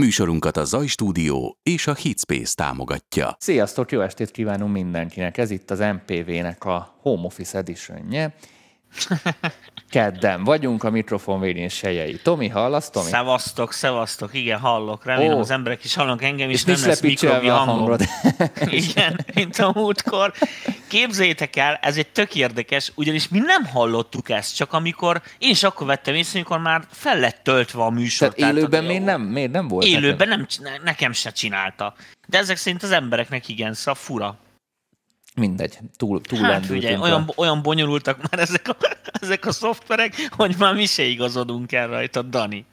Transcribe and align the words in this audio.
Műsorunkat 0.00 0.56
a 0.56 0.64
Zaj 0.64 0.86
Stúdió 0.86 1.58
és 1.62 1.86
a 1.86 1.94
Hitspace 1.94 2.54
támogatja. 2.54 3.36
Sziasztok, 3.38 3.92
jó 3.92 4.00
estét 4.00 4.30
kívánunk 4.30 4.72
mindenkinek! 4.72 5.38
Ez 5.38 5.50
itt 5.50 5.70
az 5.70 5.78
MPV-nek 5.78 6.64
a 6.64 6.96
Home 7.00 7.22
Office 7.22 7.58
edition 7.58 8.32
Kedden 9.90 10.44
vagyunk, 10.44 10.84
a 10.84 10.90
mikrofon 10.90 11.40
végén 11.40 11.68
Sejei. 11.68 12.20
Tomi, 12.22 12.48
hallasz, 12.48 12.90
Tomi? 12.90 13.08
Szevasztok, 13.10 13.72
szevasztok, 13.72 14.34
igen, 14.34 14.58
hallok. 14.58 15.04
Remélem 15.04 15.34
oh. 15.34 15.40
az 15.40 15.50
emberek 15.50 15.84
is 15.84 15.94
hallnak 15.94 16.22
engem, 16.22 16.50
is 16.50 16.56
és 16.56 16.64
nem 16.64 16.88
lesz 16.88 17.00
mikrobi 17.00 17.46
hangom. 17.46 17.96
igen, 18.70 19.26
mint 19.34 19.58
a 19.58 19.72
múltkor. 19.74 20.32
Képzeljétek 20.86 21.56
el, 21.56 21.78
ez 21.82 21.96
egy 21.96 22.06
tök 22.06 22.34
érdekes, 22.34 22.92
ugyanis 22.94 23.28
mi 23.28 23.38
nem 23.38 23.64
hallottuk 23.64 24.28
ezt, 24.28 24.56
csak 24.56 24.72
amikor, 24.72 25.22
én 25.38 25.50
is 25.50 25.62
akkor 25.62 25.86
vettem 25.86 26.14
észre, 26.14 26.38
amikor 26.38 26.58
már 26.58 26.82
fel 26.90 27.18
lett 27.18 27.40
töltve 27.42 27.82
a 27.82 27.90
műsor. 27.90 28.18
Tehát, 28.18 28.36
tehát 28.36 28.54
élőben 28.54 28.84
miért 28.84 29.04
nem, 29.04 29.20
miért 29.20 29.52
nem 29.52 29.68
volt? 29.68 29.86
Élőben 29.86 30.28
nem, 30.28 30.46
nekem 30.84 31.12
se 31.12 31.30
csinálta. 31.30 31.94
De 32.26 32.38
ezek 32.38 32.56
szerint 32.56 32.82
az 32.82 32.90
embereknek 32.90 33.48
igen, 33.48 33.74
szóval 33.74 33.94
fura. 33.94 34.38
Mindegy, 35.36 35.78
túl, 35.96 36.20
túl 36.20 36.38
hát, 36.38 36.70
ugye, 36.70 36.98
olyan, 36.98 37.32
olyan 37.36 37.62
bonyolultak 37.62 38.16
már 38.16 38.40
ezek 38.40 38.68
a, 38.68 38.76
ezek 39.22 39.46
a 39.46 39.52
szoftverek, 39.52 40.28
hogy 40.30 40.54
már 40.58 40.74
mi 40.74 40.86
se 40.86 41.02
igazodunk 41.02 41.72
el 41.72 41.88
rajta, 41.88 42.22
Dani. 42.22 42.66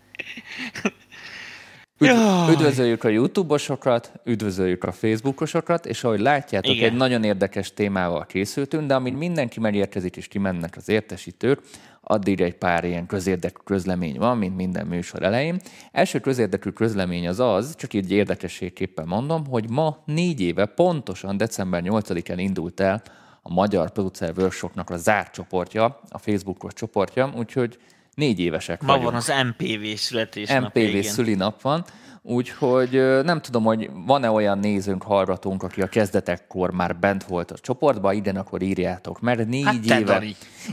Üdv, 2.00 2.50
üdvözöljük 2.50 3.04
a 3.04 3.10
YouTube-osokat, 3.10 4.12
üdvözöljük 4.26 4.84
a 4.84 4.92
Facebookosokat, 4.92 5.86
és 5.86 6.04
ahogy 6.04 6.20
látjátok, 6.20 6.76
Igen. 6.76 6.90
egy 6.90 6.98
nagyon 6.98 7.24
érdekes 7.24 7.74
témával 7.74 8.26
készültünk, 8.26 8.88
de 8.88 8.96
amíg 8.96 9.14
mindenki 9.14 9.60
megérkezik 9.60 10.16
és 10.18 10.28
kimennek 10.28 10.76
az 10.78 10.90
értesítők, 10.90 11.60
addig 12.04 12.42
egy 12.42 12.56
pár 12.56 12.84
ilyen 12.84 13.06
közérdekű 13.06 13.62
közlemény 13.64 14.18
van, 14.18 14.38
mint 14.38 14.56
minden 14.56 14.88
műsor 14.88 15.24
elején. 15.24 15.60
Első 15.92 16.20
közérdekű 16.20 16.70
közlemény 16.70 17.28
az 17.28 17.40
az, 17.40 17.76
csak 17.76 17.94
így 17.94 18.12
érdekességképpen 18.12 19.08
mondom, 19.08 19.46
hogy 19.46 19.70
ma 19.70 19.98
négy 20.06 20.42
éve, 20.42 20.66
pontosan 20.66 21.38
december 21.38 21.82
8-án 21.86 22.36
indult 22.38 22.80
el 22.80 23.02
a 23.42 23.54
Magyar 23.54 23.92
Producer 23.92 24.34
Workshopnak 24.38 24.90
a 24.90 24.98
zárt 24.98 25.34
csoportja, 25.34 26.00
a 26.10 26.18
Facebookos 26.18 26.74
csoportja, 26.74 27.34
úgyhogy 27.36 27.78
négy 28.16 28.40
évesek 28.40 28.82
Ma 28.82 28.88
vagyunk. 28.88 29.06
van 29.06 29.16
az 29.16 29.34
MPV 29.48 29.96
születésnap. 29.96 30.76
MPV 30.76 31.00
szülinap 31.00 31.62
van, 31.62 31.86
úgyhogy 32.24 32.92
nem 33.24 33.42
tudom, 33.42 33.64
hogy 33.64 33.90
van-e 34.06 34.30
olyan 34.30 34.60
nézőnk, 34.60 35.04
hallgatónk, 35.04 35.64
aki 35.64 35.82
a 35.82 35.88
kezdetekkor 35.88 36.72
már 36.72 36.96
bent 36.96 37.24
volt 37.24 37.52
a 37.52 37.58
csoportban, 37.58 38.16
ide 38.16 38.32
akkor 38.32 38.62
írjátok, 38.62 39.22
mert 39.22 39.48
négy 39.48 39.66
hát 39.66 40.00
éve... 40.00 40.24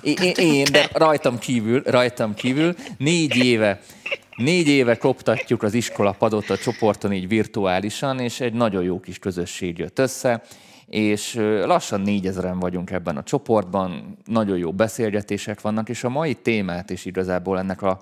Én, 0.03 0.33
én, 0.37 0.67
de 0.73 0.89
rajtam 0.93 1.39
kívül, 1.39 1.83
rajtam 1.87 2.35
kívül, 2.35 2.75
négy 2.99 3.37
éve 3.37 3.81
Négy 4.37 4.69
éve 4.69 4.97
koptatjuk 4.97 5.63
az 5.63 5.75
iskola 5.75 6.13
padot 6.13 6.51
a 6.51 6.57
csoporton 6.57 7.13
így 7.13 7.29
virtuálisan, 7.29 8.19
és 8.19 8.41
egy 8.41 8.53
nagyon 8.53 8.83
jó 8.83 9.01
kis 9.01 9.19
közösség 9.19 9.79
jött 9.79 9.99
össze 9.99 10.43
és 10.91 11.35
lassan 11.65 12.01
négyezeren 12.01 12.59
vagyunk 12.59 12.91
ebben 12.91 13.17
a 13.17 13.23
csoportban, 13.23 14.19
nagyon 14.25 14.59
jó 14.59 14.73
beszélgetések 14.73 15.61
vannak, 15.61 15.89
és 15.89 16.05
a 16.05 16.09
mai 16.09 16.35
témát 16.35 16.91
is 16.91 17.05
igazából 17.05 17.59
ennek 17.59 17.83
a 17.83 18.01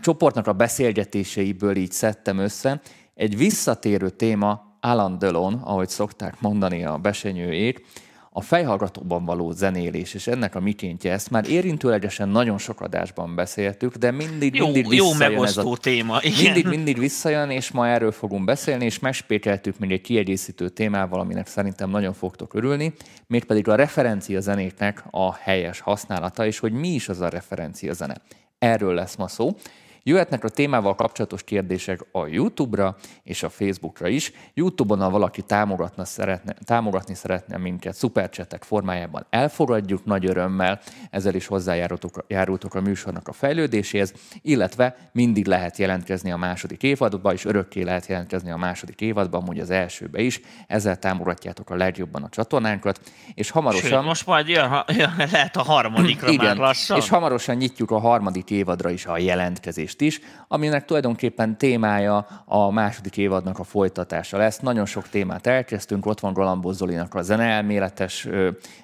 csoportnak 0.00 0.46
a 0.46 0.52
beszélgetéseiből 0.52 1.76
így 1.76 1.92
szedtem 1.92 2.38
össze. 2.38 2.80
Egy 3.14 3.36
visszatérő 3.36 4.10
téma 4.10 4.76
Alan 4.80 5.18
Delon, 5.18 5.54
ahogy 5.54 5.88
szokták 5.88 6.40
mondani 6.40 6.84
a 6.84 6.98
besenyőjék, 6.98 7.84
a 8.32 8.40
fejhallgatóban 8.40 9.24
való 9.24 9.50
zenélés, 9.50 10.14
és 10.14 10.26
ennek 10.26 10.54
a 10.54 10.60
mikéntje, 10.60 11.12
ezt 11.12 11.30
már 11.30 11.48
érintőlegesen 11.48 12.28
nagyon 12.28 12.58
sok 12.58 12.80
adásban 12.80 13.34
beszéltük, 13.34 13.96
de 13.96 14.10
mindig, 14.10 14.54
jó, 14.54 14.64
mindig 14.64 14.88
visszajön 14.88 15.12
jó 15.12 15.18
megosztó 15.18 15.60
ez 15.72 15.78
a, 15.78 15.80
téma. 15.80 16.18
Igen. 16.22 16.42
Mindig, 16.42 16.66
mindig 16.66 16.98
visszajön, 16.98 17.50
és 17.50 17.70
ma 17.70 17.88
erről 17.88 18.12
fogunk 18.12 18.44
beszélni, 18.44 18.84
és 18.84 18.98
megspékeltük 18.98 19.78
még 19.78 19.90
egy 19.90 20.00
kiegészítő 20.00 20.68
témával, 20.68 21.20
aminek 21.20 21.46
szerintem 21.46 21.90
nagyon 21.90 22.12
fogtok 22.12 22.54
örülni, 22.54 22.92
mégpedig 23.26 23.68
a 23.68 23.74
referencia 23.74 24.40
zenéknek 24.40 25.04
a 25.10 25.34
helyes 25.34 25.80
használata, 25.80 26.46
és 26.46 26.58
hogy 26.58 26.72
mi 26.72 26.88
is 26.88 27.08
az 27.08 27.20
a 27.20 27.28
referencia 27.28 27.92
zene. 27.92 28.16
Erről 28.58 28.94
lesz 28.94 29.16
ma 29.16 29.28
szó. 29.28 29.56
Jöhetnek 30.02 30.44
a 30.44 30.48
témával 30.48 30.94
kapcsolatos 30.94 31.42
kérdések 31.42 32.00
a 32.12 32.26
YouTube-ra 32.26 32.96
és 33.22 33.42
a 33.42 33.48
Facebookra 33.48 34.08
is. 34.08 34.32
YouTube-on, 34.54 35.00
ha 35.00 35.10
valaki 35.10 35.42
támogatna, 35.42 36.04
szeretne, 36.04 36.54
támogatni 36.64 37.14
szeretne 37.14 37.56
minket 37.56 37.94
szupercsetek 37.94 38.62
formájában, 38.62 39.26
elfogadjuk 39.30 40.04
nagy 40.04 40.26
örömmel, 40.26 40.80
ezzel 41.10 41.34
is 41.34 41.46
hozzájárultok 41.46 42.74
a 42.74 42.80
műsornak 42.80 43.28
a 43.28 43.32
fejlődéséhez, 43.32 44.12
illetve 44.42 44.96
mindig 45.12 45.46
lehet 45.46 45.76
jelentkezni 45.76 46.32
a 46.32 46.36
második 46.36 46.82
évadba, 46.82 47.32
és 47.32 47.44
örökké 47.44 47.82
lehet 47.82 48.06
jelentkezni 48.06 48.50
a 48.50 48.56
második 48.56 49.00
évadban, 49.00 49.48
úgy 49.48 49.58
az 49.58 49.70
elsőbe 49.70 50.20
is. 50.20 50.40
Ezzel 50.66 50.98
támogatjátok 50.98 51.70
a 51.70 51.74
legjobban 51.76 52.22
a 52.22 52.28
csatornánkat, 52.28 53.00
és 53.34 53.50
hamarosan... 53.50 53.88
Sőt, 53.90 54.02
most 54.02 54.26
majd 54.26 54.48
jön, 54.48 54.84
jön 54.88 55.14
lehet 55.16 55.56
a 55.56 55.62
harmadikra 55.62 56.28
igen, 56.28 56.46
már 56.46 56.56
lassan. 56.56 56.96
És 56.96 57.08
hamarosan 57.08 57.56
nyitjuk 57.56 57.90
a 57.90 57.98
harmadik 57.98 58.50
évadra 58.50 58.90
is 58.90 59.06
a 59.06 59.18
jelentkezést 59.18 59.89
jelentést 59.90 60.00
is, 60.00 60.20
aminek 60.48 60.84
tulajdonképpen 60.84 61.58
témája 61.58 62.26
a 62.44 62.70
második 62.70 63.16
évadnak 63.16 63.58
a 63.58 63.64
folytatása 63.64 64.36
lesz. 64.36 64.58
Nagyon 64.58 64.86
sok 64.86 65.08
témát 65.08 65.46
elkezdtünk, 65.46 66.06
ott 66.06 66.20
van 66.20 66.32
Galambó 66.32 66.72
Zolinak 66.72 67.14
a 67.14 67.22
zeneelméletes 67.22 68.28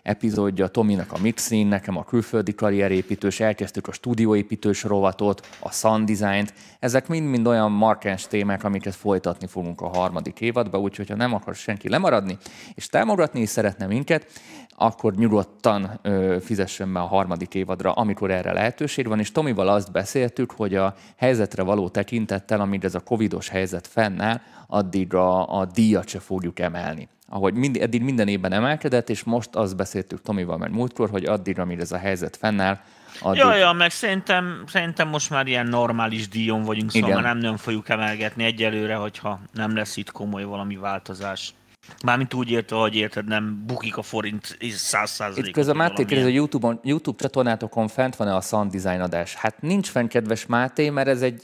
epizódja, 0.03 0.67
Tominak 0.67 1.13
a 1.13 1.19
mixing, 1.23 1.69
nekem 1.69 1.97
a 1.97 2.05
külföldi 2.05 2.55
karrierépítős, 2.55 3.41
elkezdtük 3.41 3.89
a 3.89 3.93
stúdióépítős 3.93 4.83
rovatot, 4.83 5.47
a 5.61 5.73
sound 5.73 6.09
design-t. 6.09 6.55
Ezek 6.81 7.09
mind-mind 7.09 7.47
olyan 7.47 7.73
markáns 7.73 8.27
témák, 8.27 8.65
amiket 8.65 8.95
folytatni 8.95 9.47
fogunk 9.47 9.81
a 9.81 9.89
harmadik 9.89 10.41
évadba, 10.41 10.79
úgyhogy 10.79 11.09
ha 11.09 11.17
nem 11.17 11.35
akar 11.35 11.55
senki 11.55 11.89
lemaradni, 11.89 12.39
és 12.75 12.87
támogatni 12.87 13.41
is 13.41 13.49
szeretne 13.49 13.87
minket, 13.87 14.27
akkor 14.79 15.15
nyugodtan 15.15 15.99
ö, 16.03 16.37
fizessen 16.41 16.93
be 16.93 17.01
a 17.01 17.07
harmadik 17.07 17.55
évadra, 17.55 17.93
amikor 17.93 18.31
erre 18.31 18.53
lehetőség 18.53 19.09
van. 19.09 19.19
És 19.19 19.33
Tomival 19.33 19.69
azt 19.69 19.93
beszéltük, 19.93 20.51
hogy 20.51 20.75
a 20.75 20.95
helyzetre 21.17 21.63
való 21.63 21.89
tekintettel, 21.89 22.61
amíg 22.61 22.85
ez 22.85 22.95
a 22.95 23.01
covidos 23.01 23.49
helyzet 23.49 23.87
fennáll, 23.87 24.41
addig 24.67 25.15
a, 25.15 25.59
a 25.59 25.65
díjat 25.65 26.09
se 26.09 26.19
fogjuk 26.19 26.59
emelni. 26.59 27.09
Ahogy 27.29 27.55
mind, 27.55 27.77
eddig 27.77 28.03
minden 28.03 28.29
évben 28.29 28.53
emelkedett, 28.53 29.11
és 29.11 29.25
most 29.25 29.55
azt 29.55 29.77
beszéltük 29.77 30.23
Tomival 30.23 30.57
meg 30.59 30.71
múltkor, 30.71 31.11
hogy 31.11 31.25
addig, 31.25 31.59
amíg 31.59 31.79
ez 31.79 31.93
a 31.93 31.99
helyzet 31.99 32.37
fennáll, 32.37 32.79
Addig... 33.21 33.41
Ja, 33.41 33.55
ja, 33.55 33.73
meg 33.73 33.91
szerintem, 33.91 34.63
szerintem 34.67 35.09
most 35.09 35.31
már 35.31 35.47
ilyen 35.47 35.67
normális 35.67 36.29
díjon 36.29 36.63
vagyunk, 36.63 36.91
szóval 36.91 37.11
Igen. 37.11 37.23
nem 37.23 37.39
nem 37.39 37.57
fogjuk 37.57 37.89
emelgetni 37.89 38.45
egyelőre, 38.45 38.95
hogyha 38.95 39.41
nem 39.53 39.77
lesz 39.77 39.97
itt 39.97 40.11
komoly 40.11 40.45
valami 40.45 40.77
változás. 40.77 41.55
Mármint 42.05 42.35
úgy 42.35 42.51
érte, 42.51 42.75
hogy 42.75 42.95
érted, 42.95 43.27
nem 43.27 43.63
bukik 43.67 43.97
a 43.97 44.03
forint 44.03 44.57
száz 44.61 45.11
százalékot. 45.11 45.47
Itt 45.47 45.53
közben 45.53 45.77
Máté 45.77 46.05
kérdezi, 46.05 46.31
a 46.31 46.35
YouTube-on, 46.35 46.81
YouTube 46.83 47.23
csatornátokon 47.23 47.89
fent 47.89 48.17
van-e 48.17 48.35
a 48.35 48.41
sound 48.41 48.71
design 48.71 49.01
adás? 49.01 49.35
Hát 49.35 49.63
nincs 49.63 49.89
fent, 49.89 50.09
kedves 50.09 50.47
Máté, 50.47 50.91
mert 50.91 51.09
ez 51.09 51.23
egy 51.23 51.43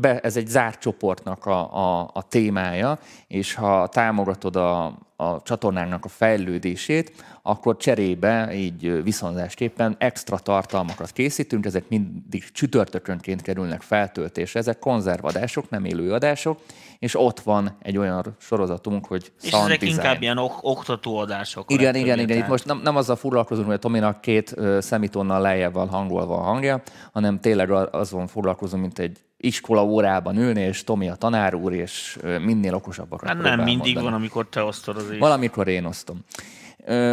be, 0.00 0.20
ez 0.20 0.36
egy 0.36 0.46
zárt 0.46 0.80
csoportnak 0.80 1.46
a, 1.46 1.76
a, 1.76 2.10
a 2.12 2.22
témája, 2.22 2.98
és 3.26 3.54
ha 3.54 3.86
támogatod 3.86 4.56
a, 4.56 4.84
a 5.16 5.42
csatornának 5.42 6.04
a 6.04 6.08
fejlődését, 6.08 7.24
akkor 7.42 7.76
cserébe, 7.76 8.54
így 8.54 9.02
viszonzásképpen 9.02 9.96
extra 9.98 10.38
tartalmakat 10.38 11.10
készítünk, 11.10 11.66
ezek 11.66 11.88
mindig 11.88 12.50
csütörtökönként 12.52 13.42
kerülnek 13.42 13.80
feltöltésre, 13.80 14.60
ezek 14.60 14.78
konzervadások, 14.78 15.70
nem 15.70 15.84
élőadások, 15.84 16.60
és 16.98 17.18
ott 17.18 17.40
van 17.40 17.76
egy 17.82 17.96
olyan 17.96 18.36
sorozatunk, 18.38 19.06
hogy 19.06 19.32
És 19.42 19.52
ezek 19.52 19.78
design. 19.78 19.96
inkább 19.96 20.22
ilyen 20.22 20.38
ok- 20.38 20.58
oktatóadások. 20.60 21.70
Igen, 21.70 21.94
igen, 21.94 22.18
igen. 22.18 22.38
Itt 22.38 22.48
most 22.48 22.64
nem, 22.64 22.80
nem 22.82 22.96
azzal 22.96 23.16
foglalkozunk, 23.16 23.66
hogy 23.66 23.76
a 23.76 23.78
Tominak 23.78 24.20
két 24.20 24.54
szemitonnal 24.78 25.40
lejjebb 25.40 25.72
van 25.72 25.88
hangolva 25.88 26.36
a 26.36 26.42
hangja, 26.42 26.82
hanem 27.12 27.40
tényleg 27.40 27.70
azon 27.70 28.26
foglalkozunk, 28.26 28.82
mint 28.82 28.98
egy 28.98 29.18
iskola 29.42 29.84
órában 29.84 30.36
ülni, 30.36 30.60
és 30.60 30.84
Tomi 30.84 31.08
a 31.08 31.14
tanár 31.14 31.54
úr, 31.54 31.72
és 31.72 32.18
minél 32.40 32.74
okosabbak. 32.74 33.26
Hát 33.26 33.38
nem 33.38 33.60
mindig 33.60 33.94
mondani. 33.94 34.04
van, 34.04 34.14
amikor 34.14 34.46
te 34.48 34.62
osztod 34.62 34.96
az 34.96 35.10
is. 35.10 35.18
Valamikor 35.18 35.68
én 35.68 35.84
osztom. 35.84 36.18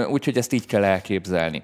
Úgyhogy 0.10 0.38
ezt 0.38 0.54
így 0.54 0.66
kell 0.66 0.84
elképzelni. 0.84 1.64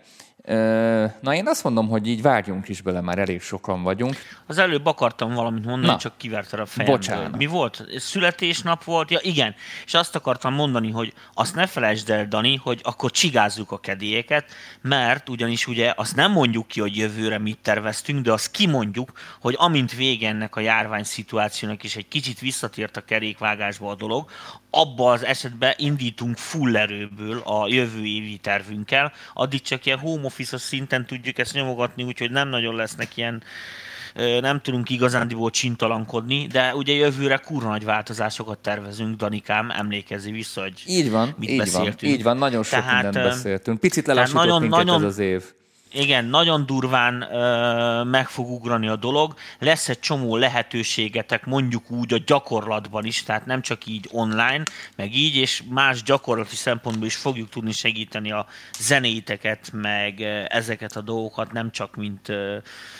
Na 1.21 1.33
én 1.33 1.47
azt 1.47 1.63
mondom, 1.63 1.87
hogy 1.87 2.07
így 2.07 2.21
vágjunk 2.21 2.67
is 2.67 2.81
bele, 2.81 3.01
már 3.01 3.17
elég 3.17 3.41
sokan 3.41 3.83
vagyunk. 3.83 4.15
Az 4.47 4.57
előbb 4.57 4.85
akartam 4.85 5.33
valamit 5.33 5.65
mondani, 5.65 5.91
Na, 5.91 5.97
csak 5.97 6.17
kiverted 6.17 6.59
a 6.59 6.65
fejemből. 6.65 6.97
Bocsánat. 6.97 7.37
Mi 7.37 7.45
volt? 7.45 7.85
Születésnap 7.97 8.83
volt? 8.83 9.11
Ja 9.11 9.19
igen. 9.21 9.55
És 9.85 9.93
azt 9.93 10.15
akartam 10.15 10.53
mondani, 10.53 10.91
hogy 10.91 11.13
azt 11.33 11.55
ne 11.55 11.67
felejtsd 11.67 12.09
el, 12.09 12.27
Dani, 12.27 12.55
hogy 12.55 12.79
akkor 12.83 13.11
csigázzuk 13.11 13.71
a 13.71 13.79
kedélyeket, 13.79 14.45
mert 14.81 15.29
ugyanis 15.29 15.67
ugye 15.67 15.93
azt 15.95 16.15
nem 16.15 16.31
mondjuk 16.31 16.67
ki, 16.67 16.79
hogy 16.79 16.97
jövőre 16.97 17.37
mit 17.37 17.59
terveztünk, 17.61 18.21
de 18.21 18.31
azt 18.31 18.51
kimondjuk, 18.51 19.11
hogy 19.39 19.55
amint 19.57 19.95
vége 19.95 20.27
ennek 20.27 20.55
a 20.55 20.59
járvány 20.59 21.03
szituációnak 21.03 21.83
is 21.83 21.95
egy 21.95 22.07
kicsit 22.07 22.39
visszatért 22.39 22.97
a 22.97 23.01
kerékvágásba 23.01 23.89
a 23.89 23.95
dolog, 23.95 24.29
abba 24.69 25.11
az 25.11 25.23
esetben 25.23 25.73
indítunk 25.77 26.37
full 26.37 26.77
erőből 26.77 27.41
a 27.45 27.67
jövő 27.67 28.05
évi 28.05 28.37
tervünkkel, 28.37 29.11
addig 29.33 29.61
csak 29.61 29.85
ilyen 29.85 29.99
home 29.99 30.29
office 30.35 30.57
szinten 30.57 31.05
tudjuk 31.05 31.37
ezt 31.37 31.53
nyomogatni, 31.53 32.03
úgyhogy 32.03 32.31
nem 32.31 32.49
nagyon 32.49 32.75
lesznek 32.75 33.17
ilyen 33.17 33.43
nem 34.41 34.61
tudunk 34.61 34.89
igazándiból 34.89 35.49
csintalankodni, 35.49 36.47
de 36.47 36.75
ugye 36.75 36.93
jövőre 36.93 37.37
kurva 37.37 37.69
nagy 37.69 37.83
változásokat 37.83 38.59
tervezünk, 38.59 39.15
Danikám, 39.15 39.71
emlékezzi 39.71 40.31
vissza, 40.31 40.61
hogy 40.61 40.83
így 40.85 41.11
van, 41.11 41.35
mit 41.37 41.49
így 41.49 41.57
beszéltünk. 41.57 42.01
Van, 42.01 42.09
így 42.09 42.23
van, 42.23 42.37
nagyon 42.37 42.63
sok 42.63 42.79
tehát, 42.79 43.03
mindent 43.03 43.25
beszéltünk. 43.25 43.79
Picit 43.79 44.07
lelassított 44.07 44.43
nagyon, 44.43 44.61
minket 44.61 44.77
nagyon, 44.77 45.01
ez 45.01 45.07
az 45.07 45.17
év 45.17 45.43
igen, 45.95 46.25
nagyon 46.25 46.65
durván 46.65 47.21
ö, 47.21 48.03
meg 48.03 48.27
fog 48.27 48.49
ugrani 48.49 48.87
a 48.87 48.95
dolog. 48.95 49.33
Lesz 49.59 49.89
egy 49.89 49.99
csomó 49.99 50.35
lehetőségetek, 50.35 51.45
mondjuk 51.45 51.91
úgy 51.91 52.13
a 52.13 52.17
gyakorlatban 52.25 53.05
is, 53.05 53.23
tehát 53.23 53.45
nem 53.45 53.61
csak 53.61 53.85
így 53.85 54.09
online, 54.11 54.63
meg 54.95 55.15
így, 55.15 55.35
és 55.35 55.63
más 55.69 56.03
gyakorlati 56.03 56.55
szempontból 56.55 57.05
is 57.05 57.15
fogjuk 57.15 57.49
tudni 57.49 57.71
segíteni 57.71 58.31
a 58.31 58.45
zenéiteket, 58.79 59.69
meg 59.73 60.21
ezeket 60.47 60.95
a 60.95 61.01
dolgokat, 61.01 61.51
nem 61.51 61.71
csak 61.71 61.95
mint 61.95 62.29
ö, 62.29 62.57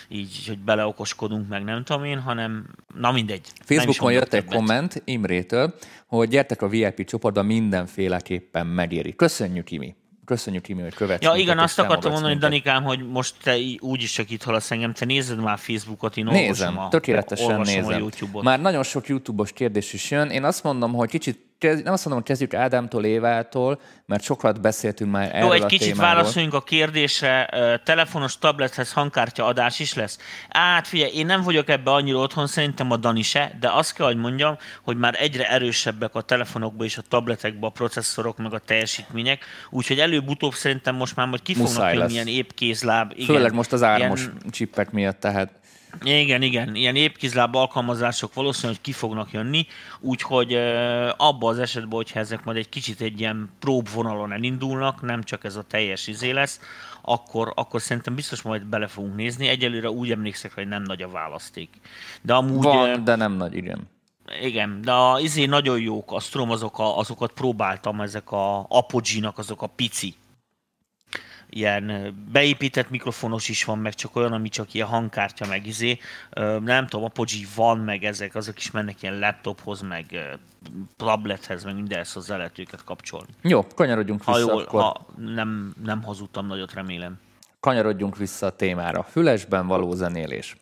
így, 0.08 0.44
hogy 0.46 0.58
beleokoskodunk, 0.58 1.48
meg 1.48 1.64
nem 1.64 1.84
tudom 1.84 2.04
én, 2.04 2.20
hanem 2.20 2.66
na 2.94 3.12
mindegy. 3.12 3.46
Facebookon 3.64 4.12
jött 4.12 4.32
egy 4.32 4.44
komment 4.44 5.02
Imrétől, 5.04 5.74
hogy 6.06 6.28
gyertek 6.28 6.62
a 6.62 6.68
VIP 6.68 7.04
csoportba, 7.04 7.42
mindenféleképpen 7.42 8.66
megéri. 8.66 9.14
Köszönjük, 9.14 9.70
Imi! 9.70 9.94
Köszönjük, 10.26 10.68
Imi, 10.68 10.82
hogy 10.82 10.94
követsz. 10.94 11.22
Ja, 11.22 11.34
igen, 11.34 11.58
azt 11.58 11.78
akartam 11.78 12.10
mondani, 12.10 12.32
minket. 12.32 12.50
Danikám, 12.50 12.82
hogy 12.82 13.08
most 13.08 13.34
te 13.42 13.56
úgyis 13.78 14.12
csak 14.12 14.30
itt 14.30 14.42
hallasz 14.42 14.70
engem, 14.70 14.92
te 14.92 15.04
nézed 15.04 15.38
már 15.38 15.58
Facebookot, 15.58 16.16
én 16.16 16.24
Nézem, 16.24 16.78
a, 16.78 16.88
tökéletesen 16.88 17.60
nézem. 17.60 17.86
A 17.86 17.96
YouTube-ot. 17.96 18.44
Már 18.44 18.60
nagyon 18.60 18.82
sok 18.82 19.06
YouTube-os 19.06 19.52
kérdés 19.52 19.92
is 19.92 20.10
jön. 20.10 20.30
Én 20.30 20.44
azt 20.44 20.62
mondom, 20.62 20.92
hogy 20.92 21.08
kicsit 21.08 21.38
kezd, 21.58 21.84
nem 21.84 21.92
azt 21.92 22.04
mondom, 22.04 22.22
hogy 22.22 22.30
kezdjük 22.30 22.54
Ádámtól, 22.54 23.04
Évától, 23.04 23.80
mert 24.06 24.22
sokat 24.22 24.60
beszéltünk 24.60 25.10
már 25.10 25.34
erről 25.34 25.46
Jó, 25.46 25.52
egy 25.52 25.62
a 25.62 25.66
kicsit 25.66 25.92
témáról. 25.92 26.14
válaszoljunk 26.14 26.54
a 26.54 26.62
kérdésre. 26.62 27.48
Telefonos 27.84 28.38
tablethez 28.38 28.92
hangkártya 28.92 29.44
adás 29.46 29.78
is 29.78 29.94
lesz? 29.94 30.18
Hát 30.48 30.86
figyelj, 30.86 31.12
én 31.12 31.26
nem 31.26 31.42
vagyok 31.42 31.68
ebbe 31.68 31.90
annyira 31.90 32.18
otthon, 32.18 32.46
szerintem 32.46 32.90
a 32.90 32.96
Dani 32.96 33.22
se, 33.22 33.56
de 33.60 33.70
azt 33.70 33.92
kell, 33.92 34.06
hogy 34.06 34.16
mondjam, 34.16 34.56
hogy 34.82 34.96
már 34.96 35.14
egyre 35.18 35.50
erősebbek 35.50 36.14
a 36.14 36.20
telefonokban 36.20 36.86
és 36.86 36.98
a 36.98 37.02
tabletekben 37.08 37.70
a 37.70 37.72
processzorok, 37.72 38.38
meg 38.38 38.52
a 38.52 38.58
teljesítmények, 38.58 39.44
úgyhogy 39.70 39.98
előbb-utóbb 39.98 40.54
szerintem 40.54 40.94
most 40.94 41.16
már 41.16 41.26
majd 41.26 41.42
ki 41.42 41.54
fognak 41.54 41.94
jönni 41.94 42.12
ilyen 42.12 42.26
épkézláb. 42.26 43.12
Igen, 43.14 43.26
Főleg 43.26 43.52
most 43.52 43.72
az 43.72 43.82
ármos 43.82 44.20
ilyen... 44.20 44.36
csippek 44.50 44.90
miatt, 44.90 45.20
tehát 45.20 45.50
igen, 46.02 46.42
igen, 46.42 46.74
ilyen 46.74 46.96
épkizláb 46.96 47.54
alkalmazások 47.54 48.34
valószínűleg 48.34 48.80
ki 48.80 48.92
fognak 48.92 49.32
jönni, 49.32 49.66
úgyhogy 50.00 50.54
abba 51.16 51.48
az 51.48 51.58
esetben, 51.58 51.92
hogyha 51.92 52.18
ezek 52.18 52.44
majd 52.44 52.56
egy 52.56 52.68
kicsit 52.68 53.00
egy 53.00 53.20
ilyen 53.20 53.50
prób 53.58 53.88
vonalon 53.88 54.32
elindulnak, 54.32 55.02
nem 55.02 55.22
csak 55.22 55.44
ez 55.44 55.56
a 55.56 55.62
teljes 55.62 56.06
izé 56.06 56.30
lesz, 56.30 56.60
akkor, 57.02 57.52
akkor 57.54 57.80
szerintem 57.80 58.14
biztos 58.14 58.42
majd 58.42 58.64
bele 58.64 58.86
fogunk 58.86 59.16
nézni. 59.16 59.48
Egyelőre 59.48 59.90
úgy 59.90 60.10
emlékszek, 60.10 60.54
hogy 60.54 60.68
nem 60.68 60.82
nagy 60.82 61.02
a 61.02 61.08
választék. 61.08 61.70
De 62.22 62.34
amúgy... 62.34 62.62
Van, 62.62 63.04
de 63.04 63.14
nem 63.14 63.32
nagy, 63.32 63.54
igen. 63.54 63.88
Igen, 64.40 64.80
de 64.82 64.92
a 64.92 65.20
izé 65.20 65.44
nagyon 65.44 65.80
jók, 65.80 66.12
a 66.12 66.20
Strom 66.20 66.50
azok 66.50 66.78
a, 66.78 66.98
azokat 66.98 67.32
próbáltam, 67.32 68.00
ezek 68.00 68.30
a 68.30 68.66
Apogee-nak 68.68 69.38
azok 69.38 69.62
a 69.62 69.66
pici 69.66 70.14
ilyen 71.50 72.14
beépített 72.32 72.90
mikrofonos 72.90 73.48
is 73.48 73.64
van, 73.64 73.78
meg 73.78 73.94
csak 73.94 74.16
olyan, 74.16 74.32
ami 74.32 74.48
csak 74.48 74.74
ilyen 74.74 74.86
hangkártya, 74.86 75.46
meg 75.46 75.66
izé. 75.66 75.98
Nem 76.60 76.86
tudom, 76.86 77.04
Apogee 77.04 77.46
van, 77.54 77.78
meg 77.78 78.04
ezek, 78.04 78.34
azok 78.34 78.58
is 78.58 78.70
mennek 78.70 79.02
ilyen 79.02 79.18
laptophoz, 79.18 79.80
meg 79.80 80.36
tablethez, 80.96 81.64
meg 81.64 81.74
mindenhez 81.74 82.12
hozzá 82.12 82.36
lehet 82.36 82.58
őket 82.58 82.84
kapcsolni. 82.84 83.28
Jó, 83.42 83.66
kanyarodjunk 83.74 84.24
vissza 84.24 84.32
ha 84.32 84.38
jól, 84.38 84.62
akkor. 84.62 84.80
Ha 84.80 85.06
nem, 85.16 85.74
nem 85.84 86.02
hazudtam 86.02 86.46
nagyot, 86.46 86.72
remélem. 86.72 87.18
Kanyarodjunk 87.60 88.16
vissza 88.16 88.46
a 88.46 88.50
témára. 88.50 89.02
Fülesben 89.02 89.66
való 89.66 89.92
zenélés. 89.92 90.56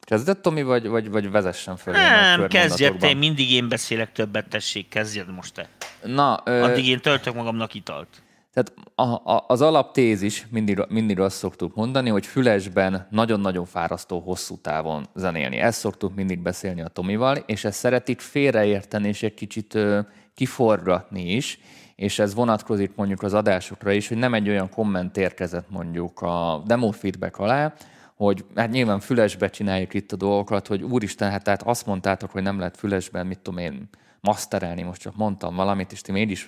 Kezdett, 0.00 0.42
Tomi, 0.42 0.62
vagy, 0.62 0.86
vagy, 0.86 1.10
vagy 1.10 1.30
vezessen 1.30 1.76
föl? 1.76 1.92
Nem, 1.92 2.46
kezdjed 2.46 2.96
te, 2.96 3.14
mindig 3.14 3.50
én 3.50 3.68
beszélek 3.68 4.12
többet, 4.12 4.48
tessék, 4.48 4.88
kezdjed 4.88 5.34
most 5.34 5.54
te. 5.54 5.68
Na, 6.02 6.42
ö... 6.44 6.62
Addig 6.62 6.86
én 6.86 7.00
töltök 7.00 7.34
magamnak 7.34 7.74
italt. 7.74 8.22
Tehát 8.54 8.72
a, 8.94 9.32
a, 9.32 9.44
az 9.48 9.60
alaptézis, 9.60 10.46
mindig, 10.50 10.84
mindig 10.88 11.20
azt 11.20 11.36
szoktuk 11.36 11.74
mondani, 11.74 12.10
hogy 12.10 12.26
fülesben 12.26 13.06
nagyon-nagyon 13.10 13.64
fárasztó 13.64 14.18
hosszú 14.18 14.56
távon 14.56 15.06
zenélni. 15.14 15.56
Ezt 15.56 15.78
szoktuk 15.78 16.14
mindig 16.14 16.38
beszélni 16.38 16.80
a 16.80 16.88
Tomival, 16.88 17.36
és 17.36 17.64
ezt 17.64 17.78
szeretik 17.78 18.20
félreérteni 18.20 19.08
és 19.08 19.22
egy 19.22 19.34
kicsit 19.34 19.74
ö, 19.74 20.00
kiforgatni 20.34 21.32
is, 21.32 21.60
és 21.96 22.18
ez 22.18 22.34
vonatkozik 22.34 22.92
mondjuk 22.94 23.22
az 23.22 23.34
adásokra 23.34 23.92
is, 23.92 24.08
hogy 24.08 24.16
nem 24.16 24.34
egy 24.34 24.48
olyan 24.48 24.68
komment 24.68 25.16
érkezett 25.16 25.70
mondjuk 25.70 26.22
a 26.22 26.62
demo 26.66 26.90
feedback 26.90 27.38
alá, 27.38 27.74
hogy 28.16 28.44
hát 28.54 28.70
nyilván 28.70 29.00
fülesbe 29.00 29.48
csináljuk 29.48 29.94
itt 29.94 30.12
a 30.12 30.16
dolgokat, 30.16 30.66
hogy 30.66 30.82
úristen, 30.82 31.30
hát 31.30 31.44
tehát 31.44 31.62
azt 31.62 31.86
mondtátok, 31.86 32.30
hogy 32.30 32.42
nem 32.42 32.58
lehet 32.58 32.76
fülesben, 32.76 33.26
mit 33.26 33.38
tudom 33.38 33.60
én, 33.60 33.88
masterelni, 34.20 34.82
most 34.82 35.00
csak 35.00 35.16
mondtam 35.16 35.54
valamit, 35.54 35.92
és 35.92 36.00
ti 36.00 36.12
mégis 36.12 36.44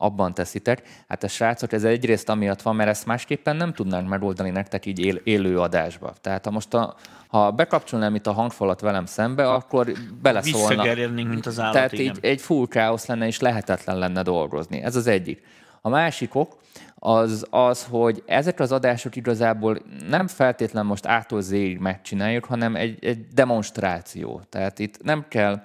abban 0.00 0.34
teszitek. 0.34 0.82
Hát 1.08 1.22
a 1.22 1.28
srácok, 1.28 1.72
ez 1.72 1.84
egyrészt 1.84 2.28
amiatt 2.28 2.62
van, 2.62 2.76
mert 2.76 2.88
ezt 2.88 3.06
másképpen 3.06 3.56
nem 3.56 3.72
tudnánk 3.72 4.08
megoldani 4.08 4.50
nektek 4.50 4.86
így 4.86 4.98
él, 4.98 5.20
élő 5.24 5.58
adásba. 5.58 6.12
Tehát 6.20 6.44
ha 6.44 6.50
most 6.50 6.74
a, 6.74 6.94
ha 7.28 7.50
bekapcsolnám 7.50 8.14
itt 8.14 8.26
a 8.26 8.32
hangfalat 8.32 8.80
velem 8.80 9.06
szembe, 9.06 9.50
akkor 9.50 9.92
beleszólna. 10.22 10.82
mint 11.28 11.46
az 11.46 11.60
állat, 11.60 11.72
Tehát 11.72 11.92
igen. 11.92 12.04
így 12.04 12.18
egy 12.20 12.40
full 12.40 12.66
káosz 12.66 13.06
lenne, 13.06 13.26
és 13.26 13.40
lehetetlen 13.40 13.98
lenne 13.98 14.22
dolgozni. 14.22 14.82
Ez 14.82 14.96
az 14.96 15.06
egyik. 15.06 15.42
A 15.80 15.88
másikok 15.88 16.56
az 16.94 17.46
az, 17.50 17.86
hogy 17.90 18.22
ezek 18.26 18.60
az 18.60 18.72
adások 18.72 19.16
igazából 19.16 19.78
nem 20.08 20.26
feltétlen 20.26 20.86
most 20.86 21.06
ától 21.06 21.42
megcsináljuk, 21.78 22.44
hanem 22.44 22.76
egy, 22.76 23.04
egy 23.04 23.26
demonstráció. 23.34 24.42
Tehát 24.48 24.78
itt 24.78 25.02
nem 25.02 25.24
kell 25.28 25.62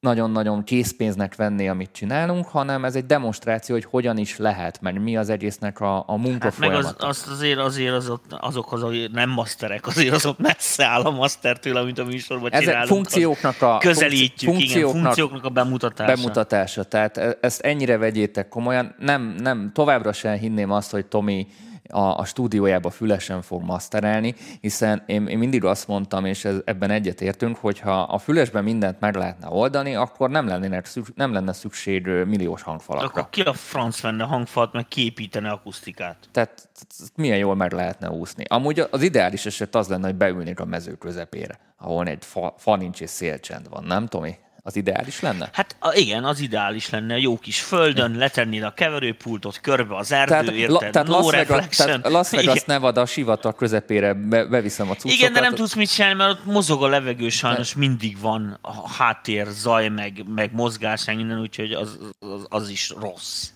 nagyon-nagyon 0.00 0.64
készpénznek 0.64 1.36
venni, 1.36 1.68
amit 1.68 1.90
csinálunk, 1.92 2.46
hanem 2.46 2.84
ez 2.84 2.94
egy 2.94 3.06
demonstráció, 3.06 3.74
hogy 3.74 3.84
hogyan 3.84 4.16
is 4.16 4.36
lehet, 4.36 4.80
meg 4.80 5.02
mi 5.02 5.16
az 5.16 5.28
egésznek 5.28 5.80
a, 5.80 6.04
a 6.06 6.16
munka 6.16 6.44
hát 6.44 6.58
meg 6.58 6.74
az, 6.74 6.94
az, 6.98 7.26
azért, 7.30 7.58
azért 7.58 7.94
azok, 7.94 8.20
azokhoz, 8.28 8.82
hogy 8.82 9.10
nem 9.12 9.30
masterek, 9.30 9.86
azért 9.86 10.14
azok 10.14 10.38
messze 10.38 10.84
áll 10.84 11.00
a 11.02 11.10
mastertől, 11.10 11.76
amit 11.76 11.98
a 11.98 12.04
műsorban 12.04 12.50
Ezek 12.50 12.64
csinálunk. 12.64 12.88
funkcióknak 12.88 13.62
a, 13.62 13.78
közelítjük, 13.78 14.50
funkcióknak, 14.50 14.90
igen, 14.90 15.02
funkcióknak 15.02 15.44
a 15.44 15.48
bemutatása. 15.48 16.14
bemutatása. 16.14 16.84
Tehát 16.84 17.16
e- 17.16 17.38
ezt 17.40 17.60
ennyire 17.60 17.96
vegyétek 17.96 18.48
komolyan. 18.48 18.94
Nem, 18.98 19.22
nem, 19.22 19.70
továbbra 19.74 20.12
sem 20.12 20.34
hinném 20.34 20.70
azt, 20.70 20.90
hogy 20.90 21.06
Tomi 21.06 21.46
a, 21.88 22.18
a 22.18 22.24
stúdiójába 22.24 22.90
fülesen 22.90 23.42
fog 23.42 23.62
maszterelni, 23.62 24.34
hiszen 24.60 25.02
én, 25.06 25.26
én 25.26 25.38
mindig 25.38 25.64
azt 25.64 25.88
mondtam, 25.88 26.24
és 26.24 26.44
ez, 26.44 26.56
ebben 26.64 26.90
egyetértünk, 26.90 27.56
hogy 27.56 27.78
ha 27.80 28.02
a 28.02 28.18
fülesben 28.18 28.64
mindent 28.64 29.00
meg 29.00 29.14
lehetne 29.14 29.48
oldani, 29.50 29.94
akkor 29.94 30.30
nem, 30.30 30.46
lennének, 30.46 30.86
nem 31.14 31.32
lenne 31.32 31.52
szükség 31.52 32.06
milliós 32.06 32.62
hangfalakra. 32.62 33.08
Akkor 33.08 33.30
ki 33.30 33.40
a 33.40 33.52
franc 33.52 34.00
venne 34.00 34.24
hangfalat, 34.24 34.72
meg 34.72 34.88
kiépítene 34.88 35.50
akusztikát? 35.50 36.16
Tehát 36.32 36.68
milyen 37.14 37.38
jól 37.38 37.54
meg 37.54 37.72
lehetne 37.72 38.10
úszni. 38.10 38.44
Amúgy 38.48 38.86
az 38.90 39.02
ideális 39.02 39.46
eset 39.46 39.74
az 39.74 39.88
lenne, 39.88 40.06
hogy 40.06 40.16
beülnék 40.16 40.60
a 40.60 40.64
mező 40.64 40.92
közepére, 40.92 41.58
ahol 41.78 42.06
egy 42.06 42.24
fa, 42.24 42.54
fa 42.58 42.76
nincs 42.76 43.00
és 43.00 43.10
szélcsend 43.10 43.68
van, 43.68 43.84
nem 43.84 44.06
Tomi? 44.06 44.34
Az 44.62 44.76
ideális 44.76 45.20
lenne? 45.20 45.48
Hát 45.52 45.76
igen, 45.92 46.24
az 46.24 46.40
ideális 46.40 46.90
lenne. 46.90 47.18
Jó 47.18 47.38
kis 47.38 47.60
földön, 47.60 48.16
letennéd 48.16 48.62
a 48.62 48.74
keverőpultot, 48.74 49.60
körbe 49.60 49.96
az 49.96 50.12
erdő, 50.12 50.30
tehát, 50.30 50.50
érted? 50.50 50.70
La, 50.70 50.78
tehát, 50.78 51.06
no 51.06 51.20
Las 51.20 51.30
Vegas, 51.30 51.76
tehát 51.76 52.08
Las 52.08 52.30
Vegas 52.30 52.64
Nevada 52.64 53.06
sivatag 53.06 53.56
közepére 53.56 54.14
be, 54.14 54.44
beviszem 54.44 54.90
a 54.90 54.92
cuccokat. 54.92 55.18
Igen, 55.18 55.32
de 55.32 55.40
nem 55.40 55.54
tudsz 55.54 55.74
mit 55.74 55.92
csinálni, 55.92 56.16
mert 56.16 56.30
ott 56.30 56.44
mozog 56.44 56.82
a 56.82 56.88
levegő, 56.88 57.28
sajnos 57.28 57.74
ne. 57.74 57.80
mindig 57.80 58.20
van 58.20 58.58
a 58.60 58.90
háttér, 58.90 59.46
zaj, 59.46 59.88
meg, 59.88 60.24
meg 60.34 60.50
mozgás, 60.52 61.04
meg 61.04 61.16
minden, 61.16 61.40
úgyhogy 61.40 61.72
az, 61.72 61.98
az, 62.18 62.46
az 62.48 62.68
is 62.68 62.90
rossz. 63.00 63.50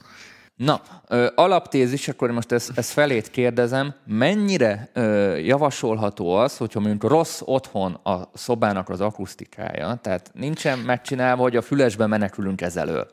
Na, 0.57 0.83
ö, 1.09 1.29
alaptézis, 1.35 2.09
akkor 2.09 2.31
most 2.31 2.53
ezt, 2.53 2.79
ezt 2.79 2.91
felét 2.91 3.31
kérdezem, 3.31 3.95
mennyire 4.07 4.91
ö, 4.93 5.37
javasolható 5.37 6.35
az, 6.35 6.57
hogyha 6.57 6.81
mondjuk 6.81 7.11
rossz 7.11 7.41
otthon 7.45 7.93
a 7.93 8.31
szobának 8.35 8.89
az 8.89 9.01
akusztikája, 9.01 9.99
tehát 10.03 10.31
nincsen 10.35 10.79
megcsinálva, 10.79 11.43
hogy 11.43 11.57
a 11.57 11.63
fülesbe 11.63 12.07
menekülünk 12.07 12.61
ezelől? 12.61 13.11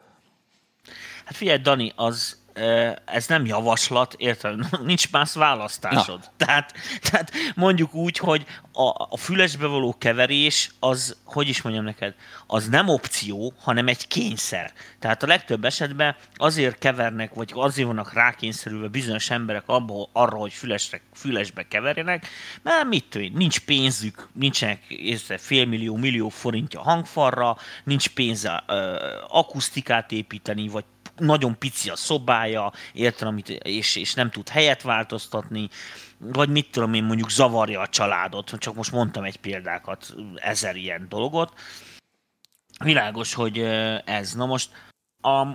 Hát 1.25 1.36
figyelj, 1.36 1.58
Dani, 1.58 1.93
az 1.96 2.38
ez 3.06 3.28
nem 3.28 3.46
javaslat, 3.46 4.13
érted? 4.18 4.60
Nincs 4.86 5.12
más 5.12 5.34
választásod. 5.34 6.20
Na. 6.20 6.46
Tehát, 6.46 6.74
tehát 7.01 7.32
mondjuk 7.56 7.94
úgy, 7.94 8.18
hogy 8.18 8.46
a, 8.72 9.08
a 9.10 9.18
fülesbe 9.18 9.68
való 9.68 9.96
keverés 9.98 10.72
az, 10.80 11.18
hogy 11.24 11.48
is 11.48 11.62
mondjam 11.62 11.86
neked, 11.86 12.13
az 12.48 12.68
nem 12.68 12.88
opció, 12.88 13.54
hanem 13.60 13.88
egy 13.88 14.08
kényszer. 14.08 14.72
Tehát 15.00 15.24
a 15.24 15.28
legtöbb 15.28 15.66
esetben 15.66 16.16
azért 16.36 16.78
kevernek, 16.78 17.34
vagy 17.34 17.51
azért 17.56 17.88
vannak 17.88 18.13
rákényszerülve 18.13 18.88
bizonyos 18.88 19.30
emberek 19.30 19.63
abba, 19.66 20.10
arra, 20.13 20.38
hogy 20.38 20.54
fülesre, 20.54 21.01
fülesbe 21.13 21.68
keverjenek, 21.68 22.28
mert 22.62 22.84
mit 22.84 23.06
tudom, 23.10 23.32
nincs 23.34 23.60
pénzük, 23.60 24.28
nincsenek 24.34 24.84
észre 24.88 25.38
félmillió, 25.38 25.96
millió 25.96 26.30
forintja 26.30 26.82
hangfarra, 26.82 27.58
nincs 27.84 28.10
pénze 28.10 28.63
uh, 28.68 28.75
akusztikát 29.28 30.12
építeni, 30.12 30.68
vagy 30.68 30.84
nagyon 31.19 31.57
pici 31.57 31.89
a 31.89 31.95
szobája, 31.95 32.73
érted, 32.93 33.27
amit, 33.27 33.49
és, 33.49 33.95
és 33.95 34.13
nem 34.13 34.29
tud 34.29 34.49
helyet 34.49 34.81
változtatni, 34.81 35.69
vagy 36.17 36.49
mit 36.49 36.71
tudom 36.71 36.93
én, 36.93 37.03
mondjuk 37.03 37.29
zavarja 37.29 37.81
a 37.81 37.88
családot, 37.88 38.51
csak 38.57 38.75
most 38.75 38.91
mondtam 38.91 39.23
egy 39.23 39.38
példákat, 39.38 40.13
ezer 40.35 40.75
ilyen 40.75 41.05
dolgot. 41.09 41.53
Világos, 42.83 43.33
hogy 43.33 43.59
ez. 44.05 44.33
Na 44.33 44.45
most 44.45 44.71
a, 45.21 45.47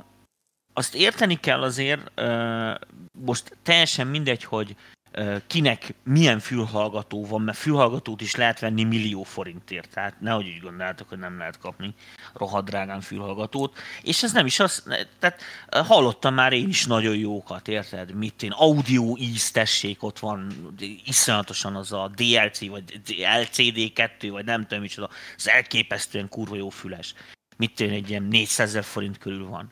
azt 0.72 0.94
érteni 0.94 1.40
kell 1.40 1.62
azért, 1.62 2.20
most 3.18 3.56
teljesen 3.62 4.06
mindegy, 4.06 4.44
hogy 4.44 4.76
kinek 5.46 5.94
milyen 6.02 6.38
fülhallgató 6.38 7.26
van, 7.26 7.42
mert 7.42 7.58
fülhallgatót 7.58 8.20
is 8.20 8.34
lehet 8.34 8.60
venni 8.60 8.84
millió 8.84 9.22
forintért, 9.22 9.90
tehát 9.90 10.20
nehogy 10.20 10.46
úgy 10.46 10.60
gondoljátok, 10.60 11.08
hogy 11.08 11.18
nem 11.18 11.38
lehet 11.38 11.58
kapni 11.58 11.94
rohadrágán 12.32 13.00
fülhallgatót, 13.00 13.78
és 14.02 14.22
ez 14.22 14.32
nem 14.32 14.46
is 14.46 14.60
az, 14.60 14.84
tehát 15.18 15.42
hallottam 15.70 16.34
már 16.34 16.52
én 16.52 16.68
is 16.68 16.86
nagyon 16.86 17.16
jókat, 17.16 17.68
érted? 17.68 18.14
Mit 18.14 18.42
én, 18.42 18.50
audio 18.50 19.16
íztessék, 19.18 20.02
ott 20.02 20.18
van 20.18 20.52
iszonyatosan 21.04 21.76
az 21.76 21.92
a 21.92 22.10
DLC, 22.14 22.68
vagy 22.68 23.00
LCD2, 23.18 24.28
vagy 24.30 24.44
nem 24.44 24.62
tudom 24.62 24.82
micsoda, 24.82 25.08
az 25.36 25.48
elképesztően 25.48 26.28
kurva 26.28 26.56
jó 26.56 26.68
füles. 26.68 27.14
Mit 27.56 27.80
én, 27.80 27.90
egy 27.90 28.10
ilyen 28.10 28.22
400 28.22 28.78
forint 28.86 29.18
körül 29.18 29.48
van. 29.48 29.70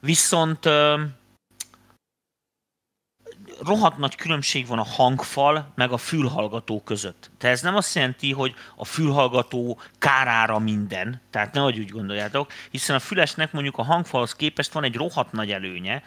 Viszont 0.00 0.68
rohadt 3.64 3.98
nagy 3.98 4.14
különbség 4.14 4.66
van 4.66 4.78
a 4.78 4.84
hangfal 4.84 5.72
meg 5.74 5.92
a 5.92 5.96
fülhallgató 5.96 6.80
között. 6.80 7.30
Tehát 7.38 7.56
ez 7.56 7.62
nem 7.62 7.76
azt 7.76 7.94
jelenti, 7.94 8.32
hogy 8.32 8.54
a 8.76 8.84
fülhallgató 8.84 9.80
kárára 9.98 10.58
minden, 10.58 11.20
tehát 11.30 11.54
nehogy 11.54 11.78
úgy 11.78 11.90
gondoljátok, 11.90 12.52
hiszen 12.70 12.96
a 12.96 13.00
fülesnek 13.00 13.52
mondjuk 13.52 13.78
a 13.78 13.82
hangfalhoz 13.82 14.34
képest 14.34 14.72
van 14.72 14.84
egy 14.84 14.96
rohadt 14.96 15.32
nagy 15.32 15.50
előnye, 15.50 16.02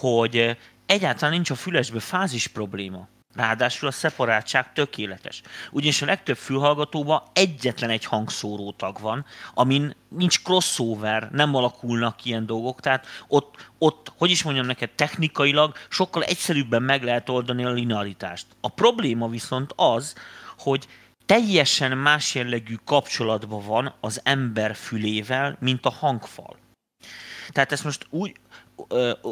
hogy 0.00 0.56
egyáltalán 0.86 1.34
nincs 1.34 1.50
a 1.50 1.54
fülesbe 1.54 2.00
fázis 2.00 2.46
probléma. 2.46 3.08
Ráadásul 3.36 3.88
a 3.88 3.92
szeparátság 3.92 4.72
tökéletes. 4.72 5.42
Ugyanis 5.70 6.02
a 6.02 6.06
legtöbb 6.06 6.36
fülhallgatóban 6.36 7.22
egyetlen 7.32 7.90
egy 7.90 8.04
hangszórótag 8.04 9.00
van, 9.00 9.24
amin 9.54 9.94
nincs 10.08 10.42
crossover, 10.42 11.28
nem 11.30 11.54
alakulnak 11.54 12.24
ilyen 12.24 12.46
dolgok, 12.46 12.80
tehát 12.80 13.06
ott, 13.28 13.70
ott, 13.78 14.12
hogy 14.16 14.30
is 14.30 14.42
mondjam 14.42 14.66
neked, 14.66 14.90
technikailag 14.90 15.76
sokkal 15.88 16.22
egyszerűbben 16.22 16.82
meg 16.82 17.02
lehet 17.02 17.28
oldani 17.28 17.64
a 17.64 17.70
linearitást. 17.70 18.46
A 18.60 18.68
probléma 18.68 19.28
viszont 19.28 19.72
az, 19.76 20.14
hogy 20.58 20.86
teljesen 21.26 21.98
más 21.98 22.34
jellegű 22.34 22.74
kapcsolatban 22.84 23.66
van 23.66 23.94
az 24.00 24.20
ember 24.24 24.74
fülével, 24.74 25.56
mint 25.60 25.86
a 25.86 25.90
hangfal. 25.90 26.56
Tehát 27.48 27.72
ezt 27.72 27.84
most 27.84 28.06
úgy, 28.10 28.34
ö, 28.88 29.12
ö, 29.22 29.30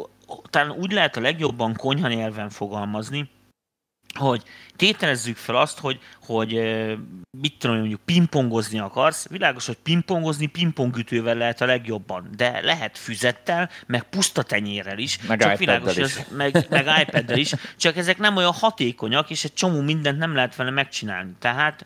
talán 0.51 0.71
úgy 0.71 0.93
lehet 0.93 1.17
a 1.17 1.21
legjobban 1.21 1.75
konyha 1.75 2.09
nyelven 2.09 2.51
fogalmazni, 2.51 3.31
hogy 4.19 4.43
tételezzük 4.77 5.37
fel 5.37 5.57
azt, 5.57 5.79
hogy, 5.79 5.99
hogy 6.27 6.51
mit 7.41 7.59
tudom, 7.59 7.77
mondjuk 7.77 8.01
pingpongozni 8.05 8.79
akarsz, 8.79 9.29
világos, 9.29 9.67
hogy 9.67 9.79
pingpongozni 9.83 10.47
pingpongütővel 10.47 11.35
lehet 11.35 11.61
a 11.61 11.67
legjobban, 11.67 12.31
de 12.37 12.61
lehet 12.61 12.99
füzettel, 12.99 13.71
meg 13.87 14.03
puszta 14.03 14.43
tenyérrel 14.43 14.99
is, 14.99 15.19
meg 15.27 15.41
csak 15.41 15.59
világos, 15.59 15.97
is. 15.97 16.03
Az, 16.03 16.27
meg, 16.37 16.67
meg 16.71 16.87
iPad-del 17.01 17.39
is, 17.39 17.53
csak 17.77 17.97
ezek 17.97 18.19
nem 18.19 18.37
olyan 18.37 18.53
hatékonyak, 18.53 19.31
és 19.31 19.45
egy 19.45 19.55
csomó 19.55 19.81
mindent 19.81 20.19
nem 20.19 20.35
lehet 20.35 20.57
vele 20.57 20.71
megcsinálni. 20.71 21.33
Tehát 21.39 21.85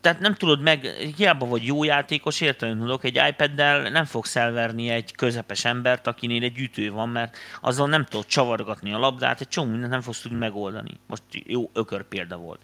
tehát 0.00 0.20
nem 0.20 0.34
tudod 0.34 0.60
meg, 0.60 0.84
hiába 1.16 1.46
vagy 1.46 1.66
jó 1.66 1.84
játékos, 1.84 2.40
értelem 2.40 2.78
tudok, 2.78 3.04
egy 3.04 3.20
iPad-del 3.28 3.90
nem 3.90 4.04
fogsz 4.04 4.36
elverni 4.36 4.88
egy 4.88 5.14
közepes 5.14 5.64
embert, 5.64 6.06
akinél 6.06 6.42
egy 6.42 6.58
ütő 6.58 6.90
van, 6.90 7.08
mert 7.08 7.36
azzal 7.60 7.88
nem 7.88 8.04
tudod 8.04 8.26
csavargatni 8.26 8.92
a 8.92 8.98
labdát, 8.98 9.40
egy 9.40 9.48
csomó 9.48 9.70
mindent 9.70 9.92
nem 9.92 10.00
fogsz 10.00 10.20
tudni 10.20 10.38
megoldani. 10.38 11.00
Most 11.06 11.22
jó 11.30 11.70
ökör 11.72 12.02
példa 12.02 12.36
volt 12.36 12.60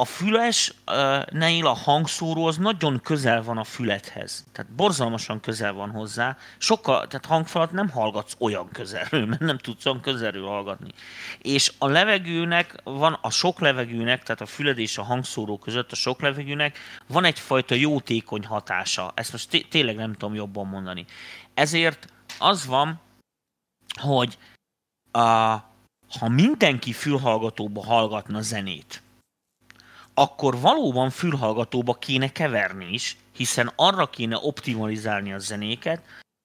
a 0.00 0.04
füles 0.04 0.74
neil 1.30 1.66
a 1.66 1.72
hangszóró 1.72 2.46
az 2.46 2.56
nagyon 2.56 3.00
közel 3.00 3.42
van 3.42 3.58
a 3.58 3.64
fülethez. 3.64 4.46
Tehát 4.52 4.72
borzalmasan 4.72 5.40
közel 5.40 5.72
van 5.72 5.90
hozzá. 5.90 6.36
Sokkal, 6.58 7.06
tehát 7.06 7.26
hangfalat 7.26 7.72
nem 7.72 7.88
hallgatsz 7.88 8.36
olyan 8.38 8.68
közelről, 8.72 9.26
mert 9.26 9.40
nem 9.40 9.58
tudsz 9.58 9.86
olyan 9.86 10.00
közelről 10.00 10.46
hallgatni. 10.46 10.90
És 11.38 11.72
a 11.78 11.86
levegőnek 11.86 12.74
van, 12.84 13.18
a 13.20 13.30
sok 13.30 13.60
levegőnek, 13.60 14.22
tehát 14.22 14.40
a 14.40 14.46
füled 14.46 14.78
és 14.78 14.98
a 14.98 15.02
hangszóró 15.02 15.58
között 15.58 15.92
a 15.92 15.96
sok 15.96 16.20
levegőnek 16.20 16.78
van 17.06 17.24
egyfajta 17.24 17.74
jótékony 17.74 18.44
hatása. 18.46 19.12
Ezt 19.14 19.32
most 19.32 19.48
té- 19.48 19.68
tényleg 19.68 19.96
nem 19.96 20.12
tudom 20.12 20.34
jobban 20.34 20.66
mondani. 20.66 21.04
Ezért 21.54 22.12
az 22.38 22.66
van, 22.66 23.00
hogy 24.00 24.38
a, 25.10 25.20
ha 26.18 26.28
mindenki 26.28 26.92
fülhallgatóba 26.92 27.84
hallgatna 27.84 28.40
zenét, 28.40 29.02
akkor 30.18 30.60
valóban 30.60 31.10
fülhallgatóba 31.10 31.94
kéne 31.94 32.32
keverni 32.32 32.92
is, 32.92 33.16
hiszen 33.32 33.72
arra 33.76 34.06
kéne 34.06 34.36
optimalizálni 34.36 35.32
a 35.32 35.38
zenéket, 35.38 36.02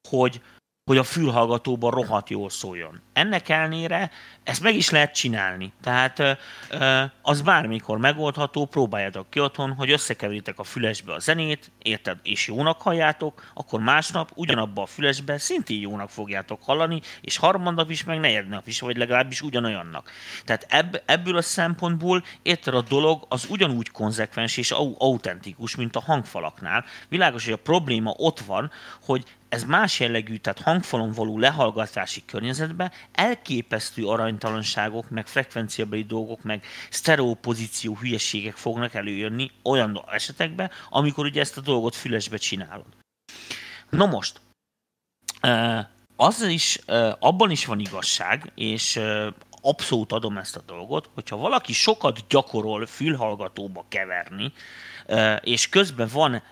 hogy 0.09 0.41
hogy 0.85 0.97
a 0.97 1.03
fülhallgatóban 1.03 1.91
rohadt 1.91 2.29
jól 2.29 2.49
szóljon. 2.49 3.01
Ennek 3.13 3.49
ellenére 3.49 4.11
ezt 4.43 4.61
meg 4.61 4.75
is 4.75 4.89
lehet 4.89 5.13
csinálni. 5.13 5.73
Tehát 5.81 6.37
az 7.21 7.41
bármikor 7.41 7.97
megoldható, 7.97 8.65
próbáljátok 8.65 9.29
ki 9.29 9.39
otthon, 9.39 9.73
hogy 9.73 9.91
összekeveritek 9.91 10.59
a 10.59 10.63
fülesbe 10.63 11.13
a 11.13 11.19
zenét, 11.19 11.71
érted, 11.81 12.17
és 12.23 12.47
jónak 12.47 12.81
halljátok, 12.81 13.51
akkor 13.53 13.79
másnap 13.79 14.31
ugyanabba 14.35 14.81
a 14.81 14.85
fülesbe 14.85 15.37
szintén 15.37 15.81
jónak 15.81 16.09
fogjátok 16.09 16.63
hallani, 16.63 17.01
és 17.21 17.37
harmadnap 17.37 17.89
is, 17.89 18.03
meg 18.03 18.19
negyednap 18.19 18.67
is, 18.67 18.79
vagy 18.79 18.97
legalábbis 18.97 19.41
ugyanolyannak. 19.41 20.11
Tehát 20.45 20.65
ebb, 20.69 21.03
ebből 21.05 21.37
a 21.37 21.41
szempontból 21.41 22.23
érted 22.41 22.73
a 22.73 22.81
dolog 22.81 23.25
az 23.29 23.45
ugyanúgy 23.49 23.91
konzekvens 23.91 24.57
és 24.57 24.71
autentikus, 24.97 25.75
mint 25.75 25.95
a 25.95 26.01
hangfalaknál. 26.01 26.85
Világos, 27.09 27.43
hogy 27.43 27.53
a 27.53 27.57
probléma 27.57 28.13
ott 28.17 28.39
van, 28.39 28.71
hogy 29.05 29.25
ez 29.53 29.63
más 29.63 29.99
jellegű, 29.99 30.37
tehát 30.37 30.61
hangfalon 30.61 31.11
való 31.11 31.39
lehallgatási 31.39 32.25
környezetben 32.25 32.91
elképesztő 33.11 34.07
aranytalanságok, 34.07 35.09
meg 35.09 35.27
frekvenciabeli 35.27 36.03
dolgok, 36.03 36.43
meg 36.43 36.65
sztereopozíció 36.89 37.95
hülyeségek 37.95 38.55
fognak 38.55 38.93
előjönni 38.93 39.51
olyan 39.63 40.03
esetekben, 40.11 40.71
amikor 40.89 41.25
ugye 41.25 41.41
ezt 41.41 41.57
a 41.57 41.61
dolgot 41.61 41.95
fülesbe 41.95 42.37
csinálod. 42.37 42.85
No 43.89 44.07
most, 44.07 44.41
az 46.15 46.41
is, 46.41 46.79
abban 47.19 47.51
is 47.51 47.65
van 47.65 47.79
igazság, 47.79 48.51
és 48.55 48.99
abszolút 49.61 50.11
adom 50.11 50.37
ezt 50.37 50.55
a 50.55 50.61
dolgot, 50.65 51.09
hogyha 51.13 51.37
valaki 51.37 51.73
sokat 51.73 52.27
gyakorol 52.29 52.85
fülhallgatóba 52.85 53.85
keverni, 53.89 54.53
és 55.41 55.69
közben 55.69 56.09
van 56.13 56.43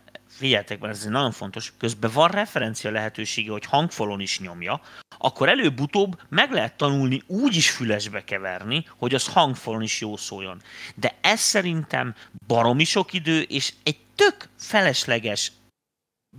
figyeljetek, 0.41 0.79
mert 0.79 0.93
ez 0.93 1.03
nagyon 1.03 1.31
fontos, 1.31 1.73
közben 1.77 2.11
van 2.13 2.29
referencia 2.29 2.91
lehetősége, 2.91 3.51
hogy 3.51 3.65
hangfalon 3.65 4.19
is 4.19 4.39
nyomja, 4.39 4.81
akkor 5.17 5.49
előbb-utóbb 5.49 6.21
meg 6.29 6.51
lehet 6.51 6.77
tanulni 6.77 7.21
úgy 7.27 7.55
is 7.55 7.69
fülesbe 7.69 8.23
keverni, 8.23 8.85
hogy 8.97 9.13
az 9.13 9.27
hangfalon 9.27 9.81
is 9.81 10.01
jó 10.01 10.17
szóljon. 10.17 10.61
De 10.95 11.15
ez 11.21 11.39
szerintem 11.39 12.15
baromi 12.47 12.83
sok 12.83 13.13
idő, 13.13 13.41
és 13.41 13.73
egy 13.83 13.97
tök 14.15 14.49
felesleges 14.57 15.51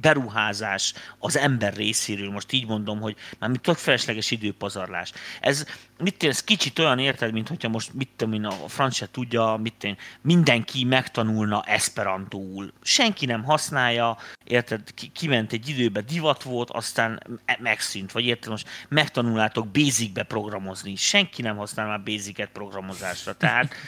beruházás 0.01 0.95
az 1.19 1.37
ember 1.37 1.75
részéről, 1.75 2.31
most 2.31 2.53
így 2.53 2.67
mondom, 2.67 3.01
hogy 3.01 3.17
már 3.39 3.51
mit 3.51 3.61
tök 3.61 3.77
felesleges 3.77 4.31
időpazarlás. 4.31 5.13
Ez, 5.41 5.67
mit 5.99 6.23
ez 6.23 6.45
kicsit 6.45 6.79
olyan 6.79 6.99
érted, 6.99 7.33
mint 7.33 7.49
hogyha 7.49 7.69
most 7.69 7.95
mit 7.95 8.09
tudom 8.17 8.35
én, 8.35 8.45
a 8.45 8.69
francia 8.69 9.07
tudja, 9.07 9.57
mit 9.63 9.85
én, 9.85 9.97
mindenki 10.21 10.85
megtanulna 10.85 11.63
esperantóul. 11.63 12.73
Senki 12.83 13.27
nem 13.27 13.45
használja, 13.45 14.17
érted, 14.45 14.83
kiment 15.13 15.53
egy 15.53 15.69
időbe 15.69 16.01
divat 16.01 16.43
volt, 16.43 16.71
aztán 16.71 17.23
megszűnt, 17.59 18.13
vagy 18.13 18.25
érted, 18.25 18.51
most 18.51 18.69
megtanulnátok 18.89 19.69
basicbe 19.69 20.23
programozni. 20.23 20.97
Senki 20.97 21.43
nem 21.43 21.57
használ 21.57 21.87
már 21.87 22.03
basicet 22.03 22.51
programozásra. 22.51 23.37
Tehát 23.37 23.75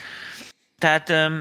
tehát 0.77 1.31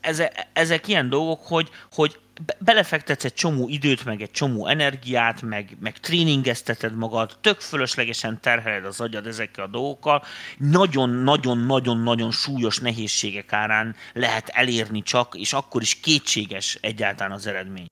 ezek, 0.00 0.46
ezek 0.52 0.88
ilyen 0.88 1.08
dolgok, 1.08 1.46
hogy, 1.46 1.70
hogy 1.92 2.18
belefektetsz 2.58 3.24
egy 3.24 3.34
csomó 3.34 3.68
időt, 3.68 4.04
meg 4.04 4.22
egy 4.22 4.30
csomó 4.30 4.66
energiát, 4.66 5.42
meg, 5.42 5.76
meg 5.80 5.98
tréningezteted 5.98 6.96
magad, 6.96 7.36
tök 7.40 7.60
fölöslegesen 7.60 8.40
terheled 8.40 8.84
az 8.84 9.00
agyad 9.00 9.26
ezekkel 9.26 9.64
a 9.64 9.68
dolgokkal, 9.68 10.22
nagyon-nagyon-nagyon-nagyon 10.58 12.30
súlyos 12.30 12.78
nehézségek 12.78 13.52
árán 13.52 13.94
lehet 14.12 14.48
elérni 14.48 15.02
csak, 15.02 15.34
és 15.34 15.52
akkor 15.52 15.82
is 15.82 16.00
kétséges 16.00 16.78
egyáltalán 16.80 17.32
az 17.32 17.46
eredmény. 17.46 17.86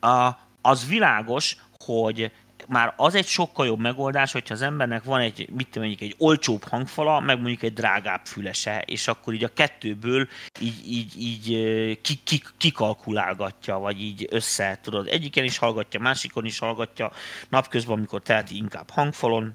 A, 0.00 0.30
az 0.60 0.88
világos, 0.88 1.56
hogy 1.84 2.32
már 2.68 2.94
az 2.96 3.14
egy 3.14 3.26
sokkal 3.26 3.66
jobb 3.66 3.78
megoldás, 3.78 4.32
hogyha 4.32 4.54
az 4.54 4.62
embernek 4.62 5.04
van 5.04 5.20
egy, 5.20 5.48
mit 5.52 5.68
tudom, 5.68 5.88
egy 5.88 6.14
olcsóbb 6.18 6.64
hangfala, 6.64 7.20
meg 7.20 7.36
mondjuk 7.36 7.62
egy 7.62 7.72
drágább 7.72 8.26
fülese, 8.26 8.80
és 8.80 9.08
akkor 9.08 9.34
így 9.34 9.44
a 9.44 9.52
kettőből 9.52 10.28
így, 10.60 10.90
így, 10.90 11.20
így 11.20 12.00
ki, 12.00 12.20
ki, 12.24 12.42
kikalkulálgatja, 12.56 13.78
vagy 13.78 14.00
így 14.00 14.26
össze, 14.30 14.78
tudod, 14.82 15.08
egyiken 15.08 15.44
is 15.44 15.58
hallgatja, 15.58 16.00
másikon 16.00 16.44
is 16.44 16.58
hallgatja, 16.58 17.12
napközben, 17.48 17.96
amikor 17.96 18.22
teheti 18.22 18.56
inkább 18.56 18.90
hangfalon, 18.90 19.54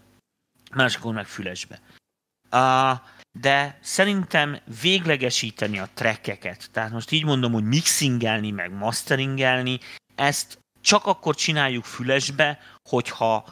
másikon 0.76 1.14
meg 1.14 1.26
fülesbe. 1.26 1.80
Uh, 2.52 3.00
de 3.40 3.78
szerintem 3.82 4.60
véglegesíteni 4.82 5.80
a 5.80 5.90
trekkeket, 5.94 6.70
tehát 6.72 6.92
most 6.92 7.12
így 7.12 7.26
mondom, 7.26 7.52
hogy 7.52 7.64
mixingelni, 7.64 8.52
meg 8.52 8.72
masteringelni, 8.74 9.80
ezt 10.16 10.61
csak 10.82 11.06
akkor 11.06 11.36
csináljuk 11.36 11.84
fülesbe, 11.84 12.60
hogyha 12.90 13.46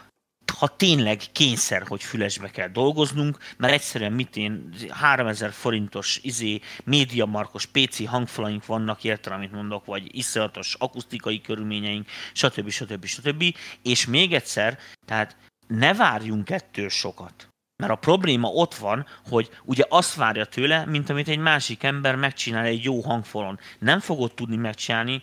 ha 0.57 0.75
tényleg 0.75 1.21
kényszer, 1.31 1.87
hogy 1.87 2.03
fülesbe 2.03 2.49
kell 2.49 2.67
dolgoznunk, 2.67 3.37
mert 3.57 3.73
egyszerűen 3.73 4.13
mit 4.13 4.37
én 4.37 4.73
3000 4.89 5.51
forintos 5.51 6.19
izé, 6.21 6.59
médiamarkos 6.83 7.65
PC 7.65 8.05
hangfalaink 8.05 8.65
vannak, 8.65 9.03
értem, 9.03 9.33
amit 9.33 9.51
mondok, 9.51 9.85
vagy 9.85 10.15
iszonyatos 10.15 10.75
akusztikai 10.79 11.41
körülményeink, 11.41 12.07
stb. 12.33 12.69
stb. 12.69 13.05
stb. 13.05 13.43
És 13.83 14.05
még 14.05 14.33
egyszer, 14.33 14.79
tehát 15.05 15.35
ne 15.67 15.93
várjunk 15.93 16.49
ettől 16.49 16.89
sokat. 16.89 17.47
Mert 17.79 17.91
a 17.91 17.95
probléma 17.95 18.47
ott 18.47 18.75
van, 18.75 19.05
hogy 19.29 19.49
ugye 19.63 19.83
azt 19.89 20.15
várja 20.15 20.45
tőle, 20.45 20.85
mint 20.85 21.09
amit 21.09 21.27
egy 21.27 21.37
másik 21.37 21.83
ember 21.83 22.15
megcsinál 22.15 22.65
egy 22.65 22.83
jó 22.83 23.01
hangfalon. 23.01 23.59
Nem 23.79 23.99
fogod 23.99 24.33
tudni 24.33 24.55
megcsinálni, 24.55 25.21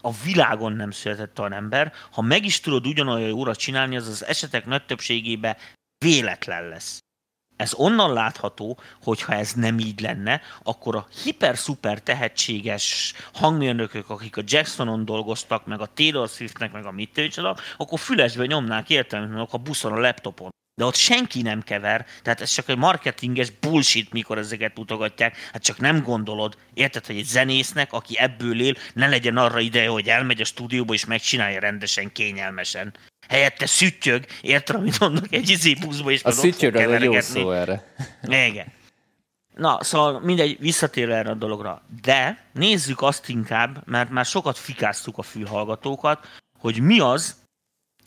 a 0.00 0.12
világon 0.24 0.72
nem 0.72 0.90
született 0.90 1.40
olyan 1.40 1.52
ember. 1.52 1.92
Ha 2.10 2.22
meg 2.22 2.44
is 2.44 2.60
tudod 2.60 2.86
ugyanolyan 2.86 3.28
jóra 3.28 3.56
csinálni, 3.56 3.96
az 3.96 4.08
az 4.08 4.24
esetek 4.24 4.66
nagy 4.66 4.84
többségében 4.84 5.56
véletlen 5.98 6.68
lesz. 6.68 6.98
Ez 7.56 7.74
onnan 7.74 8.12
látható, 8.12 8.78
hogy 9.02 9.22
ha 9.22 9.34
ez 9.34 9.52
nem 9.52 9.78
így 9.78 10.00
lenne, 10.00 10.40
akkor 10.62 10.96
a 10.96 11.06
hiper-szuper 11.24 12.00
tehetséges 12.00 13.14
hangmérnökök, 13.34 14.10
akik 14.10 14.36
a 14.36 14.42
Jacksonon 14.44 15.04
dolgoztak, 15.04 15.66
meg 15.66 15.80
a 15.80 15.92
Taylor 15.94 16.28
Swiftnek, 16.28 16.72
meg 16.72 16.84
a 16.84 16.90
mit 16.90 17.40
akkor 17.76 17.98
fülesbe 17.98 18.46
nyomnák 18.46 18.90
értelmesen 18.90 19.46
a 19.50 19.56
buszon, 19.56 19.92
a 19.92 20.00
laptopon 20.00 20.50
de 20.78 20.84
ott 20.84 20.94
senki 20.94 21.42
nem 21.42 21.62
kever, 21.62 22.06
tehát 22.22 22.40
ez 22.40 22.50
csak 22.50 22.68
egy 22.68 22.76
marketinges 22.76 23.50
bullshit, 23.50 24.12
mikor 24.12 24.38
ezeket 24.38 24.76
mutogatják, 24.76 25.36
hát 25.52 25.62
csak 25.62 25.78
nem 25.78 26.02
gondolod, 26.02 26.56
érted, 26.74 27.06
hogy 27.06 27.16
egy 27.16 27.24
zenésznek, 27.24 27.92
aki 27.92 28.18
ebből 28.18 28.60
él, 28.60 28.74
ne 28.94 29.08
legyen 29.08 29.36
arra 29.36 29.60
ideje, 29.60 29.88
hogy 29.88 30.08
elmegy 30.08 30.40
a 30.40 30.44
stúdióba 30.44 30.94
és 30.94 31.04
megcsinálja 31.04 31.60
rendesen, 31.60 32.12
kényelmesen. 32.12 32.94
Helyette 33.28 33.66
szüttyög, 33.66 34.24
érted, 34.40 34.76
amit 34.76 35.00
mondok, 35.00 35.24
egy 35.30 35.48
izé 35.48 35.74
buszba, 35.74 36.10
és 36.10 36.24
a 36.24 36.30
szüttyög 36.30 36.74
az 36.74 36.90
egy 36.90 37.02
jó 37.02 37.20
szó 37.20 37.50
erre. 37.50 37.94
Igen. 38.50 38.66
Na, 39.54 39.78
szóval 39.80 40.20
mindegy, 40.20 40.56
visszatér 40.60 41.10
erre 41.10 41.30
a 41.30 41.34
dologra. 41.34 41.82
De 42.02 42.44
nézzük 42.52 43.02
azt 43.02 43.28
inkább, 43.28 43.82
mert 43.86 44.10
már 44.10 44.24
sokat 44.24 44.58
fikáztuk 44.58 45.18
a 45.18 45.22
fülhallgatókat, 45.22 46.26
hogy 46.58 46.80
mi 46.80 47.00
az, 47.00 47.36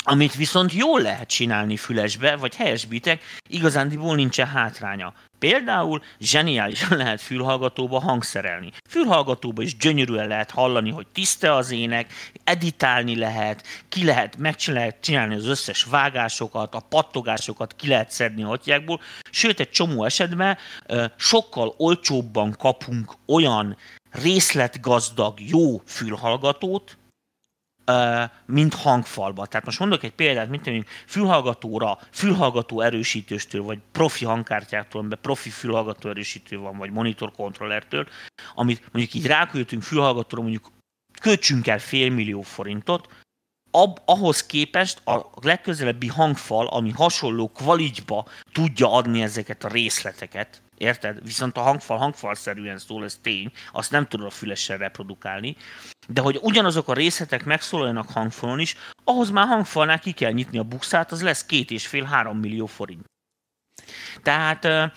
amit 0.04 0.36
viszont 0.36 0.74
jól 0.74 1.02
lehet 1.02 1.28
csinálni 1.28 1.78
fülesbe, 1.78 2.36
vagy 2.36 2.56
helyesbítek, 2.56 3.22
igazándiból 3.50 4.16
nincsen 4.16 4.48
hátránya. 4.48 5.14
Például 5.40 6.02
zseniálisan 6.20 6.98
lehet 6.98 7.22
fülhallgatóba 7.22 8.00
hangszerelni. 8.00 8.72
Fülhallgatóba 8.90 9.62
is 9.62 9.78
gyönyörűen 9.78 10.28
lehet 10.28 10.52
hallani, 10.52 10.90
hogy 10.90 11.08
tiszta 11.08 11.56
az 11.56 11.72
ének, 11.72 12.14
editálni 12.44 13.16
lehet, 13.16 13.64
ki 13.90 14.06
lehet, 14.06 14.38
meg 14.38 14.56
lehet 14.66 14.98
csinálni 15.02 15.36
az 15.36 15.46
összes 15.46 15.84
vágásokat, 15.84 16.76
a 16.76 16.80
pattogásokat 16.80 17.76
ki 17.76 17.88
lehet 17.88 18.12
szedni 18.12 18.44
a 18.44 18.48
hatjákból, 18.48 19.02
sőt 19.32 19.60
egy 19.60 19.70
csomó 19.70 20.04
esetben 20.04 20.58
sokkal 21.16 21.74
olcsóbban 21.78 22.56
kapunk 22.58 23.14
olyan 23.28 23.78
részletgazdag, 24.12 25.40
jó 25.40 25.82
fülhallgatót, 25.86 26.98
mint 28.46 28.74
hangfalba. 28.74 29.46
Tehát 29.46 29.66
most 29.66 29.80
mondok 29.80 30.04
egy 30.04 30.14
példát, 30.14 30.50
mint 30.50 30.66
mondjuk 30.66 30.88
fülhallgatóra, 31.08 32.00
fülhallgató 32.12 32.82
erősítőstől, 32.82 33.64
vagy 33.64 33.80
profi 33.92 34.26
hangkártyától, 34.26 35.00
amiben 35.00 35.20
profi 35.22 35.50
fülhallgató 35.50 36.10
erősítő 36.10 36.58
van, 36.58 36.78
vagy 36.78 36.92
monitor 36.92 37.32
kontrollertől, 37.32 38.08
amit 38.56 38.84
mondjuk 38.92 39.14
így 39.14 39.28
ráküldtünk 39.28 39.84
fülhallgatóra, 39.84 40.42
mondjuk 40.42 40.72
költsünk 41.22 41.68
el 41.68 41.80
fél 41.80 42.10
millió 42.10 42.42
forintot, 42.42 43.08
ab, 43.72 44.02
ahhoz 44.06 44.46
képest 44.46 45.08
a 45.08 45.30
legközelebbi 45.42 46.08
hangfal, 46.08 46.68
ami 46.68 46.92
hasonló 46.92 47.48
kvalitba 47.48 48.26
tudja 48.52 48.94
adni 48.94 49.22
ezeket 49.22 49.64
a 49.64 49.68
részleteket, 49.68 50.62
érted? 50.82 51.24
Viszont 51.24 51.58
a 51.58 51.62
hangfal 51.62 51.98
hangfalszerűen 51.98 52.78
szól, 52.78 53.04
ez 53.04 53.20
tény, 53.22 53.52
azt 53.72 53.92
nem 53.92 54.08
tudod 54.08 54.26
a 54.26 54.30
fülessel 54.30 54.78
reprodukálni, 54.78 55.56
de 56.08 56.22
hogy 56.22 56.40
ugyanazok 56.42 56.88
a 56.88 56.94
részletek 56.94 57.44
megszólaljanak 57.44 58.10
hangfalon 58.10 58.60
is, 58.60 58.76
ahhoz 59.04 59.30
már 59.30 59.48
hangfalnál 59.48 60.00
ki 60.00 60.12
kell 60.12 60.32
nyitni 60.32 60.58
a 60.58 60.64
bukszát, 60.64 61.12
az 61.12 61.22
lesz 61.22 61.46
két 61.46 61.72
és 61.72 61.88
fél, 61.88 62.04
három 62.04 62.40
millió 62.40 62.66
forint. 62.66 63.06
Tehát 64.24 64.92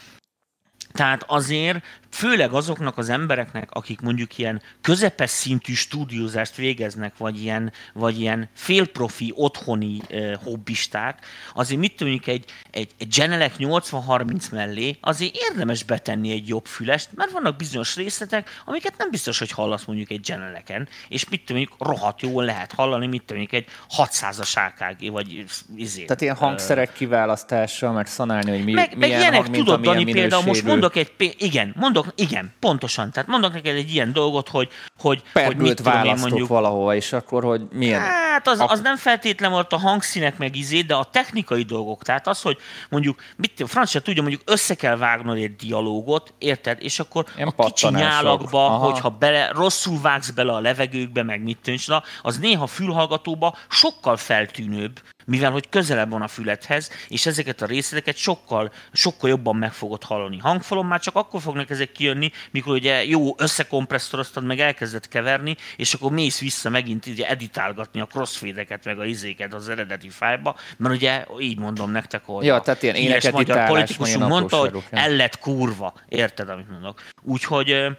tehát 0.93 1.23
azért 1.27 1.85
főleg 2.15 2.53
azoknak 2.53 2.99
az 2.99 3.09
embereknek, 3.09 3.69
akik 3.71 4.01
mondjuk 4.01 4.39
ilyen 4.39 4.63
közepes 4.81 5.31
szintű 5.31 5.75
stúdiózást 5.75 6.55
végeznek, 6.55 7.17
vagy 7.17 7.43
ilyen, 7.43 7.73
vagy 7.93 8.21
ilyen 8.21 8.49
félprofi 8.55 9.33
otthoni 9.37 10.01
uh, 10.11 10.35
hobbisták, 10.35 11.27
azért 11.55 11.81
mit 11.81 11.97
tudjuk 11.97 12.27
egy, 12.27 12.45
egy, 12.71 12.91
egy 12.99 13.09
Genelec 13.09 13.53
80-30 13.59 14.51
mellé, 14.51 14.97
azért 15.01 15.37
érdemes 15.51 15.83
betenni 15.83 16.31
egy 16.33 16.49
jobb 16.49 16.67
fülest, 16.67 17.09
mert 17.15 17.31
vannak 17.31 17.57
bizonyos 17.57 17.97
részletek, 17.97 18.51
amiket 18.65 18.95
nem 18.99 19.11
biztos, 19.11 19.39
hogy 19.39 19.51
hallasz 19.51 19.85
mondjuk 19.85 20.11
egy 20.11 20.21
Geneleken, 20.21 20.89
és 21.09 21.29
mit 21.29 21.45
tudjuk, 21.45 21.77
rohadt 21.79 22.23
jól 22.23 22.45
lehet 22.45 22.73
hallani, 22.73 23.07
mit 23.07 23.23
tudjuk, 23.23 23.53
egy 23.53 23.67
600-as 23.97 24.55
AKG, 24.55 25.11
vagy 25.11 25.45
izé. 25.77 26.05
Tehát 26.05 26.21
ilyen 26.21 26.37
hangszerek 26.37 26.93
kiválasztása, 26.93 27.93
mert 27.93 28.09
szanálni, 28.09 28.51
hogy 28.51 28.65
mi, 28.65 28.73
meg, 28.73 28.97
milyen 28.97 29.31
meg 29.31 29.43
hang, 29.43 29.57
tudod, 29.57 29.81
Dani, 29.81 30.05
például 30.05 30.43
most 30.43 30.63
mondok 30.65 30.97
egy, 30.97 31.35
igen, 31.39 31.75
mondok 31.77 32.04
mondok, 32.05 32.31
igen, 32.31 32.53
pontosan. 32.61 33.11
Tehát 33.11 33.29
mondok 33.29 33.53
neked 33.53 33.77
egy 33.77 33.95
ilyen 33.95 34.13
dolgot, 34.13 34.49
hogy, 34.49 34.69
hogy, 34.99 35.23
hogy 35.33 35.57
mit 35.57 35.81
választok 35.81 36.29
mondjuk, 36.29 36.49
valahova, 36.49 36.95
és 36.95 37.13
akkor, 37.13 37.45
hogy 37.45 37.63
milyen... 37.73 38.01
Hát 38.01 38.49
az, 38.49 38.65
az 38.67 38.81
nem 38.81 38.97
feltétlen 38.97 39.51
volt 39.51 39.73
a 39.73 39.79
hangszínek 39.79 40.39
meg 40.39 40.57
izé, 40.57 40.81
de 40.81 40.95
a 40.95 41.05
technikai 41.05 41.63
dolgok. 41.63 42.03
Tehát 42.03 42.27
az, 42.27 42.43
hogy 42.43 42.59
mondjuk, 42.89 43.23
mit, 43.37 43.65
francia 43.67 44.01
tudja, 44.01 44.23
mondjuk 44.23 44.43
össze 44.45 44.75
kell 44.75 44.97
vágnod 44.97 45.37
egy 45.37 45.57
dialógot, 45.57 46.35
érted? 46.39 46.79
És 46.81 46.99
akkor 46.99 47.25
Ilyen 47.37 47.53
a 47.57 47.65
kicsi 47.65 47.89
nyálakba, 47.89 48.67
Aha. 48.67 48.85
hogyha 48.85 49.11
bele, 49.11 49.53
rosszul 49.53 50.01
vágsz 50.01 50.31
bele 50.31 50.53
a 50.53 50.61
levegőkbe, 50.61 51.23
meg 51.23 51.43
mit 51.43 51.59
tűncs, 51.63 51.87
az 52.23 52.39
néha 52.39 52.67
fülhallgatóba 52.67 53.57
sokkal 53.69 54.17
feltűnőbb, 54.17 55.01
mivel 55.25 55.51
hogy 55.51 55.69
közelebb 55.69 56.11
van 56.11 56.23
a 56.23 56.29
fülethez, 56.29 56.91
és 57.09 57.27
ezeket 57.27 57.63
a 57.63 57.67
részleteket 57.67 58.17
sokkal, 58.17 58.73
sokkal 58.93 59.31
jobban 59.31 59.57
meg 59.57 59.73
fogod 59.73 60.03
hallani. 60.03 60.39
Hangfalon 60.39 60.87
már 60.87 61.01
csak 61.01 61.15
akkor 61.15 61.41
fognak 61.41 61.71
ezek 61.71 61.93
kijönni, 61.93 62.31
mikor 62.51 62.75
ugye 62.75 63.05
jó 63.05 63.35
összekompresszoroztad, 63.39 64.45
meg 64.45 64.61
elkezdett 64.61 65.09
keverni, 65.09 65.57
és 65.77 65.95
akkor 65.95 66.13
mész 66.13 66.41
vissza 66.41 66.71
megint 66.71 67.07
ugye 67.07 67.29
editálgatni 67.29 68.01
a 68.01 68.07
crossfade-eket, 68.07 68.85
meg 68.85 68.99
a 68.99 69.05
izéket 69.05 69.55
az 69.55 69.69
eredeti 69.69 70.09
fájba, 70.09 70.57
mert 70.77 70.95
ugye 70.95 71.25
így 71.39 71.59
mondom 71.59 71.91
nektek, 71.91 72.23
hogy 72.25 72.45
ja, 72.45 72.61
tehát 72.61 72.83
ilyen 72.83 72.95
éneket 72.95 73.33
magyar 73.33 73.67
politikusunk 73.67 74.29
mondta, 74.29 74.57
hogy 74.57 74.83
el 74.91 75.11
lett 75.11 75.39
kurva. 75.39 75.95
Érted, 76.09 76.49
amit 76.49 76.71
mondok? 76.71 77.03
Úgyhogy 77.23 77.97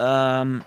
um, 0.00 0.64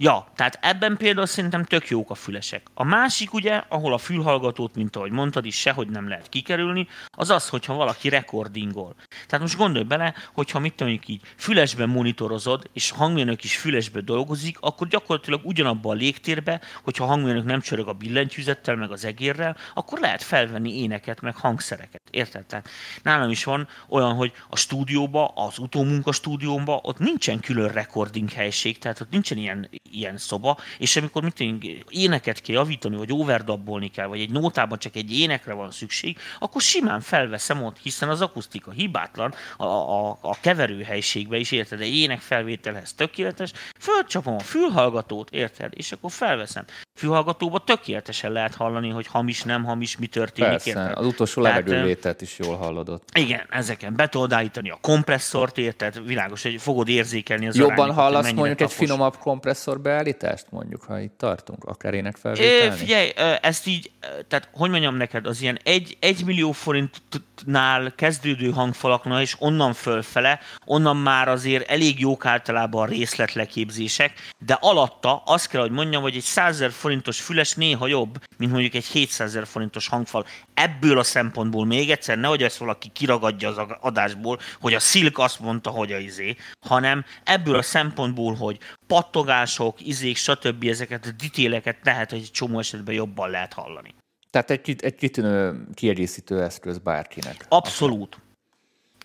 Ja, 0.00 0.26
tehát 0.34 0.58
ebben 0.62 0.96
például 0.96 1.26
szerintem 1.26 1.64
tök 1.64 1.88
jók 1.88 2.10
a 2.10 2.14
fülesek. 2.14 2.66
A 2.74 2.84
másik 2.84 3.32
ugye, 3.32 3.62
ahol 3.68 3.92
a 3.92 3.98
fülhallgatót, 3.98 4.74
mint 4.74 4.96
ahogy 4.96 5.10
mondtad 5.10 5.44
is, 5.44 5.56
sehogy 5.56 5.88
nem 5.88 6.08
lehet 6.08 6.28
kikerülni, 6.28 6.88
az 7.10 7.30
az, 7.30 7.48
hogyha 7.48 7.74
valaki 7.74 8.08
rekordingol. 8.08 8.94
Tehát 9.26 9.44
most 9.44 9.56
gondolj 9.56 9.84
bele, 9.84 10.14
hogyha 10.32 10.58
mit 10.58 10.80
mondjuk 10.80 11.08
így 11.08 11.20
fülesben 11.36 11.88
monitorozod, 11.88 12.70
és 12.72 12.90
a 12.90 12.96
hangmérnök 12.96 13.44
is 13.44 13.56
fülesbe 13.56 14.00
dolgozik, 14.00 14.56
akkor 14.60 14.88
gyakorlatilag 14.88 15.40
ugyanabban 15.44 15.96
a 15.96 15.98
légtérbe, 15.98 16.60
hogyha 16.82 17.04
a 17.04 17.06
hangmérnök 17.06 17.44
nem 17.44 17.60
csörög 17.60 17.88
a 17.88 17.92
billentyűzettel, 17.92 18.76
meg 18.76 18.90
az 18.90 19.04
egérrel, 19.04 19.56
akkor 19.74 19.98
lehet 19.98 20.22
felvenni 20.22 20.82
éneket, 20.82 21.20
meg 21.20 21.36
hangszereket. 21.36 22.02
Érted? 22.10 22.46
Tehát 22.46 22.68
nálam 23.02 23.30
is 23.30 23.44
van 23.44 23.68
olyan, 23.88 24.14
hogy 24.14 24.32
a 24.48 24.56
stúdióba, 24.56 25.26
az 25.26 25.58
utómunka 25.58 26.12
stúdiómba, 26.12 26.80
ott 26.82 26.98
nincsen 26.98 27.40
külön 27.40 27.68
recording 27.68 28.30
helység, 28.30 28.78
tehát 28.78 29.00
ott 29.00 29.10
nincsen 29.10 29.38
ilyen 29.38 29.68
ilyen 29.92 30.16
szoba, 30.16 30.58
és 30.78 30.96
amikor 30.96 31.22
mit 31.22 31.34
tudjuk, 31.34 31.90
éneket 31.90 32.40
kell 32.40 32.54
javítani, 32.54 32.96
vagy 32.96 33.12
overdabbolni 33.12 33.88
kell, 33.88 34.06
vagy 34.06 34.20
egy 34.20 34.30
nótában 34.30 34.78
csak 34.78 34.96
egy 34.96 35.18
énekre 35.18 35.52
van 35.52 35.70
szükség, 35.70 36.18
akkor 36.38 36.60
simán 36.60 37.00
felveszem 37.00 37.62
ott, 37.62 37.76
hiszen 37.82 38.08
az 38.08 38.20
akusztika 38.20 38.70
hibátlan, 38.70 39.34
a, 39.56 39.64
a, 39.64 40.18
a 40.20 40.36
keverőhelyiségbe 40.40 41.36
is 41.36 41.50
érted, 41.50 41.80
egy 41.80 41.96
ének 41.96 42.20
felvételhez 42.20 42.92
tökéletes, 42.92 43.52
fölcsapom 43.78 44.34
a 44.34 44.38
fülhallgatót, 44.38 45.30
érted, 45.30 45.72
és 45.76 45.92
akkor 45.92 46.10
felveszem. 46.10 46.64
Fülhallgatóba 46.94 47.58
tökéletesen 47.58 48.32
lehet 48.32 48.54
hallani, 48.54 48.88
hogy 48.88 49.06
hamis, 49.06 49.42
nem 49.42 49.64
hamis, 49.64 49.96
mi 49.96 50.06
történik. 50.06 50.50
Persze, 50.50 50.68
érted? 50.68 50.98
az 50.98 51.06
utolsó 51.06 51.42
levegőlétet 51.42 52.20
is 52.20 52.38
jól 52.38 52.56
hallod. 52.56 53.00
Igen, 53.14 53.46
ezeken 53.50 53.96
be 53.96 54.08
tudod 54.08 54.32
állítani 54.32 54.70
a 54.70 54.78
kompresszort, 54.80 55.58
érted? 55.58 56.06
Világos, 56.06 56.42
hogy 56.42 56.60
fogod 56.60 56.88
érzékelni 56.88 57.48
az 57.48 57.56
Jobban 57.56 57.74
arányokat, 57.78 58.04
hallasz 58.04 58.32
mondjuk 58.32 58.60
egy 58.60 58.72
finomabb 58.72 59.16
kompresszor 59.16 59.77
beállítást, 59.78 60.46
mondjuk, 60.50 60.82
ha 60.82 60.98
itt 60.98 61.18
tartunk, 61.18 61.64
akár 61.64 61.94
ének 61.94 62.16
felvételni? 62.16 62.76
Figyelj, 62.76 63.12
ezt 63.40 63.66
így, 63.66 63.90
tehát 64.28 64.48
hogy 64.52 64.70
mondjam 64.70 64.96
neked, 64.96 65.26
az 65.26 65.40
ilyen 65.42 65.58
egy, 65.62 65.96
egy 66.00 66.24
millió 66.24 66.52
forintnál 66.52 67.92
kezdődő 67.94 68.50
hangfalaknál, 68.50 69.20
és 69.20 69.36
onnan 69.38 69.72
fölfele, 69.72 70.40
onnan 70.64 70.96
már 70.96 71.28
azért 71.28 71.70
elég 71.70 72.00
jók 72.00 72.26
általában 72.26 72.82
a 72.82 72.90
részletleképzések, 72.90 74.12
de 74.38 74.58
alatta 74.60 75.22
azt 75.26 75.48
kell, 75.48 75.60
hogy 75.60 75.70
mondjam, 75.70 76.02
hogy 76.02 76.16
egy 76.16 76.22
100 76.22 76.64
forintos 76.70 77.20
füles 77.20 77.54
néha 77.54 77.86
jobb, 77.86 78.18
mint 78.36 78.52
mondjuk 78.52 78.74
egy 78.74 78.86
700 78.86 79.38
forintos 79.44 79.88
hangfal. 79.88 80.26
Ebből 80.54 80.98
a 80.98 81.02
szempontból 81.02 81.66
még 81.66 81.90
egyszer, 81.90 82.18
nehogy 82.18 82.42
ezt 82.42 82.56
valaki 82.56 82.88
kiragadja 82.88 83.48
az 83.48 83.76
adásból, 83.80 84.38
hogy 84.60 84.74
a 84.74 84.78
Silk 84.78 85.18
azt 85.18 85.40
mondta, 85.40 85.70
hogy 85.70 85.92
a 85.92 85.98
izé, 85.98 86.36
hanem 86.66 87.04
ebből 87.24 87.56
a 87.56 87.62
szempontból, 87.62 88.34
hogy 88.34 88.58
pattogások, 88.86 89.67
izék, 89.80 90.16
stb. 90.16 90.64
ezeket 90.64 91.06
a 91.06 91.10
ditéleket 91.10 91.76
lehet, 91.82 92.10
hogy 92.10 92.18
egy 92.18 92.30
csomó 92.30 92.58
esetben 92.58 92.94
jobban 92.94 93.30
lehet 93.30 93.52
hallani. 93.52 93.94
Tehát 94.30 94.50
egy, 94.50 94.76
egy 94.80 94.94
kitűnő 94.94 95.66
kiegészítő 95.74 96.42
eszköz 96.42 96.78
bárkinek. 96.78 97.46
Abszolút. 97.48 98.18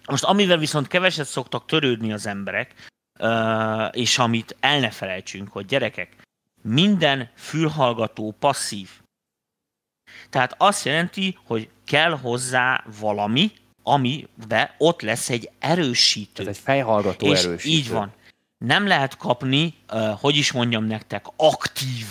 Most 0.05 0.23
amivel 0.23 0.57
viszont 0.57 0.87
keveset 0.87 1.27
szoktak 1.27 1.65
törődni 1.65 2.13
az 2.13 2.25
emberek, 2.25 2.73
és 3.91 4.17
amit 4.17 4.55
el 4.59 4.79
ne 4.79 4.91
felejtsünk, 4.91 5.51
hogy 5.51 5.65
gyerekek, 5.65 6.15
minden 6.61 7.29
fülhallgató 7.35 8.35
passzív. 8.39 8.89
Tehát 10.29 10.55
azt 10.57 10.85
jelenti, 10.85 11.37
hogy 11.45 11.69
kell 11.85 12.11
hozzá 12.11 12.83
valami, 12.99 13.51
amibe 13.83 14.75
ott 14.77 15.01
lesz 15.01 15.29
egy 15.29 15.49
erősítő. 15.59 16.41
Ez 16.41 16.47
egy 16.47 16.57
fejhallgató 16.57 17.25
és 17.25 17.43
erősítő. 17.43 17.75
így 17.75 17.89
van. 17.89 18.13
Nem 18.65 18.87
lehet 18.87 19.17
kapni, 19.17 19.73
hogy 20.19 20.35
is 20.35 20.51
mondjam 20.51 20.85
nektek, 20.85 21.25
aktív 21.35 22.05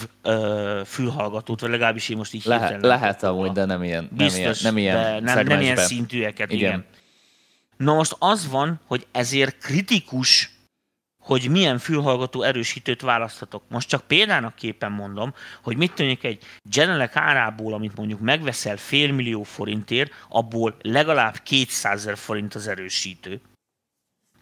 fülhallgatót, 0.85 1.61
vagy 1.61 1.71
legalábbis 1.71 2.09
én 2.09 2.17
most 2.17 2.35
így 2.35 2.45
Lehet, 2.45 2.83
lehet 2.83 3.23
amúgy, 3.23 3.53
de 3.53 3.65
nem 3.65 3.83
ilyen, 3.83 4.09
Biztos, 4.13 4.61
nem 4.61 4.79
ilyen, 4.79 4.97
nem 4.97 5.07
ilyen, 5.07 5.23
nem, 5.23 5.47
nem 5.47 5.61
ilyen 5.61 5.77
szintűeket, 5.77 6.53
igen. 6.53 6.69
igen. 6.69 6.85
Na 7.77 7.95
most 7.95 8.17
az 8.19 8.49
van, 8.51 8.81
hogy 8.87 9.07
ezért 9.13 9.59
kritikus 9.59 10.51
hogy 11.23 11.49
milyen 11.51 11.79
fülhallgató 11.79 12.43
erősítőt 12.43 13.01
választhatok. 13.01 13.63
Most 13.69 13.89
csak 13.89 14.03
példának 14.07 14.55
képen 14.55 14.93
mondom, 14.93 15.35
hogy 15.63 15.77
mit 15.77 15.93
tűnik 15.93 16.25
egy 16.25 16.43
Genelec 16.63 17.17
árából, 17.17 17.75
amit 17.75 17.97
mondjuk 17.97 18.21
megveszel 18.21 18.77
félmillió 18.77 19.43
forintért, 19.43 20.13
abból 20.29 20.77
legalább 20.81 21.37
200 21.43 21.99
ezer 21.99 22.17
forint 22.17 22.55
az 22.55 22.69
erősítő. 22.69 23.41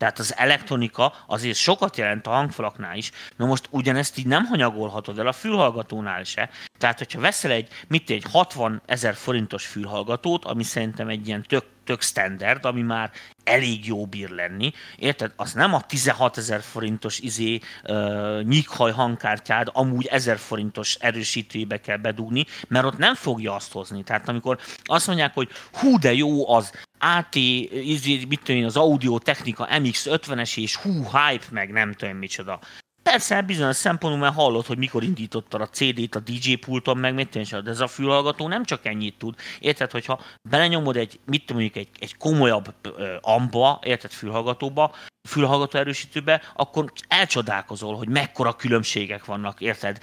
Tehát 0.01 0.19
az 0.19 0.37
elektronika 0.37 1.13
azért 1.27 1.57
sokat 1.57 1.97
jelent 1.97 2.27
a 2.27 2.31
hangfalaknál 2.31 2.97
is. 2.97 3.11
Na 3.37 3.47
most 3.47 3.69
ugyanezt 3.71 4.19
így 4.19 4.27
nem 4.27 4.45
hanyagolhatod 4.45 5.19
el 5.19 5.27
a 5.27 5.33
fülhallgatónál 5.33 6.25
se. 6.25 6.51
Tehát, 6.79 6.99
hogyha 6.99 7.21
veszel 7.21 7.51
egy, 7.51 7.69
mit 7.89 8.11
egy 8.11 8.25
60 8.31 8.83
ezer 8.87 9.15
forintos 9.15 9.67
fülhallgatót, 9.67 10.45
ami 10.45 10.63
szerintem 10.63 11.09
egy 11.09 11.27
ilyen 11.27 11.43
tök, 11.43 11.65
tök 11.91 12.03
standard, 12.03 12.65
ami 12.65 12.83
már 12.83 13.11
elég 13.45 13.87
jó 13.87 14.07
bír 14.07 14.29
lenni, 14.31 14.73
érted? 14.97 15.33
Az 15.37 15.53
nem 15.53 15.75
a 15.75 15.81
16 15.81 16.37
ezer 16.37 16.61
forintos 16.63 17.19
izé 17.19 17.59
uh, 17.85 18.43
nyikhaj 18.43 18.93
hangkártyád 18.93 19.69
amúgy 19.73 20.07
1000 20.07 20.39
forintos 20.39 20.95
erősítőbe 20.95 21.81
kell 21.81 21.97
bedugni, 21.97 22.47
mert 22.69 22.85
ott 22.85 22.99
nem 22.99 23.15
fogja 23.15 23.55
azt 23.55 23.73
hozni. 23.73 24.03
Tehát 24.03 24.29
amikor 24.29 24.59
azt 24.85 25.07
mondják, 25.07 25.35
hogy 25.35 25.49
hú 25.73 25.99
de 25.99 26.13
jó 26.15 26.55
az 26.55 26.73
AT, 26.99 27.35
izé, 27.35 28.25
mit 28.29 28.41
tudom 28.43 28.61
én, 28.61 28.67
az 28.67 28.77
audio 28.77 29.19
technika 29.19 29.69
MX50-es 29.71 30.59
és 30.59 30.77
hú, 30.77 30.93
hype, 30.93 31.47
meg 31.51 31.71
nem 31.71 31.93
tudom 31.93 32.17
micsoda. 32.17 32.61
Persze, 33.03 33.43
bizonyos 33.43 33.77
szempontból 33.77 34.23
mert 34.23 34.35
hallod, 34.35 34.67
hogy 34.67 34.79
mikor 34.79 35.03
indította 35.03 35.59
a 35.59 35.69
CD-t 35.69 36.15
a 36.15 36.21
DJ 36.21 36.55
pulton, 36.55 36.97
meg 36.97 37.15
mit 37.15 37.29
tudom, 37.29 37.65
de 37.65 37.71
ez 37.71 37.81
a 37.81 37.87
fülhallgató 37.87 38.49
nem 38.49 38.65
csak 38.65 38.87
ennyit 38.87 39.19
tud. 39.19 39.35
Érted, 39.59 39.91
hogyha 39.91 40.21
belenyomod 40.49 40.97
egy, 40.97 41.21
mit 41.25 41.47
tudom, 41.47 41.63
mondjuk 41.63 41.87
egy, 41.87 42.03
egy 42.03 42.17
komolyabb 42.17 42.75
amba, 43.21 43.81
érted, 43.83 44.11
fülhallgatóba, 44.11 44.95
fülhallgató 45.29 45.79
erősítőbe, 45.79 46.43
akkor 46.55 46.93
elcsodálkozol, 47.09 47.97
hogy 47.97 48.09
mekkora 48.09 48.57
különbségek 48.57 49.25
vannak, 49.25 49.61
érted? 49.61 49.99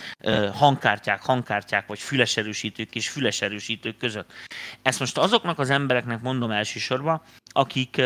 Hangkártyák, 0.54 1.24
hangkártyák, 1.24 1.88
vagy 1.88 2.00
füles 2.00 2.38
erősítők 2.38 2.96
és 2.96 3.10
füles 3.10 3.42
erősítők 3.42 3.98
között. 3.98 4.32
Ezt 4.82 5.00
most 5.00 5.18
azoknak 5.18 5.60
az 5.60 5.70
embereknek 5.70 6.22
mondom 6.22 6.52
elsősorban, 6.52 7.22
akik, 7.58 8.02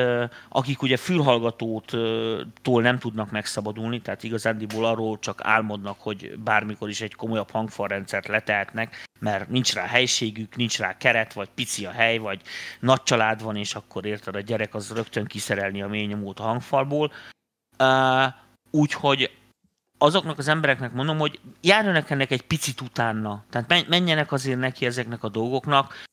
akik 0.50 0.82
ugye 0.82 0.98
fülhallgatótól 0.98 2.82
nem 2.82 3.00
tudnak 3.00 3.32
megszabadulni, 3.32 4.02
tehát 4.02 4.24
igazándiból 4.24 4.86
arról 4.86 5.20
csak 5.20 5.40
álmodnak, 5.44 6.00
hogy 6.00 6.40
bármikor 6.40 6.90
is 6.90 7.02
egy 7.02 7.16
komolyabb 7.16 7.50
hangfalrendszert 7.50 8.28
letehetnek, 8.28 9.04
mert 9.20 9.50
nincs 9.50 9.74
rá 9.74 9.86
helységük, 9.86 10.56
nincs 10.56 10.78
rá 10.78 10.98
keret, 10.98 11.34
vagy 11.34 11.50
pici 11.56 11.86
a 11.86 11.92
hely, 11.92 12.18
vagy 12.18 12.42
nagy 12.80 13.04
család 13.04 13.44
van, 13.44 13.56
és 13.56 13.76
akkor 13.76 14.06
érted, 14.06 14.36
a 14.36 14.40
gyerek 14.40 14.76
az 14.76 14.94
rögtön 14.94 15.26
kiszerelni 15.26 15.82
a 15.82 15.88
mély 15.88 16.06
nyomót 16.06 16.40
a 16.40 16.44
hangfalból. 16.44 17.12
Úgyhogy 18.72 19.32
azoknak 19.98 20.38
az 20.38 20.48
embereknek 20.48 20.94
mondom, 20.94 21.18
hogy 21.18 21.40
járjanak 21.62 22.10
ennek 22.10 22.32
egy 22.32 22.42
picit 22.42 22.82
utána. 22.82 23.44
Tehát 23.50 23.88
menjenek 23.88 24.32
azért 24.32 24.60
neki 24.60 24.86
ezeknek 24.86 25.24
a 25.24 25.30
dolgoknak, 25.30 26.10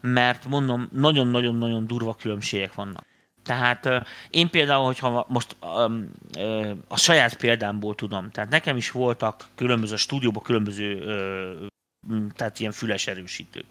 mert 0.00 0.44
mondom, 0.44 0.88
nagyon-nagyon-nagyon 0.92 1.86
durva 1.86 2.14
különbségek 2.14 2.74
vannak. 2.74 3.08
Tehát 3.42 4.06
én 4.30 4.50
például, 4.50 4.84
hogyha 4.84 5.26
most 5.28 5.56
a 6.88 6.96
saját 6.96 7.36
példámból 7.36 7.94
tudom, 7.94 8.30
tehát 8.30 8.50
nekem 8.50 8.76
is 8.76 8.90
voltak 8.90 9.48
különböző 9.54 9.96
stúdióban 9.96 10.42
különböző 10.42 11.04
tehát 12.34 12.60
ilyen 12.60 12.72
füles 12.72 13.06
erősítők. 13.06 13.66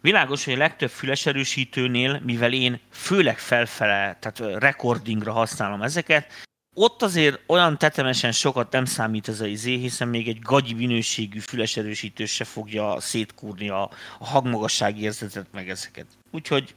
Világos, 0.00 0.44
hogy 0.44 0.54
a 0.54 0.56
legtöbb 0.56 0.90
füles 0.90 1.26
erősítőnél, 1.26 2.20
mivel 2.24 2.52
én 2.52 2.80
főleg 2.90 3.38
felfele, 3.38 4.16
tehát 4.20 4.58
recordingra 4.58 5.32
használom 5.32 5.82
ezeket, 5.82 6.32
ott 6.78 7.02
azért 7.02 7.40
olyan 7.46 7.78
tetemesen 7.78 8.32
sokat 8.32 8.72
nem 8.72 8.84
számít 8.84 9.28
ez 9.28 9.40
a 9.40 9.46
izé, 9.46 9.76
hiszen 9.76 10.08
még 10.08 10.28
egy 10.28 10.38
gagyi 10.38 10.74
minőségű 10.74 11.38
füles 11.38 11.76
erősítő 11.76 12.26
se 12.26 12.44
fogja 12.44 13.00
szétkúrni 13.00 13.68
a, 13.68 13.82
a 14.18 14.26
hangmagasság 14.26 14.98
érzetet 14.98 15.46
meg 15.52 15.68
ezeket. 15.70 16.06
Úgyhogy 16.30 16.74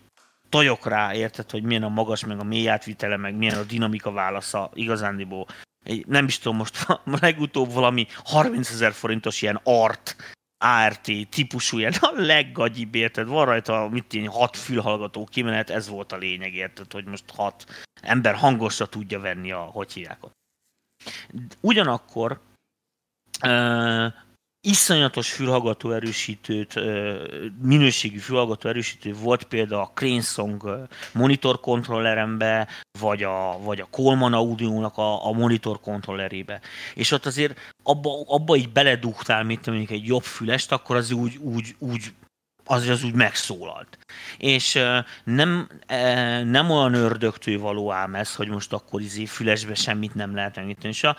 tojok 0.50 0.88
rá, 0.88 1.14
érted, 1.14 1.52
hogy 1.52 1.64
milyen 1.64 1.84
a 1.84 1.90
magas, 1.90 2.26
meg 2.26 2.40
a 2.40 2.44
mély 2.44 2.70
átvitele, 2.70 3.18
meg 3.18 3.36
milyen 3.36 3.58
a 3.58 3.64
dinamika 3.64 4.12
válasza 4.12 4.72
igazándiból. 4.74 5.48
Egy, 5.84 6.06
nem 6.08 6.26
is 6.26 6.38
tudom, 6.40 6.58
most 6.58 6.88
legutóbb 7.22 7.72
valami 7.72 8.08
30 8.24 8.70
ezer 8.70 8.92
forintos 8.92 9.42
ilyen 9.42 9.60
art 9.64 10.16
ART 10.64 11.10
típusú, 11.30 11.78
ilyen 11.78 11.94
a 12.00 12.12
leggagyibb, 12.16 12.96
érted? 12.96 13.28
Van 13.28 13.46
rajta, 13.46 13.88
mit 13.90 14.14
én, 14.14 14.28
hat 14.28 14.58
fülhallgató 14.58 15.26
kimenet, 15.26 15.70
ez 15.70 15.88
volt 15.88 16.12
a 16.12 16.18
lényeg, 16.18 16.54
érted, 16.54 16.92
hogy 16.92 17.06
most 17.06 17.24
hat 17.36 17.66
ember 18.02 18.36
hangosra 18.36 18.86
tudja 18.86 19.20
venni 19.20 19.52
a, 19.52 19.60
hogy 19.60 19.94
hívják 19.94 20.24
ott. 20.24 20.36
Ugyanakkor 21.60 22.42
iszonyatos 24.62 25.32
fülhallgató 25.32 25.92
erősítőt, 25.92 26.74
minőségű 27.62 28.18
fülhallgató 28.18 28.70
erősítő 28.70 29.14
volt 29.14 29.44
például 29.44 29.82
a 29.82 29.92
Cranesong 29.94 30.88
monitor 31.14 31.60
kontrollerembe, 31.60 32.68
vagy 33.00 33.24
a, 33.24 33.60
vagy 33.60 33.80
a 33.80 33.88
Coleman 33.92 34.34
Audio-nak 34.34 34.98
a, 34.98 35.26
a 35.28 35.32
monitor 35.32 35.80
kontrollerébe. 35.80 36.62
És 36.94 37.12
ott 37.12 37.26
azért 37.26 37.60
abba, 37.84 38.24
abba 38.28 38.56
így 38.56 38.70
beledugtál, 38.70 39.44
mint 39.44 39.66
mondjuk 39.66 39.92
egy 39.92 40.06
jobb 40.06 40.24
fülest, 40.24 40.72
akkor 40.72 40.96
az 40.96 41.12
úgy, 41.12 41.38
úgy, 41.38 41.76
úgy 41.80 42.14
az, 42.66 42.88
az 42.88 43.04
úgy 43.04 43.14
megszólalt. 43.14 43.98
És 44.38 44.80
nem, 45.24 45.70
nem 46.44 46.70
olyan 46.70 46.94
ördögtől 46.94 47.60
való 47.60 47.92
ám 47.92 48.16
ez, 48.16 48.36
hogy 48.36 48.48
most 48.48 48.74
akkor 48.74 49.02
izé 49.02 49.26
fülesbe 49.26 49.76
semmit 49.76 50.16
nem 50.16 50.36
lehet 50.36 50.56
megnyitni. 50.56 50.90
És 50.90 51.04
a, 51.04 51.18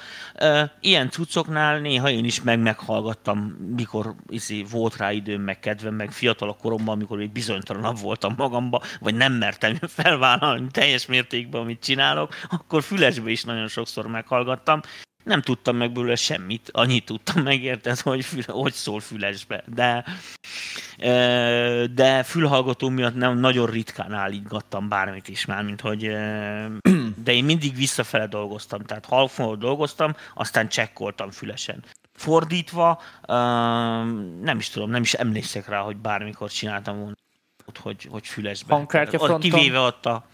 ilyen 0.80 1.10
cuccoknál 1.10 1.78
néha 1.78 2.10
én 2.10 2.24
is 2.24 2.42
meg 2.42 2.58
meghallgattam, 2.58 3.38
mikor 3.76 4.14
izé 4.28 4.62
volt 4.70 4.96
rá 4.96 5.12
időm, 5.12 5.40
meg 5.40 5.58
kedvem, 5.60 5.94
meg 5.94 6.12
fiatal 6.12 6.56
koromban, 6.56 6.94
amikor 6.94 7.20
egy 7.20 7.32
bizonytalanabb 7.32 7.98
voltam 7.98 8.34
magamba, 8.36 8.82
vagy 9.00 9.14
nem 9.14 9.32
mertem 9.32 9.78
felvállalni 9.88 10.66
teljes 10.70 11.06
mértékben, 11.06 11.60
amit 11.60 11.82
csinálok, 11.82 12.34
akkor 12.50 12.82
fülesbe 12.82 13.30
is 13.30 13.44
nagyon 13.44 13.68
sokszor 13.68 14.06
meghallgattam, 14.06 14.80
nem 15.24 15.42
tudtam 15.42 15.76
meg 15.76 15.92
belőle 15.92 16.14
semmit, 16.14 16.70
annyit 16.72 17.04
tudtam 17.04 17.42
meg, 17.42 17.62
érted, 17.62 17.98
hogy, 17.98 18.26
hogy 18.46 18.72
szól 18.72 19.00
fülesbe, 19.00 19.64
de, 19.66 20.04
de 21.94 22.22
fülhallgató 22.22 22.88
miatt 22.88 23.14
nem 23.14 23.38
nagyon 23.38 23.66
ritkán 23.66 24.12
állítgattam 24.12 24.88
bármit 24.88 25.28
is 25.28 25.44
már, 25.44 25.64
mint 25.64 25.80
hogy 25.80 26.00
de 27.24 27.32
én 27.32 27.44
mindig 27.44 27.76
visszafele 27.76 28.26
dolgoztam, 28.26 28.82
tehát 28.82 29.06
halfon 29.06 29.58
dolgoztam, 29.58 30.14
aztán 30.34 30.68
csekkoltam 30.68 31.30
fülesen. 31.30 31.84
Fordítva, 32.14 33.02
nem 34.40 34.56
is 34.58 34.68
tudom, 34.68 34.90
nem 34.90 35.02
is 35.02 35.14
emlékszek 35.14 35.68
rá, 35.68 35.80
hogy 35.80 35.96
bármikor 35.96 36.50
csináltam 36.50 36.98
volna, 36.98 37.14
hogy, 37.80 38.08
hogy 38.10 38.26
fülesbe. 38.26 38.74
Hangkártya? 38.74 39.38
Kivéve 39.38 39.78
ott 39.78 40.06
a 40.06 40.26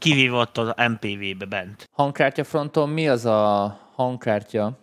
kivéve 0.00 0.36
ott 0.36 0.58
az 0.58 0.72
MPV-be 0.76 1.44
bent. 1.44 1.88
Hangkártya 1.92 2.44
fronton 2.44 2.88
mi 2.88 3.08
az 3.08 3.24
a 3.24 3.78
hangkártya 4.02 4.78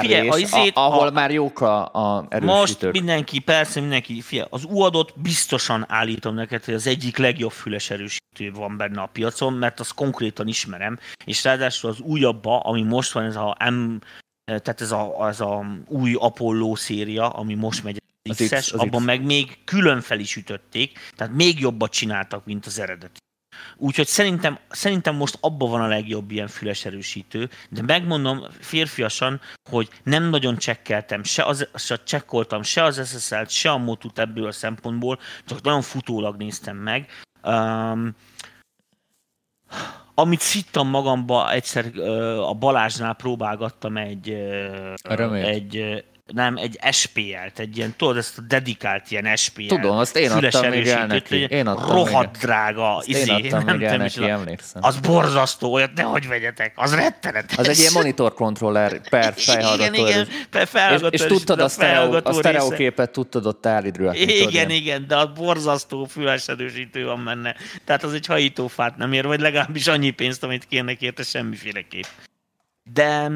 Figyelj, 0.00 0.28
a 0.28 0.36
izét, 0.36 0.76
a, 0.76 0.86
ahol 0.86 1.06
a, 1.06 1.10
már 1.10 1.30
jók 1.30 1.60
a, 1.60 1.94
a 1.94 2.26
erősítők. 2.28 2.58
Most 2.58 2.92
mindenki, 2.92 3.38
persze 3.38 3.80
mindenki, 3.80 4.20
figyelj, 4.20 4.48
az 4.50 4.64
uadot 4.64 5.20
biztosan 5.20 5.84
állítom 5.88 6.34
neked, 6.34 6.64
hogy 6.64 6.74
az 6.74 6.86
egyik 6.86 7.16
legjobb 7.16 7.50
füles 7.50 7.90
erősítő 7.90 8.52
van 8.52 8.76
benne 8.76 9.00
a 9.00 9.06
piacon, 9.06 9.52
mert 9.52 9.80
azt 9.80 9.94
konkrétan 9.94 10.46
ismerem, 10.46 10.98
és 11.24 11.44
ráadásul 11.44 11.90
az 11.90 12.00
újabba, 12.00 12.60
ami 12.60 12.82
most 12.82 13.12
van, 13.12 13.24
ez 13.24 13.36
a 13.36 13.56
M, 13.70 13.98
tehát 14.44 14.80
ez 14.80 14.92
a, 14.92 15.28
ez 15.28 15.40
a 15.40 15.66
új 15.86 16.14
Apollo 16.18 16.74
széria, 16.74 17.28
ami 17.28 17.54
most 17.54 17.84
megy 17.84 18.02
az 18.28 18.36
X-es, 18.36 18.72
abban 18.72 19.00
X. 19.00 19.06
meg 19.06 19.24
még 19.24 19.58
külön 19.64 20.00
fel 20.00 20.18
is 20.18 20.36
ütötték, 20.36 20.98
tehát 21.16 21.34
még 21.34 21.60
jobbat 21.60 21.92
csináltak, 21.92 22.44
mint 22.44 22.66
az 22.66 22.78
eredeti. 22.78 23.18
Úgyhogy 23.76 24.06
szerintem, 24.06 24.58
szerintem 24.68 25.14
most 25.14 25.38
abban 25.40 25.70
van 25.70 25.80
a 25.80 25.86
legjobb 25.86 26.30
ilyen 26.30 26.48
füles 26.48 26.84
erősítő, 26.84 27.50
de 27.70 27.82
megmondom 27.82 28.44
férfiasan, 28.60 29.40
hogy 29.70 29.88
nem 30.02 30.22
nagyon 30.22 30.56
csekkeltem, 30.56 31.22
se, 31.22 31.42
az, 31.42 31.68
se 31.74 31.96
csekkoltam 32.04 32.62
se 32.62 32.82
az 32.82 33.18
SSL-t, 33.18 33.50
se 33.50 33.70
a 33.70 33.78
Motut 33.78 34.18
ebből 34.18 34.46
a 34.46 34.52
szempontból, 34.52 35.18
csak 35.46 35.62
nagyon 35.62 35.82
futólag 35.82 36.36
néztem 36.36 36.76
meg. 36.76 37.08
Um, 37.42 38.14
amit 40.18 40.40
szittam 40.40 40.88
magamba, 40.88 41.52
egyszer 41.52 41.98
a 42.38 42.54
Balázsnál 42.54 43.14
próbálgattam 43.14 43.96
egy, 43.96 44.30
egy, 45.32 46.04
nem, 46.32 46.56
egy 46.56 46.78
SPL-t, 46.90 47.58
egy 47.58 47.76
ilyen, 47.76 47.94
tudod, 47.96 48.16
ezt 48.16 48.38
a 48.38 48.40
dedikált 48.40 49.10
ilyen 49.10 49.36
SPL. 49.36 49.66
Tudom, 49.66 49.96
azt 49.96 50.16
én 50.16 50.30
adtam 50.30 50.68
még 50.68 50.86
el 50.86 51.06
neki. 51.06 51.36
Én 51.36 51.66
adtam 51.66 51.90
rohadt 51.90 52.38
drága, 52.38 53.02
izé, 53.04 53.20
én 53.20 53.44
adtam 53.44 53.64
nem 53.64 53.76
még 53.76 53.86
el 53.86 53.96
neki, 53.96 54.28
emlékszem. 54.28 54.82
Az 54.84 54.98
borzasztó, 54.98 55.72
olyat 55.72 55.90
nehogy 55.94 56.28
vegyetek, 56.28 56.72
az 56.76 56.94
rettenetes. 56.94 57.58
Az 57.58 57.68
egy 57.68 57.78
ilyen 57.78 57.92
monitor 57.94 58.34
controller 58.34 59.08
per 59.08 59.34
fejhallgató. 59.36 59.94
Igen, 59.94 60.06
igen, 60.06 60.26
fejhallgató 60.66 61.14
és, 61.14 61.20
és 61.20 61.26
tudtad 61.26 61.60
a, 61.60 61.68
sztereó, 61.68 62.20
a 62.22 62.32
sztereóképet 62.32 63.10
tudtad 63.10 63.46
ott 63.46 63.66
állítani. 63.66 64.18
Igen, 64.18 64.70
igen, 64.70 65.06
de 65.06 65.16
a 65.16 65.32
borzasztó 65.32 66.04
fülesedősítő 66.04 67.04
van 67.04 67.24
benne. 67.24 67.54
Tehát 67.84 68.04
az 68.04 68.12
egy 68.12 68.26
hajítófát 68.26 68.96
nem 68.96 69.12
ér, 69.12 69.26
vagy 69.26 69.40
legalábbis 69.40 69.86
annyi 69.86 70.10
pénzt, 70.10 70.42
amit 70.42 70.64
kérnek 70.64 71.02
érte 71.02 71.22
semmiféleképp. 71.22 72.04
De 72.92 73.30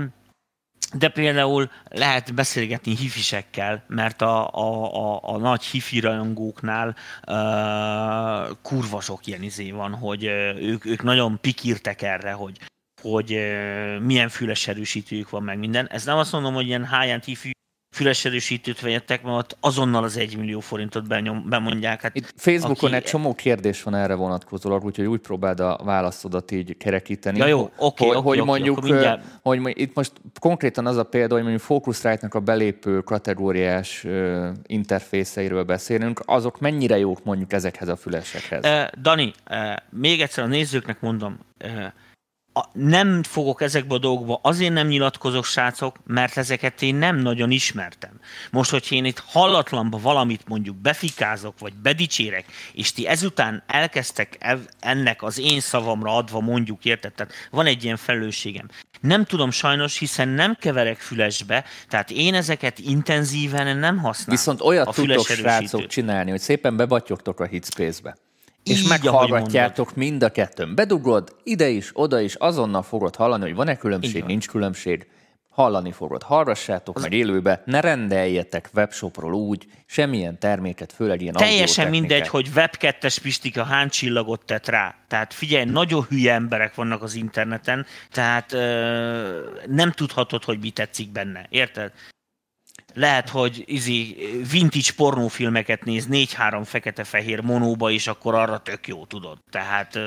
de 0.95 1.09
például 1.09 1.71
lehet 1.89 2.35
beszélgetni 2.35 2.97
hifisekkel, 2.97 3.85
mert 3.87 4.23
a, 4.23 4.49
a, 4.49 4.95
a, 4.95 5.21
a 5.23 5.39
nagy 5.39 5.65
hifi 5.65 6.01
rajongóknál 6.01 6.89
uh, 6.89 8.57
kurva 8.63 9.01
sok 9.01 9.27
ilyen 9.27 9.43
izé 9.43 9.71
van, 9.71 9.95
hogy 9.95 10.27
uh, 10.27 10.63
ők, 10.63 10.85
ők 10.85 11.03
nagyon 11.03 11.39
pikírtek 11.41 12.03
erre, 12.03 12.33
hogy 12.33 12.59
hogy 13.03 13.33
uh, 13.33 13.99
milyen 13.99 14.29
füles 14.29 14.69
erősítőjük 14.69 15.31
van 15.31 15.43
meg 15.43 15.59
minden. 15.59 15.89
Ez 15.89 16.05
nem 16.05 16.17
azt 16.17 16.33
mondom, 16.33 16.55
hogy 16.55 16.67
ilyen 16.67 16.89
high-end 16.89 17.25
hifi 17.25 17.51
fülesedősítőt 18.01 18.81
vegyetek, 18.81 19.23
mert 19.23 19.37
ott 19.37 19.57
azonnal 19.61 20.05
az 20.05 20.17
1 20.17 20.37
millió 20.37 20.61
forintot 20.61 21.09
benyom, 21.09 21.49
bemondják. 21.49 22.01
Hát, 22.01 22.17
Itt 22.17 22.33
Facebookon 22.37 22.89
aki... 22.89 22.95
egy 22.95 23.05
csomó 23.05 23.35
kérdés 23.35 23.83
van 23.83 23.95
erre 23.95 24.15
vonatkozólag, 24.15 24.85
úgyhogy 24.85 25.07
úgy 25.07 25.21
próbáld 25.21 25.61
a 25.61 25.81
válaszodat 25.85 26.51
így 26.51 26.77
kerekíteni. 26.77 27.39
Ja, 27.39 27.47
jó, 27.47 27.71
oké, 27.77 28.07
hogy, 28.07 28.17
oké, 28.17 28.27
hogy 28.27 28.39
oké, 28.39 28.49
mondjuk, 28.49 28.83
mindjárt... 28.83 29.25
hogy 29.43 29.73
itt 29.75 29.95
most 29.95 30.13
konkrétan 30.39 30.87
az 30.87 30.97
a 30.97 31.05
példa, 31.05 31.35
hogy 31.35 31.43
mondjuk 31.43 31.63
Focusrite-nak 31.63 32.35
a 32.35 32.41
belépő 32.41 33.01
kategóriás 33.01 34.05
uh, 34.05 34.49
interfészeiről 34.67 35.65
beszélünk, 35.65 36.21
azok 36.25 36.61
mennyire 36.61 36.99
jók 36.99 37.25
mondjuk 37.25 37.53
ezekhez 37.53 37.89
a 37.89 37.97
fülesekhez? 37.97 38.65
Uh, 38.65 39.01
Dani, 39.03 39.33
uh, 39.51 39.57
még 39.91 40.21
egyszer 40.21 40.45
a 40.45 40.47
nézőknek 40.47 41.01
mondom, 41.01 41.39
uh, 41.65 41.85
a, 42.53 42.65
nem 42.73 43.23
fogok 43.23 43.63
ezekbe 43.63 43.95
a 43.95 43.99
dolgokba, 43.99 44.41
azért 44.43 44.73
nem 44.73 44.87
nyilatkozok, 44.87 45.45
srácok, 45.45 45.97
mert 46.07 46.37
ezeket 46.37 46.83
én 46.83 46.95
nem 46.95 47.17
nagyon 47.17 47.51
ismertem. 47.51 48.21
Most, 48.51 48.71
hogyha 48.71 48.95
én 48.95 49.05
itt 49.05 49.23
hallatlanba 49.27 49.99
valamit 49.99 50.49
mondjuk 50.49 50.77
befikázok, 50.77 51.59
vagy 51.59 51.73
bedicsérek, 51.75 52.45
és 52.73 52.93
ti 52.93 53.07
ezután 53.07 53.63
elkezdtek 53.67 54.57
ennek 54.81 55.23
az 55.23 55.39
én 55.39 55.61
szavamra 55.61 56.17
adva 56.17 56.41
mondjuk, 56.41 56.85
érted? 56.85 57.13
Tehát 57.13 57.33
van 57.51 57.67
egy 57.67 57.85
ilyen 57.85 57.97
felelősségem. 57.97 58.69
Nem 59.01 59.25
tudom 59.25 59.51
sajnos, 59.51 59.99
hiszen 59.99 60.29
nem 60.29 60.57
keverek 60.61 60.99
fülesbe, 60.99 61.65
tehát 61.89 62.11
én 62.11 62.35
ezeket 62.35 62.79
intenzíven 62.79 63.77
nem 63.77 63.99
használom. 63.99 64.35
Viszont 64.37 64.61
olyat 64.61 64.95
tudtok, 64.95 65.27
srácok, 65.27 65.87
csinálni, 65.87 66.31
hogy 66.31 66.41
szépen 66.41 66.77
bebatyogtok 66.77 67.41
a 67.41 67.45
hitspace-be 67.45 68.17
és 68.63 68.81
Így, 68.81 68.89
meghallgatjátok 68.89 69.97
mind 69.97 70.23
a 70.23 70.31
kettőn. 70.31 70.75
Bedugod 70.75 71.37
ide 71.43 71.69
is, 71.69 71.91
oda 71.93 72.21
is, 72.21 72.35
azonnal 72.35 72.83
fogod 72.83 73.17
hallani, 73.17 73.43
hogy 73.43 73.55
van-e 73.55 73.77
különbség, 73.77 74.25
nincs 74.25 74.49
különbség. 74.49 75.07
Hallani 75.51 75.93
fogod, 75.93 76.23
hallgassátok 76.23 76.97
az... 76.97 77.03
meg 77.03 77.13
élőbe, 77.13 77.63
ne 77.65 77.81
rendeljetek 77.81 78.71
webshopról 78.75 79.33
úgy, 79.33 79.67
semmilyen 79.87 80.39
terméket, 80.39 80.93
főleg 80.93 81.21
ilyen 81.21 81.35
Teljesen 81.35 81.89
mindegy, 81.89 82.29
hogy 82.29 82.51
web 82.55 82.75
2-es 82.81 83.17
Pistika 83.23 83.65
hány 83.65 83.89
csillagot 83.89 84.45
tett 84.45 84.69
rá. 84.69 84.95
Tehát 85.09 85.35
figyelj, 85.35 85.65
nagyon 85.65 86.07
hülye 86.09 86.33
emberek 86.33 86.75
vannak 86.75 87.03
az 87.03 87.15
interneten, 87.15 87.87
tehát 88.11 88.53
ö, 88.53 89.51
nem 89.67 89.91
tudhatod, 89.93 90.45
hogy 90.45 90.59
mi 90.61 90.71
tetszik 90.71 91.13
benne. 91.13 91.47
Érted? 91.49 91.93
Lehet, 92.95 93.29
hogy 93.29 93.63
izi 93.67 94.17
vintage 94.51 94.91
pornófilmeket 94.97 95.85
néz 95.85 96.07
4-3 96.11 96.63
fekete-fehér 96.65 97.41
monóba, 97.41 97.91
és 97.91 98.07
akkor 98.07 98.35
arra 98.35 98.59
tök 98.59 98.89
jó, 98.89 99.07
tudod. 99.07 99.39
Tehát 99.51 99.99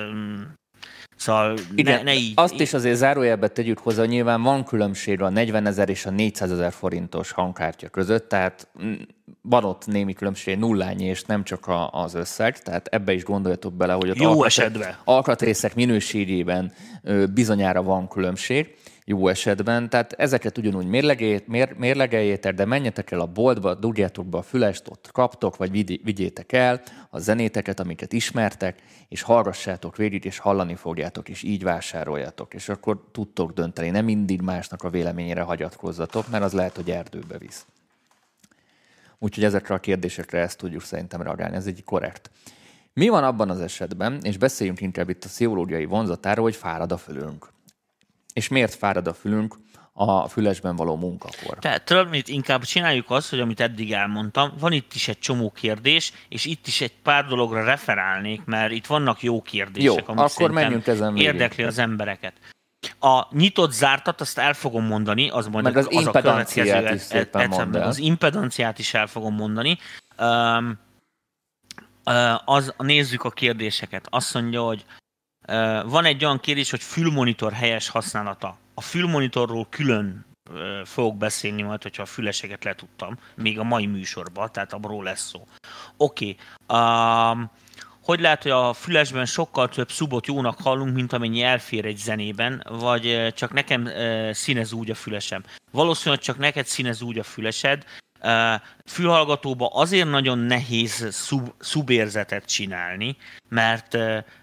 Szóval 1.15 1.57
Igen, 1.75 1.97
ne, 1.97 2.03
ne 2.03 2.13
így. 2.13 2.31
Azt 2.35 2.59
is 2.59 2.73
azért 2.73 2.95
zárójelbe 2.95 3.47
tegyük 3.47 3.77
hozzá, 3.77 3.99
hogy 3.99 4.09
nyilván 4.09 4.41
van 4.41 4.63
különbség 4.63 5.21
a 5.21 5.29
40 5.29 5.65
ezer 5.65 5.89
és 5.89 6.05
a 6.05 6.09
400 6.09 6.51
ezer 6.51 6.71
forintos 6.71 7.31
hangkártya 7.31 7.89
között, 7.89 8.29
tehát 8.29 8.67
van 9.41 9.63
ott 9.63 9.85
némi 9.85 10.13
különbség 10.13 10.57
nullányi, 10.57 11.05
és 11.05 11.23
nem 11.23 11.43
csak 11.43 11.67
a, 11.67 11.89
az 11.91 12.13
összeg, 12.13 12.59
tehát 12.59 12.87
ebbe 12.87 13.13
is 13.13 13.23
gondoljatok 13.23 13.73
bele, 13.73 13.93
hogy 13.93 14.09
ott 14.09 14.17
Jó 14.17 14.29
alkat, 14.29 14.45
esetben. 14.45 14.95
alkatrészek 15.03 15.75
minőségében 15.75 16.73
bizonyára 17.33 17.83
van 17.83 18.07
különbség 18.07 18.75
jó 19.05 19.27
esetben. 19.27 19.89
Tehát 19.89 20.13
ezeket 20.13 20.57
ugyanúgy 20.57 20.85
mérlegél, 20.85 21.41
mér, 21.45 21.73
mérlegeljétek, 21.77 22.53
de 22.53 22.65
menjetek 22.65 23.11
el 23.11 23.19
a 23.19 23.25
boltba, 23.25 23.73
dugjátok 23.73 24.25
be 24.25 24.37
a 24.37 24.41
fülest, 24.41 24.87
ott 24.89 25.09
kaptok, 25.11 25.57
vagy 25.57 25.71
vigyétek 26.03 26.51
el 26.51 26.81
a 27.09 27.19
zenéteket, 27.19 27.79
amiket 27.79 28.13
ismertek, 28.13 28.81
és 29.09 29.21
hallgassátok 29.21 29.95
végig, 29.95 30.25
és 30.25 30.37
hallani 30.37 30.75
fogjátok, 30.75 31.29
és 31.29 31.43
így 31.43 31.63
vásároljatok. 31.63 32.53
És 32.53 32.69
akkor 32.69 33.03
tudtok 33.11 33.51
dönteni, 33.51 33.89
nem 33.89 34.05
mindig 34.05 34.41
másnak 34.41 34.83
a 34.83 34.89
véleményére 34.89 35.41
hagyatkozzatok, 35.41 36.29
mert 36.29 36.43
az 36.43 36.53
lehet, 36.53 36.75
hogy 36.75 36.91
erdőbe 36.91 37.37
visz. 37.37 37.65
Úgyhogy 39.19 39.43
ezekre 39.43 39.75
a 39.75 39.79
kérdésekre 39.79 40.39
ezt 40.39 40.57
tudjuk 40.57 40.81
szerintem 40.81 41.21
reagálni, 41.21 41.55
ez 41.55 41.65
egy 41.65 41.83
korrekt. 41.83 42.31
Mi 42.93 43.07
van 43.07 43.23
abban 43.23 43.49
az 43.49 43.59
esetben, 43.59 44.19
és 44.21 44.37
beszéljünk 44.37 44.81
inkább 44.81 45.09
itt 45.09 45.23
a 45.23 45.27
pszichológiai 45.27 45.85
vonzatáról, 45.85 46.43
hogy 46.43 46.55
fárad 46.55 46.91
a 46.91 46.97
fülünk. 46.97 47.51
És 48.33 48.47
miért 48.47 48.75
fárad 48.75 49.07
a 49.07 49.13
fülünk 49.13 49.55
a 49.93 50.27
fülesben 50.27 50.75
való 50.75 50.95
munkakor? 50.95 51.57
Tehát 51.59 51.83
tudod, 51.83 52.09
mit 52.09 52.27
inkább 52.27 52.63
csináljuk 52.63 53.09
azt, 53.09 53.29
hogy 53.29 53.39
amit 53.39 53.59
eddig 53.59 53.91
elmondtam, 53.91 54.53
van 54.59 54.71
itt 54.71 54.93
is 54.93 55.07
egy 55.07 55.19
csomó 55.19 55.51
kérdés, 55.51 56.13
és 56.29 56.45
itt 56.45 56.67
is 56.67 56.81
egy 56.81 56.93
pár 57.03 57.25
dologra 57.25 57.63
referálnék, 57.63 58.45
mert 58.45 58.71
itt 58.71 58.85
vannak 58.85 59.21
jó 59.21 59.41
kérdések, 59.41 60.05
jó, 60.07 60.13
akkor 60.15 60.51
menjünk 60.51 60.87
ezen 60.87 61.17
érdekli 61.17 61.63
az 61.63 61.77
embereket. 61.77 62.33
A 62.99 63.27
nyitott 63.31 63.71
zártat, 63.71 64.21
azt 64.21 64.37
el 64.37 64.53
fogom 64.53 64.85
mondani, 64.85 65.29
az 65.29 65.47
majd 65.47 65.63
Meg 65.63 65.77
az, 65.77 65.87
az 65.89 66.07
a 66.07 66.11
következő 66.11 66.93
is 66.93 67.01
szépen 67.01 67.49
mond 67.49 67.75
Az 67.75 67.97
impedanciát 67.97 68.79
is 68.79 68.93
el 68.93 69.07
fogom 69.07 69.35
mondani. 69.35 69.77
Um, 70.19 70.79
az, 72.45 72.73
nézzük 72.77 73.23
a 73.23 73.29
kérdéseket. 73.29 74.07
Azt 74.09 74.33
mondja, 74.33 74.61
hogy 74.61 74.85
van 75.85 76.05
egy 76.05 76.25
olyan 76.25 76.39
kérdés, 76.39 76.69
hogy 76.69 76.81
fülmonitor 76.81 77.53
helyes 77.53 77.89
használata. 77.89 78.57
A 78.73 78.81
fülmonitorról 78.81 79.67
külön 79.69 80.25
fogok 80.83 81.17
beszélni 81.17 81.61
majd, 81.61 81.83
hogyha 81.83 82.01
a 82.01 82.05
füleseket 82.05 82.63
letudtam, 82.63 83.17
még 83.35 83.59
a 83.59 83.63
mai 83.63 83.85
műsorban, 83.85 84.51
tehát 84.51 84.73
abról 84.73 85.03
lesz 85.03 85.27
szó. 85.29 85.47
Oké. 85.97 86.35
Okay. 86.67 86.79
Um, 86.79 87.51
hogy 88.03 88.19
lehet, 88.19 88.43
hogy 88.43 88.51
a 88.51 88.73
fülesben 88.73 89.25
sokkal 89.25 89.69
több 89.69 89.91
szubot 89.91 90.27
jónak 90.27 90.61
hallunk, 90.61 90.93
mint 90.93 91.13
amennyi 91.13 91.41
elfér 91.41 91.85
egy 91.85 91.97
zenében, 91.97 92.63
vagy 92.69 93.33
csak 93.33 93.53
nekem 93.53 93.89
színez 94.31 94.73
úgy 94.73 94.91
a 94.91 94.95
fülesem. 94.95 95.43
Valószínűleg 95.71 96.23
csak 96.23 96.37
neked 96.37 96.65
színez 96.65 97.01
úgy 97.01 97.19
a 97.19 97.23
fülesed, 97.23 97.85
fülhallgatóba 98.85 99.67
azért 99.67 100.09
nagyon 100.09 100.37
nehéz 100.37 101.07
szub, 101.11 101.53
szubérzetet 101.59 102.45
csinálni, 102.45 103.17
mert 103.49 103.97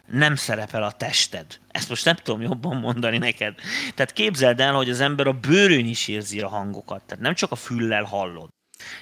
nem 0.07 0.35
szerepel 0.35 0.83
a 0.83 0.93
tested. 0.93 1.47
Ezt 1.71 1.89
most 1.89 2.05
nem 2.05 2.17
tudom 2.23 2.41
jobban 2.41 2.77
mondani 2.77 3.19
neked. 3.19 3.55
Tehát 3.95 4.13
képzeld 4.13 4.61
el, 4.61 4.75
hogy 4.75 4.91
az 4.91 5.01
ember 5.01 5.27
a 5.27 5.33
bőrön 5.33 5.87
is 5.87 6.09
érzi 6.09 6.41
a 6.41 6.49
hangokat. 6.49 7.03
Tehát 7.07 7.23
nem 7.23 7.35
csak 7.35 7.53
a 7.53 7.57
füllel 7.57 8.05
hallod. 8.05 8.49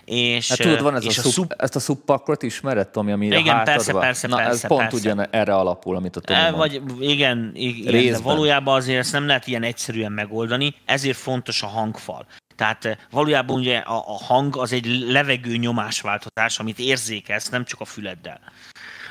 És, 0.05 0.49
hát 0.49 0.59
tudod, 0.59 0.83
van 0.83 0.95
ez 0.95 1.05
a, 1.05 1.09
a 1.09 1.13
szub, 1.13 1.55
ezt 1.57 1.77
a 1.77 1.81
szubpakkot 1.81 2.43
ismered, 2.43 2.89
Tomi, 2.89 3.13
ami 3.13 3.27
igen, 3.27 3.57
a 3.57 3.63
persze, 3.63 3.93
persze, 3.93 4.29
Na, 4.29 4.37
persze, 4.37 4.51
ez 4.51 4.67
pont 4.67 4.81
persze. 4.81 4.97
ugyan 4.97 5.27
erre 5.31 5.55
alapul, 5.55 5.97
amit 5.97 6.17
a 6.17 6.21
Tomi 6.21 6.39
e, 6.39 6.51
Vagy 6.51 6.83
igen, 7.01 7.51
igen 7.55 8.13
de 8.13 8.19
valójában 8.19 8.75
azért 8.75 8.99
ezt 8.99 9.13
nem 9.13 9.27
lehet 9.27 9.47
ilyen 9.47 9.63
egyszerűen 9.63 10.13
megoldani, 10.13 10.75
ezért 10.85 11.17
fontos 11.17 11.63
a 11.63 11.67
hangfal. 11.67 12.27
Tehát 12.59 12.85
eh, 12.85 12.97
valójában 13.11 13.57
ugye 13.57 13.79
a, 13.79 13.97
a 13.97 14.17
hang 14.25 14.57
az 14.57 14.73
egy 14.73 14.87
levegő 14.87 15.57
nyomásváltozás, 15.57 16.59
amit 16.59 16.79
érzékelsz, 16.79 17.49
nem 17.49 17.65
csak 17.65 17.81
a 17.81 17.85
füleddel. 17.85 18.41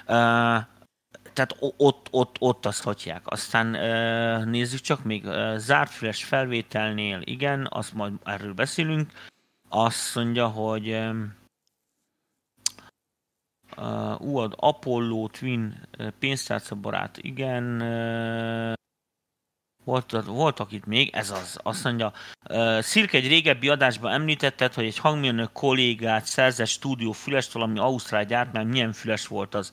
Uh, 0.01 0.65
tehát 1.33 1.55
ott, 1.59 2.07
ott, 2.11 2.35
ott 2.39 2.65
azt 2.65 2.83
hagyják. 2.83 3.21
Aztán 3.25 3.67
uh, 3.75 4.45
nézzük 4.45 4.79
csak 4.79 5.03
még, 5.03 5.25
uh, 5.25 5.55
zárt 5.55 5.91
füles 5.91 6.23
felvételnél, 6.23 7.21
igen, 7.23 7.67
azt 7.69 7.93
majd 7.93 8.13
erről 8.23 8.53
beszélünk. 8.53 9.11
Azt 9.69 10.15
mondja, 10.15 10.47
hogy 10.47 10.89
um, 10.89 11.35
uh, 13.77 14.21
UAD 14.21 14.53
Apollo 14.55 15.27
Twin 15.27 15.87
pénztárca 16.19 16.75
barát, 16.75 17.17
igen, 17.17 17.81
uh, 17.81 18.73
volt, 19.87 20.25
voltak 20.25 20.71
itt 20.71 20.85
még, 20.85 21.09
ez 21.13 21.31
az, 21.31 21.59
azt 21.63 21.83
mondja, 21.83 22.11
uh, 22.49 22.79
Szirk 22.79 23.13
egy 23.13 23.27
régebbi 23.27 23.69
adásban 23.69 24.11
említetted, 24.11 24.73
hogy 24.73 24.85
egy 24.85 24.97
hangmérnök 24.97 25.51
kollégát 25.51 26.25
szerzett 26.25 26.67
stúdió 26.67 27.11
fülestől, 27.11 27.61
ami 27.61 27.79
Ausztrál 27.79 28.25
mert 28.53 28.67
milyen 28.67 28.93
füles 28.93 29.27
volt 29.27 29.55
az. 29.55 29.71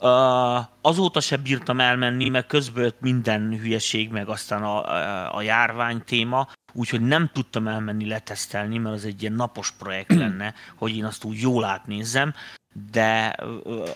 Uh, 0.00 0.64
azóta 0.80 1.20
se 1.20 1.36
bírtam 1.36 1.80
elmenni, 1.80 2.28
mert 2.28 2.46
közben 2.46 2.94
minden 3.00 3.58
hülyeség, 3.58 4.10
meg 4.10 4.28
aztán 4.28 4.62
a, 4.62 4.84
a, 4.84 5.36
a 5.36 5.42
járvány 5.42 6.04
téma, 6.04 6.48
úgyhogy 6.74 7.00
nem 7.00 7.30
tudtam 7.32 7.68
elmenni 7.68 8.06
letesztelni, 8.06 8.78
mert 8.78 8.94
az 8.94 9.04
egy 9.04 9.22
ilyen 9.22 9.34
napos 9.34 9.70
projekt 9.70 10.14
lenne, 10.22 10.54
hogy 10.74 10.96
én 10.96 11.04
azt 11.04 11.24
úgy 11.24 11.40
jól 11.40 11.64
átnézzem 11.64 12.34
de 12.90 13.36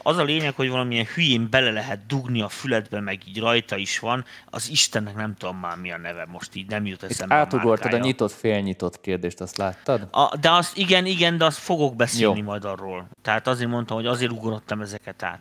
az 0.02 0.16
a 0.16 0.22
lényeg, 0.22 0.54
hogy 0.54 0.68
valamilyen 0.68 1.06
hülyén 1.14 1.50
bele 1.50 1.70
lehet 1.70 2.06
dugni 2.06 2.42
a 2.42 2.48
füledbe, 2.48 3.00
meg 3.00 3.20
így 3.28 3.40
rajta 3.40 3.76
is 3.76 3.98
van, 3.98 4.24
az 4.46 4.68
Istennek 4.70 5.14
nem 5.14 5.34
tudom 5.34 5.56
már 5.56 5.76
mi 5.76 5.92
a 5.92 5.98
neve, 5.98 6.26
most 6.26 6.54
így 6.54 6.68
nem 6.68 6.86
jut 6.86 7.02
eszembe 7.02 7.34
Átugortad 7.34 7.92
a, 7.92 7.96
a 7.96 8.00
nyitott, 8.00 8.32
félnyitott 8.32 9.00
kérdést, 9.00 9.40
azt 9.40 9.56
láttad? 9.56 10.08
A, 10.10 10.36
de 10.36 10.50
azt 10.50 10.76
igen, 10.76 11.06
igen, 11.06 11.38
de 11.38 11.44
azt 11.44 11.58
fogok 11.58 11.96
beszélni 11.96 12.38
Jó. 12.38 12.44
majd 12.44 12.64
arról. 12.64 13.08
Tehát 13.22 13.46
azért 13.46 13.70
mondtam, 13.70 13.96
hogy 13.96 14.06
azért 14.06 14.32
ugorottam 14.32 14.80
ezeket 14.80 15.22
át. 15.22 15.40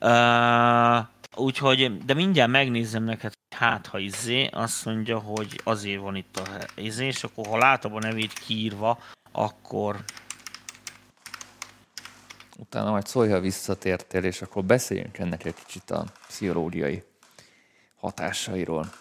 Uh, 0.00 1.06
úgyhogy, 1.36 2.04
de 2.04 2.14
mindjárt 2.14 2.50
megnézem 2.50 3.04
neked, 3.04 3.32
hát 3.56 3.86
ha 3.86 3.98
izé, 3.98 4.46
azt 4.46 4.84
mondja, 4.84 5.18
hogy 5.18 5.60
azért 5.64 6.00
van 6.00 6.16
itt 6.16 6.36
a 6.36 6.46
izé, 6.76 7.06
és 7.06 7.24
akkor 7.24 7.46
ha 7.46 7.58
látom 7.58 7.94
a 7.94 7.98
nevét 7.98 8.32
kiírva, 8.32 8.98
akkor 9.32 10.04
utána 12.58 12.90
majd 12.90 13.06
szólj, 13.06 13.30
ha 13.30 13.40
visszatértél, 13.40 14.24
és 14.24 14.42
akkor 14.42 14.64
beszéljünk 14.64 15.18
ennek 15.18 15.44
egy 15.44 15.54
kicsit 15.54 15.90
a 15.90 16.04
pszichológiai 16.26 17.02
hatásairól. 17.96 18.92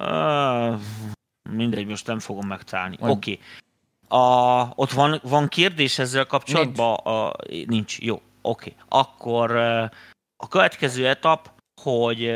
Uh, 0.00 0.80
mindegy, 1.50 1.86
most 1.86 2.06
nem 2.06 2.18
fogom 2.18 2.46
megtalálni. 2.46 2.96
Oké. 3.00 3.08
Okay. 3.10 3.40
A, 4.12 4.72
ott 4.74 4.90
van, 4.90 5.20
van 5.22 5.48
kérdés 5.48 5.98
ezzel 5.98 6.26
kapcsolatban? 6.26 6.88
Nincs. 6.88 7.06
A, 7.06 7.36
nincs. 7.66 8.00
Jó, 8.00 8.14
oké. 8.14 8.22
Okay. 8.42 8.74
Akkor 8.88 9.56
a 10.36 10.48
következő 10.48 11.08
etap, 11.08 11.50
hogy 11.82 12.32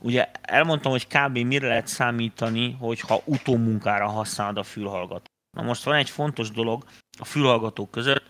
ugye 0.00 0.30
elmondtam, 0.42 0.90
hogy 0.90 1.06
kb. 1.06 1.38
mire 1.38 1.68
lehet 1.68 1.86
számítani, 1.86 2.76
hogyha 2.80 3.20
utómunkára 3.24 4.08
használod 4.08 4.56
a 4.56 4.62
fülhallgatót. 4.62 5.26
Na 5.56 5.62
most 5.62 5.84
van 5.84 5.94
egy 5.94 6.10
fontos 6.10 6.50
dolog 6.50 6.84
a 7.18 7.24
fülhallgatók 7.24 7.90
között, 7.90 8.24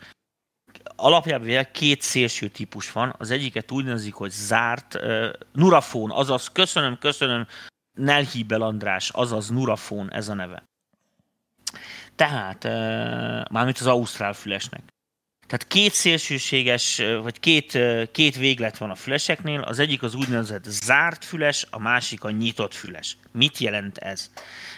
alapjában 0.97 1.67
két 1.73 2.03
szélső 2.03 2.49
típus 2.49 2.93
van. 2.93 3.15
Az 3.19 3.31
egyiket 3.31 3.71
úgy 3.71 3.85
nevezik, 3.85 4.15
hogy 4.15 4.31
zárt 4.31 4.95
uh, 4.95 5.29
nurafón, 5.53 6.11
azaz 6.11 6.49
köszönöm, 6.49 6.99
köszönöm, 6.99 7.47
Nelhibel 7.99 8.63
András, 8.63 9.11
azaz 9.11 9.49
nurafón 9.49 10.13
ez 10.13 10.29
a 10.29 10.35
neve. 10.35 10.68
Tehát, 12.19 12.65
mármint 13.51 13.79
az 13.79 13.87
ausztrál 13.87 14.33
fülesnek. 14.33 14.83
Tehát 15.47 15.67
két 15.67 15.93
szélsőséges, 15.93 17.03
vagy 17.23 17.41
két, 17.41 17.79
két 18.13 18.37
véglet 18.37 18.79
van 18.79 18.91
a 18.91 18.95
füleseknél, 18.95 19.61
az 19.61 19.79
egyik 19.79 20.03
az 20.03 20.15
úgynevezett 20.15 20.65
zárt 20.65 21.25
füles, 21.25 21.67
a 21.71 21.79
másik 21.79 22.25
a 22.25 22.31
nyitott 22.31 22.75
füles. 22.75 23.17
Mit 23.33 23.59
jelent 23.59 23.99
ez? 23.99 24.31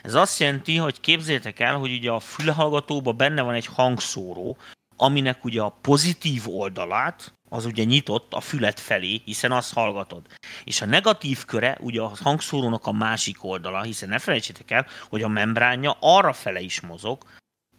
Ez 0.02 0.14
azt 0.14 0.40
jelenti, 0.40 0.76
hogy 0.76 1.00
képzeljétek 1.00 1.60
el, 1.60 1.76
hogy 1.76 1.92
ugye 1.92 2.10
a 2.10 2.20
fülhallgatóban 2.20 3.16
benne 3.16 3.42
van 3.42 3.54
egy 3.54 3.66
hangszóró, 3.66 4.56
aminek 5.00 5.44
ugye 5.44 5.60
a 5.62 5.78
pozitív 5.80 6.42
oldalát, 6.46 7.34
az 7.48 7.64
ugye 7.64 7.84
nyitott 7.84 8.32
a 8.32 8.40
fület 8.40 8.80
felé, 8.80 9.22
hiszen 9.24 9.52
azt 9.52 9.72
hallgatod. 9.72 10.26
És 10.64 10.80
a 10.80 10.86
negatív 10.86 11.44
köre 11.44 11.76
ugye 11.80 12.00
a 12.00 12.12
hangszórónak 12.22 12.86
a 12.86 12.92
másik 12.92 13.44
oldala, 13.44 13.82
hiszen 13.82 14.08
ne 14.08 14.18
felejtsétek 14.18 14.70
el, 14.70 14.86
hogy 15.08 15.22
a 15.22 15.28
membránja 15.28 15.96
arra 16.00 16.32
fele 16.32 16.60
is 16.60 16.80
mozog, 16.80 17.24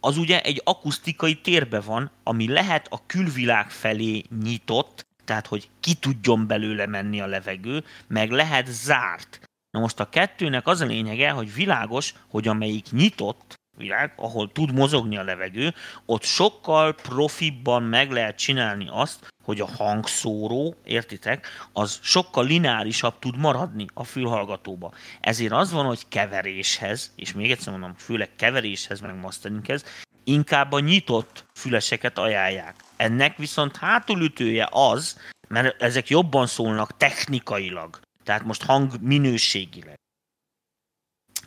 az 0.00 0.16
ugye 0.16 0.40
egy 0.40 0.60
akusztikai 0.64 1.34
térbe 1.34 1.80
van, 1.80 2.10
ami 2.22 2.48
lehet 2.48 2.86
a 2.90 3.06
külvilág 3.06 3.70
felé 3.70 4.24
nyitott, 4.42 5.06
tehát 5.24 5.46
hogy 5.46 5.68
ki 5.80 5.94
tudjon 5.94 6.46
belőle 6.46 6.86
menni 6.86 7.20
a 7.20 7.26
levegő, 7.26 7.84
meg 8.06 8.30
lehet 8.30 8.66
zárt. 8.66 9.40
Na 9.70 9.80
most 9.80 10.00
a 10.00 10.08
kettőnek 10.08 10.66
az 10.66 10.80
a 10.80 10.84
lényege, 10.84 11.30
hogy 11.30 11.54
világos, 11.54 12.14
hogy 12.28 12.48
amelyik 12.48 12.90
nyitott, 12.90 13.54
világ, 13.82 14.12
ahol 14.16 14.52
tud 14.52 14.72
mozogni 14.74 15.16
a 15.16 15.22
levegő, 15.22 15.74
ott 16.06 16.22
sokkal 16.22 16.94
profibban 16.94 17.82
meg 17.82 18.10
lehet 18.10 18.36
csinálni 18.36 18.86
azt, 18.90 19.32
hogy 19.44 19.60
a 19.60 19.66
hangszóró, 19.66 20.74
értitek, 20.84 21.46
az 21.72 21.98
sokkal 22.02 22.44
lineárisabb 22.44 23.18
tud 23.18 23.38
maradni 23.38 23.86
a 23.94 24.04
fülhallgatóba. 24.04 24.92
Ezért 25.20 25.52
az 25.52 25.72
van, 25.72 25.86
hogy 25.86 26.08
keveréshez, 26.08 27.12
és 27.16 27.32
még 27.32 27.50
egyszer 27.50 27.72
mondom, 27.72 27.94
főleg 27.96 28.30
keveréshez, 28.36 29.00
meg 29.00 29.20
masteringhez, 29.20 29.84
inkább 30.24 30.72
a 30.72 30.80
nyitott 30.80 31.44
füleseket 31.54 32.18
ajánlják. 32.18 32.74
Ennek 32.96 33.36
viszont 33.36 33.76
hátulütője 33.76 34.68
az, 34.70 35.18
mert 35.48 35.82
ezek 35.82 36.08
jobban 36.08 36.46
szólnak 36.46 36.96
technikailag, 36.96 38.00
tehát 38.24 38.44
most 38.44 38.62
hang 38.62 38.92
minőségileg. 39.00 40.01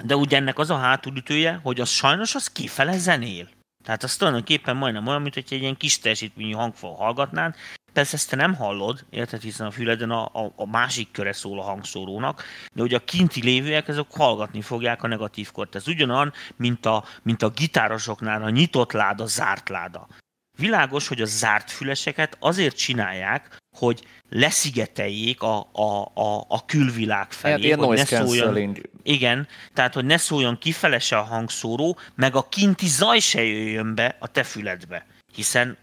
De 0.03 0.15
ugye 0.15 0.37
ennek 0.37 0.59
az 0.59 0.69
a 0.69 0.77
hátulütője, 0.77 1.59
hogy 1.63 1.79
az 1.79 1.89
sajnos 1.89 2.35
az 2.35 2.51
kifele 2.51 2.97
zenél. 2.97 3.49
Tehát 3.83 4.03
az 4.03 4.15
tulajdonképpen 4.15 4.75
majdnem 4.75 5.07
olyan, 5.07 5.21
mint 5.21 5.33
hogy 5.33 5.45
egy 5.49 5.61
ilyen 5.61 5.77
kis 5.77 5.99
teljesítményű 5.99 6.51
hangfal 6.51 6.95
hallgatnán, 6.95 7.55
Persze 7.95 8.15
ezt 8.15 8.29
te 8.29 8.35
nem 8.35 8.55
hallod, 8.55 9.05
érted, 9.09 9.41
hiszen 9.41 9.67
a 9.67 9.71
füleden 9.71 10.09
a, 10.11 10.25
a, 10.25 10.53
a 10.55 10.67
másik 10.67 11.11
köre 11.11 11.33
szól 11.33 11.59
a 11.59 11.63
hangszórónak, 11.63 12.43
de 12.73 12.81
ugye 12.81 12.95
a 12.95 13.03
kinti 13.03 13.41
lévőek, 13.41 13.87
ezek 13.87 14.05
hallgatni 14.09 14.61
fogják 14.61 15.03
a 15.03 15.07
negatív 15.07 15.51
kort. 15.51 15.75
Ez 15.75 15.87
ugyanolyan, 15.87 16.33
mint 16.55 16.85
a, 16.85 17.03
mint 17.23 17.41
a 17.41 17.49
gitárosoknál 17.49 18.43
a 18.43 18.49
nyitott 18.49 18.91
láda, 18.91 19.25
zárt 19.25 19.69
láda. 19.69 20.07
Világos, 20.57 21.07
hogy 21.07 21.21
a 21.21 21.25
zárt 21.25 21.71
füleseket 21.71 22.37
azért 22.39 22.77
csinálják, 22.77 23.57
hogy 23.77 24.07
leszigeteljék 24.35 25.41
a, 25.41 25.69
a, 25.71 26.11
a, 26.13 26.45
a 26.47 26.65
külvilág 26.65 27.31
felé. 27.31 27.69
Hát 27.69 27.79
hogy 27.79 27.97
ne 27.97 28.05
szóljon, 28.05 28.77
igen, 29.03 29.47
tehát 29.73 29.93
hogy 29.93 30.05
ne 30.05 30.17
szóljon 30.17 30.57
kifele 30.57 30.99
se 30.99 31.17
a 31.17 31.21
hangszóró, 31.21 31.97
meg 32.15 32.35
a 32.35 32.47
kinti 32.49 32.87
zaj 32.87 33.19
se 33.19 33.43
jöjjön 33.43 33.95
be 33.95 34.15
a 34.19 34.27
te 34.27 34.43
füledbe, 34.43 35.05
hiszen 35.33 35.77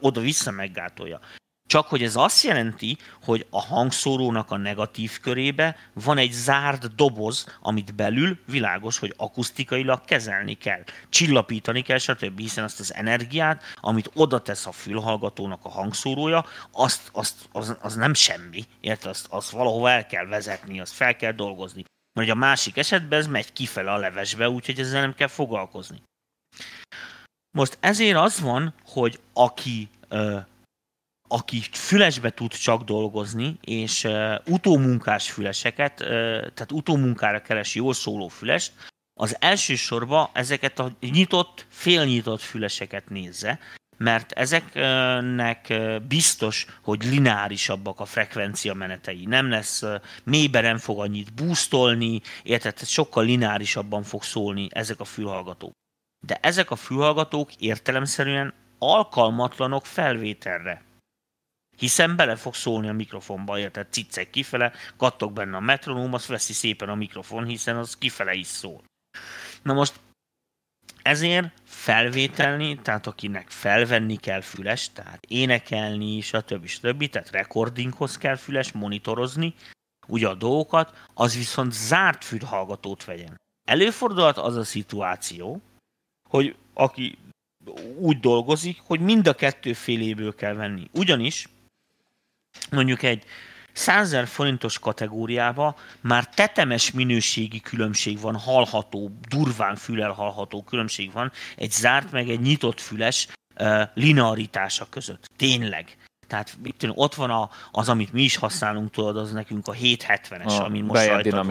oda-vissza 0.00 0.50
meggátolja. 0.50 1.20
Csak 1.66 1.88
hogy 1.88 2.02
ez 2.02 2.16
azt 2.16 2.44
jelenti, 2.44 2.96
hogy 3.22 3.46
a 3.50 3.60
hangszórónak 3.60 4.50
a 4.50 4.56
negatív 4.56 5.20
körébe 5.20 5.76
van 5.92 6.18
egy 6.18 6.32
zárt 6.32 6.94
doboz, 6.94 7.58
amit 7.60 7.94
belül 7.94 8.38
világos, 8.46 8.98
hogy 8.98 9.14
akusztikailag 9.16 10.04
kezelni 10.04 10.54
kell, 10.54 10.82
csillapítani 11.08 11.82
kell, 11.82 11.98
stb. 11.98 12.38
Hiszen 12.38 12.64
azt 12.64 12.80
az 12.80 12.94
energiát, 12.94 13.62
amit 13.74 14.10
oda 14.14 14.42
tesz 14.42 14.66
a 14.66 14.72
fülhallgatónak 14.72 15.64
a 15.64 15.68
hangszórója, 15.68 16.44
azt, 16.72 17.08
azt, 17.12 17.48
az, 17.52 17.76
az 17.80 17.94
nem 17.94 18.14
semmi, 18.14 18.64
érted? 18.80 19.10
Azt, 19.10 19.26
azt 19.30 19.50
valahova 19.50 19.90
el 19.90 20.06
kell 20.06 20.26
vezetni, 20.26 20.80
azt 20.80 20.92
fel 20.92 21.16
kell 21.16 21.32
dolgozni. 21.32 21.84
Mert 22.18 22.30
a 22.30 22.34
másik 22.34 22.76
esetben 22.76 23.18
ez 23.18 23.26
megy 23.26 23.52
kifele 23.52 23.92
a 23.92 23.96
levesbe, 23.96 24.48
úgyhogy 24.48 24.78
ezzel 24.78 25.00
nem 25.00 25.14
kell 25.14 25.28
foglalkozni. 25.28 26.02
Most 27.56 27.76
ezért 27.80 28.16
az 28.16 28.40
van, 28.40 28.74
hogy 28.84 29.20
aki 29.32 29.88
ö, 30.08 30.38
aki 31.28 31.62
fülesbe 31.72 32.30
tud 32.30 32.52
csak 32.52 32.82
dolgozni, 32.82 33.58
és 33.60 34.04
uh, 34.04 34.34
utómunkás 34.46 35.30
füleseket, 35.30 36.00
uh, 36.00 36.08
tehát 36.54 36.72
utómunkára 36.72 37.42
keres 37.42 37.74
jól 37.74 37.94
szóló 37.94 38.28
fülest, 38.28 38.72
az 39.20 39.36
elsősorban 39.40 40.28
ezeket 40.32 40.78
a 40.78 40.96
nyitott, 41.00 41.66
félnyitott 41.68 42.40
füleseket 42.40 43.08
nézze, 43.08 43.58
mert 43.96 44.32
ezeknek 44.32 45.72
biztos, 46.08 46.66
hogy 46.82 47.04
lineárisabbak 47.04 48.00
a 48.00 48.04
frekvencia 48.04 48.74
menetei. 48.74 49.24
Nem 49.26 49.50
lesz, 49.50 49.82
mélyben 50.24 50.62
nem 50.62 50.78
fog 50.78 51.00
annyit 51.00 51.34
boostolni, 51.34 52.20
érted? 52.42 52.78
Sokkal 52.78 53.24
lineárisabban 53.24 54.02
fog 54.02 54.22
szólni 54.22 54.68
ezek 54.70 55.00
a 55.00 55.04
fülhallgatók. 55.04 55.72
De 56.26 56.38
ezek 56.40 56.70
a 56.70 56.76
fülhallgatók 56.76 57.54
értelemszerűen 57.54 58.54
alkalmatlanok 58.78 59.86
felvételre. 59.86 60.82
Hiszen 61.76 62.16
bele 62.16 62.36
fog 62.36 62.54
szólni 62.54 62.88
a 62.88 62.92
mikrofonba, 62.92 63.58
érted? 63.58 63.86
Ciccek 63.90 64.30
kifele, 64.30 64.72
kattog 64.96 65.32
benne 65.32 65.56
a 65.56 65.60
metronóm, 65.60 66.14
az 66.14 66.26
veszi 66.26 66.52
szépen 66.52 66.88
a 66.88 66.94
mikrofon, 66.94 67.44
hiszen 67.44 67.76
az 67.76 67.96
kifele 67.96 68.34
is 68.34 68.46
szól. 68.46 68.82
Na 69.62 69.72
most 69.72 70.00
ezért 71.02 71.52
felvételni, 71.64 72.78
tehát 72.82 73.06
akinek 73.06 73.50
felvenni 73.50 74.16
kell 74.16 74.40
füles, 74.40 74.92
tehát 74.92 75.24
énekelni, 75.28 76.20
stb. 76.20 76.66
stb. 76.66 77.10
Tehát 77.10 77.30
recordinghoz 77.30 78.18
kell 78.18 78.36
füles, 78.36 78.72
monitorozni, 78.72 79.54
ugye 80.06 80.28
a 80.28 80.34
dolgokat, 80.34 81.08
az 81.14 81.36
viszont 81.36 81.72
zárt 81.72 82.24
fülhallgatót 82.24 83.04
vegyen. 83.04 83.40
Előfordulhat 83.68 84.38
az 84.38 84.56
a 84.56 84.64
szituáció, 84.64 85.60
hogy 86.28 86.56
aki 86.74 87.18
úgy 87.98 88.20
dolgozik, 88.20 88.80
hogy 88.84 89.00
mind 89.00 89.26
a 89.26 89.34
kettő 89.34 89.72
féléből 89.72 90.34
kell 90.34 90.54
venni. 90.54 90.88
Ugyanis 90.92 91.48
mondjuk 92.70 93.02
egy 93.02 93.24
100 93.74 94.16
forintos 94.24 94.78
kategóriába 94.78 95.76
már 96.00 96.28
tetemes 96.28 96.90
minőségi 96.90 97.60
különbség 97.60 98.20
van, 98.20 98.36
hallható, 98.36 99.18
durván 99.28 99.76
fülel 99.76 100.10
hallható 100.10 100.62
különbség 100.62 101.12
van 101.12 101.32
egy 101.56 101.70
zárt 101.70 102.10
meg 102.10 102.28
egy 102.28 102.40
nyitott 102.40 102.80
füles 102.80 103.28
uh, 103.60 103.82
linearitása 103.94 104.86
között. 104.90 105.30
Tényleg. 105.36 105.96
Tehát 106.26 106.58
itt 106.64 106.86
ott 106.88 107.14
van 107.14 107.30
a, 107.30 107.50
az, 107.70 107.88
amit 107.88 108.12
mi 108.12 108.22
is 108.22 108.36
használunk, 108.36 108.90
tudod, 108.90 109.16
az 109.16 109.32
nekünk 109.32 109.68
a 109.68 109.72
770-es, 109.72 110.46
a 110.46 110.64
amin 110.64 110.84
most 110.84 111.06
rajta 111.06 111.44
van, 111.44 111.46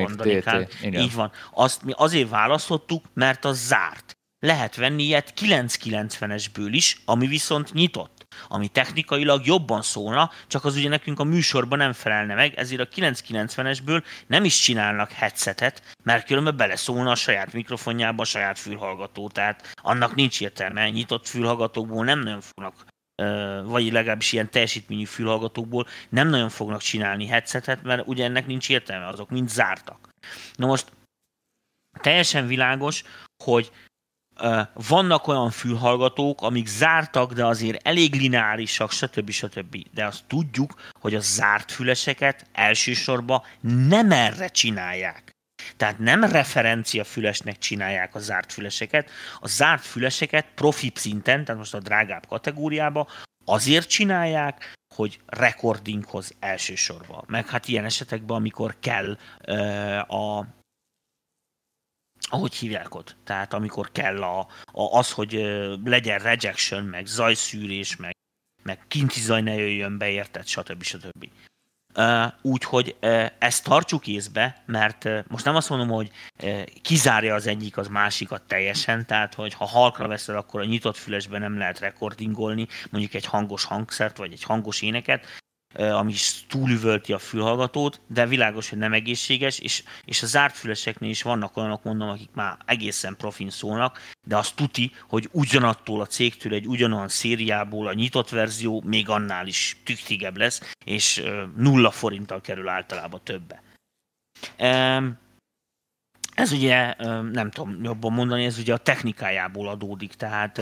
Így 0.81 1.13
van. 1.13 1.31
Azt 1.51 1.83
mi 1.83 1.91
azért 1.95 2.29
választottuk, 2.29 3.05
mert 3.13 3.45
az 3.45 3.65
zárt. 3.65 4.11
Lehet 4.39 4.75
venni 4.75 5.03
ilyet 5.03 5.33
990-esből 5.41 6.69
is, 6.71 7.01
ami 7.05 7.27
viszont 7.27 7.73
nyitott 7.73 8.22
ami 8.47 8.67
technikailag 8.67 9.45
jobban 9.45 9.81
szólna, 9.81 10.31
csak 10.47 10.65
az 10.65 10.75
ugye 10.75 10.89
nekünk 10.89 11.19
a 11.19 11.23
műsorban 11.23 11.77
nem 11.77 11.93
felelne 11.93 12.35
meg, 12.35 12.53
ezért 12.53 12.81
a 12.81 12.87
990-esből 12.87 14.03
nem 14.27 14.43
is 14.43 14.59
csinálnak 14.59 15.11
headsetet, 15.11 15.95
mert 16.03 16.25
különben 16.25 16.57
beleszólna 16.57 17.11
a 17.11 17.15
saját 17.15 17.53
mikrofonjába 17.53 18.21
a 18.21 18.25
saját 18.25 18.59
fülhallgató, 18.59 19.29
tehát 19.29 19.73
annak 19.81 20.15
nincs 20.15 20.41
értelme, 20.41 20.89
nyitott 20.89 21.27
fülhallgatókból 21.27 22.05
nem 22.05 22.19
nagyon 22.19 22.41
fognak 22.41 22.91
vagy 23.63 23.91
legalábbis 23.91 24.31
ilyen 24.31 24.49
teljesítményű 24.49 25.05
fülhallgatókból 25.05 25.87
nem 26.09 26.27
nagyon 26.27 26.49
fognak 26.49 26.81
csinálni 26.81 27.27
headsetet, 27.27 27.83
mert 27.83 28.07
ugye 28.07 28.23
ennek 28.23 28.45
nincs 28.45 28.69
értelme, 28.69 29.07
azok 29.07 29.29
mind 29.29 29.49
zártak. 29.49 30.09
Na 30.55 30.65
most 30.65 30.91
teljesen 32.01 32.47
világos, 32.47 33.03
hogy 33.43 33.71
vannak 34.73 35.27
olyan 35.27 35.51
fülhallgatók, 35.51 36.41
amik 36.41 36.67
zártak, 36.67 37.33
de 37.33 37.45
azért 37.45 37.87
elég 37.87 38.15
lineárisak, 38.15 38.91
stb. 38.91 39.29
stb. 39.29 39.77
De 39.93 40.05
azt 40.05 40.23
tudjuk, 40.27 40.73
hogy 40.99 41.15
a 41.15 41.19
zárt 41.19 41.71
füleseket 41.71 42.45
elsősorban 42.51 43.41
nem 43.87 44.11
erre 44.11 44.47
csinálják. 44.47 45.31
Tehát 45.77 45.99
nem 45.99 46.23
referencia 46.23 47.03
fülesnek 47.03 47.57
csinálják 47.57 48.15
a 48.15 48.19
zárt 48.19 48.53
füleseket. 48.53 49.09
A 49.39 49.47
zárt 49.47 49.85
füleseket 49.85 50.45
profi 50.55 50.91
szinten, 50.95 51.45
tehát 51.45 51.59
most 51.59 51.73
a 51.73 51.79
drágább 51.79 52.27
kategóriába, 52.27 53.07
azért 53.45 53.89
csinálják, 53.89 54.73
hogy 54.95 55.19
recordinghoz 55.25 56.33
elsősorban. 56.39 57.23
Meg 57.27 57.49
hát 57.49 57.67
ilyen 57.67 57.85
esetekben, 57.85 58.37
amikor 58.37 58.75
kell 58.79 59.17
a, 60.07 60.45
ahogy 62.29 62.53
hívják 62.53 62.95
ott. 62.95 63.15
Tehát 63.23 63.53
amikor 63.53 63.91
kell 63.91 64.23
a, 64.23 64.39
a, 64.65 64.97
az, 64.97 65.11
hogy 65.11 65.31
legyen 65.83 66.19
rejection, 66.19 66.83
meg 66.83 67.05
zajszűrés, 67.05 67.95
meg, 67.95 68.15
meg 68.63 68.79
kinti 68.87 69.19
zaj 69.19 69.41
ne 69.41 69.55
jöjjön 69.55 69.97
be, 69.97 70.09
érted, 70.09 70.47
stb. 70.47 70.83
stb. 70.83 71.29
Úgyhogy 72.41 72.95
ezt 73.39 73.63
tartsuk 73.63 74.07
észbe, 74.07 74.63
mert 74.65 75.09
most 75.27 75.45
nem 75.45 75.55
azt 75.55 75.69
mondom, 75.69 75.87
hogy 75.87 76.11
kizárja 76.81 77.35
az 77.35 77.47
egyik 77.47 77.77
az 77.77 77.87
másikat 77.87 78.41
teljesen, 78.41 79.05
tehát 79.05 79.33
hogy 79.33 79.53
ha 79.53 79.65
halkra 79.65 80.07
veszel, 80.07 80.37
akkor 80.37 80.61
a 80.61 80.65
nyitott 80.65 80.97
fülesben 80.97 81.41
nem 81.41 81.57
lehet 81.57 81.79
recordingolni, 81.79 82.67
mondjuk 82.89 83.13
egy 83.13 83.25
hangos 83.25 83.63
hangszert, 83.63 84.17
vagy 84.17 84.31
egy 84.31 84.43
hangos 84.43 84.81
éneket, 84.81 85.25
ami 85.73 86.13
túlüvölti 86.47 87.13
a 87.13 87.19
fülhallgatót, 87.19 88.01
de 88.07 88.27
világos, 88.27 88.69
hogy 88.69 88.77
nem 88.77 88.93
egészséges, 88.93 89.59
és, 89.59 89.83
és 90.05 90.23
a 90.23 90.25
zárt 90.25 90.55
füleseknél 90.55 91.09
is 91.09 91.21
vannak 91.21 91.57
olyanok, 91.57 91.83
mondom, 91.83 92.09
akik 92.09 92.29
már 92.33 92.57
egészen 92.65 93.15
profin 93.17 93.49
szólnak, 93.49 93.99
de 94.27 94.37
azt 94.37 94.55
tuti, 94.55 94.91
hogy 95.07 95.29
ugyanattól 95.31 96.01
a 96.01 96.05
cégtől 96.05 96.53
egy 96.53 96.67
ugyanolyan 96.67 97.07
szériából 97.07 97.87
a 97.87 97.93
nyitott 97.93 98.29
verzió 98.29 98.81
még 98.85 99.09
annál 99.09 99.47
is 99.47 99.77
tüktigebb 99.83 100.37
lesz, 100.37 100.73
és 100.85 101.23
nulla 101.55 101.91
forinttal 101.91 102.41
kerül 102.41 102.67
általában 102.67 103.21
többe. 103.23 103.61
Ez 106.33 106.51
ugye, 106.51 106.95
nem 107.31 107.51
tudom 107.51 107.83
jobban 107.83 108.13
mondani, 108.13 108.45
ez 108.45 108.57
ugye 108.57 108.73
a 108.73 108.77
technikájából 108.77 109.69
adódik, 109.69 110.13
tehát 110.13 110.61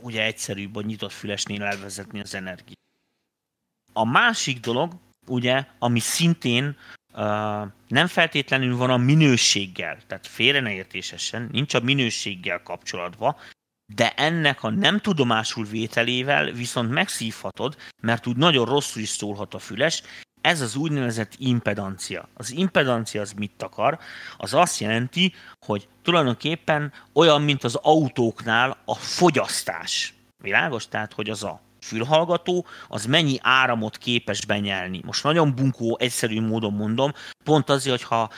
ugye 0.00 0.22
egyszerűbb 0.22 0.76
a 0.76 0.82
nyitott 0.82 1.12
fülesnél 1.12 1.62
elvezetni 1.62 2.20
az 2.20 2.34
energiát. 2.34 2.82
A 3.96 4.04
másik 4.04 4.60
dolog, 4.60 4.92
ugye, 5.26 5.64
ami 5.78 5.98
szintén 5.98 6.76
uh, 7.12 7.20
nem 7.88 8.06
feltétlenül 8.06 8.76
van 8.76 8.90
a 8.90 8.96
minőséggel, 8.96 9.98
tehát 10.06 10.26
félre 10.26 10.60
ne 10.60 10.72
értésesen, 10.72 11.48
nincs 11.52 11.74
a 11.74 11.80
minőséggel 11.80 12.62
kapcsolatban, 12.62 13.36
de 13.94 14.12
ennek 14.14 14.62
a 14.62 14.70
nem 14.70 15.00
tudomásul 15.00 15.64
vételével 15.64 16.50
viszont 16.50 16.90
megszívhatod, 16.90 17.76
mert 18.02 18.26
úgy 18.26 18.36
nagyon 18.36 18.64
rosszul 18.64 19.02
is 19.02 19.08
szólhat 19.08 19.54
a 19.54 19.58
füles, 19.58 20.02
ez 20.40 20.60
az 20.60 20.76
úgynevezett 20.76 21.32
impedancia. 21.38 22.28
Az 22.34 22.50
impedancia 22.50 23.20
az 23.20 23.32
mit 23.32 23.62
akar? 23.62 23.98
Az 24.36 24.54
azt 24.54 24.80
jelenti, 24.80 25.34
hogy 25.66 25.88
tulajdonképpen 26.02 26.92
olyan, 27.12 27.42
mint 27.42 27.64
az 27.64 27.74
autóknál 27.74 28.76
a 28.84 28.94
fogyasztás. 28.94 30.14
Világos? 30.42 30.88
Tehát, 30.88 31.12
hogy 31.12 31.30
az 31.30 31.42
a 31.42 31.60
fülhallgató, 31.84 32.66
az 32.88 33.06
mennyi 33.06 33.38
áramot 33.40 33.98
képes 33.98 34.44
benyelni. 34.44 35.00
Most 35.04 35.22
nagyon 35.22 35.54
bunkó, 35.54 35.96
egyszerű 36.00 36.40
módon 36.40 36.72
mondom, 36.72 37.12
pont 37.44 37.70
azért, 37.70 37.96
hogyha 38.02 38.30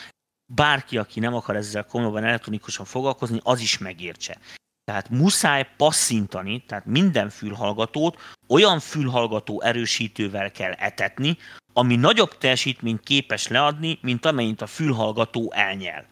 bárki, 0.55 0.99
aki 0.99 1.21
nem 1.21 1.35
akar 1.35 1.57
ezzel 1.57 1.85
komolyan 1.85 2.25
elektronikusan 2.25 2.85
foglalkozni, 2.85 3.41
az 3.43 3.61
is 3.61 3.79
megértse. 3.79 4.39
Tehát 4.85 5.11
muszáj 5.11 5.69
passzintani, 5.77 6.65
tehát 6.67 6.87
minden 6.87 7.31
fülhallgatót 7.31 8.19
olyan 8.49 8.81
fülhallgató 8.81 9.63
erősítővel 9.63 10.51
kell 10.51 10.73
etetni, 10.73 11.39
ami 11.73 11.97
nagyobb 11.97 12.39
teljesítményt 12.39 13.01
képes 13.01 13.49
leadni, 13.49 13.99
mint 14.03 14.27
amennyit 14.27 14.63
a 14.63 14.67
fülhallgató 14.67 15.53
elnyel. 15.55 16.07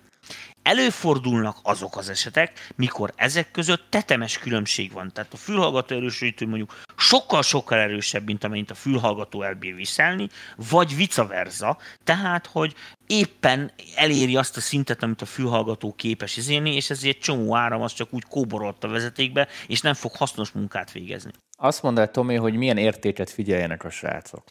Előfordulnak 0.62 1.56
azok 1.62 1.96
az 1.96 2.08
esetek, 2.08 2.72
mikor 2.76 3.12
ezek 3.16 3.50
között 3.50 3.86
tetemes 3.88 4.38
különbség 4.38 4.92
van. 4.92 5.12
Tehát 5.12 5.32
a 5.32 5.36
fülhallgató 5.36 5.96
erősítő 5.96 6.46
mondjuk 6.46 6.82
sokkal-sokkal 6.96 7.78
erősebb, 7.78 8.24
mint 8.24 8.44
amennyit 8.44 8.70
a 8.70 8.74
fülhallgató 8.74 9.42
elbír 9.42 9.74
viselni, 9.74 10.28
vagy 10.56 10.96
vice 10.96 11.24
versa, 11.24 11.78
tehát, 12.04 12.46
hogy 12.46 12.74
éppen 13.06 13.72
eléri 13.96 14.36
azt 14.36 14.56
a 14.56 14.60
szintet, 14.60 15.02
amit 15.02 15.22
a 15.22 15.26
fülhallgató 15.26 15.94
képes 15.94 16.36
izélni, 16.36 16.74
és 16.74 16.90
ezért 16.90 17.18
csomó 17.18 17.56
áram 17.56 17.82
az 17.82 17.92
csak 17.92 18.08
úgy 18.10 18.24
kóborolt 18.28 18.84
a 18.84 18.88
vezetékbe, 18.88 19.48
és 19.66 19.80
nem 19.80 19.94
fog 19.94 20.16
hasznos 20.16 20.50
munkát 20.50 20.92
végezni. 20.92 21.30
Azt 21.56 21.82
mondod, 21.82 22.10
Tomi, 22.10 22.34
hogy 22.34 22.54
milyen 22.54 22.76
értéket 22.76 23.30
figyeljenek 23.30 23.84
a 23.84 23.90
srácok. 23.90 24.44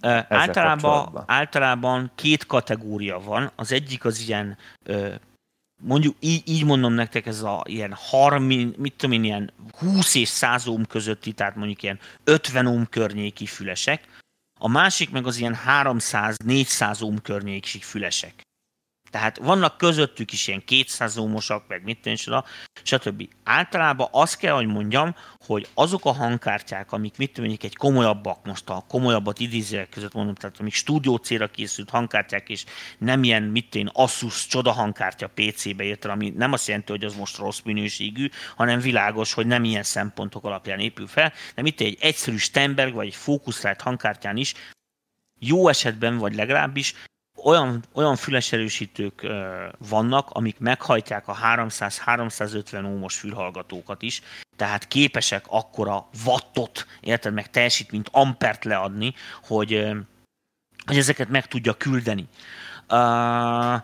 Ezzel 0.00 0.26
általában, 0.28 1.24
általában 1.26 2.12
két 2.14 2.46
kategória 2.46 3.20
van. 3.20 3.52
Az 3.56 3.72
egyik 3.72 4.04
az 4.04 4.20
ilyen 4.28 4.58
mondjuk 5.80 6.16
így, 6.20 6.48
így 6.48 6.64
mondom 6.64 6.92
nektek, 6.92 7.26
ez 7.26 7.42
a 7.42 7.62
ilyen 7.66 7.92
30, 7.92 8.76
mit 8.76 8.94
tudom 8.96 9.16
én, 9.16 9.24
ilyen 9.24 9.52
20 9.78 10.14
és 10.14 10.28
100 10.28 10.66
ohm 10.66 10.82
közötti, 10.82 11.32
tehát 11.32 11.56
mondjuk 11.56 11.82
ilyen 11.82 11.98
50 12.24 12.66
ohm 12.66 12.82
környéki 12.90 13.46
fülesek, 13.46 14.04
a 14.60 14.68
másik 14.68 15.10
meg 15.10 15.26
az 15.26 15.36
ilyen 15.36 15.58
300-400 15.66 17.02
ohm 17.02 17.16
környéki 17.22 17.78
fülesek. 17.78 18.42
Tehát 19.10 19.38
vannak 19.38 19.76
közöttük 19.76 20.32
is 20.32 20.46
ilyen 20.46 20.64
200 20.64 21.16
ómosak, 21.16 21.64
meg 21.68 21.82
mit 21.84 21.98
tudom, 22.22 22.42
stb. 22.82 23.28
Általában 23.44 24.08
azt 24.10 24.36
kell, 24.36 24.54
hogy 24.54 24.66
mondjam, 24.66 25.14
hogy 25.46 25.68
azok 25.74 26.04
a 26.04 26.12
hangkártyák, 26.12 26.92
amik 26.92 27.16
mit 27.16 27.32
tudom, 27.32 27.50
egy 27.60 27.76
komolyabbak, 27.76 28.44
most 28.44 28.68
a 28.68 28.84
komolyabbat 28.88 29.40
idézőek 29.40 29.88
között 29.88 30.12
mondom, 30.12 30.34
tehát 30.34 30.60
amik 30.60 30.74
stúdió 30.74 31.16
célra 31.16 31.48
készült 31.48 31.90
hangkártyák, 31.90 32.48
és 32.48 32.64
nem 32.98 33.22
ilyen, 33.22 33.42
mit 33.42 33.74
én, 33.74 33.90
Asus 33.92 34.46
csoda 34.46 34.72
hangkártya 34.72 35.30
PC-be 35.34 35.84
érte, 35.84 36.10
ami 36.10 36.32
nem 36.36 36.52
azt 36.52 36.66
jelenti, 36.66 36.92
hogy 36.92 37.04
az 37.04 37.16
most 37.16 37.36
rossz 37.36 37.60
minőségű, 37.64 38.28
hanem 38.56 38.80
világos, 38.80 39.32
hogy 39.32 39.46
nem 39.46 39.64
ilyen 39.64 39.82
szempontok 39.82 40.44
alapján 40.44 40.78
épül 40.78 41.06
fel, 41.06 41.32
de 41.54 41.62
mit 41.62 41.80
egy 41.80 41.98
egyszerű 42.00 42.36
Stenberg 42.36 42.94
vagy 42.94 43.06
egy 43.06 43.14
fókuszrált 43.14 43.80
hangkártyán 43.80 44.36
is 44.36 44.54
jó 45.38 45.68
esetben, 45.68 46.18
vagy 46.18 46.34
legalábbis 46.34 46.94
olyan, 47.44 47.84
olyan 47.92 48.16
füleserősítők 48.16 49.26
vannak, 49.88 50.30
amik 50.30 50.58
meghajtják 50.58 51.28
a 51.28 51.36
300-350 51.36 52.84
ómos 52.84 53.18
fülhallgatókat 53.18 54.02
is, 54.02 54.22
tehát 54.56 54.88
képesek 54.88 55.44
akkora 55.48 56.08
wattot, 56.26 56.86
érted, 57.00 57.32
meg 57.32 57.50
teljesítményt, 57.50 58.08
ampert 58.12 58.64
leadni, 58.64 59.14
hogy, 59.42 59.86
hogy 60.86 60.96
ezeket 60.96 61.28
meg 61.28 61.46
tudja 61.46 61.72
küldeni. 61.72 62.28
Uh, 62.88 63.82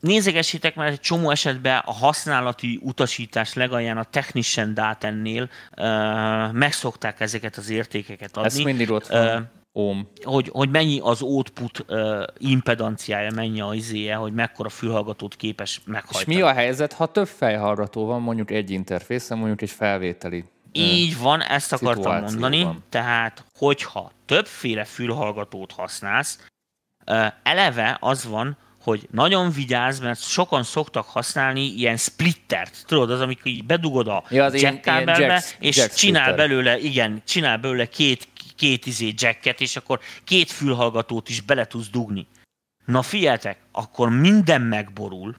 Nézegessétek, 0.00 0.74
mert 0.74 0.92
egy 0.92 1.00
csomó 1.00 1.30
esetben 1.30 1.82
a 1.84 1.92
használati 1.92 2.78
utasítás 2.82 3.54
legalján 3.54 3.98
a 3.98 4.04
technician 4.04 4.74
dátennél 4.74 5.42
uh, 5.76 6.52
megszokták 6.52 7.20
ezeket 7.20 7.56
az 7.56 7.68
értékeket 7.68 8.36
adni. 8.36 8.46
Ezt 8.46 8.64
mindig 8.64 8.90
ott 8.90 9.06
van. 9.06 9.36
Uh, 9.36 9.42
ohm. 9.76 9.98
Hogy, 10.22 10.48
hogy 10.52 10.70
mennyi 10.70 11.00
az 11.02 11.22
output 11.22 11.84
uh, 11.88 12.22
impedanciája, 12.38 13.30
mennyi 13.34 13.60
a 13.60 13.74
izéje, 13.74 14.14
hogy 14.14 14.32
mekkora 14.32 14.68
fülhallgatót 14.68 15.36
képes 15.36 15.80
meghajtani. 15.84 16.34
És 16.34 16.40
mi 16.40 16.40
a 16.40 16.52
helyzet, 16.52 16.92
ha 16.92 17.06
több 17.06 17.26
fejhallgató 17.26 18.06
van, 18.06 18.22
mondjuk 18.22 18.50
egy 18.50 18.70
interfészen, 18.70 19.38
mondjuk 19.38 19.62
egy 19.62 19.70
felvételi 19.70 20.44
így 20.72 21.18
van, 21.18 21.42
ezt 21.42 21.72
akartam 21.72 22.20
mondani. 22.20 22.68
Tehát, 22.88 23.44
hogyha 23.58 24.12
többféle 24.26 24.84
fülhallgatót 24.84 25.72
használsz, 25.72 26.38
eleve 27.42 27.96
az 28.00 28.24
van, 28.24 28.56
hogy 28.82 29.08
nagyon 29.10 29.50
vigyázz, 29.50 30.00
mert 30.00 30.20
sokan 30.20 30.62
szoktak 30.62 31.04
használni 31.06 31.60
ilyen 31.60 31.96
splittert, 31.96 32.84
tudod, 32.86 33.10
az, 33.10 33.20
amikor 33.20 33.46
így 33.46 33.64
bedugod 33.64 34.08
a 34.08 34.24
ja, 34.30 34.48
jack 34.52 34.80
kábelbe, 34.80 35.42
és 35.58 35.76
jack 35.76 35.94
csinál 35.94 36.22
splitter. 36.22 36.48
belőle, 36.48 36.78
igen, 36.78 37.22
csinál 37.24 37.58
belőle 37.58 37.86
két 37.86 38.28
két 38.56 38.86
izé 38.86 39.12
jacket, 39.16 39.60
és 39.60 39.76
akkor 39.76 40.00
két 40.24 40.50
fülhallgatót 40.50 41.28
is 41.28 41.40
bele 41.40 41.66
tudsz 41.66 41.88
dugni. 41.88 42.26
Na 42.84 43.02
figyeltek, 43.02 43.58
akkor 43.72 44.10
minden 44.10 44.62
megborul, 44.62 45.36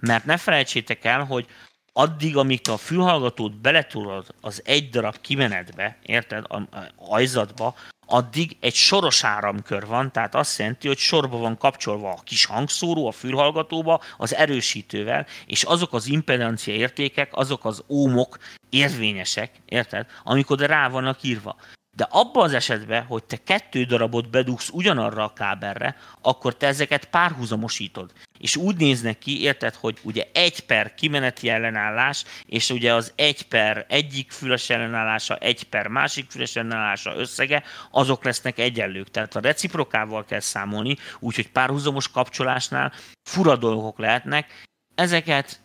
mert 0.00 0.24
ne 0.24 0.36
felejtsétek 0.36 1.04
el, 1.04 1.24
hogy 1.24 1.46
addig, 1.92 2.36
amíg 2.36 2.60
te 2.60 2.72
a 2.72 2.76
fülhallgatót 2.76 3.60
beletudod 3.60 4.26
az 4.40 4.62
egy 4.64 4.90
darab 4.90 5.20
kimenetbe, 5.20 5.98
érted, 6.02 6.44
a, 6.48 6.56
a 6.56 6.92
ajzatba, 6.96 7.74
addig 8.06 8.56
egy 8.60 8.74
soros 8.74 9.24
áramkör 9.24 9.86
van, 9.86 10.12
tehát 10.12 10.34
azt 10.34 10.58
jelenti, 10.58 10.86
hogy 10.86 10.98
sorba 10.98 11.36
van 11.36 11.56
kapcsolva 11.56 12.10
a 12.10 12.22
kis 12.24 12.44
hangszóró 12.44 13.06
a 13.06 13.12
fülhallgatóba 13.12 14.00
az 14.16 14.34
erősítővel, 14.34 15.26
és 15.46 15.62
azok 15.62 15.92
az 15.92 16.06
impedancia 16.06 16.74
értékek, 16.74 17.36
azok 17.36 17.64
az 17.64 17.82
ómok 17.88 18.38
érvényesek, 18.70 19.50
érted, 19.64 20.06
amikor 20.24 20.58
rá 20.58 20.88
vannak 20.88 21.22
írva. 21.22 21.56
De 21.96 22.06
abban 22.10 22.44
az 22.44 22.52
esetben, 22.52 23.04
hogy 23.04 23.24
te 23.24 23.36
kettő 23.36 23.84
darabot 23.84 24.30
bedugsz 24.30 24.68
ugyanarra 24.72 25.24
a 25.24 25.32
kábelre, 25.32 25.96
akkor 26.20 26.56
te 26.56 26.66
ezeket 26.66 27.04
párhuzamosítod. 27.04 28.12
És 28.38 28.56
úgy 28.56 28.76
néznek 28.76 29.18
ki, 29.18 29.42
érted, 29.42 29.74
hogy 29.74 29.98
ugye 30.02 30.28
egy 30.32 30.60
per 30.60 30.94
kimeneti 30.94 31.48
ellenállás, 31.48 32.24
és 32.46 32.70
ugye 32.70 32.94
az 32.94 33.12
egy 33.16 33.42
per 33.42 33.86
egyik 33.88 34.30
füles 34.30 34.70
ellenállása, 34.70 35.36
egy 35.36 35.64
per 35.64 35.86
másik 35.86 36.30
füles 36.30 36.56
ellenállása 36.56 37.16
összege, 37.16 37.62
azok 37.90 38.24
lesznek 38.24 38.58
egyenlők. 38.58 39.10
Tehát 39.10 39.36
a 39.36 39.40
reciprokával 39.40 40.24
kell 40.24 40.40
számolni, 40.40 40.96
úgyhogy 41.18 41.50
párhuzamos 41.50 42.08
kapcsolásnál 42.08 42.92
fura 43.28 43.56
dolgok 43.56 43.98
lehetnek. 43.98 44.62
Ezeket, 44.94 45.60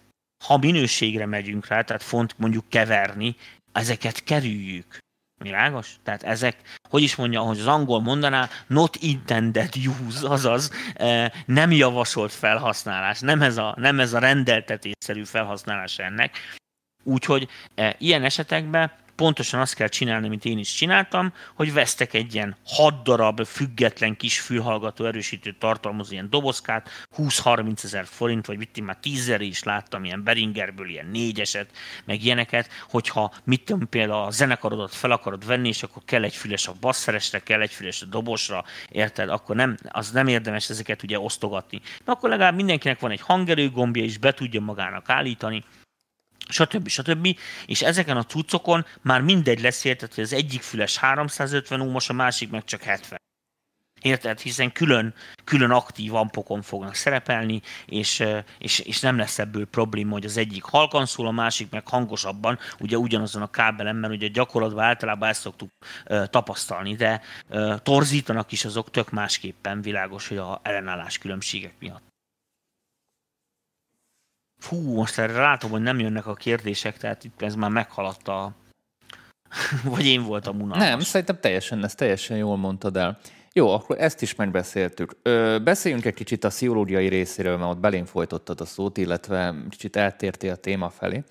ha 0.45 0.57
minőségre 0.57 1.25
megyünk 1.25 1.67
rá, 1.67 1.81
tehát 1.81 2.03
font 2.03 2.37
mondjuk 2.37 2.69
keverni, 2.69 3.35
ezeket 3.71 4.23
kerüljük 4.23 4.97
Világos? 5.39 5.95
Tehát 6.03 6.23
ezek, 6.23 6.57
hogy 6.89 7.01
is 7.01 7.15
mondja, 7.15 7.41
hogy 7.41 7.59
az 7.59 7.67
angol 7.67 8.01
mondaná, 8.01 8.49
not 8.67 8.95
intended 8.95 9.73
use, 9.75 10.29
azaz 10.29 10.71
eh, 10.93 11.31
nem 11.45 11.71
javasolt 11.71 12.31
felhasználás, 12.31 13.19
nem 13.19 13.41
ez 13.41 13.57
a, 13.57 13.75
nem 13.77 13.99
ez 13.99 14.13
a 14.13 14.19
rendeltetésszerű 14.19 15.23
felhasználás 15.23 15.99
ennek. 15.99 16.37
Úgyhogy 17.03 17.47
e, 17.75 17.95
ilyen 17.97 18.23
esetekben 18.23 18.91
pontosan 19.19 19.59
azt 19.59 19.73
kell 19.73 19.87
csinálni, 19.87 20.27
mint 20.27 20.45
én 20.45 20.57
is 20.57 20.73
csináltam, 20.73 21.33
hogy 21.53 21.73
vesztek 21.73 22.13
egy 22.13 22.33
ilyen 22.33 22.55
6 22.65 23.03
darab 23.03 23.45
független 23.45 24.15
kis 24.15 24.39
fülhallgató 24.39 25.05
erősítő 25.05 25.55
tartalmazó 25.59 26.11
ilyen 26.11 26.29
dobozkát, 26.29 26.89
20-30 27.17 27.83
ezer 27.83 28.05
forint, 28.05 28.45
vagy 28.45 28.57
mit 28.57 28.81
már 28.81 28.97
10 29.01 29.35
is 29.39 29.63
láttam 29.63 30.03
ilyen 30.03 30.23
Beringerből 30.23 30.89
ilyen 30.89 31.05
négyeset, 31.11 31.69
meg 32.05 32.23
ilyeneket, 32.23 32.69
hogyha 32.89 33.33
mit 33.43 33.65
tudom, 33.65 33.89
például 33.89 34.25
a 34.25 34.31
zenekarodat 34.31 34.95
fel 34.95 35.11
akarod 35.11 35.45
venni, 35.45 35.67
és 35.67 35.83
akkor 35.83 36.01
kell 36.05 36.23
egy 36.23 36.35
füles 36.35 36.67
a 36.67 36.73
basszeresre, 36.79 37.39
kell 37.39 37.61
egy 37.61 37.73
füles 37.73 38.01
a 38.01 38.05
dobosra, 38.05 38.63
érted? 38.89 39.29
Akkor 39.29 39.55
nem, 39.55 39.77
az 39.89 40.11
nem 40.11 40.27
érdemes 40.27 40.69
ezeket 40.69 41.03
ugye 41.03 41.19
osztogatni. 41.19 41.81
De 42.05 42.11
akkor 42.11 42.29
legalább 42.29 42.55
mindenkinek 42.55 42.99
van 42.99 43.11
egy 43.11 43.21
hangerő 43.21 43.69
gombja, 43.69 44.03
és 44.03 44.17
be 44.17 44.33
tudja 44.33 44.61
magának 44.61 45.09
állítani, 45.09 45.63
stb. 46.49 46.87
stb. 46.87 47.37
És 47.65 47.81
ezeken 47.81 48.17
a 48.17 48.25
cuccokon 48.25 48.85
már 49.01 49.21
mindegy 49.21 49.61
lesz, 49.61 49.83
érted, 49.83 50.13
hogy 50.13 50.23
az 50.23 50.33
egyik 50.33 50.61
füles 50.61 50.97
350 50.97 51.81
ómos, 51.81 52.09
a 52.09 52.13
másik 52.13 52.49
meg 52.49 52.63
csak 52.63 52.81
70. 52.81 53.19
Érted? 54.01 54.39
Hiszen 54.39 54.71
külön, 54.71 55.13
külön 55.43 55.71
aktív 55.71 56.15
ampokon 56.15 56.61
fognak 56.61 56.95
szerepelni, 56.95 57.61
és, 57.85 58.23
és, 58.57 58.79
és 58.79 58.99
nem 58.99 59.17
lesz 59.17 59.39
ebből 59.39 59.65
probléma, 59.65 60.11
hogy 60.11 60.25
az 60.25 60.37
egyik 60.37 60.63
halkan 60.63 61.05
szól, 61.05 61.27
a 61.27 61.31
másik 61.31 61.69
meg 61.69 61.87
hangosabban, 61.87 62.59
ugye 62.79 62.97
ugyanazon 62.97 63.41
a 63.41 63.49
kábelen, 63.49 63.95
mert 63.95 64.13
ugye 64.13 64.27
gyakorlatban 64.27 64.83
általában 64.83 65.29
ezt 65.29 65.41
szoktuk 65.41 65.69
uh, 66.05 66.25
tapasztalni, 66.25 66.95
de 66.95 67.21
uh, 67.49 67.79
torzítanak 67.79 68.51
is 68.51 68.65
azok 68.65 68.91
tök 68.91 69.09
másképpen 69.11 69.81
világos, 69.81 70.27
hogy 70.27 70.37
a 70.37 70.59
ellenállás 70.63 71.17
különbségek 71.17 71.73
miatt. 71.79 72.08
Fú, 74.59 74.93
most 74.93 75.19
erre 75.19 75.41
látom, 75.41 75.71
hogy 75.71 75.81
nem 75.81 75.99
jönnek 75.99 76.27
a 76.27 76.33
kérdések, 76.33 76.97
tehát 76.97 77.23
itt 77.23 77.41
ez 77.41 77.55
már 77.55 77.69
meghaladta 77.69 78.53
Vagy 79.95 80.05
én 80.05 80.23
voltam 80.23 80.61
unalmas. 80.61 80.87
Nem, 80.87 80.99
szerintem 80.99 81.37
teljesen, 81.41 81.83
ezt 81.83 81.97
teljesen 81.97 82.37
jól 82.37 82.57
mondtad 82.57 82.97
el. 82.97 83.19
Jó, 83.53 83.69
akkor 83.73 83.99
ezt 83.99 84.21
is 84.21 84.35
megbeszéltük. 84.35 85.11
Ö, 85.21 85.57
beszéljünk 85.63 86.05
egy 86.05 86.13
kicsit 86.13 86.43
a 86.43 86.47
pszichológiai 86.47 87.07
részéről, 87.07 87.57
mert 87.57 87.71
ott 87.71 87.79
belén 87.79 88.05
folytottad 88.05 88.61
a 88.61 88.65
szót, 88.65 88.97
illetve 88.97 89.55
kicsit 89.69 89.95
eltértél 89.95 90.51
a 90.51 90.55
téma 90.55 90.89
felé. 90.89 91.23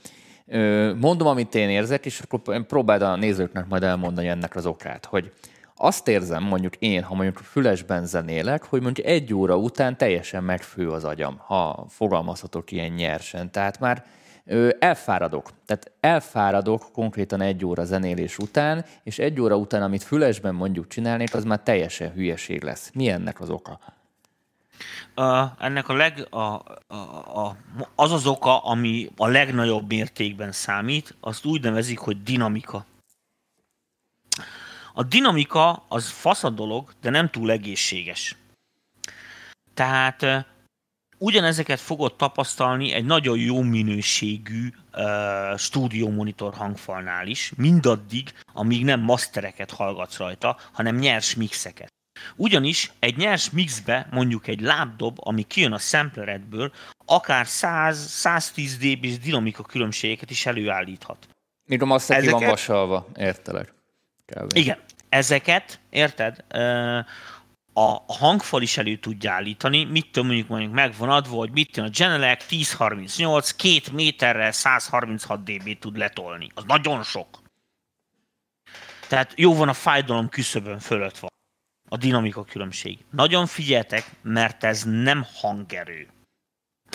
Ö, 0.46 0.94
mondom, 0.94 1.26
amit 1.26 1.54
én 1.54 1.68
érzek, 1.68 2.06
és 2.06 2.20
akkor 2.20 2.64
próbáld 2.66 3.02
a 3.02 3.16
nézőknek 3.16 3.68
majd 3.68 3.82
elmondani 3.82 4.28
ennek 4.28 4.56
az 4.56 4.66
okát, 4.66 5.04
hogy 5.04 5.32
azt 5.78 6.08
érzem, 6.08 6.42
mondjuk 6.42 6.76
én, 6.76 7.02
ha 7.02 7.14
mondjuk 7.14 7.36
fülesben 7.36 8.06
zenélek, 8.06 8.64
hogy 8.64 8.82
mondjuk 8.82 9.06
egy 9.06 9.34
óra 9.34 9.56
után 9.56 9.96
teljesen 9.96 10.44
megfő 10.44 10.90
az 10.90 11.04
agyam, 11.04 11.38
ha 11.38 11.86
fogalmazhatok 11.88 12.70
ilyen 12.72 12.92
nyersen. 12.92 13.50
Tehát 13.50 13.80
már 13.80 14.04
ö, 14.44 14.68
elfáradok. 14.78 15.50
Tehát 15.66 15.90
elfáradok 16.00 16.92
konkrétan 16.92 17.40
egy 17.40 17.64
óra 17.64 17.84
zenélés 17.84 18.38
után, 18.38 18.84
és 19.02 19.18
egy 19.18 19.40
óra 19.40 19.56
után, 19.56 19.82
amit 19.82 20.02
fülesben 20.02 20.54
mondjuk 20.54 20.88
csinálnék, 20.88 21.34
az 21.34 21.44
már 21.44 21.60
teljesen 21.60 22.12
hülyeség 22.12 22.62
lesz. 22.62 22.90
Mi 22.94 23.08
ennek 23.08 23.40
az 23.40 23.50
oka? 23.50 23.80
Uh, 25.16 25.50
ennek 25.58 25.88
a 25.88 25.94
leg, 25.94 26.26
a, 26.30 26.38
a, 26.38 26.62
a, 27.34 27.56
az 27.94 28.12
az 28.12 28.26
oka, 28.26 28.58
ami 28.58 29.10
a 29.16 29.26
legnagyobb 29.28 29.88
mértékben 29.88 30.52
számít, 30.52 31.16
azt 31.20 31.44
úgy 31.44 31.62
nevezik, 31.62 31.98
hogy 31.98 32.22
dinamika. 32.22 32.84
A 34.98 35.02
dinamika 35.02 35.84
az 35.88 36.10
fasz 36.10 36.44
a 36.44 36.50
dolog, 36.50 36.92
de 37.00 37.10
nem 37.10 37.30
túl 37.30 37.50
egészséges. 37.50 38.36
Tehát 39.74 40.46
ugyanezeket 41.18 41.80
fogod 41.80 42.16
tapasztalni 42.16 42.92
egy 42.92 43.04
nagyon 43.04 43.38
jó 43.38 43.62
minőségű 43.62 44.68
uh, 44.94 45.58
stúdió 45.58 46.10
monitor 46.10 46.54
hangfalnál 46.54 47.26
is, 47.26 47.52
mindaddig, 47.56 48.32
amíg 48.52 48.84
nem 48.84 49.00
mastereket 49.00 49.70
hallgatsz 49.70 50.16
rajta, 50.16 50.58
hanem 50.72 50.96
nyers 50.96 51.34
mixeket. 51.34 51.92
Ugyanis 52.36 52.92
egy 52.98 53.16
nyers 53.16 53.50
mixbe 53.50 54.08
mondjuk 54.10 54.46
egy 54.46 54.60
lábdob, 54.60 55.18
ami 55.20 55.42
kijön 55.42 55.72
a 55.72 55.78
sampleredből, 55.78 56.72
akár 57.04 57.46
100-110 57.48 58.70
dB-s 58.80 59.18
dinamika 59.18 59.62
különbségeket 59.62 60.30
is 60.30 60.46
előállíthat. 60.46 61.28
Míg 61.64 61.82
a 61.82 61.86
master 61.86 62.16
Ezeket... 62.16 62.38
van 62.38 62.48
vasalva, 62.48 63.06
értelek. 63.16 63.76
Kb. 64.34 64.56
Igen, 64.56 64.78
ezeket, 65.08 65.80
érted? 65.90 66.44
a 67.78 68.12
hangfal 68.12 68.62
is 68.62 68.76
elő 68.76 68.96
tudja 68.96 69.32
állítani, 69.32 69.84
mit 69.84 70.10
tudom, 70.10 70.26
mondjuk 70.26 70.48
mondjuk 70.48 70.72
megvan 70.72 71.10
adva, 71.10 71.36
hogy 71.36 71.50
mit 71.50 71.72
tudom, 71.72 71.88
a 71.88 71.92
Genelec 71.98 72.44
1038 72.52 73.50
2 73.50 73.80
méterre 73.92 74.52
136 74.52 75.42
dB 75.42 75.78
tud 75.78 75.96
letolni. 75.96 76.50
Az 76.54 76.64
nagyon 76.64 77.02
sok. 77.02 77.42
Tehát 79.08 79.32
jó 79.36 79.54
van 79.54 79.68
a 79.68 79.72
fájdalom 79.72 80.28
küszöbön 80.28 80.78
fölött 80.78 81.18
van. 81.18 81.30
A 81.88 81.96
dinamika 81.96 82.44
különbség. 82.44 83.04
Nagyon 83.10 83.46
figyeltek, 83.46 84.04
mert 84.22 84.64
ez 84.64 84.82
nem 84.84 85.26
hangerő. 85.34 86.08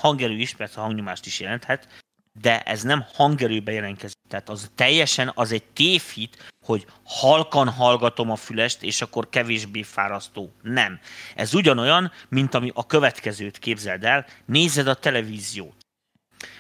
Hangerő 0.01 0.38
is, 0.38 0.55
persze 0.55 0.80
hangnyomást 0.80 1.26
is 1.26 1.39
jelenthet, 1.39 2.02
de 2.39 2.61
ez 2.61 2.81
nem 2.81 3.05
hangerőbe 3.13 3.71
jelentkezik. 3.71 4.17
Tehát 4.29 4.49
az 4.49 4.71
teljesen 4.75 5.31
az 5.36 5.51
egy 5.51 5.63
tévhit, 5.63 6.51
hogy 6.65 6.86
halkan 7.03 7.69
hallgatom 7.69 8.31
a 8.31 8.36
fülest, 8.36 8.84
és 8.84 9.01
akkor 9.01 9.29
kevésbé 9.29 9.84
fárasztó. 9.84 10.53
Nem. 10.61 10.99
Ez 11.36 11.53
ugyanolyan, 11.53 12.11
mint 12.29 12.53
ami 12.53 12.71
a 12.73 12.86
következőt 12.86 13.59
képzeld 13.59 14.03
el, 14.03 14.25
nézed 14.45 14.88
a 14.88 14.93
televíziót. 14.93 15.75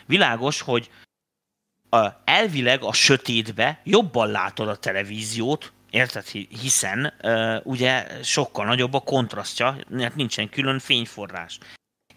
Világos, 0.05 0.61
hogy 0.61 0.89
a, 1.89 2.07
elvileg 2.25 2.83
a 2.83 2.93
sötétbe 2.93 3.81
jobban 3.83 4.31
látod 4.31 4.67
a 4.67 4.77
televíziót, 4.77 5.73
érted? 5.89 6.27
Hiszen 6.61 7.13
uh, 7.21 7.55
ugye 7.63 8.23
sokkal 8.23 8.65
nagyobb 8.65 8.93
a 8.93 8.99
kontrasztja, 8.99 9.77
mert 9.89 10.15
nincsen 10.15 10.49
külön 10.49 10.79
fényforrás 10.79 11.59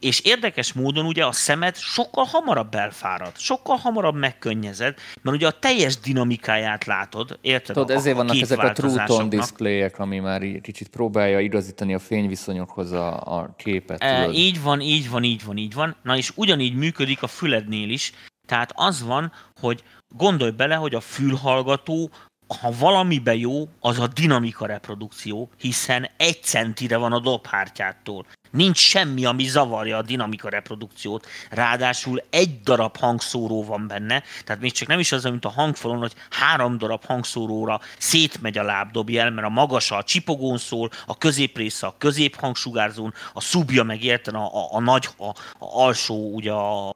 és 0.00 0.20
érdekes 0.20 0.72
módon 0.72 1.06
ugye 1.06 1.24
a 1.24 1.32
szemed 1.32 1.76
sokkal 1.76 2.24
hamarabb 2.24 2.74
elfárad, 2.74 3.36
sokkal 3.36 3.76
hamarabb 3.76 4.14
megkönnyezed, 4.14 4.94
mert 5.22 5.36
ugye 5.36 5.46
a 5.46 5.50
teljes 5.50 5.98
dinamikáját 5.98 6.84
látod, 6.84 7.38
érted? 7.40 7.74
Tudod, 7.74 7.96
ezért 7.96 8.14
a, 8.14 8.18
vannak 8.18 8.36
ezek 8.36 8.58
a 8.58 8.72
True 8.72 9.04
Tone 9.04 9.28
displayek, 9.28 9.98
ami 9.98 10.18
már 10.18 10.42
így 10.42 10.60
kicsit 10.60 10.88
próbálja 10.88 11.40
igazítani 11.40 11.94
a 11.94 11.98
fényviszonyokhoz 11.98 12.92
a, 12.92 13.38
a 13.38 13.54
képet. 13.56 14.02
E, 14.02 14.30
így 14.30 14.62
van, 14.62 14.80
így 14.80 15.10
van, 15.10 15.22
így 15.22 15.44
van, 15.44 15.56
így 15.56 15.74
van. 15.74 15.96
Na 16.02 16.16
és 16.16 16.32
ugyanígy 16.34 16.74
működik 16.74 17.22
a 17.22 17.26
fülednél 17.26 17.90
is. 17.90 18.12
Tehát 18.46 18.72
az 18.74 19.02
van, 19.02 19.32
hogy 19.60 19.82
gondolj 20.08 20.50
bele, 20.50 20.74
hogy 20.74 20.94
a 20.94 21.00
fülhallgató 21.00 22.10
ha 22.48 22.72
valamibe 22.78 23.34
jó, 23.34 23.68
az 23.80 23.98
a 23.98 24.06
dinamika 24.06 24.66
reprodukció, 24.66 25.50
hiszen 25.58 26.10
egy 26.16 26.42
centire 26.42 26.96
van 26.96 27.12
a 27.12 27.18
dobhártyától. 27.18 28.26
Nincs 28.50 28.78
semmi, 28.78 29.24
ami 29.24 29.44
zavarja 29.44 29.96
a 29.96 30.02
dinamika 30.02 30.48
reprodukciót. 30.48 31.26
Ráadásul 31.50 32.22
egy 32.30 32.60
darab 32.60 32.96
hangszóró 32.96 33.64
van 33.64 33.86
benne, 33.86 34.22
tehát 34.44 34.62
még 34.62 34.72
csak 34.72 34.88
nem 34.88 34.98
is 34.98 35.12
az, 35.12 35.24
mint 35.24 35.44
a 35.44 35.48
hangfalon, 35.48 35.98
hogy 35.98 36.14
három 36.30 36.78
darab 36.78 37.04
hangszóróra 37.04 37.80
szétmegy 37.98 38.58
a 38.58 38.62
lábdobjel, 38.62 39.30
mert 39.30 39.46
a 39.46 39.50
magasa 39.50 39.96
a 39.96 40.02
csipogón 40.02 40.58
szól, 40.58 40.90
a 41.06 41.18
középrésze 41.18 41.86
a 41.86 41.94
középhangsugárзón, 41.98 43.14
a 43.32 43.40
szubja 43.40 43.82
meg 43.82 44.04
érten 44.04 44.34
a, 44.34 44.44
a, 44.44 44.68
a 44.70 44.80
nagy, 44.80 45.08
a, 45.16 45.26
a 45.26 45.34
alsó, 45.58 46.34
ugye 46.34 46.52
a 46.52 46.94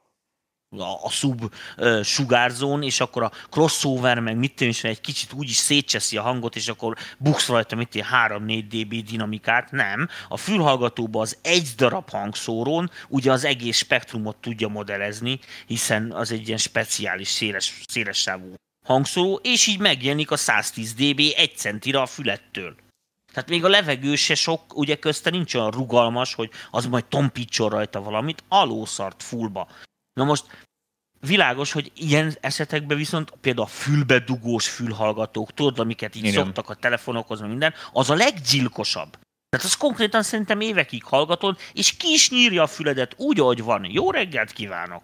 a, 0.78 1.04
a 1.04 1.10
sub 1.10 1.54
uh, 1.76 2.02
sugárzón, 2.02 2.82
és 2.82 3.00
akkor 3.00 3.22
a 3.22 3.32
crossover, 3.50 4.18
meg 4.18 4.36
mit 4.36 4.54
tudom 4.54 4.68
is, 4.68 4.84
egy 4.84 5.00
kicsit 5.00 5.32
úgy 5.32 5.48
is 5.48 5.56
szétcseszi 5.56 6.16
a 6.16 6.22
hangot, 6.22 6.56
és 6.56 6.68
akkor 6.68 6.96
buksz 7.18 7.48
rajta 7.48 7.76
mit 7.76 8.04
3-4 8.12 8.64
dB 8.68 9.04
dinamikát. 9.04 9.70
Nem. 9.70 10.08
A 10.28 10.36
fülhallgatóban 10.36 11.22
az 11.22 11.36
egy 11.42 11.68
darab 11.76 12.10
hangszórón 12.10 12.90
ugye 13.08 13.32
az 13.32 13.44
egész 13.44 13.76
spektrumot 13.76 14.36
tudja 14.36 14.68
modellezni, 14.68 15.38
hiszen 15.66 16.12
az 16.12 16.32
egy 16.32 16.46
ilyen 16.46 16.58
speciális 16.58 17.28
széles, 17.28 17.82
széles 17.88 18.18
sávú 18.18 18.54
hangszóró, 18.86 19.40
és 19.42 19.66
így 19.66 19.78
megjelenik 19.78 20.30
a 20.30 20.36
110 20.36 20.94
dB 20.94 21.20
egy 21.36 21.56
centire 21.56 22.00
a 22.00 22.06
fülettől. 22.06 22.74
Tehát 23.32 23.48
még 23.48 23.64
a 23.64 23.68
levegő 23.68 24.14
se 24.14 24.34
sok, 24.34 24.76
ugye 24.76 24.94
közte 24.94 25.30
nincs 25.30 25.54
olyan 25.54 25.70
rugalmas, 25.70 26.34
hogy 26.34 26.50
az 26.70 26.86
majd 26.86 27.04
tompítson 27.04 27.68
rajta 27.68 28.02
valamit, 28.02 28.44
alószart 28.48 29.22
fullba. 29.22 29.68
Na 30.12 30.24
most 30.24 30.66
világos, 31.20 31.72
hogy 31.72 31.92
ilyen 31.94 32.36
esetekben 32.40 32.96
viszont 32.96 33.30
például 33.40 33.66
a 33.66 33.70
fülbedugós 33.70 34.68
fülhallgatók, 34.68 35.54
tudod, 35.54 35.78
amiket 35.78 36.14
így 36.14 36.24
Igen. 36.24 36.44
szoktak 36.44 36.68
a 36.68 36.74
telefonokhoz, 36.74 37.40
minden, 37.40 37.74
az 37.92 38.10
a 38.10 38.14
leggyilkosabb. 38.14 39.10
Tehát 39.48 39.66
az 39.66 39.76
konkrétan 39.76 40.22
szerintem 40.22 40.60
évekig 40.60 41.04
hallgatod, 41.04 41.58
és 41.72 41.96
ki 41.96 42.08
is 42.12 42.30
nyírja 42.30 42.62
a 42.62 42.66
füledet 42.66 43.14
úgy, 43.16 43.40
ahogy 43.40 43.62
van. 43.62 43.84
Jó 43.84 44.10
reggelt 44.10 44.52
kívánok! 44.52 45.02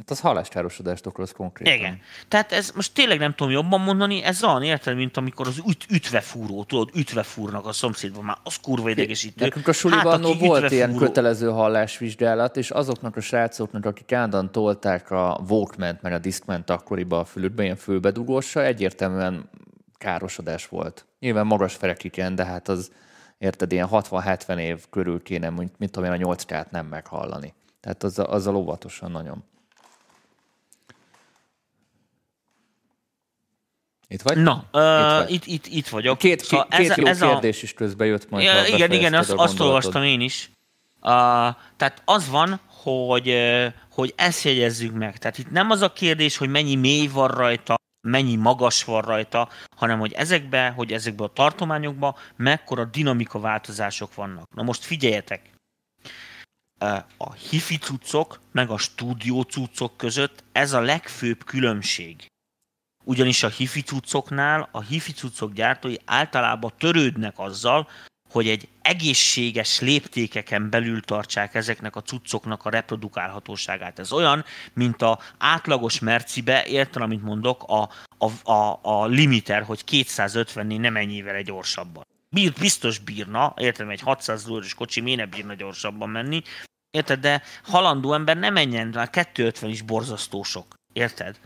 Hát 0.00 0.10
az 0.10 0.20
halláskárosodást 0.20 1.06
okoz 1.06 1.32
konkrétan. 1.32 1.74
Igen. 1.74 2.00
Tehát 2.28 2.52
ez 2.52 2.70
most 2.74 2.94
tényleg 2.94 3.18
nem 3.18 3.34
tudom 3.34 3.52
jobban 3.52 3.80
mondani, 3.80 4.22
ez 4.22 4.44
olyan 4.44 4.62
érted, 4.62 4.96
mint 4.96 5.16
amikor 5.16 5.46
az 5.46 5.62
üt, 5.68 5.86
ütve 5.90 6.20
fúró, 6.20 6.64
tudod, 6.64 6.90
ütve 6.94 7.22
fúrnak 7.22 7.66
a 7.66 7.72
szomszédban, 7.72 8.24
már 8.24 8.36
az 8.42 8.56
kurva 8.56 8.90
idegesítő. 8.90 9.44
Nekünk 9.44 9.68
a 9.68 9.72
suliban 9.72 10.24
hát, 10.24 10.38
volt 10.38 10.70
ilyen 10.70 10.92
fúró... 10.92 11.06
kötelező 11.06 11.48
hallásvizsgálat, 11.48 12.56
és 12.56 12.70
azoknak 12.70 13.16
a 13.16 13.20
srácoknak, 13.20 13.84
akik 13.84 14.12
állandóan 14.12 14.52
tolták 14.52 15.10
a 15.10 15.40
walkman 15.48 15.98
meg 16.02 16.12
a 16.12 16.18
discman 16.18 16.62
akkoriban 16.66 17.20
a 17.20 17.24
fülükben, 17.24 17.64
ilyen 17.64 17.76
fülbedugóssal, 17.76 18.64
egyértelműen 18.64 19.50
károsodás 19.98 20.68
volt. 20.68 21.06
Nyilván 21.18 21.46
magas 21.46 21.74
ferekiken, 21.74 22.34
de 22.34 22.44
hát 22.44 22.68
az, 22.68 22.90
érted, 23.38 23.72
ilyen 23.72 23.88
60-70 23.90 24.58
év 24.58 24.84
körül 24.90 25.22
kéne, 25.22 25.50
mint, 25.50 25.78
mint 25.78 25.92
tudom 25.92 26.08
én, 26.08 26.14
a 26.14 26.22
nyolckát 26.22 26.70
nem 26.70 26.86
meghallani. 26.86 27.54
Tehát 27.80 28.02
az, 28.02 28.18
azzal 28.18 28.56
óvatosan 28.56 29.10
nagyon. 29.10 29.44
Itt 34.12 34.22
vagy? 34.22 34.36
Na, 34.36 34.64
uh, 34.72 34.82
itt, 34.82 35.18
vagy. 35.18 35.32
Itt, 35.32 35.46
itt, 35.46 35.66
itt 35.66 35.88
vagyok. 35.88 36.18
Két, 36.18 36.44
szóval 36.44 36.66
két 36.68 36.90
ez, 36.90 36.96
jó 36.96 37.06
ez 37.06 37.18
kérdés 37.18 37.56
a... 37.56 37.60
is 37.62 37.72
közben 37.72 38.06
jött 38.06 38.30
majd. 38.30 38.44
Ja, 38.44 38.66
igen, 38.66 38.92
igen, 38.92 39.14
azt, 39.14 39.32
azt 39.32 39.60
olvastam 39.60 40.02
én 40.02 40.20
is. 40.20 40.50
Uh, 41.00 41.10
tehát 41.76 42.02
az 42.04 42.28
van, 42.28 42.60
hogy, 42.66 43.36
hogy 43.90 44.12
ezt 44.16 44.44
jegyezzük 44.44 44.94
meg. 44.94 45.18
Tehát 45.18 45.38
itt 45.38 45.50
nem 45.50 45.70
az 45.70 45.82
a 45.82 45.92
kérdés, 45.92 46.36
hogy 46.36 46.48
mennyi 46.48 46.74
mély 46.74 47.06
van 47.06 47.28
rajta, 47.28 47.74
mennyi 48.08 48.36
magas 48.36 48.84
van 48.84 49.02
rajta, 49.02 49.48
hanem 49.76 49.98
hogy 49.98 50.12
ezekbe, 50.12 50.68
hogy 50.76 50.92
ezekbe 50.92 51.24
a 51.24 51.32
tartományokba 51.32 52.18
mekkora 52.36 52.84
dinamika 52.84 53.40
változások 53.40 54.14
vannak. 54.14 54.54
Na 54.54 54.62
most 54.62 54.84
figyeljetek, 54.84 55.50
a 57.16 57.32
hifi 57.32 57.78
cuccok 57.78 58.40
meg 58.52 58.70
a 58.70 58.78
stúdió 58.78 59.42
cuccok 59.42 59.96
között 59.96 60.44
ez 60.52 60.72
a 60.72 60.80
legfőbb 60.80 61.44
különbség 61.44 62.30
ugyanis 63.04 63.42
a 63.42 63.48
hifi 63.48 63.82
cuccoknál 63.82 64.68
a 64.72 64.80
hifi 64.80 65.12
cuccok 65.12 65.52
gyártói 65.52 65.94
általában 66.04 66.72
törődnek 66.78 67.38
azzal, 67.38 67.88
hogy 68.30 68.48
egy 68.48 68.68
egészséges 68.82 69.80
léptékeken 69.80 70.70
belül 70.70 71.00
tartsák 71.00 71.54
ezeknek 71.54 71.96
a 71.96 72.02
cuccoknak 72.02 72.64
a 72.64 72.70
reprodukálhatóságát. 72.70 73.98
Ez 73.98 74.12
olyan, 74.12 74.44
mint 74.72 75.02
a 75.02 75.18
átlagos 75.38 75.98
mercibe, 75.98 76.64
értem, 76.64 77.02
amit 77.02 77.22
mondok, 77.22 77.62
a, 77.62 77.88
a, 78.18 78.52
a, 78.52 78.78
a 78.82 79.06
limiter, 79.06 79.62
hogy 79.62 79.84
250-nél 79.90 80.80
nem 80.80 80.96
ennyivel 80.96 81.42
gyorsabban. 81.42 82.06
Bír, 82.28 82.52
biztos 82.52 82.98
bírna, 82.98 83.54
értem, 83.56 83.88
egy 83.88 84.00
600 84.00 84.46
lóerős 84.46 84.74
kocsi 84.74 85.00
miért 85.00 85.18
ne 85.18 85.26
bírna 85.26 85.54
gyorsabban 85.54 86.08
menni, 86.08 86.42
érted, 86.90 87.20
de 87.20 87.42
halandó 87.64 88.12
ember 88.12 88.36
nem 88.36 88.52
menjen, 88.52 88.88
már 88.88 89.10
250 89.10 89.70
is 89.70 89.82
borzasztó 89.82 90.42
sok, 90.42 90.74
érted? 90.92 91.40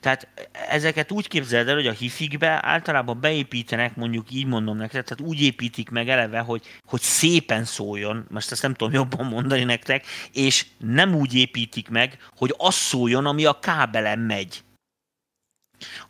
Tehát 0.00 0.28
ezeket 0.68 1.12
úgy 1.12 1.28
képzeld 1.28 1.68
el, 1.68 1.74
hogy 1.74 1.86
a 1.86 1.92
hifikbe 1.92 2.58
általában 2.62 3.20
beépítenek, 3.20 3.96
mondjuk 3.96 4.30
így 4.30 4.46
mondom 4.46 4.76
nektek, 4.76 5.04
tehát 5.04 5.30
úgy 5.30 5.42
építik 5.42 5.90
meg 5.90 6.08
eleve, 6.08 6.38
hogy, 6.38 6.62
hogy 6.84 7.00
szépen 7.00 7.64
szóljon, 7.64 8.26
most 8.30 8.50
ezt 8.50 8.62
nem 8.62 8.74
tudom 8.74 8.94
jobban 8.94 9.26
mondani 9.26 9.64
nektek, 9.64 10.04
és 10.32 10.66
nem 10.78 11.14
úgy 11.14 11.34
építik 11.34 11.88
meg, 11.88 12.18
hogy 12.36 12.54
az 12.56 12.74
szóljon, 12.74 13.26
ami 13.26 13.44
a 13.44 13.58
kábelen 13.58 14.18
megy. 14.18 14.62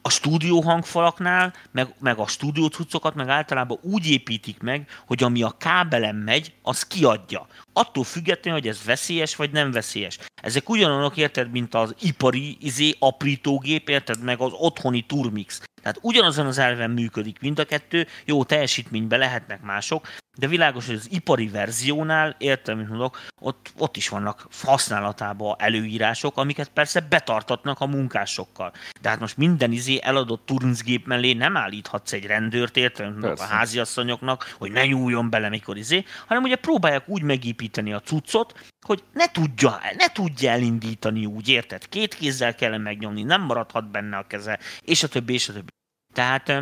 A 0.02 0.10
stúdió 0.10 0.60
hangfalaknál, 0.60 1.54
meg, 1.70 1.94
meg 1.98 2.18
a 2.18 2.26
stúdió 2.26 2.66
cuccokat 2.66 3.14
meg 3.14 3.28
általában 3.28 3.78
úgy 3.82 4.06
építik 4.10 4.60
meg, 4.60 4.88
hogy 5.06 5.22
ami 5.22 5.42
a 5.42 5.54
kábelen 5.58 6.14
megy, 6.14 6.52
az 6.62 6.86
kiadja. 6.86 7.46
Attól 7.72 8.04
függetlenül, 8.04 8.60
hogy 8.60 8.68
ez 8.68 8.84
veszélyes 8.84 9.36
vagy 9.36 9.50
nem 9.50 9.70
veszélyes. 9.70 10.18
Ezek 10.42 10.68
ugyanolyanok, 10.68 11.16
érted, 11.16 11.50
mint 11.50 11.74
az 11.74 11.94
ipari 12.00 12.56
izé, 12.60 12.94
aprítógép, 12.98 13.88
érted, 13.88 14.22
meg 14.22 14.40
az 14.40 14.52
otthoni 14.52 15.00
turmix. 15.00 15.60
Tehát 15.82 15.98
ugyanazon 16.00 16.46
az 16.46 16.58
elven 16.58 16.90
működik 16.90 17.40
mind 17.40 17.58
a 17.58 17.64
kettő, 17.64 18.06
jó 18.24 18.44
teljesítményben 18.44 19.18
lehetnek 19.18 19.62
mások, 19.62 20.08
de 20.38 20.46
világos, 20.46 20.86
hogy 20.86 20.94
az 20.94 21.08
ipari 21.10 21.48
verziónál, 21.48 22.34
értem, 22.38 22.76
mint 22.76 22.88
mondok, 22.88 23.20
ott, 23.40 23.72
ott 23.78 23.96
is 23.96 24.08
vannak 24.08 24.46
használatában 24.62 25.54
előírások, 25.58 26.36
amiket 26.36 26.68
persze 26.68 27.00
betartatnak 27.00 27.80
a 27.80 27.86
munkásokkal. 27.86 28.72
De 29.00 29.08
hát 29.08 29.20
most 29.20 29.36
minden 29.36 29.72
izé 29.72 29.98
eladott 30.02 30.46
turncgép 30.46 31.06
mellé 31.06 31.32
nem 31.32 31.56
állíthatsz 31.56 32.12
egy 32.12 32.26
rendőrt, 32.26 32.76
értem, 32.76 33.12
mint 33.12 33.40
a 33.40 33.44
háziasszonyoknak, 33.44 34.54
hogy 34.58 34.72
ne 34.72 34.86
nyúljon 34.86 35.30
bele, 35.30 35.48
mikor 35.48 35.76
izé, 35.76 36.04
hanem 36.26 36.42
ugye 36.42 36.56
próbálják 36.56 37.08
úgy 37.08 37.22
megépíteni 37.22 37.92
a 37.92 38.00
cuccot, 38.00 38.69
hogy 38.86 39.04
ne 39.12 39.30
tudja, 39.30 39.80
ne 39.96 40.12
tudja 40.12 40.50
elindítani 40.50 41.26
úgy, 41.26 41.48
érted? 41.48 41.88
Két 41.88 42.14
kézzel 42.14 42.54
kell 42.54 42.78
megnyomni, 42.78 43.22
nem 43.22 43.42
maradhat 43.42 43.90
benne 43.90 44.16
a 44.16 44.26
keze, 44.26 44.58
és 44.82 45.02
a 45.02 45.08
többi, 45.08 45.32
és 45.32 45.48
a 45.48 45.52
többi. 45.52 45.68
Tehát 46.14 46.52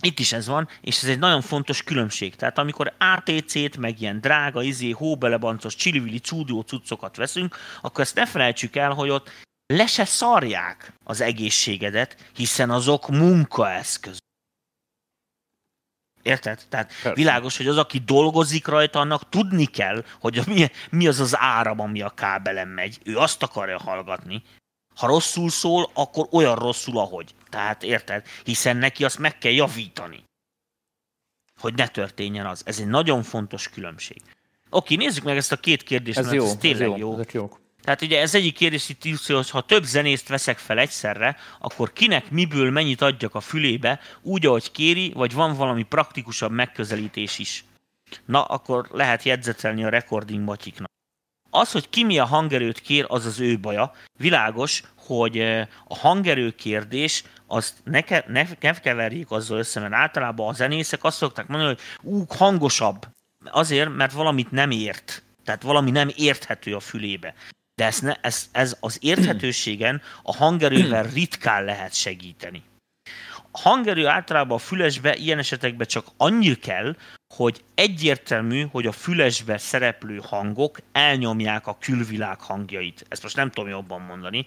itt 0.00 0.18
is 0.18 0.32
ez 0.32 0.46
van, 0.46 0.68
és 0.80 1.02
ez 1.02 1.08
egy 1.08 1.18
nagyon 1.18 1.40
fontos 1.40 1.82
különbség. 1.82 2.36
Tehát 2.36 2.58
amikor 2.58 2.94
ATC-t, 2.98 3.76
meg 3.76 4.00
ilyen 4.00 4.20
drága, 4.20 4.62
izé, 4.62 4.90
hóbelebancos, 4.90 5.74
csillivili, 5.74 6.18
cúdió 6.18 6.60
cuccokat 6.60 7.16
veszünk, 7.16 7.56
akkor 7.80 8.00
ezt 8.00 8.14
ne 8.14 8.26
felejtsük 8.26 8.76
el, 8.76 8.92
hogy 8.92 9.08
ott 9.08 9.30
le 9.66 9.86
se 9.86 10.04
szarják 10.04 10.92
az 11.04 11.20
egészségedet, 11.20 12.30
hiszen 12.34 12.70
azok 12.70 13.08
munkaeszköz. 13.08 14.18
Érted? 16.22 16.62
Tehát 16.68 16.86
Persze. 16.86 17.12
világos, 17.12 17.56
hogy 17.56 17.66
az, 17.66 17.76
aki 17.76 17.98
dolgozik 17.98 18.66
rajta, 18.66 18.98
annak 18.98 19.28
tudni 19.28 19.66
kell, 19.66 20.04
hogy 20.20 20.42
mi, 20.46 20.70
mi 20.90 21.06
az 21.06 21.20
az 21.20 21.36
áram, 21.38 21.80
ami 21.80 22.00
a 22.00 22.10
kábelen 22.10 22.68
megy. 22.68 22.98
Ő 23.04 23.16
azt 23.16 23.42
akarja 23.42 23.78
hallgatni. 23.78 24.42
Ha 24.94 25.06
rosszul 25.06 25.50
szól, 25.50 25.90
akkor 25.94 26.28
olyan 26.30 26.54
rosszul, 26.54 26.98
ahogy. 26.98 27.34
Tehát 27.48 27.82
érted? 27.82 28.26
Hiszen 28.44 28.76
neki 28.76 29.04
azt 29.04 29.18
meg 29.18 29.38
kell 29.38 29.52
javítani. 29.52 30.24
Hogy 31.60 31.74
ne 31.74 31.88
történjen 31.88 32.46
az. 32.46 32.62
Ez 32.64 32.78
egy 32.78 32.86
nagyon 32.86 33.22
fontos 33.22 33.68
különbség. 33.68 34.22
Oké, 34.70 34.94
nézzük 34.94 35.24
meg 35.24 35.36
ezt 35.36 35.52
a 35.52 35.56
két 35.56 35.82
kérdést, 35.82 36.18
ez 36.18 36.24
mert 36.24 36.36
jó, 36.36 36.44
ez 36.44 36.56
tényleg 36.56 36.90
ez 36.90 36.98
jó. 36.98 37.20
jó. 37.32 37.59
Tehát 37.82 38.02
ugye 38.02 38.20
ez 38.20 38.34
egyik 38.34 38.54
kérdés 38.54 38.88
itt 38.88 39.26
hogy 39.26 39.50
ha 39.50 39.60
több 39.60 39.84
zenészt 39.84 40.28
veszek 40.28 40.58
fel 40.58 40.78
egyszerre, 40.78 41.36
akkor 41.58 41.92
kinek 41.92 42.30
miből 42.30 42.70
mennyit 42.70 43.02
adjak 43.02 43.34
a 43.34 43.40
fülébe, 43.40 44.00
úgy, 44.22 44.46
ahogy 44.46 44.70
kéri, 44.70 45.12
vagy 45.14 45.32
van 45.32 45.56
valami 45.56 45.82
praktikusabb 45.82 46.52
megközelítés 46.52 47.38
is. 47.38 47.64
Na, 48.24 48.44
akkor 48.44 48.88
lehet 48.92 49.22
jegyzetelni 49.22 49.84
a 49.84 49.88
recording 49.88 50.44
matyiknak. 50.44 50.88
Az, 51.50 51.72
hogy 51.72 51.88
ki 51.88 52.04
mi 52.04 52.18
a 52.18 52.24
hangerőt 52.24 52.80
kér, 52.80 53.04
az 53.08 53.26
az 53.26 53.40
ő 53.40 53.58
baja. 53.58 53.92
Világos, 54.18 54.82
hogy 54.96 55.40
a 55.84 55.96
hangerő 55.96 56.50
kérdés, 56.50 57.24
azt 57.46 57.74
ne, 57.84 58.00
ke, 58.00 58.24
ne, 58.28 58.46
ne 58.60 58.80
keverjék 58.80 59.30
azzal 59.30 59.58
össze, 59.58 59.80
mert 59.80 59.92
általában 59.92 60.48
a 60.48 60.52
zenészek 60.52 61.04
azt 61.04 61.16
szokták 61.16 61.46
mondani, 61.46 61.74
hogy 61.74 62.10
ú, 62.12 62.24
hangosabb. 62.28 63.06
Azért, 63.44 63.96
mert 63.96 64.12
valamit 64.12 64.50
nem 64.50 64.70
ért. 64.70 65.22
Tehát 65.44 65.62
valami 65.62 65.90
nem 65.90 66.10
érthető 66.16 66.74
a 66.74 66.80
fülébe 66.80 67.34
de 67.80 67.86
ez, 67.86 68.00
ne, 68.00 68.14
ez, 68.20 68.48
ez 68.52 68.76
az 68.80 68.98
érthetőségen 69.00 70.02
a 70.22 70.36
hangerővel 70.36 71.02
ritkán 71.02 71.64
lehet 71.64 71.94
segíteni. 71.94 72.62
A 73.52 73.60
hangerő 73.60 74.06
általában 74.06 74.56
a 74.56 74.60
fülesbe 74.60 75.16
ilyen 75.16 75.38
esetekben 75.38 75.86
csak 75.86 76.06
annyi 76.16 76.54
kell, 76.54 76.96
hogy 77.34 77.64
egyértelmű, 77.74 78.66
hogy 78.70 78.86
a 78.86 78.92
fülesbe 78.92 79.58
szereplő 79.58 80.20
hangok 80.24 80.78
elnyomják 80.92 81.66
a 81.66 81.78
külvilág 81.80 82.40
hangjait. 82.40 83.04
Ezt 83.08 83.22
most 83.22 83.36
nem 83.36 83.50
tudom 83.50 83.70
jobban 83.70 84.00
mondani, 84.00 84.44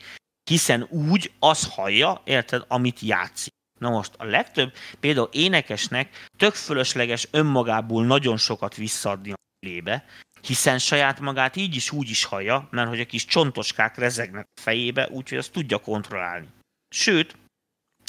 hiszen 0.50 0.88
úgy 0.90 1.32
az 1.40 1.74
hallja, 1.74 2.22
érted, 2.24 2.66
amit 2.68 3.00
játszik. 3.00 3.54
Na 3.80 3.90
most 3.90 4.14
a 4.18 4.26
legtöbb, 4.26 4.74
például 5.00 5.30
énekesnek 5.32 6.28
tök 6.38 6.54
fölösleges 6.54 7.28
önmagából 7.32 8.06
nagyon 8.06 8.38
sokat 8.38 8.76
visszaadni 8.76 9.32
a 9.32 9.36
lébe, 9.60 10.06
hiszen 10.46 10.80
saját 10.80 11.20
magát 11.20 11.56
így 11.56 11.76
is 11.76 11.92
úgy 11.92 12.10
is 12.10 12.24
hallja, 12.24 12.68
mert 12.72 12.90
hogy 12.90 13.00
a 13.00 13.06
kis 13.06 13.26
csontoskák 13.26 13.98
rezegnek 13.98 14.48
a 14.56 14.62
fejébe, 14.62 15.08
úgyhogy 15.12 15.38
azt 15.38 15.52
tudja 15.52 15.78
kontrollálni. 15.78 16.48
Sőt, 16.96 17.36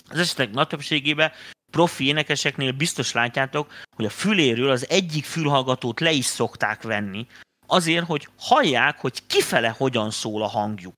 az 0.09 0.19
esetek 0.19 0.51
nagy 0.51 0.67
többségében 0.67 1.33
profi 1.73 2.07
énekeseknél 2.07 2.73
biztos 2.73 3.13
látjátok, 3.13 3.73
hogy 3.97 4.05
a 4.05 4.11
füléről 4.11 4.71
az 4.71 4.89
egyik 4.89 5.25
fülhallgatót 5.25 6.01
le 6.01 6.11
is 6.11 6.25
szokták 6.25 6.83
venni, 6.83 7.27
azért, 7.67 8.07
hogy 8.07 8.29
hallják, 8.39 9.01
hogy 9.01 9.27
kifele 9.27 9.69
hogyan 9.69 10.11
szól 10.11 10.43
a 10.43 10.47
hangjuk. 10.47 10.95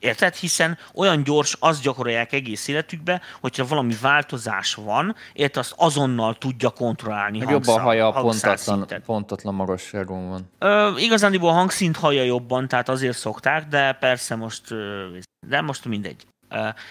Érted? 0.00 0.34
Hiszen 0.34 0.78
olyan 0.94 1.22
gyors, 1.22 1.56
azt 1.58 1.82
gyakorolják 1.82 2.32
egész 2.32 2.68
életükbe, 2.68 3.20
hogyha 3.40 3.66
valami 3.66 3.94
változás 4.00 4.74
van, 4.74 5.14
érted, 5.32 5.62
azt 5.62 5.74
azonnal 5.76 6.34
tudja 6.34 6.70
kontrollálni. 6.70 7.38
Hogy 7.38 7.50
jobban 7.50 7.80
hallja 7.80 8.08
a 8.08 8.20
pontatlan, 8.20 8.86
pontatlan 9.06 9.54
magasságon 9.54 10.28
van. 10.28 10.50
Ö, 10.58 10.96
igazándiból 10.96 11.48
a 11.48 11.52
hangszint 11.52 11.96
hallja 11.96 12.22
jobban, 12.22 12.68
tehát 12.68 12.88
azért 12.88 13.16
szokták, 13.16 13.68
de 13.68 13.92
persze 13.92 14.34
most, 14.34 14.74
de 15.46 15.60
most 15.60 15.84
mindegy. 15.84 16.26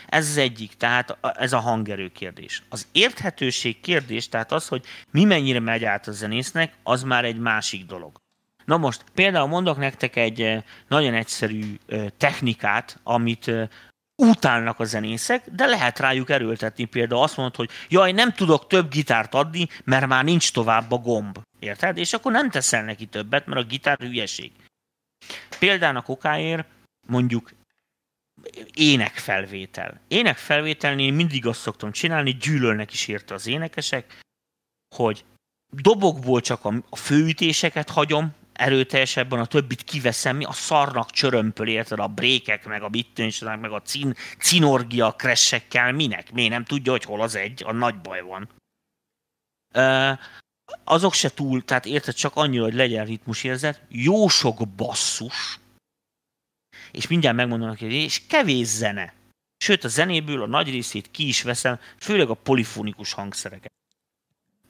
Ez 0.07 0.29
az 0.29 0.37
egyik, 0.37 0.73
tehát 0.73 1.17
ez 1.21 1.53
a 1.53 1.59
hangerő 1.59 2.07
kérdés. 2.07 2.63
Az 2.69 2.87
érthetőség 2.91 3.79
kérdés, 3.79 4.29
tehát 4.29 4.51
az, 4.51 4.67
hogy 4.67 4.85
mi 5.11 5.23
mennyire 5.23 5.59
megy 5.59 5.83
át 5.83 6.07
a 6.07 6.11
zenésznek, 6.11 6.73
az 6.83 7.03
már 7.03 7.25
egy 7.25 7.39
másik 7.39 7.85
dolog. 7.85 8.23
Na 8.65 8.77
most 8.77 9.03
például 9.13 9.47
mondok 9.47 9.77
nektek 9.77 10.15
egy 10.15 10.63
nagyon 10.87 11.13
egyszerű 11.13 11.77
technikát, 12.17 12.99
amit 13.03 13.51
utálnak 14.15 14.79
a 14.79 14.83
zenészek, 14.83 15.49
de 15.49 15.65
lehet 15.65 15.99
rájuk 15.99 16.29
erőltetni. 16.29 16.85
Például 16.85 17.21
azt 17.21 17.37
mondod, 17.37 17.55
hogy 17.55 17.69
jaj, 17.89 18.11
nem 18.11 18.33
tudok 18.33 18.67
több 18.67 18.89
gitárt 18.89 19.33
adni, 19.33 19.67
mert 19.83 20.07
már 20.07 20.23
nincs 20.23 20.51
tovább 20.51 20.91
a 20.91 20.97
gomb. 20.97 21.39
Érted? 21.59 21.97
És 21.97 22.13
akkor 22.13 22.31
nem 22.31 22.49
teszel 22.49 22.83
neki 22.83 23.05
többet, 23.05 23.45
mert 23.45 23.59
a 23.59 23.63
gitár 23.67 23.97
hülyeség. 23.97 24.51
Példának 25.59 26.09
okáért 26.09 26.67
mondjuk 27.07 27.51
énekfelvétel. 28.73 29.99
Énekfelvételnél 30.07 31.11
mindig 31.11 31.45
azt 31.45 31.59
szoktam 31.59 31.91
csinálni, 31.91 32.31
gyűlölnek 32.31 32.93
is 32.93 33.07
érte 33.07 33.33
az 33.33 33.47
énekesek, 33.47 34.19
hogy 34.95 35.25
dobokból 35.69 36.41
csak 36.41 36.65
a 36.89 36.95
főütéseket 36.95 37.89
hagyom, 37.89 38.33
erőteljesebben, 38.55 39.39
a 39.39 39.45
többit 39.45 39.83
kiveszem, 39.83 40.39
a 40.43 40.53
szarnak 40.53 41.11
csörömpöl, 41.11 41.67
érted, 41.67 41.99
a 41.99 42.07
brékek, 42.07 42.65
meg 42.65 42.81
a 42.81 42.89
bittőnysnek, 42.89 43.59
meg 43.59 43.71
a 43.71 43.81
cin, 43.81 44.15
cinorgia 44.39 45.11
kressekkel, 45.11 45.91
minek? 45.91 46.31
Miért 46.31 46.51
nem 46.51 46.63
tudja, 46.63 46.91
hogy 46.91 47.03
hol 47.03 47.21
az 47.21 47.35
egy? 47.35 47.63
A 47.65 47.71
nagy 47.71 47.99
baj 47.99 48.21
van. 48.21 48.49
Uh, 49.73 50.19
azok 50.83 51.13
se 51.13 51.29
túl, 51.29 51.63
tehát 51.63 51.85
érted, 51.85 52.13
csak 52.13 52.35
annyi, 52.35 52.57
hogy 52.57 52.73
legyen 52.73 53.05
ritmusérzet, 53.05 53.81
jó 53.89 54.27
sok 54.27 54.67
basszus, 54.67 55.59
és 56.91 57.07
mindjárt 57.07 57.35
megmondom 57.35 57.67
hogy 57.67 57.81
és 57.81 58.25
kevés 58.27 58.67
zene. 58.67 59.13
Sőt, 59.57 59.83
a 59.83 59.87
zenéből 59.87 60.41
a 60.41 60.47
nagy 60.47 60.69
részét 60.69 61.11
ki 61.11 61.27
is 61.27 61.41
veszem, 61.41 61.79
főleg 61.99 62.29
a 62.29 62.33
polifonikus 62.33 63.13
hangszereket. 63.13 63.71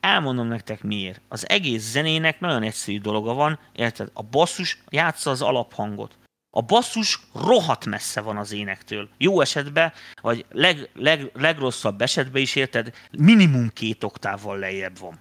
Elmondom 0.06 0.48
nektek 0.48 0.84
miért. 0.84 1.22
Az 1.28 1.50
egész 1.50 1.92
zenének 1.92 2.40
nagyon 2.40 2.64
egyszerű 2.64 3.00
dolga 3.00 3.34
van, 3.34 3.60
érted? 3.74 4.10
A 4.14 4.24
basszus 4.24 4.78
játsza 4.90 5.30
az 5.30 5.42
alaphangot. 5.42 6.18
A 6.50 6.62
basszus 6.62 7.20
rohadt 7.34 7.86
messze 7.86 8.22
van 8.22 8.38
az 8.38 8.52
énektől. 8.52 9.10
Jó 9.18 9.42
esetben, 9.42 9.94
vagy 10.22 10.46
leg, 10.50 10.90
leg, 10.94 11.32
legrosszabb 11.34 12.02
esetben 12.02 12.42
is 12.42 12.56
érted, 12.56 12.94
minimum 13.12 13.70
két 13.70 14.04
oktávval 14.04 14.58
lejjebb 14.58 15.00
van. 15.00 15.20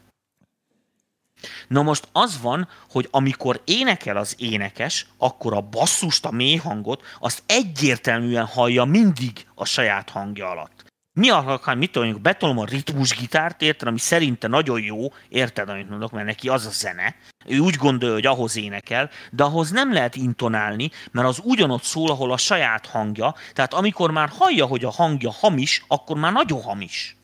Na 1.69 1.83
most 1.83 2.09
az 2.13 2.41
van, 2.41 2.69
hogy 2.91 3.09
amikor 3.11 3.63
énekel 3.65 4.17
az 4.17 4.35
énekes, 4.39 5.07
akkor 5.19 5.55
a 5.55 5.61
basszust, 5.61 6.25
a 6.25 6.31
mély 6.31 6.57
hangot, 6.57 7.03
azt 7.19 7.43
egyértelműen 7.47 8.47
hallja 8.47 8.85
mindig 8.85 9.47
a 9.55 9.65
saját 9.65 10.11
hangja 10.11 10.51
alatt 10.51 10.74
mi 11.21 11.31
akar, 11.31 11.77
mit 11.77 11.93
tudom, 11.93 12.23
betolom 12.23 12.59
a 12.59 12.65
ritmusgitárt, 12.65 13.63
érted, 13.63 13.89
ami 13.89 13.99
szerinte 13.99 14.49
nagyon 14.49 14.83
jó, 14.83 15.13
érted, 15.29 15.69
amit 15.69 15.89
mondok, 15.89 16.11
mert 16.11 16.27
neki 16.27 16.49
az 16.49 16.67
a 16.67 16.71
zene, 16.71 17.17
ő 17.47 17.59
úgy 17.59 17.75
gondolja, 17.75 18.15
hogy 18.15 18.27
ahhoz 18.27 18.57
énekel, 18.57 19.11
de 19.31 19.43
ahhoz 19.43 19.71
nem 19.71 19.93
lehet 19.93 20.17
intonálni, 20.17 20.91
mert 21.11 21.29
az 21.29 21.41
ugyanott 21.45 21.83
szól, 21.83 22.11
ahol 22.11 22.33
a 22.33 22.37
saját 22.37 22.87
hangja, 22.87 23.35
tehát 23.53 23.75
amikor 23.75 24.11
már 24.11 24.29
hallja, 24.29 24.67
hogy 24.67 24.85
a 24.85 24.91
hangja 24.91 25.31
hamis, 25.31 25.85
akkor 25.87 26.17
már 26.17 26.33
nagyon 26.33 26.63
hamis. 26.63 27.17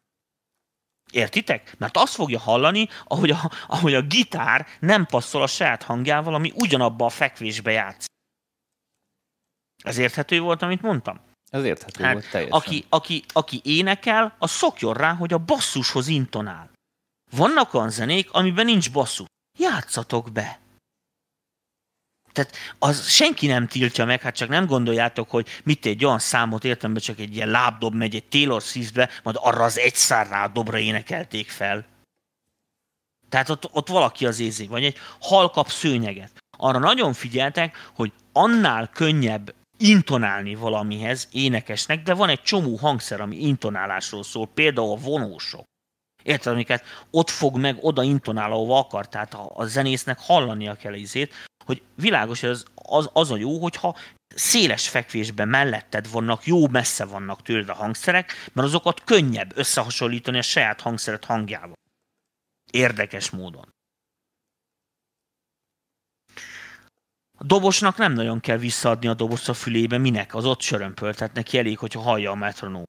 Értitek? 1.12 1.74
Mert 1.78 1.96
azt 1.96 2.14
fogja 2.14 2.38
hallani, 2.38 2.88
ahogy 3.04 3.30
a, 3.30 3.50
ahogy 3.66 3.94
a 3.94 4.02
gitár 4.02 4.66
nem 4.80 5.06
passzol 5.06 5.42
a 5.42 5.46
saját 5.46 5.82
hangjával, 5.82 6.34
ami 6.34 6.52
ugyanabba 6.54 7.04
a 7.04 7.08
fekvésbe 7.08 7.70
játszik. 7.70 8.10
Ez 9.84 9.98
érthető 9.98 10.40
volt, 10.40 10.62
amit 10.62 10.82
mondtam? 10.82 11.29
Ez 11.50 11.64
érthető 11.64 12.04
hát, 12.04 12.12
volt 12.12 12.30
teljesen. 12.30 12.58
Aki, 12.58 12.84
aki, 12.88 13.24
aki 13.32 13.60
énekel, 13.64 14.34
az 14.38 14.50
szokjon 14.50 14.94
rá, 14.94 15.14
hogy 15.14 15.32
a 15.32 15.38
basszushoz 15.38 16.08
intonál. 16.08 16.70
Vannak 17.30 17.74
olyan 17.74 17.90
zenék, 17.90 18.32
amiben 18.32 18.64
nincs 18.64 18.92
basszus. 18.92 19.26
Játszatok 19.58 20.32
be! 20.32 20.60
Tehát 22.32 22.56
az 22.78 23.08
senki 23.08 23.46
nem 23.46 23.66
tiltja 23.66 24.04
meg, 24.04 24.20
hát 24.20 24.36
csak 24.36 24.48
nem 24.48 24.66
gondoljátok, 24.66 25.30
hogy 25.30 25.48
mit 25.64 25.86
egy 25.86 26.04
olyan 26.04 26.18
számot 26.18 26.64
értem 26.64 26.96
csak 26.96 27.18
egy 27.18 27.34
ilyen 27.34 27.48
lábdob 27.48 27.94
megy 27.94 28.14
egy 28.14 28.28
Taylor 28.28 28.62
Swiftbe, 28.62 29.10
majd 29.22 29.36
arra 29.38 29.64
az 29.64 29.78
egy 29.78 29.94
szárrá 29.94 30.46
dobra 30.46 30.78
énekelték 30.78 31.50
fel. 31.50 31.86
Tehát 33.28 33.48
ott, 33.48 33.68
ott 33.72 33.88
valaki 33.88 34.26
az 34.26 34.38
ézik, 34.38 34.68
vagy 34.68 34.84
egy 34.84 34.96
halkap 35.20 35.68
szőnyeget. 35.68 36.32
Arra 36.58 36.78
nagyon 36.78 37.12
figyeltek, 37.12 37.90
hogy 37.94 38.12
annál 38.32 38.88
könnyebb 38.88 39.54
intonálni 39.80 40.54
valamihez 40.54 41.28
énekesnek, 41.32 42.02
de 42.02 42.14
van 42.14 42.28
egy 42.28 42.42
csomó 42.42 42.76
hangszer, 42.76 43.20
ami 43.20 43.36
intonálásról 43.36 44.22
szól, 44.22 44.46
például 44.54 44.92
a 44.92 44.96
vonósok. 44.96 45.64
Érted, 46.22 46.52
amiket 46.52 46.84
ott 47.10 47.30
fog 47.30 47.56
meg, 47.56 47.76
oda 47.80 48.02
intonál, 48.02 48.52
ahova 48.52 48.78
akar, 48.78 49.08
tehát 49.08 49.34
a, 49.34 49.50
a 49.54 49.64
zenésznek 49.64 50.18
hallania 50.20 50.74
kell 50.74 50.94
izét, 50.94 51.34
hogy 51.64 51.82
világos, 51.94 52.40
hogy 52.40 52.50
az, 52.50 52.64
az, 52.74 53.10
az 53.12 53.30
a 53.30 53.36
jó, 53.36 53.58
hogyha 53.58 53.96
széles 54.34 54.88
fekvésben 54.88 55.48
melletted 55.48 56.10
vannak, 56.10 56.46
jó 56.46 56.68
messze 56.68 57.04
vannak 57.04 57.42
tőled 57.42 57.68
a 57.68 57.74
hangszerek, 57.74 58.32
mert 58.52 58.66
azokat 58.66 59.04
könnyebb 59.04 59.52
összehasonlítani 59.54 60.38
a 60.38 60.42
saját 60.42 60.80
hangszeret 60.80 61.24
hangjával. 61.24 61.78
Érdekes 62.70 63.30
módon. 63.30 63.74
A 67.40 67.46
dobosnak 67.46 67.96
nem 67.96 68.12
nagyon 68.12 68.40
kell 68.40 68.56
visszaadni 68.56 69.08
a 69.08 69.14
dobozt 69.14 69.48
a 69.48 69.54
fülébe, 69.54 69.98
minek? 69.98 70.34
Az 70.34 70.44
ott 70.44 70.60
sörömpöl, 70.60 71.14
tehát 71.14 71.34
neki 71.34 71.58
elég, 71.58 71.78
hogyha 71.78 72.00
hallja 72.00 72.30
a 72.30 72.34
metronóm. 72.34 72.82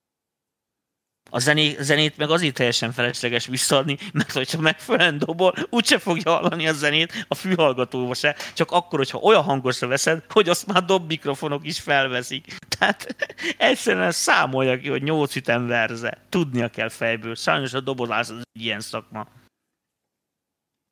A 1.29 1.39
zené, 1.39 1.75
zenét 1.79 2.17
meg 2.17 2.29
azért 2.29 2.55
teljesen 2.55 2.91
felesleges 2.91 3.45
visszaadni, 3.45 3.97
mert 4.13 4.31
hogyha 4.31 4.61
megfelelően 4.61 5.17
dobol, 5.17 5.53
úgyse 5.69 5.99
fogja 5.99 6.31
hallani 6.31 6.67
a 6.67 6.73
zenét 6.73 7.25
a 7.27 7.35
fülhallgatóba 7.35 8.13
se, 8.13 8.35
csak 8.53 8.71
akkor, 8.71 8.99
hogyha 8.99 9.17
olyan 9.17 9.43
hangosra 9.43 9.87
veszed, 9.87 10.23
hogy 10.29 10.49
azt 10.49 10.67
már 10.67 10.85
dob 10.85 11.07
mikrofonok 11.07 11.65
is 11.65 11.79
felveszik. 11.79 12.55
Tehát 12.77 13.15
egyszerűen 13.57 14.11
számolja 14.11 14.77
ki, 14.77 14.89
hogy 14.89 15.03
8 15.03 15.35
ütem 15.35 15.67
verze. 15.67 16.25
Tudnia 16.29 16.69
kell 16.69 16.89
fejből. 16.89 17.35
Sajnos 17.35 17.73
a 17.73 17.79
dobozás 17.79 18.29
az 18.29 18.41
ilyen 18.59 18.79
szakma. 18.79 19.27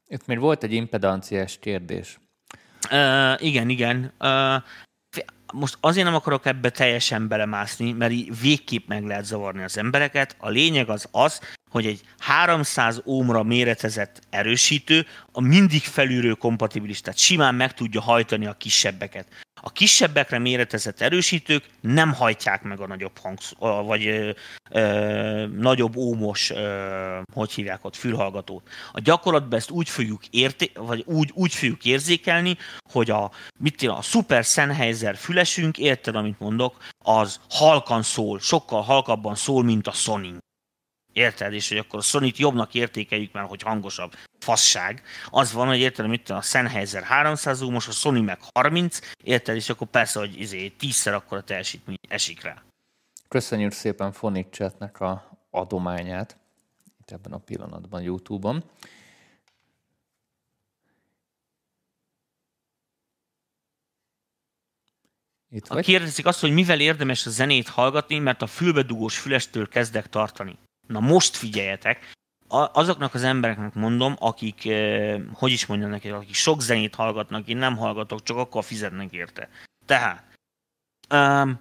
Itt 0.06 0.26
még 0.26 0.40
volt 0.40 0.64
egy 0.64 0.74
impedanciás 0.74 1.58
kérdés. 1.60 2.20
Uh, 2.92 3.46
igen, 3.46 3.70
igen. 3.70 4.14
Uh, 4.20 4.64
most 5.54 5.78
azért 5.80 6.06
nem 6.06 6.16
akarok 6.16 6.46
ebbe 6.46 6.70
teljesen 6.70 7.28
belemászni, 7.28 7.92
mert 7.92 8.12
így 8.12 8.40
végképp 8.40 8.88
meg 8.88 9.06
lehet 9.06 9.26
zavarni 9.26 9.64
az 9.64 9.78
embereket. 9.78 10.36
A 10.38 10.50
lényeg 10.50 10.90
az 10.90 11.08
az, 11.12 11.40
hogy 11.70 11.86
egy 11.86 12.02
300 12.20 13.02
ómra 13.06 13.44
méretezett 13.44 14.22
erősítő 14.30 15.06
a 15.32 15.42
mindig 15.42 15.82
felülről 15.82 16.36
kompatibilis, 16.36 17.02
tehát 17.02 17.20
simán 17.20 17.56
meg 17.56 17.74
tudja 17.74 18.02
hajtani 18.02 18.46
a 18.46 18.54
kisebbeket. 18.54 19.28
A 19.62 19.72
kisebbekre 19.72 20.40
méretezett 20.40 21.02
erősítők 21.02 21.64
nem 21.82 22.14
hajtják 22.14 22.64
meg 22.64 22.80
a 22.80 22.88
nagyobb 22.88 23.18
hangsz, 23.18 23.54
vagy 23.60 24.08
ö, 24.08 24.32
ö, 24.70 25.48
nagyobb 25.48 25.96
ómos, 25.96 26.50
ö, 26.50 27.20
hogy 27.34 27.52
hívják 27.52 27.86
ott, 27.86 27.96
fülhallgatót. 27.96 28.68
A 28.92 29.00
gyakorlatban 29.00 29.60
ezt 29.60 29.70
úgy 29.70 29.90
fogjuk, 29.90 30.26
érté, 30.28 30.72
vagy 30.74 31.04
úgy, 31.06 31.32
úgy 31.34 31.54
fogjuk 31.54 31.86
érzékelni, 31.86 32.58
hogy 32.92 33.10
a, 33.10 33.32
mit 33.60 33.82
a 33.82 34.02
Super 34.02 34.44
Sennheiser 34.44 35.16
fülesünk, 35.16 35.78
érted, 35.78 36.16
amit 36.16 36.40
mondok, 36.40 36.78
az 37.06 37.40
halkan 37.50 38.04
szól, 38.04 38.40
sokkal 38.40 38.82
halkabban 38.82 39.36
szól, 39.36 39.64
mint 39.64 39.88
a 39.88 39.92
Sony. 39.92 40.38
Érted? 41.14 41.54
És 41.54 41.70
hogy 41.70 41.78
akkor 41.78 42.00
a 42.00 42.02
sony 42.02 42.32
jobbnak 42.36 42.74
értékeljük, 42.74 43.32
mert 43.32 43.48
hogy 43.48 43.62
hangosabb. 43.62 44.16
Fasság. 44.40 45.02
Az 45.30 45.54
van, 45.54 45.68
hogy 45.68 45.80
érted, 45.80 46.08
mit 46.08 46.30
a 46.30 46.42
Sennheiser 46.42 47.04
300 47.04 47.62
most 47.62 47.88
a 47.88 47.92
Sony 47.92 48.24
meg 48.24 48.40
30, 48.54 49.00
érted? 49.24 49.56
És 49.56 49.70
akkor 49.70 49.88
persze, 49.88 50.20
hogy 50.20 50.40
izé, 50.40 50.70
tízszer 50.70 51.14
akkor 51.14 51.38
a 51.38 51.44
teljesítmény 51.44 51.98
esik 52.10 52.42
rá. 52.42 52.64
Köszönjük 53.28 53.72
szépen 53.72 54.12
Phonic 54.12 54.50
Chatnek 54.50 55.00
a 55.00 55.40
adományát 55.50 56.38
itt 57.10 57.12
ebben 57.12 57.32
a 57.32 57.38
pillanatban 57.38 58.02
YouTube-on. 58.02 58.64
Itt 65.52 65.68
vagy? 65.68 65.86
Kérdezik 65.86 66.26
azt, 66.26 66.40
hogy 66.40 66.52
mivel 66.52 66.80
érdemes 66.80 67.26
a 67.26 67.30
zenét 67.30 67.68
hallgatni, 67.68 68.20
mert 68.20 68.42
a 68.42 68.48
fülbedugós 68.48 69.18
fülestől 69.18 69.68
kezdek 69.68 70.10
tartani. 70.10 70.58
Na 70.90 71.00
most 71.00 71.36
figyeljetek, 71.36 72.14
azoknak 72.48 73.14
az 73.14 73.24
embereknek 73.24 73.74
mondom, 73.74 74.16
akik, 74.20 74.70
hogy 75.34 75.52
is 75.52 75.66
mondjam 75.66 75.90
nekik, 75.90 76.14
akik 76.14 76.34
sok 76.34 76.62
zenét 76.62 76.96
hallgatnak, 76.96 77.48
én 77.48 77.58
nem 77.58 77.78
hallgatok, 77.78 78.24
csak 78.24 78.38
akkor 78.38 78.64
fizetnek 78.64 79.12
érte. 79.12 79.50
Tehát, 79.86 80.24
um, 81.10 81.60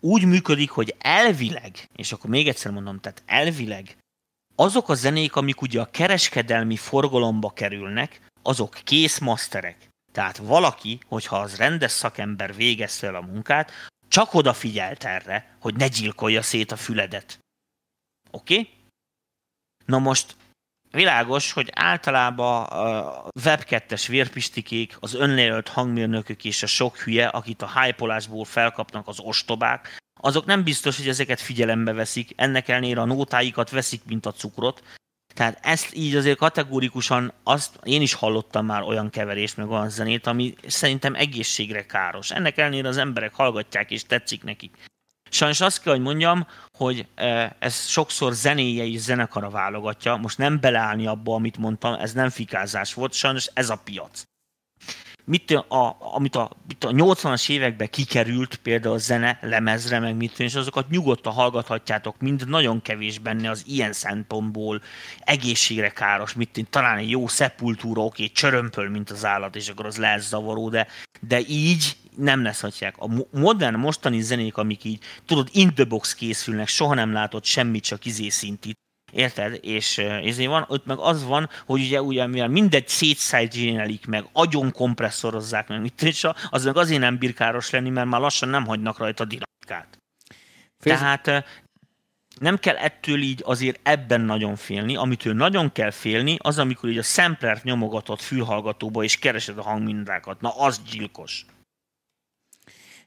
úgy 0.00 0.24
működik, 0.24 0.70
hogy 0.70 0.94
elvileg, 0.98 1.88
és 1.96 2.12
akkor 2.12 2.30
még 2.30 2.48
egyszer 2.48 2.72
mondom, 2.72 3.00
tehát 3.00 3.22
elvileg 3.26 3.96
azok 4.54 4.88
a 4.88 4.94
zenék, 4.94 5.36
amik 5.36 5.62
ugye 5.62 5.80
a 5.80 5.90
kereskedelmi 5.90 6.76
forgalomba 6.76 7.50
kerülnek, 7.50 8.20
azok 8.42 8.78
kész 8.84 9.18
masterek. 9.18 9.88
Tehát 10.12 10.36
valaki, 10.36 10.98
hogyha 11.06 11.36
az 11.36 11.56
rendes 11.56 11.92
szakember 11.92 12.54
végezte 12.54 13.06
el 13.06 13.14
a 13.14 13.20
munkát, 13.20 13.72
csak 14.08 14.34
odafigyelt 14.34 15.04
erre, 15.04 15.56
hogy 15.60 15.74
ne 15.74 15.88
gyilkolja 15.88 16.42
szét 16.42 16.72
a 16.72 16.76
füledet. 16.76 17.38
Oké? 18.34 18.58
Okay? 18.58 18.68
Na 19.86 19.98
most 19.98 20.36
világos, 20.90 21.52
hogy 21.52 21.70
általában 21.74 22.64
a 22.64 23.28
web 23.44 23.64
2 23.64 23.96
vérpistikék, 24.08 24.96
az 25.00 25.14
önjelölt 25.14 25.68
hangmérnökök 25.68 26.44
és 26.44 26.62
a 26.62 26.66
sok 26.66 26.98
hülye, 26.98 27.26
akit 27.26 27.62
a 27.62 27.80
hypolásból 27.80 28.44
felkapnak 28.44 29.08
az 29.08 29.20
ostobák, 29.20 29.96
azok 30.20 30.44
nem 30.44 30.62
biztos, 30.62 30.96
hogy 30.96 31.08
ezeket 31.08 31.40
figyelembe 31.40 31.92
veszik, 31.92 32.32
ennek 32.36 32.68
ellenére 32.68 33.00
a 33.00 33.04
nótáikat 33.04 33.70
veszik, 33.70 34.04
mint 34.04 34.26
a 34.26 34.32
cukrot. 34.32 34.82
Tehát 35.34 35.58
ezt 35.62 35.94
így 35.94 36.16
azért 36.16 36.38
kategórikusan, 36.38 37.32
azt 37.42 37.78
én 37.82 38.02
is 38.02 38.12
hallottam 38.12 38.66
már 38.66 38.82
olyan 38.82 39.10
keverést, 39.10 39.56
meg 39.56 39.70
olyan 39.70 39.90
zenét, 39.90 40.26
ami 40.26 40.54
szerintem 40.66 41.14
egészségre 41.14 41.86
káros. 41.86 42.30
Ennek 42.30 42.58
ellenére 42.58 42.88
az 42.88 42.96
emberek 42.96 43.34
hallgatják 43.34 43.90
és 43.90 44.04
tetszik 44.04 44.42
nekik. 44.42 44.76
Sajnos 45.34 45.60
azt 45.60 45.82
kell, 45.82 45.92
hogy 45.92 46.02
mondjam, 46.02 46.46
hogy 46.72 47.06
e, 47.14 47.56
ez 47.58 47.86
sokszor 47.86 48.32
zenéje 48.32 48.84
is 48.84 49.00
zenekara 49.00 49.50
válogatja. 49.50 50.16
Most 50.16 50.38
nem 50.38 50.60
beleállni 50.60 51.06
abba, 51.06 51.34
amit 51.34 51.56
mondtam, 51.56 51.94
ez 51.94 52.12
nem 52.12 52.30
fikázás 52.30 52.94
volt, 52.94 53.12
sajnos 53.12 53.50
ez 53.52 53.70
a 53.70 53.76
piac. 53.84 54.22
Mit, 55.24 55.50
a, 55.50 55.96
amit 55.98 56.36
a, 56.36 56.50
mit 56.68 56.84
a 56.84 56.90
80-as 56.90 57.50
években 57.50 57.90
kikerült, 57.90 58.56
például 58.56 58.94
a 58.94 58.98
zene 58.98 59.38
lemezre, 59.42 59.98
meg 59.98 60.16
mit 60.16 60.40
és 60.40 60.54
azokat 60.54 60.88
nyugodtan 60.88 61.32
hallgathatjátok, 61.32 62.20
mind 62.20 62.48
nagyon 62.48 62.82
kevés 62.82 63.18
benne 63.18 63.50
az 63.50 63.62
ilyen 63.66 63.92
szempontból 63.92 64.82
egészségre 65.18 65.88
káros, 65.90 66.32
mit 66.32 66.66
talán 66.70 66.96
egy 66.96 67.10
jó 67.10 67.26
szepultúra, 67.26 68.02
oké, 68.02 68.26
csörömpöl, 68.28 68.88
mint 68.88 69.10
az 69.10 69.24
állat, 69.24 69.56
és 69.56 69.68
akkor 69.68 69.86
az 69.86 69.96
lehet 69.96 70.20
zavaró, 70.20 70.68
de, 70.68 70.86
de 71.20 71.40
így 71.40 71.96
nem 72.16 72.42
lesz 72.42 72.60
hagyják. 72.60 72.94
A 72.98 73.24
modern, 73.30 73.76
mostani 73.76 74.20
zenék, 74.20 74.56
amik 74.56 74.84
így, 74.84 75.02
tudod, 75.26 75.48
in 75.52 75.74
the 75.74 75.84
box 75.84 76.14
készülnek, 76.14 76.68
soha 76.68 76.94
nem 76.94 77.12
látott 77.12 77.44
semmit, 77.44 77.84
csak 77.84 78.04
izé 78.04 78.28
szintit. 78.28 78.78
Érted? 79.12 79.58
És 79.62 79.98
ezért 79.98 80.48
van, 80.48 80.64
ott 80.68 80.86
meg 80.86 80.98
az 80.98 81.24
van, 81.24 81.48
hogy 81.66 81.80
ugye, 81.80 82.02
ugye 82.02 82.26
mivel 82.26 82.48
mindegy 82.48 82.88
szétszájtgénelik 82.88 84.06
meg, 84.06 84.28
agyon 84.32 84.72
kompresszorozzák 84.72 85.68
meg, 85.68 85.80
mit 85.80 86.02
és 86.02 86.26
az 86.50 86.64
meg 86.64 86.76
azért 86.76 87.00
nem 87.00 87.18
bír 87.18 87.34
káros 87.34 87.70
lenni, 87.70 87.90
mert 87.90 88.08
már 88.08 88.20
lassan 88.20 88.48
nem 88.48 88.66
hagynak 88.66 88.98
rajta 88.98 89.24
dinamikát. 89.24 89.98
Tehát 90.78 91.44
nem 92.40 92.58
kell 92.58 92.76
ettől 92.76 93.22
így 93.22 93.42
azért 93.44 93.80
ebben 93.82 94.20
nagyon 94.20 94.56
félni. 94.56 94.96
Amitől 94.96 95.34
nagyon 95.34 95.72
kell 95.72 95.90
félni, 95.90 96.36
az, 96.38 96.58
amikor 96.58 96.88
így 96.88 96.98
a 96.98 97.02
samplert 97.02 97.64
nyomogatott 97.64 98.20
fülhallgatóba 98.20 99.02
és 99.02 99.18
keresed 99.18 99.58
a 99.58 99.62
hangmindákat. 99.62 100.40
Na, 100.40 100.58
az 100.58 100.80
gyilkos. 100.90 101.46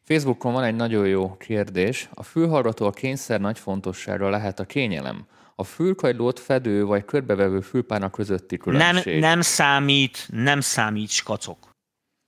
Facebookon 0.08 0.54
van 0.54 0.64
egy 0.64 0.76
nagyon 0.76 1.08
jó 1.08 1.38
kérdés. 1.38 2.10
A 2.14 2.24
fülhallgató 2.24 2.86
a 2.86 2.92
kényszer 2.92 3.40
nagy 3.40 3.60
fontossága 3.60 4.30
lehet 4.30 4.60
a 4.60 4.66
kényelem. 4.66 5.26
A 5.56 5.64
fülkagylót 5.64 6.40
fedő 6.40 6.86
vagy 6.86 7.06
körbevevő 7.06 7.60
fülpának 7.60 8.12
közötti 8.12 8.58
különbség. 8.58 9.20
Nem, 9.20 9.30
nem 9.30 9.42
számít, 9.42 10.28
nem 10.32 10.62
számít 10.62 11.10
skacok. 11.10 11.70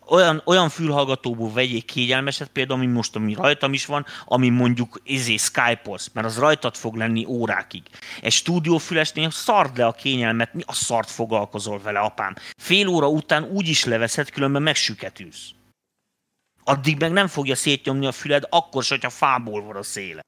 Olyan, 0.10 0.42
olyan 0.46 0.70
fülhallgatóból 0.70 1.52
vegyék 1.54 1.86
kényelmeset, 1.86 2.48
például, 2.48 2.80
ami 2.82 2.92
most, 2.92 3.16
ami 3.16 3.34
rajtam 3.34 3.74
is 3.74 3.86
van, 3.86 4.06
ami 4.26 4.50
mondjuk 4.50 5.02
izé 5.04 5.36
Skype-olsz, 5.38 6.10
mert 6.14 6.28
az 6.28 6.38
rajtad 6.38 6.76
fog 6.76 6.96
lenni 6.96 7.26
órákig. 7.26 7.84
Egy 8.22 8.32
stúdiófülesnél 8.32 9.30
szard 9.30 9.78
le 9.78 9.86
a 9.86 9.92
kényelmet, 9.92 10.54
mi 10.54 10.62
a 10.66 10.74
szart 10.74 11.10
foglalkozol 11.10 11.80
vele, 11.84 12.00
apám. 12.00 12.36
Fél 12.58 12.88
óra 12.88 13.08
után 13.08 13.44
úgy 13.44 13.68
is 13.68 13.86
leveszed, 13.86 14.30
különben 14.30 14.62
megsüketülsz 14.62 15.54
addig 16.70 17.00
meg 17.00 17.12
nem 17.12 17.28
fogja 17.28 17.56
szétnyomni 17.56 18.06
a 18.06 18.12
füled, 18.12 18.44
akkor 18.50 18.84
se, 18.84 18.94
hogyha 18.94 19.10
fából 19.10 19.64
van 19.64 19.76
a 19.76 19.84
széle. 19.84 20.22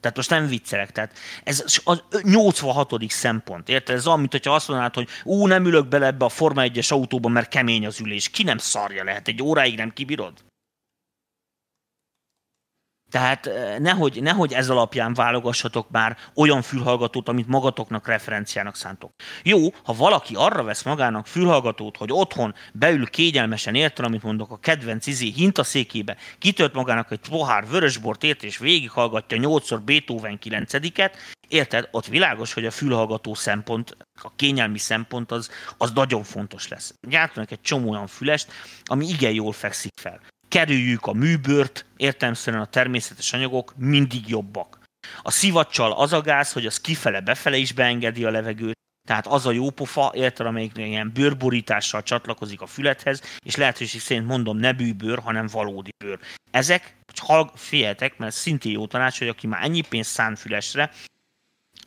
Tehát 0.00 0.16
most 0.16 0.30
nem 0.30 0.46
viccelek. 0.46 0.92
Tehát 0.92 1.18
ez 1.44 1.80
az 1.84 2.02
86. 2.22 2.92
szempont. 3.08 3.68
Érted? 3.68 3.96
Ez 3.96 4.04
mint 4.04 4.32
hogyha 4.32 4.54
azt 4.54 4.68
mondanád, 4.68 4.94
hogy 4.94 5.08
ú, 5.24 5.46
nem 5.46 5.64
ülök 5.64 5.88
bele 5.88 6.06
ebbe 6.06 6.24
a 6.24 6.28
Forma 6.28 6.62
1-es 6.64 6.92
autóba, 6.92 7.28
mert 7.28 7.48
kemény 7.48 7.86
az 7.86 8.00
ülés. 8.00 8.28
Ki 8.28 8.42
nem 8.42 8.58
szarja 8.58 9.04
lehet? 9.04 9.28
Egy 9.28 9.42
óráig 9.42 9.76
nem 9.76 9.92
kibírod? 9.92 10.32
Tehát 13.14 13.46
eh, 13.46 13.78
nehogy, 13.78 14.22
nehogy 14.22 14.52
ez 14.52 14.70
alapján 14.70 15.14
válogassatok 15.14 15.90
már 15.90 16.16
olyan 16.34 16.62
fülhallgatót, 16.62 17.28
amit 17.28 17.48
magatoknak 17.48 18.06
referenciának 18.06 18.76
szántok. 18.76 19.12
Jó, 19.42 19.58
ha 19.84 19.92
valaki 19.92 20.34
arra 20.36 20.62
vesz 20.62 20.82
magának 20.82 21.26
fülhallgatót, 21.26 21.96
hogy 21.96 22.12
otthon 22.12 22.54
beül 22.72 23.06
kényelmesen 23.06 23.74
értel, 23.74 24.04
amit 24.04 24.22
mondok, 24.22 24.50
a 24.50 24.58
kedvenc 24.58 25.06
izé 25.06 25.28
hintaszékébe, 25.28 26.16
kitört 26.38 26.74
magának 26.74 27.10
egy 27.10 27.20
pohár 27.28 27.68
vörösbort 27.68 28.24
ért, 28.24 28.42
és 28.42 28.58
végighallgatja 28.58 29.38
8-szor 29.40 29.80
Beethoven 29.84 30.38
9-et, 30.42 31.12
érted, 31.48 31.88
ott 31.90 32.06
világos, 32.06 32.52
hogy 32.52 32.66
a 32.66 32.70
fülhallgató 32.70 33.34
szempont, 33.34 33.96
a 34.22 34.34
kényelmi 34.36 34.78
szempont 34.78 35.32
az, 35.32 35.50
az 35.78 35.92
nagyon 35.92 36.22
fontos 36.22 36.68
lesz. 36.68 36.94
Gyártanak 37.00 37.50
egy 37.50 37.60
csomó 37.60 37.90
olyan 37.90 38.06
fülest, 38.06 38.52
ami 38.84 39.06
igen 39.06 39.32
jól 39.32 39.52
fekszik 39.52 39.92
fel 40.00 40.20
kerüljük 40.54 41.06
a 41.06 41.12
műbőrt, 41.12 41.86
értelmszerűen 41.96 42.62
a 42.62 42.66
természetes 42.66 43.32
anyagok 43.32 43.72
mindig 43.76 44.28
jobbak. 44.28 44.78
A 45.22 45.30
szivacsal 45.30 45.92
az 45.92 46.12
a 46.12 46.20
gáz, 46.20 46.52
hogy 46.52 46.66
az 46.66 46.80
kifele-befele 46.80 47.56
is 47.56 47.72
beengedi 47.72 48.24
a 48.24 48.30
levegőt, 48.30 48.78
tehát 49.08 49.26
az 49.26 49.46
a 49.46 49.50
jó 49.50 49.70
pofa, 49.70 50.12
érted, 50.14 50.46
amelyik 50.46 50.72
ilyen 50.76 51.10
bőrborítással 51.14 52.02
csatlakozik 52.02 52.60
a 52.60 52.66
fülethez, 52.66 53.22
és 53.44 53.56
lehetőség 53.56 54.00
szerint 54.00 54.26
mondom, 54.26 54.56
ne 54.56 54.72
bűbőr, 54.72 55.18
hanem 55.18 55.46
valódi 55.46 55.90
bőr. 56.04 56.18
Ezek, 56.50 56.96
ha 57.20 57.52
figyeljetek, 57.54 58.18
mert 58.18 58.34
szintén 58.34 58.72
jó 58.72 58.86
tanács, 58.86 59.18
hogy 59.18 59.28
aki 59.28 59.46
már 59.46 59.64
ennyi 59.64 59.80
pénzt 59.80 60.10
szán 60.10 60.34
fülesre, 60.34 60.90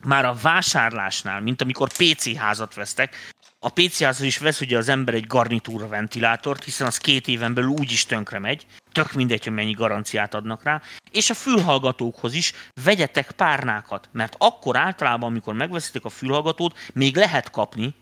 már 0.02 0.24
a 0.24 0.34
vásárlásnál, 0.42 1.40
mint 1.40 1.62
amikor 1.62 1.88
PC 1.88 2.36
házat 2.36 2.74
vesztek, 2.74 3.16
a 3.60 3.68
PC 3.68 4.02
házhoz 4.02 4.26
is 4.26 4.38
vesz 4.38 4.60
ugye 4.60 4.78
az 4.78 4.88
ember 4.88 5.14
egy 5.14 5.26
garnitúra 5.26 5.88
ventilátort, 5.88 6.64
hiszen 6.64 6.86
az 6.86 6.98
két 6.98 7.28
éven 7.28 7.54
belül 7.54 7.70
úgyis 7.70 8.06
tönkre 8.06 8.38
megy, 8.38 8.66
tök 8.92 9.12
mindegy, 9.12 9.44
hogy 9.44 9.52
mennyi 9.52 9.72
garanciát 9.72 10.34
adnak 10.34 10.62
rá, 10.62 10.82
és 11.10 11.30
a 11.30 11.34
fülhallgatókhoz 11.34 12.34
is 12.34 12.52
vegyetek 12.84 13.30
párnákat, 13.30 14.08
mert 14.12 14.34
akkor 14.38 14.76
általában, 14.76 15.28
amikor 15.30 15.54
megveszitek 15.54 16.04
a 16.04 16.08
fülhallgatót, 16.08 16.78
még 16.92 17.16
lehet 17.16 17.50
kapni 17.50 17.94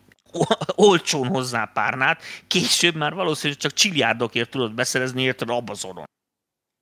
olcsón 0.75 1.27
hozzá 1.27 1.65
párnát, 1.65 2.21
később 2.47 2.95
már 2.95 3.13
valószínűleg 3.13 3.61
csak 3.61 3.73
csiliárdokért 3.73 4.49
tudod 4.49 4.73
beszerezni 4.73 5.21
érted 5.21 5.49
Amazonon, 5.49 6.05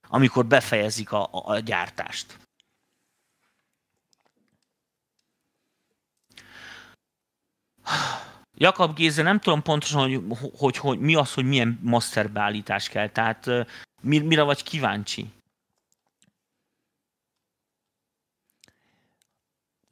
amikor 0.08 0.46
befejezik 0.46 1.12
a, 1.12 1.24
a, 1.24 1.30
a 1.32 1.60
gyártást. 1.60 2.40
Jakab 8.58 8.96
Géze, 8.96 9.22
nem 9.22 9.40
tudom 9.40 9.62
pontosan, 9.62 10.02
hogy, 10.02 10.22
hogy, 10.58 10.78
hogy 10.78 11.00
mi 11.00 11.16
az, 11.16 11.34
hogy 11.34 11.46
milyen 11.46 11.80
masterbeállítás 11.82 12.90
kell. 12.90 13.10
Tehát 13.10 13.50
mire 14.02 14.44
vagy 14.44 14.64
kíváncsi? 14.64 15.28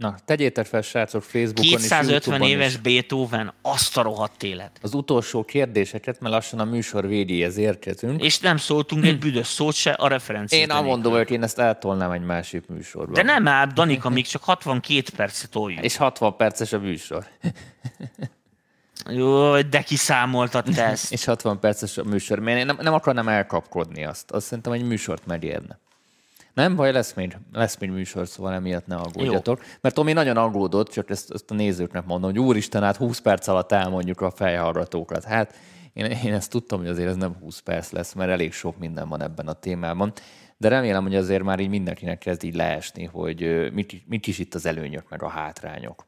Na, 0.04 0.16
tegyétek 0.26 0.66
fel, 0.66 0.82
srácok, 0.82 1.24
Facebookon 1.24 1.64
250 1.64 2.42
és 2.42 2.50
éves 2.50 2.74
is. 2.74 2.78
Beethoven, 2.78 3.54
azt 3.62 3.98
a 3.98 4.02
rohadt 4.02 4.44
élet. 4.44 4.80
Az 4.82 4.94
utolsó 4.94 5.44
kérdéseket, 5.44 6.20
mert 6.20 6.34
lassan 6.34 6.60
a 6.60 6.64
műsor 6.64 7.08
végéhez 7.08 7.58
érkezünk. 7.58 8.24
És 8.24 8.40
nem 8.40 8.58
szóltunk 8.58 9.06
egy 9.06 9.20
büdös 9.20 9.48
szót 9.48 9.74
se 9.74 9.92
a 9.92 10.08
referenciát. 10.08 10.70
Én 10.70 10.84
mondom, 10.84 11.14
hogy 11.14 11.32
én 11.32 11.44
ezt 11.44 11.60
eltolnám 11.60 12.12
egy 12.12 12.22
másik 12.22 12.68
műsorba. 12.68 13.14
De 13.14 13.24
nem 13.24 13.48
ám, 13.48 13.74
Danika, 13.74 14.10
még 14.10 14.28
csak 14.28 14.44
62 14.44 15.04
percet 15.16 15.50
toljuk. 15.50 15.84
És 15.84 15.96
60 15.96 16.36
perces 16.36 16.74
a 16.74 16.80
műsor. 16.80 17.28
Jó, 19.10 19.62
de 19.62 19.82
kiszámoltad 19.82 20.64
te 20.64 20.86
ezt. 20.86 21.12
és 21.14 21.26
60 21.26 21.60
perces 21.60 21.98
a 21.98 22.04
műsor. 22.04 22.48
Én 22.48 22.66
nem, 22.66 22.78
nem 22.82 22.94
akarnám 22.94 23.28
elkapkodni 23.28 24.06
azt. 24.06 24.32
Azt 24.32 24.46
szerintem 24.46 24.74
egy 24.74 24.84
műsort 24.84 25.26
megérne. 25.26 25.80
Nem 26.54 26.76
baj, 26.76 26.92
lesz 26.92 27.14
még, 27.14 27.38
lesz 27.54 27.78
még 27.78 27.90
műsor, 27.90 28.28
szóval 28.28 28.54
emiatt 28.54 28.88
ne 28.88 28.96
aggódjatok. 28.96 29.60
Jó. 29.60 29.66
Mert 29.82 29.96
Tomi 29.96 30.14
nagyon 30.14 30.38
aggódott, 30.38 30.90
csak 30.90 31.10
ezt, 31.10 31.32
ezt 31.32 31.52
a 31.52 31.54
nézőknek 31.54 32.06
mondom, 32.06 32.32
hogy 32.32 32.40
úristen, 32.40 32.84
hát 32.84 32.96
20 32.96 33.20
perc 33.20 33.48
alatt 33.48 33.72
elmondjuk 33.72 34.22
a 34.22 34.32
fejhallgatókat. 34.32 35.24
Hát 35.24 35.56
én, 35.94 36.06
én 36.06 36.34
ezt 36.34 36.50
tudtam, 36.50 36.80
hogy 36.80 36.88
azért 36.88 37.10
ez 37.10 37.16
nem 37.16 37.36
20 37.40 37.60
perc 37.60 37.92
lesz, 37.92 38.14
mert 38.14 38.32
elég 38.32 38.54
sok 38.54 38.78
minden 38.78 39.08
van 39.08 39.22
ebben 39.22 39.48
a 39.48 39.54
témában. 39.54 40.14
De 40.58 40.68
remélem, 40.68 41.04
hogy 41.04 41.16
azért 41.16 41.44
már 41.44 41.60
így 41.60 41.70
mindenkinek 41.70 42.18
kezd 42.18 42.44
így 42.44 42.56
leesni, 42.56 43.04
hogy 43.04 43.70
mit, 43.74 44.08
mit 44.08 44.28
is 44.28 44.40
itt 44.40 44.54
az 44.54 44.66
előnyök, 44.66 45.10
meg 45.10 45.24
a 45.24 45.28
hátrányok. 45.28 46.06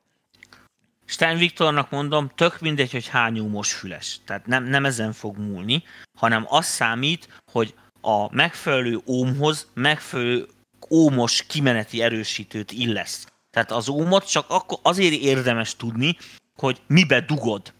Stein 1.06 1.38
Viktornak 1.38 1.90
mondom, 1.90 2.32
tök 2.36 2.60
mindegy, 2.60 2.92
hogy 2.92 3.08
hány 3.08 3.40
úmos 3.40 3.74
füles. 3.74 4.20
Tehát 4.26 4.46
nem, 4.46 4.64
nem 4.64 4.86
ezen 4.86 5.14
fog 5.14 5.38
múlni, 5.38 5.84
hanem 6.18 6.46
az 6.48 6.66
számít, 6.66 7.42
hogy 7.52 7.74
a 8.02 8.36
megfelelő 8.36 9.02
ómhoz 9.06 9.68
megfelelő 9.74 10.48
ómos 10.90 11.44
kimeneti 11.48 12.02
erősítőt 12.02 12.72
illesz. 12.72 13.28
Tehát 13.52 13.72
az 13.72 13.90
ómot 13.90 14.30
csak 14.30 14.46
akkor 14.50 14.80
azért 14.82 15.14
érdemes 15.14 15.76
tudni, 15.76 16.18
hogy 16.56 16.82
mibe 16.88 17.22
dugod. 17.22 17.74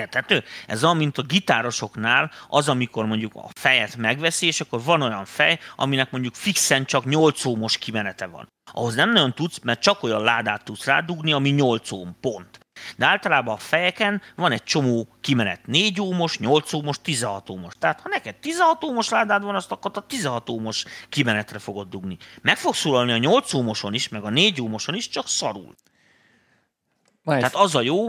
Érthető? 0.00 0.44
Ez 0.66 0.84
olyan, 0.84 0.96
mint 0.96 1.18
a 1.18 1.22
gitárosoknál, 1.22 2.30
az, 2.48 2.68
amikor 2.68 3.06
mondjuk 3.06 3.34
a 3.34 3.48
fejet 3.54 3.96
megveszi, 3.96 4.46
és 4.46 4.60
akkor 4.60 4.82
van 4.82 5.02
olyan 5.02 5.24
fej, 5.24 5.58
aminek 5.76 6.10
mondjuk 6.10 6.34
fixen 6.34 6.84
csak 6.84 7.04
8 7.04 7.44
ómos 7.44 7.78
kimenete 7.78 8.26
van. 8.26 8.48
Ahhoz 8.72 8.94
nem 8.94 9.12
nagyon 9.12 9.34
tudsz, 9.34 9.58
mert 9.62 9.80
csak 9.80 10.02
olyan 10.02 10.22
ládát 10.22 10.64
tudsz 10.64 10.84
rádugni, 10.84 11.32
ami 11.32 11.50
8 11.50 11.92
óm, 11.92 12.16
pont. 12.20 12.58
De 12.96 13.06
általában 13.06 13.54
a 13.54 13.58
fejeken 13.58 14.22
van 14.36 14.52
egy 14.52 14.62
csomó 14.62 15.08
kimenet. 15.20 15.66
4 15.66 16.00
ómos, 16.00 16.38
8 16.38 16.72
ómos, 16.72 17.00
16 17.02 17.50
ómos. 17.50 17.72
Tehát 17.78 18.00
ha 18.00 18.08
neked 18.08 18.34
16 18.34 18.84
ómos 18.84 19.08
ládád 19.08 19.42
van, 19.42 19.54
azt 19.54 19.72
akkor 19.72 19.90
a 19.94 20.00
16 20.00 20.50
ómos 20.50 20.84
kimenetre 21.08 21.58
fogod 21.58 21.88
dugni. 21.88 22.16
Meg 22.42 22.56
fog 22.56 22.74
szólalni 22.74 23.12
a 23.12 23.18
8 23.18 23.54
ómoson 23.54 23.94
is, 23.94 24.08
meg 24.08 24.24
a 24.24 24.30
4 24.30 24.60
ómoson 24.60 24.94
is, 24.94 25.08
csak 25.08 25.28
szarul. 25.28 25.74
Majd. 27.22 27.38
Tehát 27.38 27.54
az 27.54 27.74
a 27.74 27.80
jó, 27.80 28.08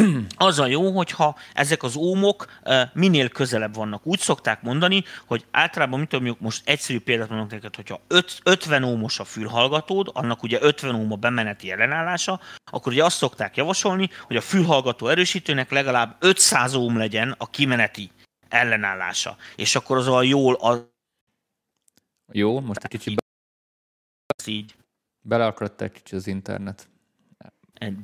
az 0.36 0.58
a 0.58 0.66
jó, 0.66 0.90
hogyha 0.90 1.36
ezek 1.52 1.82
az 1.82 1.96
ómok 1.96 2.46
minél 2.92 3.28
közelebb 3.28 3.74
vannak. 3.74 4.06
Úgy 4.06 4.18
szokták 4.18 4.62
mondani, 4.62 5.04
hogy 5.26 5.46
általában, 5.50 5.98
mit 6.00 6.08
tudom, 6.08 6.36
most 6.38 6.68
egyszerű 6.68 7.00
példát 7.00 7.28
mondok 7.28 7.50
neked, 7.50 7.74
hogyha 7.74 8.00
50 8.42 8.84
ómos 8.84 9.18
a 9.18 9.24
fülhallgatód, 9.24 10.10
annak 10.12 10.42
ugye 10.42 10.58
50 10.62 10.94
óm 10.94 11.12
a 11.12 11.16
bemeneti 11.16 11.70
ellenállása, 11.70 12.40
akkor 12.64 12.92
ugye 12.92 13.04
azt 13.04 13.16
szokták 13.16 13.56
javasolni, 13.56 14.10
hogy 14.22 14.36
a 14.36 14.40
fülhallgató 14.40 15.08
erősítőnek 15.08 15.70
legalább 15.70 16.16
500 16.18 16.74
óm 16.74 16.96
legyen 16.96 17.34
a 17.38 17.50
kimeneti 17.50 18.10
ellenállása. 18.48 19.36
És 19.56 19.74
akkor 19.74 19.96
az 19.96 20.06
a 20.06 20.22
jól... 20.22 20.54
A... 20.54 20.94
Jó, 22.32 22.60
most 22.60 22.84
egy 22.84 22.90
kicsit... 22.90 23.14
Be... 23.14 24.52
Így. 24.52 24.74
Beleakadt 25.20 25.80
egy 25.80 25.92
kicsit 25.92 26.12
az 26.12 26.26
internet 26.26 26.88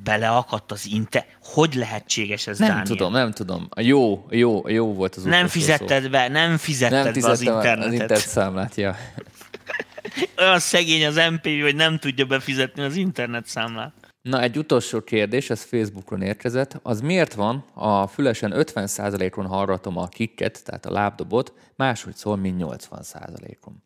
beleakadt 0.04 0.72
az 0.72 0.86
inte. 0.86 1.26
Hogy 1.42 1.74
lehetséges 1.74 2.46
ez, 2.46 2.58
Nem 2.58 2.68
Dániel? 2.68 2.86
tudom, 2.86 3.12
nem 3.12 3.32
tudom. 3.32 3.66
A 3.70 3.80
jó, 3.80 4.26
jó, 4.30 4.68
jó 4.68 4.94
volt 4.94 5.14
az 5.14 5.22
Nem 5.22 5.48
fizetted 5.48 6.02
szó. 6.02 6.08
be, 6.08 6.28
nem 6.28 6.56
fizetted 6.56 7.04
nem 7.14 7.22
be 7.22 7.28
az 7.28 7.40
internetet. 7.40 7.86
az 7.86 7.92
internet 7.92 8.26
számlát, 8.28 8.74
ja. 8.74 8.96
Olyan 10.38 10.58
szegény 10.58 11.06
az 11.06 11.20
MP, 11.30 11.44
hogy 11.62 11.74
nem 11.74 11.98
tudja 11.98 12.24
befizetni 12.24 12.82
az 12.82 12.96
internet 12.96 13.46
számlát. 13.46 13.92
Na, 14.22 14.40
egy 14.40 14.58
utolsó 14.58 15.00
kérdés, 15.00 15.50
ez 15.50 15.62
Facebookon 15.62 16.22
érkezett. 16.22 16.78
Az 16.82 17.00
miért 17.00 17.34
van 17.34 17.64
a 17.74 18.06
fülesen 18.06 18.52
50%-on 18.56 19.46
hallgatom 19.46 19.96
a 19.98 20.08
kikket, 20.08 20.64
tehát 20.64 20.86
a 20.86 20.90
lábdobot, 20.90 21.52
máshogy 21.76 22.14
szól, 22.14 22.36
mint 22.36 22.62
80%-on? 22.64 23.82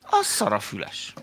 Az 0.00 0.26
szar 0.26 0.52
a 0.52 0.60
füles. 0.60 1.14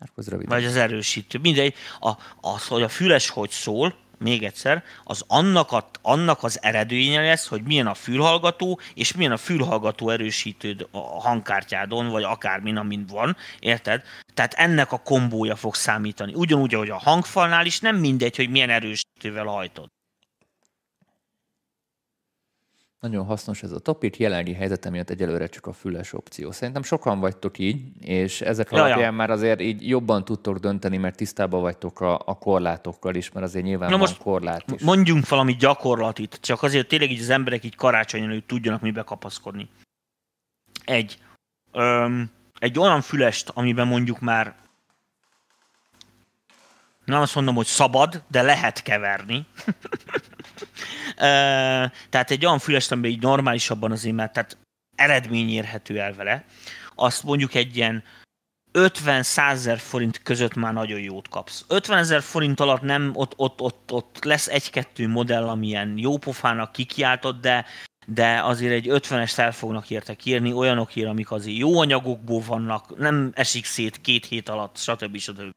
Hát, 0.00 0.10
az 0.14 0.28
rövid. 0.28 0.48
Vagy 0.48 0.64
az 0.64 0.76
erősítő. 0.76 1.38
Mindegy. 1.38 1.74
A, 2.00 2.12
az, 2.40 2.66
hogy 2.66 2.82
a 2.82 2.88
füles 2.88 3.28
hogy 3.28 3.50
szól, 3.50 3.94
még 4.18 4.42
egyszer, 4.42 4.84
az 5.04 5.24
annak, 5.26 5.72
a, 5.72 5.90
annak 6.02 6.42
az 6.42 6.62
eredménye 6.62 7.20
lesz, 7.20 7.46
hogy 7.46 7.62
milyen 7.62 7.86
a 7.86 7.94
fülhallgató, 7.94 8.80
és 8.94 9.12
milyen 9.12 9.32
a 9.32 9.36
fülhallgató 9.36 10.10
erősítő 10.10 10.86
a 10.90 10.98
hangkártyádon, 10.98 12.08
vagy 12.08 12.22
akármin, 12.22 12.76
amin 12.76 13.06
van, 13.06 13.36
érted? 13.58 14.02
Tehát 14.34 14.54
ennek 14.54 14.92
a 14.92 14.98
kombója 14.98 15.56
fog 15.56 15.74
számítani. 15.74 16.32
Ugyanúgy, 16.34 16.74
ahogy 16.74 16.90
a 16.90 16.98
hangfalnál 16.98 17.66
is 17.66 17.80
nem 17.80 17.96
mindegy, 17.96 18.36
hogy 18.36 18.50
milyen 18.50 18.70
erősítővel 18.70 19.44
hajtod. 19.44 19.88
Nagyon 23.00 23.24
hasznos 23.24 23.62
ez 23.62 23.72
a 23.72 23.78
topik, 23.78 24.16
jelenlegi 24.16 24.52
helyzetem 24.52 24.92
miatt 24.92 25.10
egyelőre 25.10 25.46
csak 25.46 25.66
a 25.66 25.72
füles 25.72 26.12
opció. 26.12 26.50
Szerintem 26.50 26.82
sokan 26.82 27.20
vagytok 27.20 27.58
így, 27.58 27.80
és 28.00 28.40
ezek 28.40 28.70
ja, 28.70 28.78
alapján 28.78 29.00
ja. 29.00 29.10
már 29.10 29.30
azért 29.30 29.60
így 29.60 29.88
jobban 29.88 30.24
tudtok 30.24 30.58
dönteni, 30.58 30.96
mert 30.96 31.16
tisztában 31.16 31.60
vagytok 31.60 32.00
a, 32.00 32.22
a 32.24 32.38
korlátokkal 32.38 33.14
is, 33.14 33.32
mert 33.32 33.46
azért 33.46 33.64
nyilván 33.64 33.90
Na 33.90 33.96
van 33.96 34.06
most 34.08 34.22
korlát 34.22 34.70
is. 34.70 34.82
Mondjunk 34.82 35.28
valami 35.28 35.56
gyakorlatit, 35.56 36.38
csak 36.40 36.62
azért 36.62 36.88
tényleg 36.88 37.10
így 37.10 37.20
az 37.20 37.30
emberek 37.30 37.64
így 37.64 37.74
karácsonyon 37.74 38.28
hogy 38.28 38.44
tudjanak 38.44 38.80
mibe 38.80 39.02
kapaszkodni. 39.02 39.68
Egy, 40.84 41.18
öm, 41.72 42.30
egy 42.58 42.78
olyan 42.78 43.00
fülest, 43.00 43.48
amiben 43.48 43.86
mondjuk 43.86 44.20
már 44.20 44.54
nem 47.06 47.20
azt 47.20 47.34
mondom, 47.34 47.54
hogy 47.54 47.66
szabad, 47.66 48.22
de 48.28 48.42
lehet 48.42 48.82
keverni. 48.82 49.46
tehát 52.10 52.30
egy 52.30 52.46
olyan 52.46 52.58
fülest, 52.58 52.92
amiben 52.92 53.10
így 53.10 53.22
normálisabban 53.22 53.92
azért, 53.92 54.14
mert 54.14 54.32
tehát 54.32 54.56
eredmény 54.96 55.50
érhető 55.50 56.00
el 56.00 56.14
vele, 56.14 56.44
azt 56.94 57.22
mondjuk 57.22 57.54
egy 57.54 57.76
ilyen 57.76 58.04
50-100 58.72 59.50
ezer 59.50 59.78
forint 59.78 60.22
között 60.22 60.54
már 60.54 60.72
nagyon 60.72 61.00
jót 61.00 61.28
kapsz. 61.28 61.64
50 61.68 61.98
ezer 61.98 62.22
forint 62.22 62.60
alatt 62.60 62.82
nem, 62.82 63.10
ott, 63.14 63.32
ott, 63.36 63.60
ott, 63.60 63.92
ott 63.92 64.24
lesz 64.24 64.48
egy-kettő 64.48 65.08
modell, 65.08 65.48
amilyen 65.48 65.98
jó 65.98 66.16
pofának 66.16 66.72
kikiáltott, 66.72 67.40
de, 67.40 67.64
de 68.06 68.40
azért 68.42 68.72
egy 68.72 68.86
50-est 68.90 69.38
el 69.38 69.52
fognak 69.52 69.90
érte 69.90 70.16
írni, 70.24 70.52
olyanokért, 70.52 71.08
amik 71.08 71.30
azért 71.30 71.56
jó 71.56 71.80
anyagokból 71.80 72.42
vannak, 72.46 72.98
nem 72.98 73.30
esik 73.34 73.64
szét 73.64 74.00
két 74.00 74.26
hét 74.26 74.48
alatt, 74.48 74.76
stb. 74.76 75.16
stb. 75.16 75.54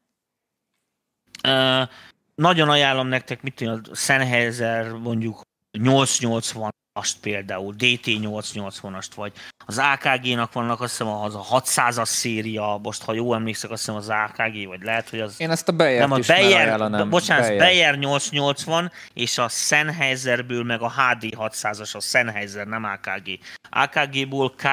Uh, 1.48 1.88
nagyon 2.34 2.68
ajánlom 2.68 3.06
nektek, 3.06 3.42
mit 3.42 3.54
tudom, 3.54 3.80
a 3.90 3.94
Sennheiser 3.94 4.92
mondjuk 4.92 5.40
880-ast 5.78 7.12
például, 7.20 7.74
DT880-ast, 7.78 9.10
vagy 9.14 9.32
az 9.66 9.78
AKG-nak 9.78 10.52
vannak 10.52 10.80
azt 10.80 10.90
hiszem 10.90 11.12
az 11.12 11.34
a 11.34 11.44
600-as 11.50 12.04
széria, 12.04 12.80
most 12.82 13.02
ha 13.02 13.12
jól 13.12 13.36
emlékszek, 13.36 13.70
azt 13.70 13.80
hiszem 13.80 13.94
az 13.94 14.08
AKG, 14.08 14.66
vagy 14.66 14.82
lehet, 14.82 15.08
hogy 15.08 15.20
az... 15.20 15.40
Én 15.40 15.50
ezt 15.50 15.68
a 15.68 15.72
Bayer 15.72 16.08
nem, 16.08 16.12
a 16.12 16.18
Bayer, 16.26 17.08
bocsánat, 17.08 17.46
Bayer. 17.46 17.58
Bayer 17.58 17.98
880, 17.98 18.92
és 19.12 19.38
a 19.38 19.48
Sennheiserből 19.48 20.62
meg 20.62 20.80
a 20.80 20.90
HD 20.90 21.34
600-as, 21.36 21.94
a 21.96 22.00
Sennheiser, 22.00 22.66
nem 22.66 22.84
AKG. 22.84 23.38
AKG-ból 23.70 24.54
K, 24.54 24.64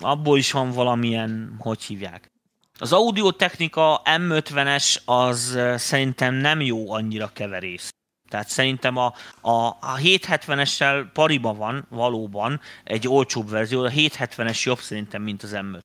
abból 0.00 0.38
is 0.38 0.52
van 0.52 0.70
valamilyen, 0.70 1.56
hogy 1.58 1.82
hívják. 1.82 2.30
Az 2.78 2.92
audiotechnika 2.92 4.02
M50-es 4.04 5.04
az 5.04 5.58
szerintem 5.76 6.34
nem 6.34 6.60
jó 6.60 6.92
annyira 6.92 7.32
keverész. 7.32 7.90
Tehát 8.28 8.48
szerintem 8.48 8.96
a, 8.96 9.14
a, 9.40 9.50
a 9.66 9.96
770-essel 9.96 11.06
pariba 11.12 11.54
van 11.54 11.86
valóban 11.88 12.60
egy 12.84 13.08
olcsóbb 13.08 13.48
verzió, 13.48 13.82
a 13.82 13.90
770-es 13.90 14.62
jobb 14.62 14.78
szerintem, 14.78 15.22
mint 15.22 15.42
az 15.42 15.52
m 15.52 15.76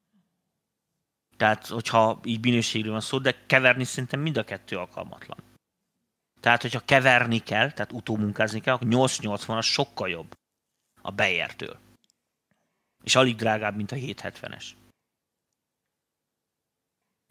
Tehát, 1.38 1.68
hogyha 1.68 2.20
így 2.24 2.44
minőségről 2.44 2.92
van 2.92 3.02
szó, 3.02 3.18
de 3.18 3.36
keverni 3.46 3.84
szerintem 3.84 4.20
mind 4.20 4.38
a 4.38 4.44
kettő 4.44 4.78
alkalmatlan. 4.78 5.38
Tehát, 6.40 6.62
hogyha 6.62 6.80
keverni 6.86 7.40
kell, 7.40 7.72
tehát 7.72 7.92
utómunkázni 7.92 8.62
kell, 8.62 8.74
akkor 8.74 8.88
880-as 8.90 9.64
sokkal 9.64 10.10
jobb 10.10 10.34
a 11.02 11.12
Bayertől. 11.12 11.80
És 13.04 13.16
alig 13.16 13.36
drágább, 13.36 13.76
mint 13.76 13.92
a 13.92 13.96
770-es. 13.96 14.66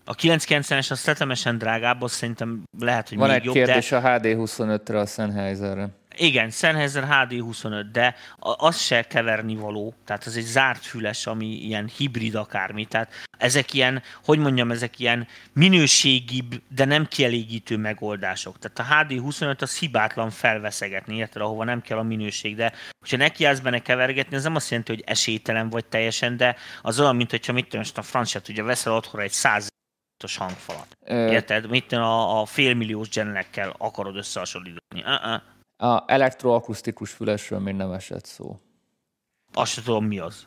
A 0.05 0.15
990-es 0.15 0.91
az 0.91 1.03
tetemesen 1.03 1.59
drágább, 1.59 2.03
az 2.03 2.13
szerintem 2.13 2.63
lehet, 2.79 3.09
hogy 3.09 3.19
Van 3.19 3.29
még 3.29 3.37
egy 3.37 3.45
jobb, 3.45 3.55
kérdés 3.55 3.89
de... 3.89 3.97
a 3.97 4.01
HD25-re, 4.01 4.99
a 4.99 5.07
Sennheiserre. 5.07 5.89
Igen, 6.17 6.51
Sennheiser 6.51 7.07
HD25, 7.11 7.85
de 7.93 8.15
az 8.41 8.79
se 8.79 9.03
keverni 9.03 9.55
való, 9.57 9.95
tehát 10.05 10.27
ez 10.27 10.37
egy 10.37 10.45
zárt 10.45 10.85
füles, 10.85 11.27
ami 11.27 11.47
ilyen 11.47 11.91
hibrid 11.97 12.35
akármi, 12.35 12.85
tehát 12.85 13.13
ezek 13.39 13.75
ilyen, 13.75 14.03
hogy 14.25 14.39
mondjam, 14.39 14.71
ezek 14.71 14.99
ilyen 14.99 15.27
minőségibb, 15.53 16.63
de 16.69 16.85
nem 16.85 17.07
kielégítő 17.07 17.77
megoldások. 17.77 18.59
Tehát 18.59 18.79
a 18.79 19.05
HD25 19.05 19.63
az 19.63 19.79
hibátlan 19.79 20.31
felveszegetni, 20.31 21.17
érted, 21.17 21.43
ahova 21.43 21.65
nem 21.65 21.81
kell 21.81 21.99
a 21.99 22.03
minőség, 22.03 22.57
de 22.57 22.73
hogyha 22.99 23.17
nekiállsz 23.17 23.61
benne 23.61 23.79
kevergetni, 23.79 24.37
ez 24.37 24.43
nem 24.43 24.55
azt 24.55 24.71
jelenti, 24.71 24.93
hogy 24.93 25.05
esélytelen 25.07 25.71
vagy 25.71 25.85
teljesen, 25.85 26.37
de 26.37 26.57
az 26.83 27.01
olyan, 27.01 27.17
mint 27.17 27.31
hogyha 27.31 27.53
mit 27.53 27.69
tudom, 27.69 27.85
a 27.95 28.03
francia 28.03 28.41
ugye 28.49 28.63
veszel 28.63 28.93
otthon 28.93 29.21
egy 29.21 29.33
100 29.33 29.69
hangfalat. 30.29 30.97
Ö... 31.05 31.31
Érted? 31.31 31.69
Mit 31.69 31.93
a, 31.93 32.41
a 32.41 32.45
félmilliós 32.45 33.09
genekkel 33.09 33.75
akarod 33.79 34.17
összehasonlítani. 34.17 35.01
Uh-uh. 35.01 35.43
A 35.77 36.05
elektroakusztikus 36.07 37.11
fülesről 37.11 37.59
még 37.59 37.75
nem 37.75 37.93
esett 37.93 38.25
szó. 38.25 38.61
Azt 39.53 39.73
sem 39.73 39.85
tudom, 39.85 40.05
mi 40.05 40.19
az. 40.19 40.47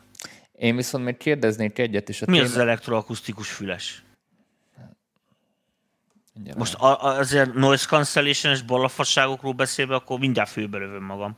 Én 0.52 0.76
viszont 0.76 1.04
még 1.04 1.16
kérdeznék 1.16 1.78
egyet 1.78 2.08
is. 2.08 2.22
A 2.22 2.24
mi 2.26 2.32
téma... 2.32 2.44
az 2.44 2.50
az 2.50 2.58
elektroakusztikus 2.58 3.50
füles? 3.50 4.02
Gyere. 6.34 6.58
Most 6.58 6.74
azért 6.78 7.54
noise 7.54 7.86
cancellation-es 7.86 8.62
balafasságokról 8.62 9.52
beszélve, 9.52 9.94
akkor 9.94 10.18
mindjárt 10.18 10.50
főbelövöm 10.50 11.04
magam. 11.04 11.36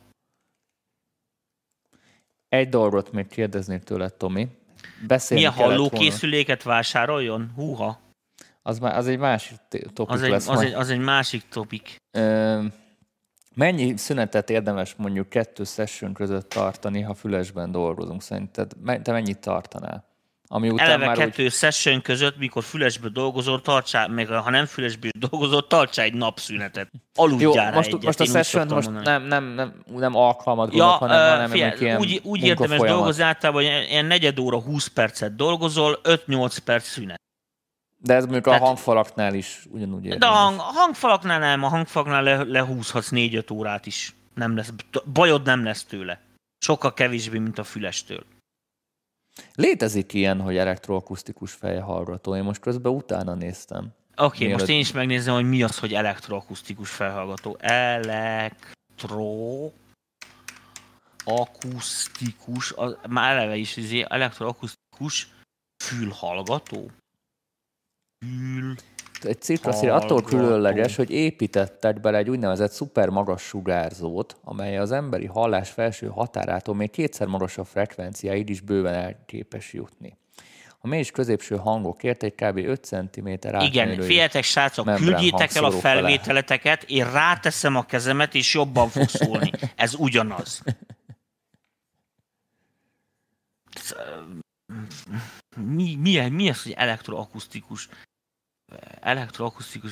Egy 2.49 2.69
dolgot 2.69 3.11
még 3.11 3.27
kérdeznék 3.27 3.83
tőled, 3.83 4.13
Tomi. 4.13 4.47
Milyen 5.29 5.51
hallókészüléket 5.51 6.63
vásároljon? 6.63 7.51
Húha. 7.55 7.99
Az, 8.67 8.79
már, 8.79 8.97
az 8.97 9.07
egy 9.07 9.17
másik 9.17 9.57
topik 9.93 10.15
az 10.15 10.21
egy, 10.21 10.29
lesz. 10.29 10.47
Az, 10.47 10.61
egy, 10.61 10.73
az 10.73 10.89
egy 10.89 10.99
másik 10.99 11.43
topik. 11.49 11.95
Ö, 12.11 12.63
mennyi 13.55 13.97
szünetet 13.97 14.49
érdemes 14.49 14.95
mondjuk 14.97 15.29
kettő 15.29 15.63
session 15.63 16.13
között 16.13 16.49
tartani, 16.49 17.01
ha 17.01 17.13
fülesben 17.13 17.71
dolgozunk? 17.71 18.21
Szerinted 18.21 18.71
te 19.03 19.11
mennyit 19.11 19.39
tartanál? 19.39 20.05
Ami 20.47 20.69
után 20.69 20.85
Eleve 20.85 21.05
már 21.05 21.17
kettő 21.17 21.43
úgy... 21.43 21.51
session 21.51 22.01
között, 22.01 22.37
mikor 22.37 22.63
fülesből 22.63 23.09
dolgozol, 23.09 23.61
tartsál, 23.61 24.07
meg 24.07 24.27
ha 24.27 24.49
nem 24.49 24.65
fülesből 24.65 25.11
dolgozol, 25.19 25.67
tartsál 25.67 26.05
egy 26.05 26.13
napszünetet. 26.13 26.91
Aludjál 27.15 27.69
Jó, 27.69 27.75
most, 27.75 27.87
egyet, 27.87 28.03
most 28.03 28.19
a 28.19 28.25
session 28.25 28.67
most 28.67 28.91
nem, 29.03 29.23
nem, 29.23 29.43
nem, 29.43 29.73
nem 29.95 30.15
alkalmat 30.15 30.69
gondolok, 30.69 31.01
ja, 31.01 31.07
hanem, 31.07 31.29
hanem 31.29 31.49
figyelj, 31.49 31.79
ilyen 31.79 31.99
úgy, 31.99 32.19
úgy 32.23 32.43
érdemes 32.43 32.79
dolgozni 32.79 33.23
általában, 33.23 33.63
hogy 33.63 33.87
ilyen 33.89 34.05
negyed 34.05 34.39
óra, 34.39 34.61
20 34.61 34.87
percet 34.87 35.35
dolgozol, 35.35 35.99
5-8 36.03 36.57
perc 36.65 36.87
szünet. 36.87 37.25
De 37.97 38.13
ez 38.13 38.23
mondjuk 38.23 38.43
Tehát, 38.43 38.61
a 38.61 38.65
hangfalaknál 38.65 39.33
is 39.33 39.65
ugyanúgy 39.69 40.05
érdemes. 40.05 40.19
De 40.19 40.27
a, 40.27 40.43
hang, 40.43 40.59
hangfalaknál 40.59 41.39
nem, 41.39 41.63
a 41.63 41.67
hangfalaknál 41.67 42.23
le, 42.23 42.43
lehúzhatsz 42.43 43.09
4-5 43.11 43.53
órát 43.53 43.85
is. 43.85 44.15
Nem 44.33 44.55
lesz, 44.55 44.73
bajod 45.13 45.43
nem 45.43 45.63
lesz 45.63 45.83
tőle. 45.83 46.21
Sokkal 46.59 46.93
kevésbé, 46.93 47.37
mint 47.37 47.57
a 47.57 47.63
fülestől. 47.63 48.23
Létezik 49.55 50.13
ilyen, 50.13 50.41
hogy 50.41 50.57
elektroakusztikus 50.57 51.51
fejhallgató. 51.51 52.35
Én 52.35 52.43
most 52.43 52.61
közben 52.61 52.91
utána 52.91 53.33
néztem. 53.33 53.93
Oké, 54.15 54.43
okay, 54.43 54.51
most 54.51 54.69
én 54.69 54.79
is 54.79 54.91
megnézem, 54.91 55.33
hogy 55.33 55.49
mi 55.49 55.63
az, 55.63 55.79
hogy 55.79 55.93
elektroakusztikus 55.93 56.89
felhallgató. 56.89 57.57
Elektro 57.59 59.71
akusztikus, 61.23 62.71
az, 62.71 62.97
már 63.09 63.35
eleve 63.35 63.55
is 63.55 63.75
izé, 63.75 64.05
elektroakusztikus 64.09 65.27
fülhallgató 65.83 66.91
ül. 68.19 68.75
Egy 69.21 69.41
cirkaszír 69.41 69.89
attól 69.89 70.21
különleges, 70.21 70.95
hogy 70.95 71.11
építettek 71.11 71.99
bele 71.99 72.17
egy 72.17 72.29
úgynevezett 72.29 72.71
szuper 72.71 73.09
magas 73.09 73.41
sugárzót, 73.41 74.37
amely 74.43 74.77
az 74.77 74.91
emberi 74.91 75.25
hallás 75.25 75.69
felső 75.69 76.07
határától 76.07 76.75
még 76.75 76.89
kétszer 76.89 77.27
magasabb 77.27 77.65
frekvenciáig 77.65 78.49
is 78.49 78.61
bőven 78.61 78.93
el 78.93 79.23
képes 79.25 79.73
jutni. 79.73 80.17
A 80.79 80.87
mély 80.87 80.99
és 80.99 81.11
középső 81.11 81.55
hangokért 81.55 82.23
egy 82.23 82.35
kb. 82.35 82.57
5 82.57 82.83
cm 82.83 83.27
Igen, 83.59 84.01
figyeljetek 84.01 84.43
srácok, 84.43 84.95
küldjétek 84.95 85.55
el 85.55 85.63
a 85.63 85.71
felvételeteket, 85.71 86.83
én 86.83 87.11
ráteszem 87.11 87.75
a 87.75 87.85
kezemet, 87.85 88.35
és 88.35 88.53
jobban 88.53 88.89
fog 88.89 89.09
szólni. 89.09 89.51
Ez 89.75 89.93
ugyanaz. 89.97 90.63
Mi, 95.57 95.95
mi, 95.95 96.29
mi 96.29 96.49
az, 96.49 96.63
hogy 96.63 96.71
elektroakusztikus? 96.71 97.89
elektroakusztikus, 98.99 99.91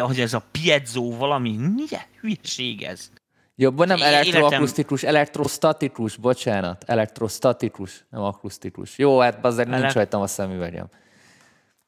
hogy 0.00 0.20
ez 0.20 0.34
a 0.34 0.42
piezo 0.50 1.16
valami, 1.16 1.56
milyen 1.56 2.02
hülyeség 2.20 2.82
ez? 2.82 3.10
Jobban 3.54 3.86
nem 3.86 4.02
elektroakusztikus, 4.02 5.02
elektrostatikus, 5.02 6.16
bocsánat, 6.16 6.84
elektrostatikus, 6.84 8.04
nem 8.10 8.22
akusztikus. 8.22 8.98
Jó, 8.98 9.18
hát 9.18 9.44
azért 9.44 9.68
Ele... 9.68 9.78
nincs 9.78 9.92
rajtam 9.92 10.20
a 10.20 10.26
szemüvegem. 10.26 10.88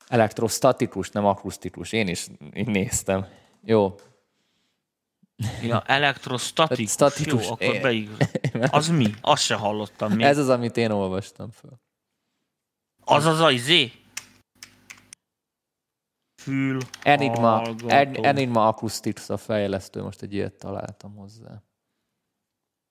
Elektrostatikus, 0.09 1.11
nem 1.11 1.26
akusztikus. 1.26 1.93
Én 1.93 2.09
is 2.09 2.26
én 2.53 2.66
néztem. 2.70 3.26
Jó. 3.64 3.95
Ja, 5.62 5.82
elektrostatikus. 5.87 6.91
Statikus. 6.91 7.47
Jó, 7.47 7.53
akkor 7.53 7.80
beigaz. 7.80 8.16
Az 8.70 8.89
mi? 8.89 9.14
Azt 9.20 9.43
se 9.43 9.55
hallottam 9.55 10.12
még. 10.12 10.26
Ez 10.26 10.39
az, 10.39 10.49
amit 10.49 10.76
én 10.76 10.91
olvastam 10.91 11.51
föl. 11.51 11.80
Az 13.05 13.24
az 13.26 13.40
a 13.40 13.50
izé? 13.50 13.92
fül 16.42 16.78
Enigma, 17.02 17.62
en, 17.86 18.14
Enigma 18.24 18.68
Acoustics 18.68 19.28
a 19.28 19.36
fejlesztő, 19.36 20.02
most 20.02 20.22
egy 20.22 20.32
ilyet 20.32 20.55
találtam 20.55 21.16
hozzá. 21.16 21.62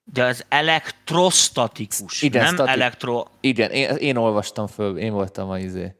De 0.04 0.24
az 0.24 0.44
elektrostatikus, 0.48 2.22
Igen, 2.22 2.44
nem 2.44 2.54
stati- 2.54 2.70
elektro... 2.70 3.24
Igen, 3.40 3.70
én, 3.70 3.96
én 3.96 4.16
olvastam 4.16 4.66
föl, 4.66 4.98
én 4.98 5.12
voltam 5.12 5.48
a 5.48 5.58
izé. 5.58 5.94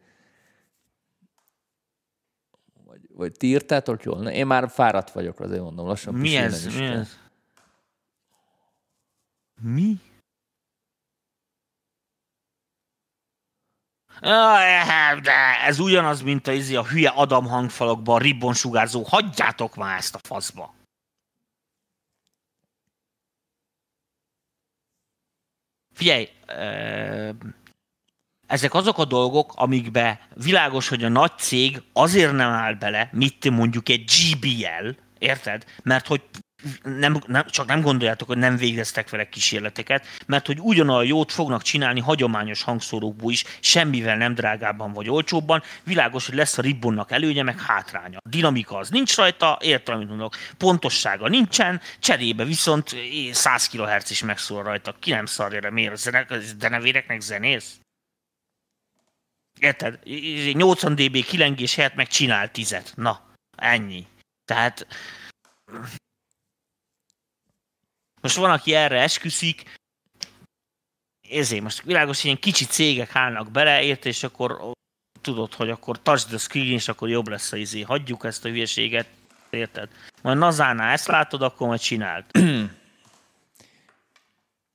Vagy, 2.85 3.01
vagy 3.09 3.33
ti 3.33 3.47
írtátok 3.47 4.03
jól? 4.03 4.29
Én 4.29 4.47
már 4.47 4.71
fáradt 4.71 5.11
vagyok, 5.11 5.41
azért 5.41 5.63
mondom, 5.63 5.87
lassan 5.87 6.15
Mi 6.15 6.37
ez? 6.37 6.77
Mi 6.77 6.85
ez? 6.85 7.19
Mi? 9.61 10.01
De 14.25 15.61
ez 15.65 15.79
ugyanaz, 15.79 16.23
mint 16.23 16.47
a, 16.47 16.53
izé, 16.53 16.75
a 16.75 16.87
hülye 16.87 17.09
Adam 17.09 17.47
hangfalakban 17.47 18.15
a 18.17 18.19
ribbon 18.19 18.55
sugárzó. 18.55 19.03
Hagyjátok 19.03 19.75
már 19.75 19.97
ezt 19.97 20.15
a 20.15 20.19
faszba! 20.23 20.75
Figyelj, 25.95 26.29
ezek 28.47 28.75
azok 28.75 28.99
a 28.99 29.05
dolgok, 29.05 29.53
amikbe 29.55 30.29
világos, 30.35 30.89
hogy 30.89 31.05
a 31.05 31.09
nagy 31.09 31.39
cég 31.39 31.83
azért 31.93 32.33
nem 32.33 32.51
áll 32.51 32.75
bele, 32.75 33.09
mit 33.13 33.51
mondjuk 33.51 33.89
egy 33.89 34.05
GBL, 34.05 34.89
érted? 35.19 35.65
Mert 35.83 36.07
hogy 36.07 36.23
nem, 36.83 37.17
nem, 37.27 37.47
csak 37.47 37.67
nem 37.67 37.81
gondoljátok, 37.81 38.29
hogy 38.29 38.39
nem 38.39 38.57
végeztek 38.57 39.11
vele 39.11 39.29
kísérleteket, 39.29 40.07
mert 40.27 40.47
hogy 40.47 40.59
ugyanolyan 40.61 41.05
jót 41.05 41.33
fognak 41.33 41.63
csinálni 41.63 42.01
hagyományos 42.01 42.63
hangszórókból 42.63 43.33
is, 43.33 43.45
semmivel 43.61 44.17
nem 44.17 44.35
drágábban 44.35 44.93
vagy 44.93 45.09
olcsóbban. 45.09 45.63
Világos, 45.83 46.27
hogy 46.27 46.35
lesz 46.35 46.59
a 46.59 46.63
ribbonnak 46.63 47.11
előnye, 47.11 47.43
meg 47.43 47.61
hátránya. 47.61 48.19
A 48.25 48.29
dinamika 48.29 48.77
az 48.77 48.91
nincs 48.91 49.17
rajta, 49.17 49.59
értem, 49.63 49.95
amit 49.95 50.09
mondok. 50.09 50.35
Pontossága 50.59 51.29
nincsen, 51.29 51.81
cserébe 51.99 52.45
viszont 52.45 52.97
100 53.33 53.69
kHz 53.69 54.11
is 54.11 54.23
megszól 54.23 54.63
rajta. 54.63 54.95
Ki 54.99 55.11
nem 55.11 55.27
szarja, 55.27 55.71
miért? 55.71 56.57
Denevéreknek 56.59 57.21
zenész? 57.21 57.79
Érted? 59.59 59.99
80 60.53 60.95
dB 60.95 61.25
kilengés 61.25 61.75
helyett 61.75 61.95
meg 61.95 62.09
csinál 62.09 62.51
tizet. 62.51 62.93
Na, 62.97 63.21
ennyi. 63.57 64.07
Tehát 64.45 64.87
most 68.25 68.37
van, 68.37 68.51
aki 68.51 68.75
erre 68.75 69.01
esküszik, 69.01 69.79
ezért 71.31 71.63
most 71.63 71.83
világos, 71.83 72.17
hogy 72.17 72.25
ilyen 72.25 72.39
kicsi 72.39 72.65
cégek 72.65 73.17
állnak 73.17 73.51
bele, 73.51 73.83
érte, 73.83 74.09
és 74.09 74.23
akkor 74.23 74.73
tudod, 75.21 75.55
hogy 75.55 75.71
akkor 75.71 76.03
touch 76.03 76.27
the 76.27 76.39
screen, 76.39 76.73
és 76.73 76.89
akkor 76.89 77.09
jobb 77.09 77.29
lesz 77.29 77.53
a 77.53 77.57
izé. 77.57 77.81
Hagyjuk 77.81 78.25
ezt 78.25 78.45
a 78.45 78.49
hülyeséget, 78.49 79.09
érted? 79.51 79.89
Majd 80.23 80.39
Nazánál 80.39 80.93
ezt 80.93 81.07
látod, 81.07 81.43
akkor 81.43 81.67
majd 81.67 81.81
csináld. 81.81 82.25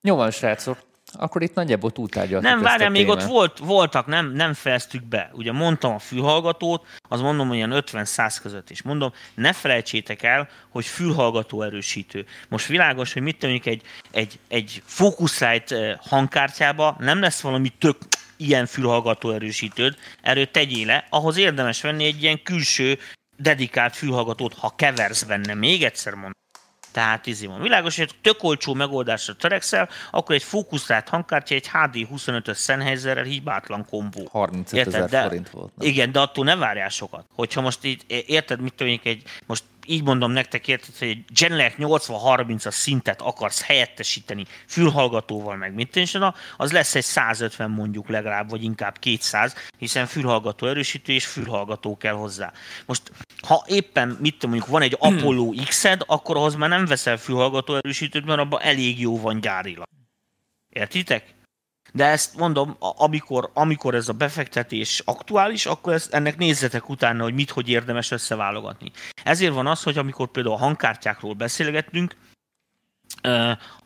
Jó 0.08 0.16
van, 0.16 0.32
srácok. 0.32 0.89
Akkor 1.14 1.42
itt 1.42 1.54
nagyjából 1.54 1.92
túltárgyaltuk 1.92 2.50
Nem, 2.50 2.62
várjál, 2.62 2.90
még 2.90 3.08
ott 3.08 3.24
volt, 3.24 3.58
voltak, 3.58 4.06
nem, 4.06 4.32
nem 4.32 4.54
fejeztük 4.54 5.04
be. 5.04 5.30
Ugye 5.34 5.52
mondtam 5.52 5.94
a 5.94 6.00
fülhallgatót, 6.00 6.86
az 7.10 7.22
mondom, 7.22 7.48
hogy 7.48 7.58
ilyen 7.58 7.84
50-100 7.92 8.38
között 8.42 8.70
is. 8.70 8.82
Mondom, 8.82 9.14
ne 9.36 9.54
felejtsétek 9.54 10.24
el, 10.24 10.50
hogy 10.70 10.86
fülhallgató 10.86 11.62
erősítő. 11.62 12.26
Most 12.50 12.68
világos, 12.68 13.14
hogy 13.14 13.22
mit 13.22 13.40
tűnik 13.40 13.66
egy, 13.66 13.82
egy, 14.12 14.40
egy 14.48 14.84
Focusrite 14.86 15.76
eh, 15.76 15.98
hangkártyába 16.00 16.96
nem 17.00 17.20
lesz 17.20 17.42
valami 17.42 17.70
tök 17.70 17.98
ilyen 18.38 18.66
fülhallgató 18.66 19.32
erősítőd, 19.32 19.96
erről 20.22 20.52
tegyél 20.52 20.86
le, 20.86 21.06
ahhoz 21.10 21.38
érdemes 21.38 21.82
venni 21.82 22.06
egy 22.06 22.24
ilyen 22.24 22.44
külső 22.44 23.00
dedikált 23.38 23.96
fülhallgatót, 23.96 24.54
ha 24.54 24.74
keversz 24.76 25.24
benne. 25.24 25.54
Még 25.54 25.84
egyszer 25.84 26.14
mondom 26.14 26.39
tehát 26.92 27.28
van. 27.46 27.62
Világos, 27.62 27.98
hogy 27.98 28.16
tök 28.22 28.44
olcsó 28.44 28.74
megoldásra 28.74 29.34
törekszel, 29.34 29.90
akkor 30.12 30.36
egy 30.36 30.44
fókusztált 30.44 31.10
hangkártya, 31.10 31.56
egy 31.56 31.68
HD 31.68 32.08
25-ös 32.16 32.58
Sennheiserrel 32.58 33.24
hibátlan 33.24 33.86
kombó. 33.86 34.28
35 34.32 34.88
ezer 34.88 35.24
forint 35.24 35.50
volt. 35.50 35.72
Nem? 35.76 35.88
Igen, 35.88 36.12
de 36.12 36.20
attól 36.20 36.46
ne 36.46 36.56
várjál 36.56 36.90
sokat. 36.90 37.26
Hogyha 37.36 37.62
most 37.62 37.86
így 37.86 38.04
érted, 38.26 38.62
mit 38.62 38.74
tudjuk, 38.74 39.06
egy, 39.06 39.24
most 39.46 39.64
így 39.90 40.04
mondom 40.04 40.32
nektek, 40.32 40.68
érted, 40.68 40.98
hogy 40.98 41.08
egy 41.08 41.26
Genelec 41.34 41.74
80-30-as 41.78 42.72
szintet 42.72 43.22
akarsz 43.22 43.62
helyettesíteni 43.62 44.46
fülhallgatóval, 44.68 45.56
meg 45.56 45.74
mit 45.74 45.96
is, 45.96 46.18
az 46.58 46.72
lesz 46.72 46.96
egy 46.96 47.04
150 47.04 47.70
mondjuk 47.70 48.10
legalább, 48.10 48.50
vagy 48.50 48.64
inkább 48.64 48.98
200, 49.00 49.56
hiszen 49.78 50.06
fülhallgató 50.06 50.68
erősítő 50.68 51.14
és 51.14 51.26
fülhallgató 51.26 51.98
kell 51.98 52.14
hozzá. 52.14 52.52
Most, 52.86 53.12
ha 53.48 53.66
éppen, 53.68 54.18
mit 54.20 54.34
tudom, 54.34 54.50
mondjuk 54.50 54.72
van 54.72 54.82
egy 54.82 54.96
Apollo 55.00 55.54
X-ed, 55.66 56.02
akkor 56.06 56.36
ahhoz 56.36 56.56
már 56.56 56.70
nem 56.70 56.86
veszel 56.86 57.18
fülhallgató 57.18 57.76
erősítőt, 57.76 58.26
mert 58.26 58.40
abban 58.40 58.62
elég 58.62 59.00
jó 59.00 59.20
van 59.22 59.40
gyárilag. 59.40 59.88
Értitek? 60.70 61.38
De 61.94 62.06
ezt 62.06 62.38
mondom, 62.38 62.76
amikor, 62.80 63.50
amikor 63.54 63.96
ez 63.96 64.10
a 64.10 64.14
befektetés 64.14 65.02
aktuális, 65.06 65.66
akkor 65.66 65.94
ezt, 65.94 66.14
ennek 66.14 66.38
nézzetek 66.38 66.90
utána, 66.90 67.24
hogy 67.24 67.34
mit, 67.34 67.50
hogy 67.50 67.70
érdemes 67.70 68.12
összeválogatni. 68.12 68.92
Ezért 69.24 69.54
van 69.54 69.68
az, 69.68 69.84
hogy 69.84 69.98
amikor 69.98 70.28
például 70.28 70.56
a 70.56 70.60
hangkártyákról 70.60 71.34
beszélgetünk, 71.34 72.16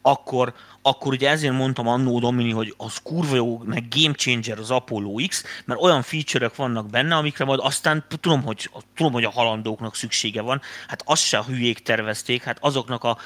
akkor, 0.01 0.53
akkor 0.81 1.13
ugye 1.13 1.29
ezért 1.29 1.53
mondtam 1.53 1.87
annó 1.87 2.19
Domini, 2.19 2.51
hogy 2.51 2.73
az 2.77 2.97
kurva 3.03 3.35
jó, 3.35 3.57
meg 3.57 3.87
game 3.89 4.13
changer 4.13 4.59
az 4.59 4.71
Apollo 4.71 5.27
X, 5.27 5.43
mert 5.65 5.81
olyan 5.81 6.01
feature 6.01 6.51
vannak 6.55 6.89
benne, 6.89 7.15
amikre 7.15 7.45
majd 7.45 7.59
aztán 7.63 8.05
tudom, 8.07 8.43
hogy, 8.43 8.69
tudom, 8.95 9.11
hogy 9.11 9.23
a 9.23 9.29
halandóknak 9.29 9.95
szüksége 9.95 10.41
van. 10.41 10.61
Hát 10.87 11.03
azt 11.05 11.23
se 11.23 11.37
a 11.37 11.43
hülyék 11.43 11.79
tervezték, 11.79 12.43
hát 12.43 12.57
azoknak 12.61 13.03
a 13.03 13.17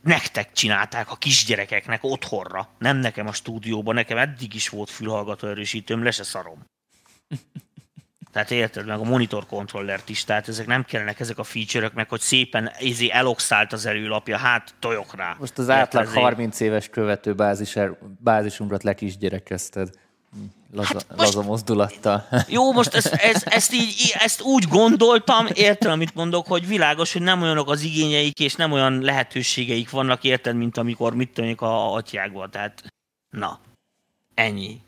nektek 0.00 0.52
csinálták 0.52 1.10
a 1.10 1.16
kisgyerekeknek 1.16 2.04
otthonra, 2.04 2.68
nem 2.78 2.96
nekem 2.96 3.26
a 3.26 3.32
stúdióban, 3.32 3.94
nekem 3.94 4.18
eddig 4.18 4.54
is 4.54 4.68
volt 4.68 4.90
fülhallgató 4.90 5.48
erősítőm, 5.48 6.02
le 6.02 6.10
se 6.10 6.22
szarom. 6.22 6.64
Tehát 8.32 8.50
érted 8.50 8.86
meg 8.86 8.98
a 8.98 9.04
monitor 9.04 9.46
kontrollert 9.46 10.08
is, 10.08 10.24
tehát 10.24 10.48
ezek 10.48 10.66
nem 10.66 10.84
kellenek 10.84 11.20
ezek 11.20 11.38
a 11.38 11.42
feature 11.42 11.90
meg 11.94 12.08
hogy 12.08 12.20
szépen 12.20 12.70
izé 12.78 13.10
eloxált 13.10 13.72
az 13.72 13.86
előlapja, 13.86 14.36
hát 14.36 14.74
tojok 14.78 15.16
rá. 15.16 15.36
Most 15.38 15.58
az 15.58 15.70
átlag 15.70 16.02
ezért... 16.02 16.20
30 16.20 16.60
éves 16.60 16.88
követő 16.88 17.34
bázis, 17.34 17.78
bázisunkat 18.20 18.82
lekisgyerekezted 18.82 19.90
laza, 20.72 20.94
hát 20.94 21.08
most, 21.08 21.18
laza 21.18 21.42
mozdulattal. 21.42 22.26
Jó, 22.48 22.72
most 22.72 22.94
ezt, 22.94 23.06
ezt, 23.12 23.46
ezt, 23.46 23.72
így, 23.72 24.14
ezt 24.18 24.42
úgy 24.42 24.68
gondoltam, 24.68 25.46
értem, 25.52 25.90
amit 25.90 26.14
mondok, 26.14 26.46
hogy 26.46 26.66
világos, 26.66 27.12
hogy 27.12 27.22
nem 27.22 27.42
olyanok 27.42 27.70
az 27.70 27.82
igényeik, 27.82 28.40
és 28.40 28.54
nem 28.54 28.72
olyan 28.72 29.00
lehetőségeik 29.00 29.90
vannak, 29.90 30.24
érted, 30.24 30.56
mint 30.56 30.76
amikor 30.76 31.14
mit 31.14 31.32
tudjuk 31.32 31.60
a 31.60 31.94
atyákban. 31.94 32.50
Tehát, 32.50 32.84
na, 33.30 33.58
ennyi 34.34 34.80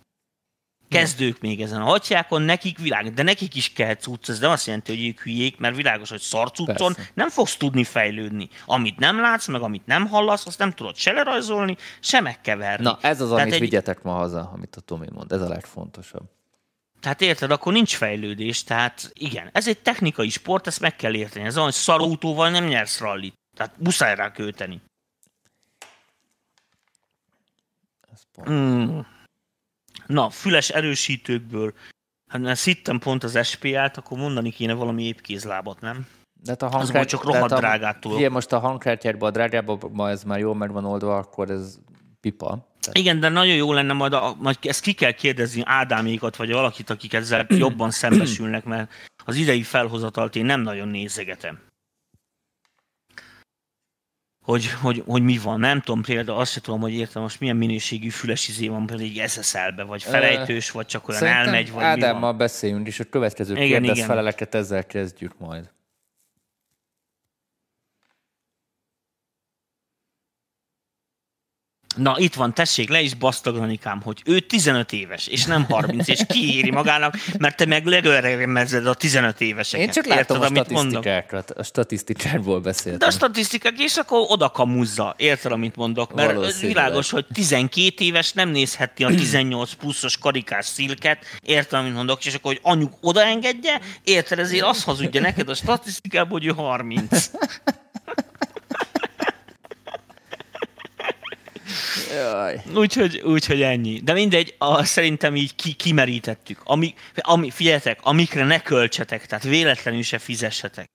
kezdők 0.90 1.40
még 1.40 1.60
ezen 1.62 1.80
a 1.80 1.84
hatyákon, 1.84 2.42
nekik 2.42 2.78
világ, 2.78 3.14
de 3.14 3.22
nekik 3.22 3.54
is 3.54 3.72
kell 3.72 3.94
cucc, 3.94 4.28
ez 4.28 4.38
nem 4.38 4.50
azt 4.50 4.66
jelenti, 4.66 4.96
hogy 4.96 5.06
ők 5.06 5.20
hülyék, 5.20 5.58
mert 5.58 5.76
világos, 5.76 6.10
hogy 6.10 6.20
szarcuccon 6.20 6.96
nem 7.14 7.28
fogsz 7.28 7.56
tudni 7.56 7.84
fejlődni. 7.84 8.48
Amit 8.66 8.98
nem 8.98 9.20
látsz, 9.20 9.46
meg 9.46 9.62
amit 9.62 9.86
nem 9.86 10.06
hallasz, 10.06 10.46
azt 10.46 10.58
nem 10.58 10.72
tudod 10.72 10.96
se 10.96 11.12
lerajzolni, 11.12 11.76
se 12.00 12.20
megkeverni. 12.20 12.84
Na, 12.84 12.98
ez 13.00 13.20
az, 13.20 13.28
Tehát 13.28 13.42
amit 13.42 13.54
egy... 13.54 13.60
vigyetek 13.60 14.02
ma 14.02 14.12
haza, 14.12 14.50
amit 14.54 14.76
a 14.76 14.80
Tomi 14.80 15.06
mond, 15.12 15.32
ez 15.32 15.40
a 15.40 15.48
legfontosabb. 15.48 16.22
Tehát 17.00 17.20
érted, 17.20 17.50
akkor 17.50 17.72
nincs 17.72 17.96
fejlődés, 17.96 18.64
tehát 18.64 19.10
igen, 19.12 19.50
ez 19.52 19.68
egy 19.68 19.78
technikai 19.78 20.28
sport, 20.28 20.66
ezt 20.66 20.80
meg 20.80 20.96
kell 20.96 21.14
érteni. 21.14 21.46
Ez 21.46 21.58
olyan, 21.58 21.70
szarautóval 21.70 22.50
nem 22.50 22.64
nyersz 22.64 23.00
rallit. 23.00 23.34
Tehát 23.56 23.74
muszáj 23.78 24.14
rá 24.14 24.32
költeni. 24.32 24.80
Ez 28.12 28.20
pont. 28.34 28.48
Mm. 28.48 28.98
Na, 30.10 30.30
füles 30.30 30.68
erősítőkből, 30.68 31.72
hát 32.30 32.40
mert 32.40 32.58
szittem 32.58 32.98
pont 32.98 33.24
az 33.24 33.46
SPA-t, 33.46 33.96
akkor 33.96 34.18
mondani 34.18 34.50
kéne 34.50 34.72
valami 34.72 35.04
épkézlábat, 35.04 35.80
nem? 35.80 36.06
De 36.42 36.50
hát 36.50 36.62
a 36.62 36.68
hangkártya, 36.68 37.08
csak 37.08 37.24
rohadt 37.24 37.54
drágától. 37.54 38.12
Ugye 38.12 38.28
most 38.28 38.52
a 38.52 38.58
hangkártyádban, 38.58 39.28
a 39.28 39.32
drágább, 39.32 39.92
ma 39.92 40.10
ez 40.10 40.24
már 40.24 40.38
jól 40.38 40.54
meg 40.54 40.72
van 40.72 40.84
oldva, 40.84 41.16
akkor 41.16 41.50
ez 41.50 41.78
pipa. 42.20 42.48
Tehát... 42.80 42.98
Igen, 42.98 43.20
de 43.20 43.28
nagyon 43.28 43.54
jó 43.54 43.72
lenne 43.72 43.92
majd, 43.92 44.12
a, 44.12 44.36
majd 44.38 44.56
ezt 44.60 44.80
ki 44.82 44.92
kell 44.92 45.12
kérdezni 45.12 45.62
Ádámékat, 45.64 46.36
vagy 46.36 46.52
valakit, 46.52 46.90
akik 46.90 47.12
ezzel 47.12 47.46
jobban 47.48 47.90
szembesülnek, 48.00 48.64
mert 48.64 48.92
az 49.24 49.36
idei 49.36 49.62
felhozatalt 49.62 50.36
én 50.36 50.44
nem 50.44 50.60
nagyon 50.60 50.88
nézegetem 50.88 51.58
hogy, 54.42 54.70
hogy, 54.72 55.02
hogy 55.06 55.22
mi 55.22 55.38
van. 55.38 55.60
Nem 55.60 55.80
tudom, 55.80 56.02
például 56.02 56.38
azt 56.38 56.52
sem 56.52 56.62
tudom, 56.62 56.80
hogy 56.80 56.92
értem 56.92 57.22
most 57.22 57.40
milyen 57.40 57.56
minőségű 57.56 58.08
füles 58.08 58.48
izé 58.48 58.68
van 58.68 58.86
például 58.86 59.08
egy 59.08 59.28
SSL-be, 59.28 59.82
vagy 59.82 60.02
felejtős, 60.02 60.70
vagy 60.70 60.86
csak 60.86 61.08
olyan 61.08 61.20
Szerintem 61.20 61.44
elmegy, 61.44 61.72
vagy 61.72 61.84
Ádámmal 61.84 62.32
beszéljünk, 62.32 62.86
és 62.86 63.00
a 63.00 63.04
következő 63.04 63.52
igen, 63.52 63.66
kérdez 63.66 63.96
igen. 63.96 64.08
feleleket 64.08 64.54
ezzel 64.54 64.86
kezdjük 64.86 65.38
majd. 65.38 65.70
Na, 72.00 72.14
itt 72.18 72.34
van, 72.34 72.54
tessék, 72.54 72.88
le 72.88 73.00
is 73.00 73.14
basztaglanikám, 73.14 74.02
hogy 74.02 74.22
ő 74.24 74.40
15 74.40 74.92
éves, 74.92 75.26
és 75.26 75.44
nem 75.44 75.64
30, 75.64 76.08
és 76.08 76.20
kiéri 76.28 76.70
magának, 76.70 77.14
mert 77.38 77.56
te 77.56 77.66
meg 77.66 77.86
legöremezed 77.86 78.86
a 78.86 78.94
15 78.94 79.40
éveseket. 79.40 79.86
Én 79.86 79.92
csak 79.92 80.06
látom 80.06 80.42
érted, 80.42 80.56
a 80.56 80.64
statisztikákat, 80.64 81.50
a 81.50 81.62
statisztikából 81.62 82.60
beszéltem. 82.60 82.98
De 82.98 83.06
a 83.06 83.10
statisztikák, 83.10 83.78
és 83.78 83.96
akkor 83.96 84.24
oda 84.28 84.48
kamuzza, 84.48 85.14
érted, 85.18 85.52
amit 85.52 85.76
mondok? 85.76 86.14
Mert 86.14 86.60
világos, 86.60 87.10
hogy 87.10 87.26
12 87.32 88.04
éves 88.04 88.32
nem 88.32 88.48
nézheti 88.48 89.04
a 89.04 89.08
18 89.08 89.72
pluszos 89.72 90.18
karikás 90.18 90.66
szilket, 90.66 91.24
érted, 91.42 91.78
amit 91.78 91.94
mondok, 91.94 92.24
és 92.24 92.34
akkor, 92.34 92.52
hogy 92.52 92.72
anyuk 92.72 92.92
odaengedje, 93.00 93.80
érted, 94.04 94.38
ezért 94.38 94.64
azt 94.64 94.84
hazudja 94.84 95.20
neked 95.20 95.48
a 95.48 95.54
statisztikából, 95.54 96.38
hogy 96.38 96.46
ő 96.46 96.50
30. 96.50 97.30
Úgyhogy, 102.74 103.20
úgyhogy 103.20 103.62
ennyi. 103.62 104.00
De 104.00 104.12
mindegy, 104.12 104.54
a, 104.58 104.84
szerintem 104.84 105.36
így 105.36 105.54
ki, 105.54 105.72
kimerítettük. 105.72 106.60
Ami, 106.64 106.94
ami, 107.14 107.50
figyeljetek, 107.50 107.98
amikre 108.02 108.44
ne 108.44 108.62
költsetek, 108.62 109.26
tehát 109.26 109.44
véletlenül 109.44 110.02
se 110.02 110.18
fizessetek. 110.18 110.88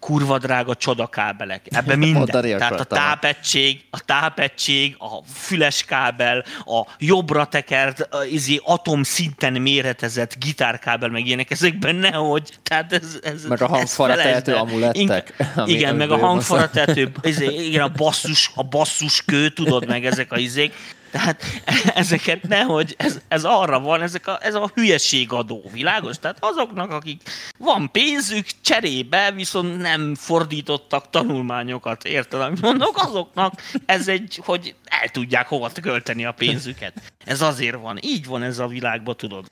Kurva 0.00 0.38
drága 0.38 0.74
csodakábelek. 0.74 1.66
Ebben 1.70 1.98
minden. 1.98 2.26
Tehát 2.26 2.80
a 2.80 2.84
tápegység, 2.84 3.84
a 3.90 4.04
tápegység, 4.04 4.96
a 4.98 5.22
füles 5.34 5.84
kábel, 5.84 6.44
a 6.64 6.86
jobbra 6.98 7.44
tekert, 7.44 8.08
izé, 8.30 8.60
atom 8.64 9.02
szinten 9.02 9.52
méretezett 9.52 10.36
gitárkábel, 10.38 11.08
meg 11.08 11.26
ilyenek, 11.26 11.50
ezekben 11.50 11.94
nehogy. 11.94 12.58
Tehát 12.62 12.92
ez, 12.92 13.18
ez, 13.22 13.44
meg 13.44 13.62
a 13.62 13.66
hangfara 13.66 14.14
tehető 14.14 14.54
amulettek. 14.54 15.34
Igen, 15.64 15.96
meg 15.96 16.10
a 16.10 16.16
hangfara 16.16 16.70
tehető, 16.70 17.12
izé, 17.22 17.66
igen, 17.66 17.82
a 17.82 17.88
basszus, 17.88 18.50
a 18.54 18.62
basszus 18.62 19.22
kő, 19.24 19.48
tudod 19.48 19.86
meg 19.86 20.06
ezek 20.06 20.32
a 20.32 20.38
izék. 20.38 20.74
Tehát 21.10 21.42
ezeket 21.94 22.48
nehogy, 22.48 22.94
ez, 22.98 23.20
ez 23.28 23.44
arra 23.44 23.80
van, 23.80 24.02
ezek 24.02 24.26
a, 24.26 24.38
ez 24.42 24.54
a 24.54 24.70
hülyeségadó, 24.74 25.62
világos? 25.72 26.18
Tehát 26.18 26.36
azoknak, 26.40 26.90
akik 26.90 27.22
van 27.58 27.90
pénzük, 27.90 28.46
cserébe 28.60 29.30
viszont 29.30 29.80
nem 29.80 30.14
fordítottak 30.14 31.10
tanulmányokat, 31.10 32.04
érted, 32.04 32.40
amit 32.40 32.60
mondok, 32.60 32.96
azoknak 32.96 33.54
ez 33.86 34.08
egy, 34.08 34.40
hogy 34.44 34.74
el 34.84 35.08
tudják 35.08 35.48
hova 35.48 35.70
költeni 35.82 36.24
a 36.24 36.32
pénzüket. 36.32 37.12
Ez 37.24 37.40
azért 37.40 37.76
van, 37.76 37.98
így 38.02 38.26
van 38.26 38.42
ez 38.42 38.58
a 38.58 38.66
világban, 38.66 39.16
tudod. 39.16 39.50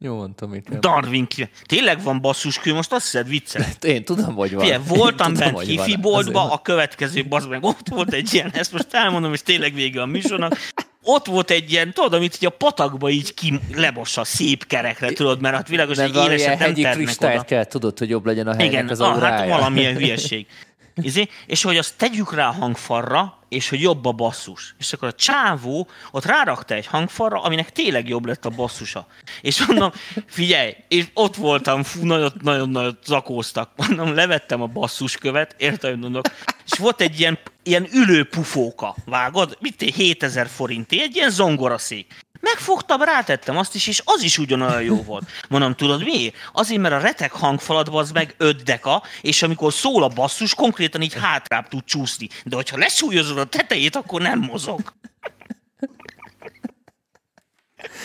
Jó, 0.00 0.16
mondtam, 0.16 0.50
mit 0.50 0.78
Darwin 0.78 1.26
Tényleg 1.66 2.02
van 2.02 2.20
basszuskő, 2.20 2.74
most 2.74 2.92
azt 2.92 3.04
hiszed 3.04 3.28
viccel. 3.28 3.66
Én 3.94 4.04
tudom, 4.04 4.34
hogy 4.34 4.54
van. 4.54 4.64
Fie, 4.64 4.78
voltam 4.78 5.34
bent 5.38 5.60
hifi 5.60 5.96
boltba, 5.96 6.52
a 6.52 6.62
következő 6.62 7.24
basz 7.24 7.46
meg 7.46 7.64
ott 7.64 7.88
volt 7.88 8.12
egy 8.12 8.34
ilyen, 8.34 8.50
ezt 8.52 8.72
most 8.72 8.86
elmondom, 8.90 9.32
és 9.32 9.42
tényleg 9.42 9.74
vége 9.74 10.02
a 10.02 10.06
műsornak. 10.06 10.56
Ott 11.02 11.26
volt 11.26 11.50
egy 11.50 11.72
ilyen, 11.72 11.92
tudod, 11.92 12.12
amit 12.12 12.34
így 12.34 12.46
a 12.46 12.50
patakba 12.50 13.10
így 13.10 13.34
ki 13.34 13.60
lebossa 13.74 14.24
szép 14.24 14.66
kerekre, 14.66 15.12
tudod, 15.12 15.40
mert 15.40 15.54
hát 15.54 15.68
világos, 15.68 15.98
hogy 15.98 16.16
élesen 16.16 16.58
nem 16.58 16.74
ternek 16.74 17.16
oda. 17.20 17.42
kell, 17.42 17.64
tudod, 17.64 17.98
hogy 17.98 18.08
jobb 18.08 18.26
legyen 18.26 18.46
a 18.46 18.54
helynek 18.54 18.72
Igen, 18.72 18.88
az 18.88 19.00
ah, 19.00 19.22
hát 19.22 19.48
valamilyen 19.48 19.96
hülyeség. 19.96 20.46
Izé, 21.00 21.28
és 21.46 21.62
hogy 21.62 21.76
azt 21.76 21.96
tegyük 21.96 22.34
rá 22.34 22.48
a 22.48 22.52
hangfarra, 22.52 23.38
és 23.48 23.68
hogy 23.68 23.80
jobb 23.80 24.04
a 24.04 24.12
basszus. 24.12 24.74
És 24.78 24.92
akkor 24.92 25.08
a 25.08 25.12
csávó 25.12 25.88
ott 26.10 26.24
rárakta 26.24 26.74
egy 26.74 26.86
hangfarra, 26.86 27.42
aminek 27.42 27.72
tényleg 27.72 28.08
jobb 28.08 28.26
lett 28.26 28.44
a 28.44 28.50
basszusa. 28.50 29.06
És 29.40 29.66
mondom, 29.66 29.90
figyelj, 30.26 30.76
és 30.88 31.06
ott 31.14 31.36
voltam, 31.36 31.82
fú, 31.82 32.04
nagyon-nagyon 32.04 32.98
zakóztak. 33.04 33.70
Mondom, 33.76 34.14
levettem 34.14 34.62
a 34.62 34.66
basszuskövet, 34.66 35.54
érted, 35.58 35.98
mondok, 35.98 36.26
és 36.72 36.78
volt 36.78 37.00
egy 37.00 37.20
ilyen, 37.20 37.38
ilyen 37.62 37.88
ülő 37.92 38.24
pufóka, 38.24 38.96
vágod? 39.04 39.56
Mit 39.60 39.80
7000 39.80 40.46
forint, 40.46 40.92
egy 40.92 41.16
ilyen 41.16 41.30
zongoraszék. 41.30 42.14
Megfogtam, 42.40 43.02
rátettem 43.02 43.56
azt 43.56 43.74
is, 43.74 43.86
és 43.86 44.02
az 44.04 44.22
is 44.22 44.38
ugyanolyan 44.38 44.82
jó 44.82 45.02
volt. 45.02 45.30
Mondom, 45.48 45.74
tudod 45.74 46.04
mi? 46.04 46.32
Azért, 46.52 46.80
mert 46.80 46.94
a 46.94 46.98
retek 46.98 47.32
hangfalad 47.32 47.88
az 47.92 48.10
meg 48.10 48.34
5 48.36 48.62
deka, 48.62 49.02
és 49.20 49.42
amikor 49.42 49.72
szól 49.72 50.02
a 50.02 50.08
basszus, 50.08 50.54
konkrétan 50.54 51.02
így 51.02 51.14
hátrább 51.14 51.68
tud 51.68 51.84
csúszni. 51.84 52.28
De 52.44 52.56
hogyha 52.56 52.76
lesúlyozod 52.78 53.38
a 53.38 53.44
tetejét, 53.44 53.96
akkor 53.96 54.20
nem 54.20 54.38
mozog. 54.38 54.92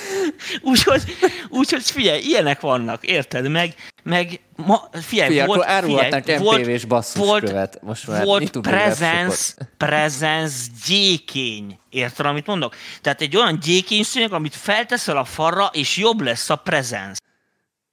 Úgyhogy, 0.62 1.04
úgyhogy 1.50 1.84
figyelj, 1.84 2.22
ilyenek 2.22 2.60
vannak, 2.60 3.04
érted? 3.04 3.50
Meg, 3.50 3.76
meg 4.04 4.40
ma, 4.56 4.90
figyelj, 4.92 5.30
figyelj 5.30 5.48
volt, 5.48 5.60
akkor 5.60 5.72
árulhatnánk 5.72 6.26
MPV-s 6.40 6.86
basszuskövet. 6.86 7.80
Most 7.82 8.08
már 8.08 8.24
volt 8.24 8.60
presence, 8.62 9.54
presence 9.78 10.68
gyékény. 10.86 11.80
Érted, 11.90 12.26
amit 12.26 12.46
mondok? 12.46 12.76
Tehát 13.02 13.22
egy 13.22 13.36
olyan 13.36 13.60
gyékény 13.60 14.04
szőnyeg, 14.04 14.34
amit 14.34 14.56
felteszel 14.56 15.18
a 15.18 15.26
farra, 15.26 15.70
és 15.74 15.98
jobb 15.98 16.22
lesz 16.22 16.50
a 16.50 16.56
presence. 16.56 17.22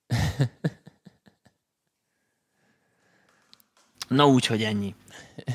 Na 4.09 4.27
úgy, 4.27 4.47
hogy 4.47 4.63
ennyi. 4.63 4.95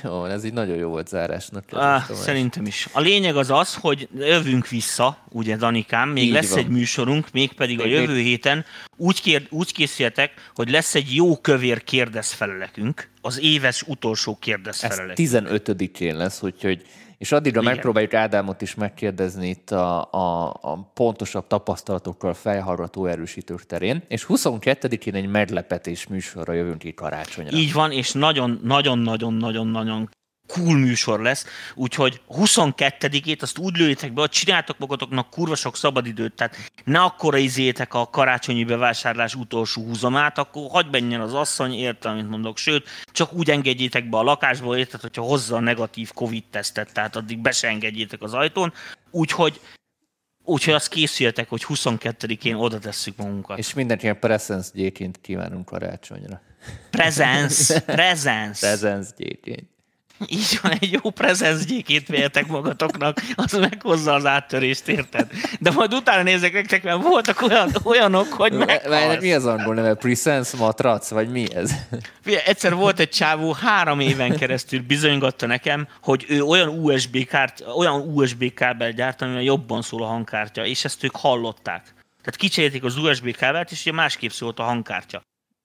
Jó, 0.03 0.25
ez 0.25 0.43
így 0.43 0.53
nagyon 0.53 0.75
jó 0.75 0.89
volt 0.89 1.07
zárásnak. 1.07 1.63
Ah, 1.71 2.03
szerintem 2.11 2.65
is. 2.65 2.87
A 2.91 2.99
lényeg 2.99 3.35
az 3.35 3.49
az, 3.49 3.75
hogy 3.75 4.07
jövünk 4.17 4.67
vissza, 4.67 5.17
ugye 5.29 5.55
Danikám, 5.55 6.09
még 6.09 6.23
így 6.23 6.31
lesz 6.31 6.49
van. 6.49 6.59
egy 6.59 6.67
műsorunk, 6.67 7.27
mégpedig 7.31 7.77
még 7.77 7.85
a 7.85 7.89
jövő 7.89 8.19
héten 8.19 8.65
úgy, 8.97 9.21
kér, 9.21 9.47
úgy 9.49 9.73
készüljetek, 9.73 10.31
hogy 10.55 10.69
lesz 10.69 10.95
egy 10.95 11.15
jó 11.15 11.37
kövér 11.37 11.83
kérdezfelelekünk, 11.83 13.09
az 13.21 13.39
éves 13.41 13.81
utolsó 13.81 14.37
kérdezfelelekünk. 14.41 15.19
Ez 15.19 15.41
15-én 15.43 16.15
lesz, 16.17 16.41
úgyhogy 16.41 16.85
és 17.17 17.31
addigra 17.31 17.61
Igen. 17.61 17.73
megpróbáljuk 17.73 18.13
Ádámot 18.13 18.61
is 18.61 18.75
megkérdezni 18.75 19.47
itt 19.47 19.71
a, 19.71 20.11
a, 20.11 20.47
a 20.61 20.91
pontosabb 20.93 21.47
tapasztalatokkal 21.47 22.33
fejhallgató 22.33 23.05
erősítők 23.05 23.65
terén, 23.65 24.03
és 24.07 24.25
22-én 24.29 25.15
egy 25.15 25.27
meglepetés 25.27 26.07
műsorra 26.07 26.53
jövünk 26.53 26.77
ki 26.77 26.93
karácsonyra. 26.93 27.57
Így 27.57 27.73
van, 27.73 27.91
és 27.91 28.11
nagyon-nagyon-nagyon-nagyon-nagyon 28.11 30.09
cool 30.47 30.77
műsor 30.77 31.21
lesz, 31.21 31.45
úgyhogy 31.75 32.21
22-ét 32.29 33.41
azt 33.41 33.57
úgy 33.57 33.77
lőjétek 33.77 34.13
be, 34.13 34.19
hogy 34.19 34.29
csináltok 34.29 34.77
magatoknak 34.77 35.29
kurva 35.29 35.55
sok 35.55 35.75
szabadidőt, 35.75 36.33
tehát 36.33 36.57
ne 36.83 37.01
akkora 37.01 37.37
izétek 37.37 37.93
a 37.93 38.09
karácsonyi 38.09 38.63
bevásárlás 38.63 39.35
utolsó 39.35 39.81
húzamát, 39.81 40.37
akkor 40.37 40.69
hagyd 40.69 40.91
menjen 40.91 41.21
az 41.21 41.33
asszony, 41.33 41.73
érte, 41.73 42.09
amit 42.09 42.29
mondok, 42.29 42.57
sőt, 42.57 42.89
csak 43.11 43.33
úgy 43.33 43.49
engedjétek 43.49 44.09
be 44.09 44.17
a 44.17 44.23
lakásba, 44.23 44.77
érted, 44.77 45.01
hogyha 45.01 45.21
hozza 45.21 45.55
a 45.55 45.59
negatív 45.59 46.11
Covid-tesztet, 46.13 46.93
tehát 46.93 47.15
addig 47.15 47.39
be 47.39 47.51
se 47.51 47.67
engedjétek 47.67 48.21
az 48.21 48.33
ajtón, 48.33 48.73
úgyhogy 49.11 49.59
Úgyhogy 50.47 50.73
azt 50.73 50.87
készüljetek, 50.87 51.49
hogy 51.49 51.65
22-én 51.67 52.55
oda 52.55 52.79
tesszük 52.79 53.17
magunkat. 53.17 53.57
És 53.57 53.73
mindenkinek 53.73 54.19
presence 54.19 54.69
gyéként 54.73 55.21
kívánunk 55.21 55.65
karácsonyra. 55.65 56.41
Presence, 56.89 57.79
presence. 57.95 58.67
presence 58.67 59.09
gyéként. 59.17 59.74
Így 60.27 60.59
van, 60.61 60.71
egy 60.71 60.91
jó 60.91 61.09
prezenszgyékét 61.09 62.07
véltek 62.07 62.47
magatoknak, 62.47 63.21
az 63.35 63.53
meghozza 63.53 64.13
az 64.13 64.25
áttörést, 64.25 64.87
érted? 64.87 65.31
De 65.59 65.71
majd 65.71 65.93
utána 65.93 66.23
nézek 66.23 66.53
nektek, 66.53 66.83
mert 66.83 67.01
voltak 67.01 67.41
olyan, 67.41 67.69
olyanok, 67.83 68.33
hogy 68.33 68.51
meg. 68.53 68.81
Mi 69.19 69.33
az 69.33 69.45
angol 69.45 69.73
neve? 69.73 69.93
Presence 69.93 70.57
matrac, 70.57 71.09
vagy 71.09 71.29
mi 71.29 71.55
ez? 71.55 71.71
Egyszer 72.45 72.75
volt 72.75 72.99
egy 72.99 73.09
csávó, 73.09 73.51
három 73.51 73.99
éven 73.99 74.37
keresztül 74.37 74.81
bizonygatta 74.81 75.45
nekem, 75.45 75.87
hogy 76.01 76.25
ő 76.27 76.41
olyan 76.41 76.67
USB, 76.67 77.25
kárt, 77.25 77.63
olyan 77.77 78.01
USB 78.01 78.53
kábel 78.53 78.91
gyárt, 78.91 79.21
amivel 79.21 79.41
jobban 79.41 79.81
szól 79.81 80.03
a 80.03 80.07
hangkártya, 80.07 80.65
és 80.65 80.85
ezt 80.85 81.03
ők 81.03 81.15
hallották. 81.15 81.83
Tehát 82.19 82.35
kicserélték 82.35 82.83
az 82.83 82.97
USB 82.97 83.35
kábelt, 83.35 83.71
és 83.71 83.81
ugye 83.81 83.91
másképp 83.91 84.29
szólt 84.29 84.59
a 84.59 84.63
hangkártya. 84.63 85.21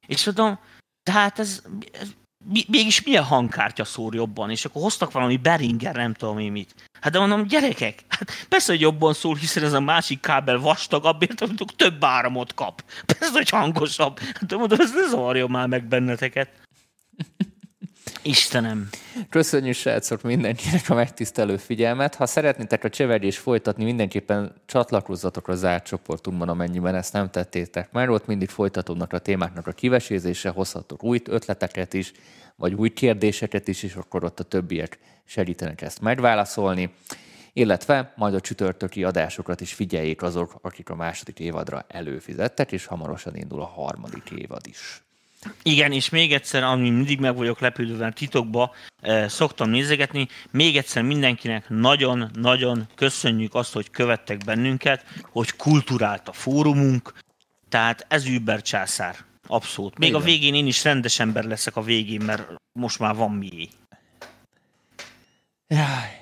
És 0.06 0.22
tudom, 0.22 0.58
de 1.02 1.12
hát 1.12 1.38
ez, 1.38 1.62
ez 2.00 2.08
mégis 2.44 3.02
milyen 3.02 3.24
hangkártya 3.24 3.84
szór 3.84 4.14
jobban, 4.14 4.50
és 4.50 4.64
akkor 4.64 4.82
hoztak 4.82 5.12
valami 5.12 5.36
Beringer, 5.36 5.94
nem 5.94 6.14
tudom 6.14 6.38
én 6.38 6.52
mit. 6.52 6.74
Hát 7.00 7.12
de 7.12 7.18
mondom, 7.18 7.46
gyerekek, 7.46 8.04
hát 8.08 8.46
persze, 8.48 8.72
hogy 8.72 8.80
jobban 8.80 9.14
szól, 9.14 9.34
hiszen 9.34 9.64
ez 9.64 9.72
a 9.72 9.80
másik 9.80 10.20
kábel 10.20 10.58
vastagabb, 10.58 11.22
értem, 11.22 11.56
több 11.76 12.04
áramot 12.04 12.54
kap. 12.54 12.84
Persze, 13.06 13.32
hogy 13.32 13.48
hangosabb. 13.48 14.18
Hát 14.18 14.54
mondom, 14.54 14.80
ez 14.80 14.92
ne 14.92 15.08
zavarja 15.08 15.46
már 15.46 15.66
meg 15.66 15.84
benneteket. 15.84 16.48
Istenem. 18.22 18.88
Köszönjük, 19.28 19.74
srácok, 19.74 20.22
mindenkinek 20.22 20.90
a 20.90 20.94
megtisztelő 20.94 21.56
figyelmet. 21.56 22.14
Ha 22.14 22.26
szeretnétek 22.26 22.84
a 22.84 22.88
csevegés 22.88 23.38
folytatni, 23.38 23.84
mindenképpen 23.84 24.52
csatlakozzatok 24.66 25.48
a 25.48 25.54
zárt 25.54 25.84
csoportunkban, 25.84 26.48
amennyiben 26.48 26.94
ezt 26.94 27.12
nem 27.12 27.30
tettétek. 27.30 27.92
Már 27.92 28.08
ott 28.08 28.26
mindig 28.26 28.48
folytatódnak 28.48 29.12
a 29.12 29.18
témáknak 29.18 29.66
a 29.66 29.72
kivesézése, 29.72 30.48
hozhatok 30.48 31.04
új 31.04 31.20
ötleteket 31.24 31.94
is, 31.94 32.12
vagy 32.56 32.74
új 32.74 32.88
kérdéseket 32.88 33.68
is, 33.68 33.82
és 33.82 33.94
akkor 33.94 34.24
ott 34.24 34.40
a 34.40 34.44
többiek 34.44 34.98
segítenek 35.24 35.82
ezt 35.82 36.00
megválaszolni. 36.00 36.90
Illetve 37.52 38.12
majd 38.16 38.34
a 38.34 38.40
csütörtöki 38.40 39.04
adásokat 39.04 39.60
is 39.60 39.72
figyeljék 39.72 40.22
azok, 40.22 40.58
akik 40.62 40.90
a 40.90 40.94
második 40.94 41.38
évadra 41.38 41.84
előfizettek, 41.88 42.72
és 42.72 42.86
hamarosan 42.86 43.36
indul 43.36 43.60
a 43.60 43.66
harmadik 43.66 44.30
évad 44.30 44.66
is. 44.66 45.02
Igen, 45.62 45.92
és 45.92 46.08
még 46.08 46.32
egyszer, 46.32 46.62
ami 46.62 46.90
mindig 46.90 47.20
meg 47.20 47.36
vagyok 47.36 47.60
lepődve, 47.60 47.96
mert 47.96 48.14
titokba 48.16 48.74
e, 49.00 49.28
szoktam 49.28 49.70
nézegetni, 49.70 50.28
még 50.50 50.76
egyszer 50.76 51.02
mindenkinek 51.02 51.68
nagyon-nagyon 51.68 52.88
köszönjük 52.94 53.54
azt, 53.54 53.72
hogy 53.72 53.90
követtek 53.90 54.44
bennünket, 54.44 55.04
hogy 55.22 55.56
kulturált 55.56 56.28
a 56.28 56.32
fórumunk, 56.32 57.12
tehát 57.68 58.06
ez 58.08 58.26
Uber 58.26 58.62
császár. 58.62 59.16
Abszolút. 59.46 59.98
Még 59.98 60.08
Igen. 60.08 60.20
a 60.20 60.24
végén 60.24 60.54
én 60.54 60.66
is 60.66 60.84
rendes 60.84 61.20
ember 61.20 61.44
leszek 61.44 61.76
a 61.76 61.82
végén, 61.82 62.20
mert 62.20 62.48
most 62.72 62.98
már 62.98 63.14
van 63.14 63.30
mié. 63.30 63.68
Jaj. 65.66 66.19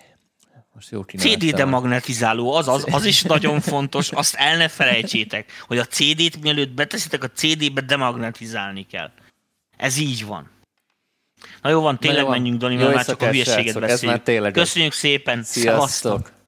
Most 0.79 0.91
jó 0.91 1.03
CD 1.03 1.55
demagnetizáló, 1.55 2.53
az, 2.53 2.69
az, 2.69 2.87
az 2.91 3.05
is 3.05 3.23
nagyon 3.23 3.61
fontos, 3.61 4.11
azt 4.13 4.35
el 4.35 4.57
ne 4.57 4.69
felejtsétek, 4.69 5.53
hogy 5.67 5.79
a 5.79 5.85
CD-t 5.85 6.41
mielőtt 6.43 6.71
beteszitek 6.71 7.25
a 7.25 7.31
CD-be 7.31 7.81
demagnetizálni 7.81 8.87
kell. 8.87 9.11
Ez 9.77 9.97
így 9.97 10.27
van. 10.27 10.51
Na 11.63 11.71
jó 11.71 11.81
van, 11.81 11.99
tényleg 11.99 12.23
jó 12.23 12.29
menjünk, 12.29 12.59
Dani, 12.59 12.77
mert 12.77 12.95
már 12.95 13.05
csak 13.05 13.23
a 13.23 13.29
hülyeséget 13.29 13.81
beszéljük. 13.81 14.53
Köszönjük 14.53 14.93
szépen, 14.93 15.43
Sziasztok! 15.43 15.89
Szevasztok. 15.89 16.33